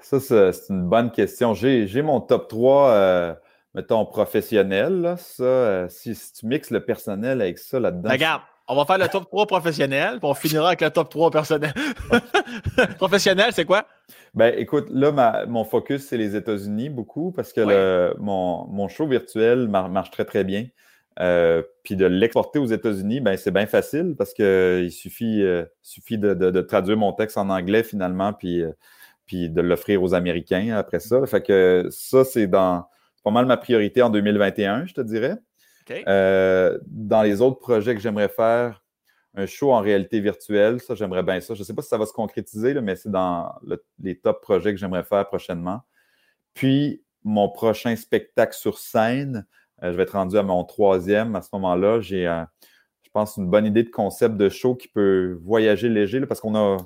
ça, 0.00 0.20
c'est 0.52 0.68
une 0.70 0.88
bonne 0.88 1.10
question. 1.10 1.54
J'ai 1.54 2.02
mon 2.02 2.20
top 2.20 2.48
3, 2.48 2.90
euh, 2.90 3.34
mettons, 3.74 4.04
professionnel. 4.04 5.14
Ça, 5.18 5.42
euh, 5.42 5.88
si, 5.88 6.14
tu 6.38 6.46
mixes 6.46 6.70
le 6.70 6.84
personnel 6.84 7.40
avec 7.40 7.58
ça 7.58 7.80
là-dedans. 7.80 8.10
Regarde, 8.10 8.42
on 8.72 8.76
va 8.76 8.84
faire 8.86 8.98
le 8.98 9.08
top 9.08 9.28
3 9.28 9.46
professionnel, 9.46 10.18
puis 10.18 10.28
on 10.28 10.34
finira 10.34 10.68
avec 10.68 10.80
le 10.80 10.90
top 10.90 11.10
3 11.10 11.30
personnel. 11.30 11.74
professionnel, 12.96 13.50
c'est 13.52 13.64
quoi? 13.64 13.86
Ben, 14.34 14.54
écoute, 14.56 14.86
là, 14.90 15.44
mon 15.46 15.64
focus, 15.64 16.06
c'est 16.06 16.16
les 16.16 16.34
États-Unis 16.36 16.88
beaucoup 16.88 17.32
parce 17.32 17.52
que 17.52 18.14
mon, 18.18 18.88
show 18.88 19.06
virtuel 19.06 19.68
marche 19.68 20.10
très, 20.10 20.24
très 20.24 20.44
bien. 20.44 20.66
Euh, 21.20 21.62
puis 21.84 21.96
de 21.96 22.06
l'exporter 22.06 22.58
aux 22.58 22.66
États-Unis, 22.66 23.20
ben, 23.20 23.36
c'est 23.36 23.50
bien 23.50 23.66
facile 23.66 24.14
parce 24.16 24.32
qu'il 24.32 24.90
suffit, 24.90 25.42
euh, 25.42 25.64
suffit 25.82 26.16
de, 26.16 26.60
traduire 26.62 26.96
mon 26.96 27.12
texte 27.12 27.36
en 27.36 27.50
anglais 27.50 27.82
finalement, 27.82 28.32
puis, 28.32 28.62
euh, 28.62 28.72
puis 29.26 29.50
de 29.50 29.60
l'offrir 29.60 30.02
aux 30.02 30.14
Américains 30.14 30.74
après 30.74 31.00
ça. 31.00 31.24
Fait 31.26 31.42
que 31.42 31.86
ça, 31.90 32.24
c'est 32.24 32.46
dans 32.46 32.86
pas 33.22 33.30
mal 33.30 33.44
ma 33.44 33.58
priorité 33.58 34.00
en 34.00 34.08
2021, 34.08 34.86
je 34.86 34.94
te 34.94 35.02
dirais. 35.02 35.36
Euh, 36.06 36.78
dans 36.86 37.22
les 37.22 37.40
autres 37.40 37.58
projets 37.58 37.94
que 37.94 38.00
j'aimerais 38.00 38.28
faire, 38.28 38.82
un 39.34 39.46
show 39.46 39.72
en 39.72 39.80
réalité 39.80 40.20
virtuelle, 40.20 40.80
ça, 40.80 40.94
j'aimerais 40.94 41.22
bien 41.22 41.40
ça. 41.40 41.54
Je 41.54 41.60
ne 41.60 41.64
sais 41.64 41.74
pas 41.74 41.82
si 41.82 41.88
ça 41.88 41.98
va 41.98 42.06
se 42.06 42.12
concrétiser, 42.12 42.78
mais 42.80 42.96
c'est 42.96 43.10
dans 43.10 43.54
les 43.98 44.18
top 44.18 44.42
projets 44.42 44.72
que 44.72 44.78
j'aimerais 44.78 45.04
faire 45.04 45.26
prochainement. 45.26 45.80
Puis, 46.54 47.02
mon 47.24 47.48
prochain 47.48 47.96
spectacle 47.96 48.54
sur 48.54 48.78
scène, 48.78 49.46
euh, 49.82 49.92
je 49.92 49.96
vais 49.96 50.02
être 50.02 50.12
rendu 50.12 50.36
à 50.36 50.42
mon 50.42 50.64
troisième. 50.64 51.34
À 51.34 51.42
ce 51.42 51.48
moment-là, 51.54 52.00
j'ai, 52.00 52.24
je 53.02 53.10
pense, 53.10 53.36
une 53.36 53.48
bonne 53.48 53.64
idée 53.64 53.84
de 53.84 53.90
concept 53.90 54.36
de 54.36 54.48
show 54.48 54.74
qui 54.74 54.88
peut 54.88 55.38
voyager 55.42 55.88
léger, 55.88 56.20
parce 56.26 56.40
qu'on 56.40 56.54
a, 56.54 56.76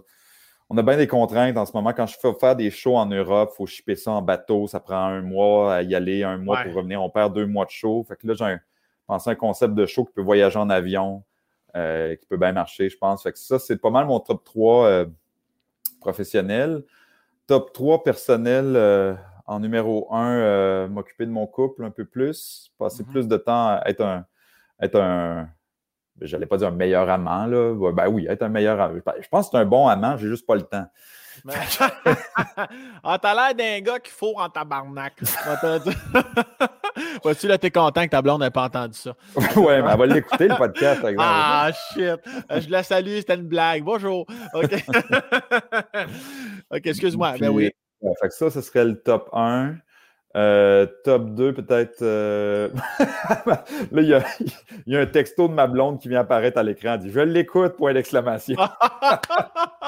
on 0.69 0.79
a 0.79 0.83
bien 0.83 0.97
des 0.97 1.07
contraintes 1.07 1.57
en 1.57 1.67
ce 1.67 1.73
moment. 1.73 1.93
Quand 1.93 2.07
je 2.07 2.17
fais 2.21 2.33
faire 2.35 2.57
des 2.57 2.71
shows 2.71 2.97
en 2.97 3.07
Europe, 3.07 3.51
il 3.55 3.57
faut 3.57 3.67
shipper 3.67 3.97
ça 3.97 4.13
en 4.13 4.23
bateau. 4.23 4.67
Ça 4.67 4.81
prend 4.81 4.97
un 4.97 5.23
mois 5.23 5.75
à 5.75 5.83
y 5.83 5.95
aller, 5.95 6.23
un 6.23 6.39
mois 6.39 6.63
pour 6.63 6.75
revenir. 6.75 7.03
On 7.03 7.11
perd 7.11 7.35
deux 7.35 7.47
mois 7.47 7.65
de 7.65 7.71
show. 7.71 8.05
Fait 8.09 8.17
que 8.17 8.27
là, 8.27 8.35
j'ai 8.35 8.45
un, 8.45 8.61
penser 9.07 9.31
à 9.31 9.33
un 9.33 9.37
concept 9.37 9.75
de 9.75 9.87
show 9.87 10.05
qui 10.05 10.13
peut 10.13 10.23
voyager 10.23 10.59
en 10.59 10.71
avion, 10.71 11.25
euh, 11.77 12.17
qui 12.17 12.27
peut 12.27 12.37
bien 12.37 12.53
marcher, 12.53 12.89
je 12.89 12.97
pense. 12.97 13.23
Fait 13.23 13.33
que 13.33 13.39
ça, 13.39 13.59
c'est 13.59 13.77
pas 13.81 13.91
mal 13.91 14.07
mon 14.07 14.21
top 14.21 14.45
3 14.45 14.87
euh, 14.87 15.07
professionnel. 16.01 16.83
Top 17.47 17.73
3 17.73 18.03
personnel 18.03 18.75
euh, 18.77 19.15
en 19.47 19.61
numéro 19.61 20.13
1, 20.13 20.89
m'occuper 20.89 21.27
de 21.27 21.31
mon 21.31 21.47
couple 21.47 21.85
un 21.85 21.91
peu 21.91 22.05
plus, 22.05 22.73
passer 22.79 23.03
mm-hmm. 23.03 23.11
plus 23.11 23.29
de 23.29 23.37
temps 23.37 23.69
à 23.69 23.83
être 23.87 24.03
un. 24.03 24.27
Être 24.81 25.01
un 25.01 25.49
J'allais 26.21 26.47
pas 26.47 26.57
dire 26.57 26.69
un 26.69 26.73
meilleur 26.73 27.11
amant, 27.11 27.45
là. 27.45 27.93
Ben 27.93 28.09
oui, 28.09 28.27
être 28.27 28.43
un 28.43 28.49
meilleur 28.49 28.81
amant. 28.81 28.99
Je 29.21 29.29
pense 29.29 29.47
que 29.47 29.51
c'est 29.53 29.59
un 29.59 29.67
bon 29.67 29.87
amant, 29.87 30.17
j'ai 30.17 30.29
juste 30.29 30.47
pas 30.47 30.55
le 30.55 30.63
temps. 30.63 30.87
ah, 33.05 33.19
t'as 33.21 33.35
l'air 33.35 33.55
d'un 33.55 33.81
gars 33.81 34.01
qui 34.01 34.11
faut 34.11 34.35
en 34.39 34.49
tabarnak. 34.49 35.21
Vois-tu, 37.23 37.49
là, 37.49 37.59
t'es 37.59 37.71
content 37.71 38.05
que 38.05 38.11
ta 38.11 38.23
blonde 38.23 38.41
n'ait 38.41 38.51
pas 38.51 38.65
entendu 38.65 38.95
ça. 38.95 39.15
ouais, 39.57 39.83
mais 39.83 39.91
elle 39.91 39.99
va 39.99 40.07
l'écouter, 40.07 40.49
le 40.49 40.57
podcast. 40.57 41.03
ah, 41.19 41.71
shit. 41.93 42.03
Euh, 42.03 42.61
je 42.61 42.71
la 42.71 42.83
salue, 42.83 43.19
c'était 43.19 43.35
une 43.35 43.47
blague. 43.47 43.83
Bonjour. 43.85 44.27
OK. 44.55 44.73
OK, 46.71 46.87
excuse-moi. 46.87 47.35
Ben 47.39 47.51
oui. 47.51 47.71
fait 48.21 48.29
que 48.29 48.35
ça, 48.35 48.51
ce 48.51 48.61
serait 48.61 48.85
le 48.85 49.01
top 49.01 49.29
1. 49.33 49.77
Euh, 50.37 50.87
top 51.03 51.31
2, 51.31 51.55
peut-être. 51.55 52.03
Euh, 52.03 52.69
là, 53.47 54.03
il 54.03 54.09
y, 54.09 54.15
a, 54.15 54.23
il 54.87 54.93
y, 54.93 54.97
a, 54.97 55.01
un 55.01 55.07
texto 55.07 55.49
de 55.49 55.55
ma 55.55 55.67
blonde 55.67 55.99
qui 55.99 56.09
vient 56.09 56.21
apparaître 56.21 56.59
à 56.59 56.63
l'écran. 56.63 56.99
dit 56.99 57.11
Je 57.11 57.21
l'écoute, 57.21 57.77
point 57.77 57.95
d'exclamation. 57.95 58.57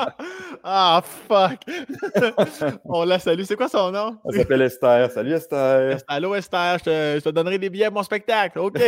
ah, 0.65 1.03
fuck. 1.05 1.61
On 2.85 3.05
la 3.05 3.19
salue. 3.19 3.43
C'est 3.43 3.57
quoi 3.57 3.69
son 3.69 3.91
nom? 3.91 4.17
Elle 4.29 4.41
s'appelle 4.41 4.63
Esther. 4.63 5.11
Salut, 5.11 5.33
Esther. 5.33 5.99
Allô, 6.07 6.35
Esther. 6.35 6.79
Je 6.79 7.21
te, 7.21 7.29
donnerai 7.31 7.59
des 7.59 7.71
billets 7.71 7.87
pour 7.87 7.97
mon 7.97 8.03
spectacle. 8.03 8.59
OK. 8.59 8.79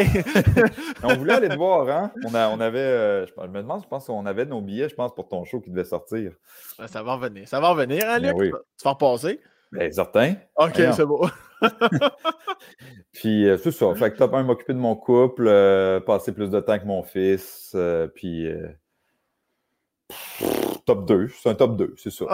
on 1.02 1.14
voulait 1.14 1.34
aller 1.34 1.48
te 1.48 1.56
voir, 1.56 1.88
hein? 1.88 2.12
On, 2.24 2.34
a, 2.34 2.48
on 2.48 2.60
avait. 2.60 2.78
Euh, 2.78 3.26
je, 3.26 3.48
me 3.48 3.62
demande, 3.62 3.82
je 3.82 3.88
pense 3.88 4.06
qu'on 4.06 4.26
avait 4.26 4.44
nos 4.44 4.60
billets, 4.60 4.88
je 4.88 4.94
pense, 4.94 5.14
pour 5.14 5.28
ton 5.28 5.44
show 5.44 5.60
qui 5.60 5.70
devait 5.70 5.84
sortir. 5.84 6.32
Ça 6.86 7.02
va 7.02 7.14
revenir. 7.14 7.48
Ça 7.48 7.60
va 7.60 7.70
revenir, 7.70 8.02
hein, 8.06 8.20
ben 8.20 8.36
Luc? 8.38 8.54
Tu 8.78 8.84
vas 8.84 8.92
repasser? 8.92 9.40
Bien, 9.72 9.90
certain. 9.90 10.34
OK, 10.56 10.74
c'est 10.74 11.06
beau. 11.06 11.26
puis, 13.12 13.48
euh, 13.48 13.56
c'est 13.56 13.70
ça. 13.70 13.94
Fait 13.94 14.10
que 14.10 14.16
top 14.16 14.34
1, 14.34 14.42
m'occuper 14.42 14.72
de 14.72 14.78
mon 14.78 14.96
couple, 14.96 15.46
euh, 15.46 16.00
passer 16.00 16.32
plus 16.32 16.50
de 16.50 16.58
temps 16.58 16.72
avec 16.72 16.84
mon 16.84 17.02
fils, 17.02 17.76
puis 18.14 18.48
top 20.86 21.06
2, 21.06 21.30
c'est 21.42 21.50
un 21.50 21.54
top 21.54 21.76
2, 21.76 21.94
c'est 21.96 22.10
ça. 22.10 22.24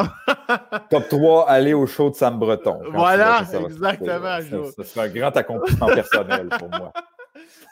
top 0.90 1.08
3, 1.08 1.48
aller 1.48 1.74
au 1.74 1.86
show 1.86 2.10
de 2.10 2.14
Sam 2.14 2.38
Breton. 2.38 2.80
Voilà, 2.92 3.40
exactement. 3.40 4.66
C'est 4.82 5.00
un 5.00 5.08
grand 5.08 5.36
accomplissement 5.36 5.86
personnel 5.86 6.48
pour 6.58 6.68
moi. 6.68 6.92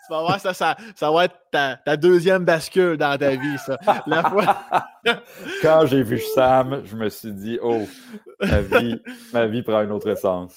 Tu 0.06 0.12
vas 0.12 0.20
voir, 0.20 0.38
ça, 0.38 0.52
ça, 0.52 0.76
ça 0.94 1.10
va 1.10 1.24
être 1.24 1.36
ta, 1.50 1.76
ta, 1.76 1.96
deuxième 1.96 2.44
bascule 2.44 2.98
dans 2.98 3.16
ta 3.16 3.30
vie, 3.30 3.56
ça. 3.64 3.78
La 4.06 4.22
fois... 4.28 4.62
Quand 5.62 5.86
j'ai 5.86 6.02
vu 6.02 6.18
Sam, 6.18 6.82
je 6.84 6.94
me 6.94 7.08
suis 7.08 7.32
dit, 7.32 7.58
oh, 7.62 7.82
ma 8.40 8.60
vie, 8.60 9.00
ma 9.32 9.46
vie 9.46 9.62
prend 9.62 9.78
un 9.78 9.90
autre 9.90 10.10
essence. 10.10 10.54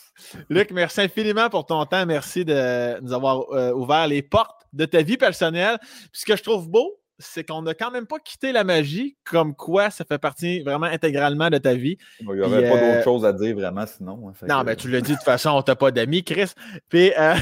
Luc, 0.50 0.72
merci 0.72 1.02
infiniment 1.02 1.50
pour 1.50 1.66
ton 1.66 1.86
temps. 1.86 2.06
Merci 2.06 2.44
de 2.44 3.00
nous 3.02 3.14
avoir 3.14 3.50
euh, 3.52 3.72
ouvert 3.74 4.08
les 4.08 4.22
portes 4.22 4.66
de 4.74 4.84
ta 4.86 5.02
vie 5.02 5.18
personnelle. 5.18 5.78
Puis 5.80 6.22
ce 6.22 6.26
que 6.26 6.36
je 6.36 6.44
trouve 6.44 6.70
beau, 6.70 7.00
c'est 7.20 7.44
qu'on 7.44 7.64
n'a 7.64 7.74
quand 7.74 7.92
même 7.92 8.06
pas 8.06 8.20
quitté 8.20 8.52
la 8.52 8.64
magie, 8.64 9.18
comme 9.24 9.56
quoi 9.56 9.90
ça 9.90 10.06
fait 10.06 10.20
partie 10.20 10.62
vraiment 10.62 10.86
intégralement 10.86 11.50
de 11.50 11.58
ta 11.58 11.74
vie. 11.74 11.98
il 12.20 12.28
n'y 12.28 12.42
aurait 12.42 12.70
pas 12.70 12.76
d'autre 12.76 12.84
euh, 12.84 13.04
chose 13.04 13.26
à 13.26 13.34
dire 13.34 13.56
vraiment 13.56 13.86
sinon. 13.88 14.30
Hein, 14.30 14.46
non, 14.48 14.60
mais 14.60 14.66
ben, 14.66 14.76
tu 14.76 14.90
l'as 14.90 15.02
dit 15.02 15.12
de 15.12 15.18
toute 15.18 15.26
façon, 15.26 15.50
on 15.52 15.62
t'a 15.62 15.76
pas 15.76 15.92
d'amis, 15.92 16.24
Chris. 16.24 16.52
Puis, 16.90 17.12
euh, 17.18 17.36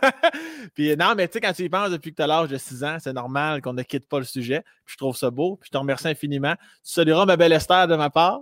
Puis 0.74 0.96
non, 0.96 1.14
mais 1.16 1.28
tu 1.28 1.34
sais, 1.34 1.40
quand 1.40 1.52
tu 1.52 1.64
y 1.64 1.68
penses 1.68 1.90
depuis 1.90 2.10
que 2.10 2.16
tu 2.16 2.22
as 2.22 2.26
l'âge 2.26 2.48
de 2.48 2.56
6 2.56 2.84
ans, 2.84 2.96
c'est 2.98 3.12
normal 3.12 3.62
qu'on 3.62 3.72
ne 3.72 3.82
quitte 3.82 4.08
pas 4.08 4.18
le 4.18 4.24
sujet. 4.24 4.62
Puis 4.84 4.94
je 4.94 4.96
trouve 4.96 5.16
ça 5.16 5.30
beau. 5.30 5.56
Puis 5.56 5.68
je 5.68 5.70
te 5.72 5.78
remercie 5.78 6.08
infiniment. 6.08 6.54
Tu 6.84 6.92
salueras 6.92 7.26
ma 7.26 7.36
belle 7.36 7.52
Esther 7.52 7.88
de 7.88 7.96
ma 7.96 8.10
part. 8.10 8.40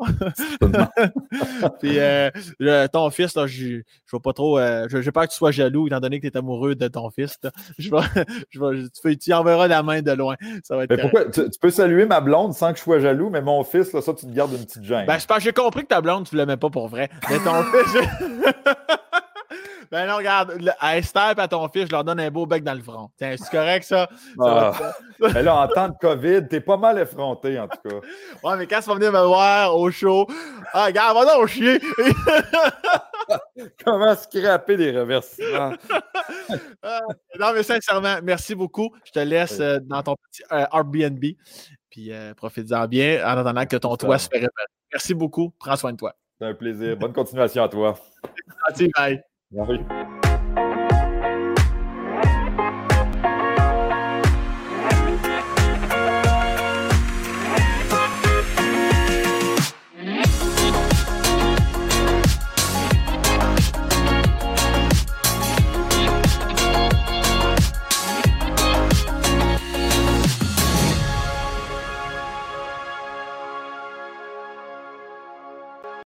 puis 1.80 1.98
euh, 1.98 2.30
ton 2.92 3.10
fils, 3.10 3.34
là, 3.34 3.46
je 3.46 3.66
ne 3.66 3.82
veux 4.12 4.20
pas 4.20 4.32
trop. 4.32 4.58
Euh, 4.58 4.86
je 4.88 4.98
n'ai 4.98 5.12
pas 5.12 5.26
que 5.26 5.32
tu 5.32 5.36
sois 5.36 5.50
jaloux, 5.50 5.86
étant 5.86 6.00
donné 6.00 6.20
que 6.20 6.26
tu 6.26 6.32
es 6.32 6.36
amoureux 6.36 6.74
de 6.74 6.88
ton 6.88 7.10
fils. 7.10 7.38
Je 7.78 7.90
vais, 7.90 8.24
je 8.50 8.60
vais, 8.60 8.88
tu, 8.88 9.18
tu 9.18 9.32
enverras 9.32 9.68
la 9.68 9.82
main 9.82 10.02
de 10.02 10.12
loin. 10.12 10.36
Ça 10.64 10.76
va 10.76 10.84
être 10.84 10.90
mais 10.90 10.98
pourquoi? 10.98 11.26
Tu, 11.30 11.42
peux 11.60 11.70
saluer 11.70 12.06
ma 12.06 12.20
blonde 12.20 12.54
sans 12.54 12.72
que 12.72 12.78
je 12.78 12.82
sois 12.82 13.00
jaloux, 13.00 13.30
mais 13.30 13.42
mon 13.42 13.64
fils, 13.64 13.92
là, 13.92 14.00
ça, 14.00 14.14
tu 14.14 14.26
te 14.26 14.32
gardes 14.32 14.52
une 14.52 14.64
petite 14.64 14.84
gêne. 14.84 15.06
Ben, 15.06 15.18
je 15.18 15.26
pense 15.26 15.40
j'ai 15.42 15.52
compris 15.52 15.82
que 15.82 15.88
ta 15.88 16.00
blonde, 16.00 16.28
tu 16.28 16.34
ne 16.34 16.40
l'aimais 16.40 16.56
pas 16.56 16.70
pour 16.70 16.88
vrai. 16.88 17.08
Mais 17.28 17.38
ton 17.38 17.62
fils. 17.64 17.96
Ben 19.90 20.06
non, 20.06 20.16
regarde, 20.18 20.56
à 20.78 20.98
Esther 20.98 21.34
et 21.36 21.40
à 21.40 21.48
ton 21.48 21.68
fils, 21.68 21.86
je 21.86 21.90
leur 21.90 22.04
donne 22.04 22.20
un 22.20 22.30
beau 22.30 22.46
bec 22.46 22.62
dans 22.62 22.74
le 22.74 22.82
front. 22.82 23.10
Tiens, 23.18 23.34
c'est 23.36 23.50
correct, 23.50 23.82
ça? 23.82 24.08
Ah. 24.40 24.72
mais 25.18 25.42
là, 25.42 25.56
en 25.56 25.66
temps 25.66 25.88
de 25.88 25.96
COVID, 26.00 26.46
t'es 26.48 26.60
pas 26.60 26.76
mal 26.76 26.98
effronté, 26.98 27.58
en 27.58 27.66
tout 27.66 27.78
cas. 27.88 27.96
Ouais, 28.44 28.56
mais 28.56 28.68
quand 28.68 28.80
tu 28.80 28.88
vas 28.88 28.94
venir 28.94 29.10
me 29.10 29.24
voir 29.24 29.76
au 29.76 29.90
show, 29.90 30.28
ah, 30.72 30.86
regarde, 30.86 31.16
va 31.16 31.34
donc 31.34 31.48
chier! 31.48 31.80
Comment 33.84 34.14
scraper 34.14 34.76
des 34.76 34.96
reversements? 34.96 35.74
Ah, 36.82 37.00
non, 37.38 37.52
mais 37.54 37.62
sincèrement, 37.62 38.16
merci 38.22 38.54
beaucoup. 38.54 38.90
Je 39.04 39.12
te 39.12 39.18
laisse 39.18 39.60
euh, 39.60 39.78
dans 39.82 40.02
ton 40.02 40.16
petit 40.16 40.42
euh, 40.50 40.64
Airbnb. 40.72 41.24
Puis 41.90 42.12
euh, 42.12 42.34
profite-en 42.34 42.86
bien 42.88 43.22
en 43.24 43.38
attendant 43.38 43.66
que 43.66 43.76
ton 43.76 43.96
toit 43.96 44.18
se 44.18 44.28
fait 44.28 44.48
Merci 44.92 45.14
beaucoup. 45.14 45.52
Prends 45.58 45.76
soin 45.76 45.92
de 45.92 45.98
toi. 45.98 46.14
C'est 46.40 46.46
un 46.46 46.54
plaisir. 46.54 46.96
Bonne 46.96 47.12
continuation 47.12 47.64
à 47.64 47.68
toi. 47.68 47.98
Merci, 48.68 48.90
bye. 48.96 49.22
Merci. 49.52 49.80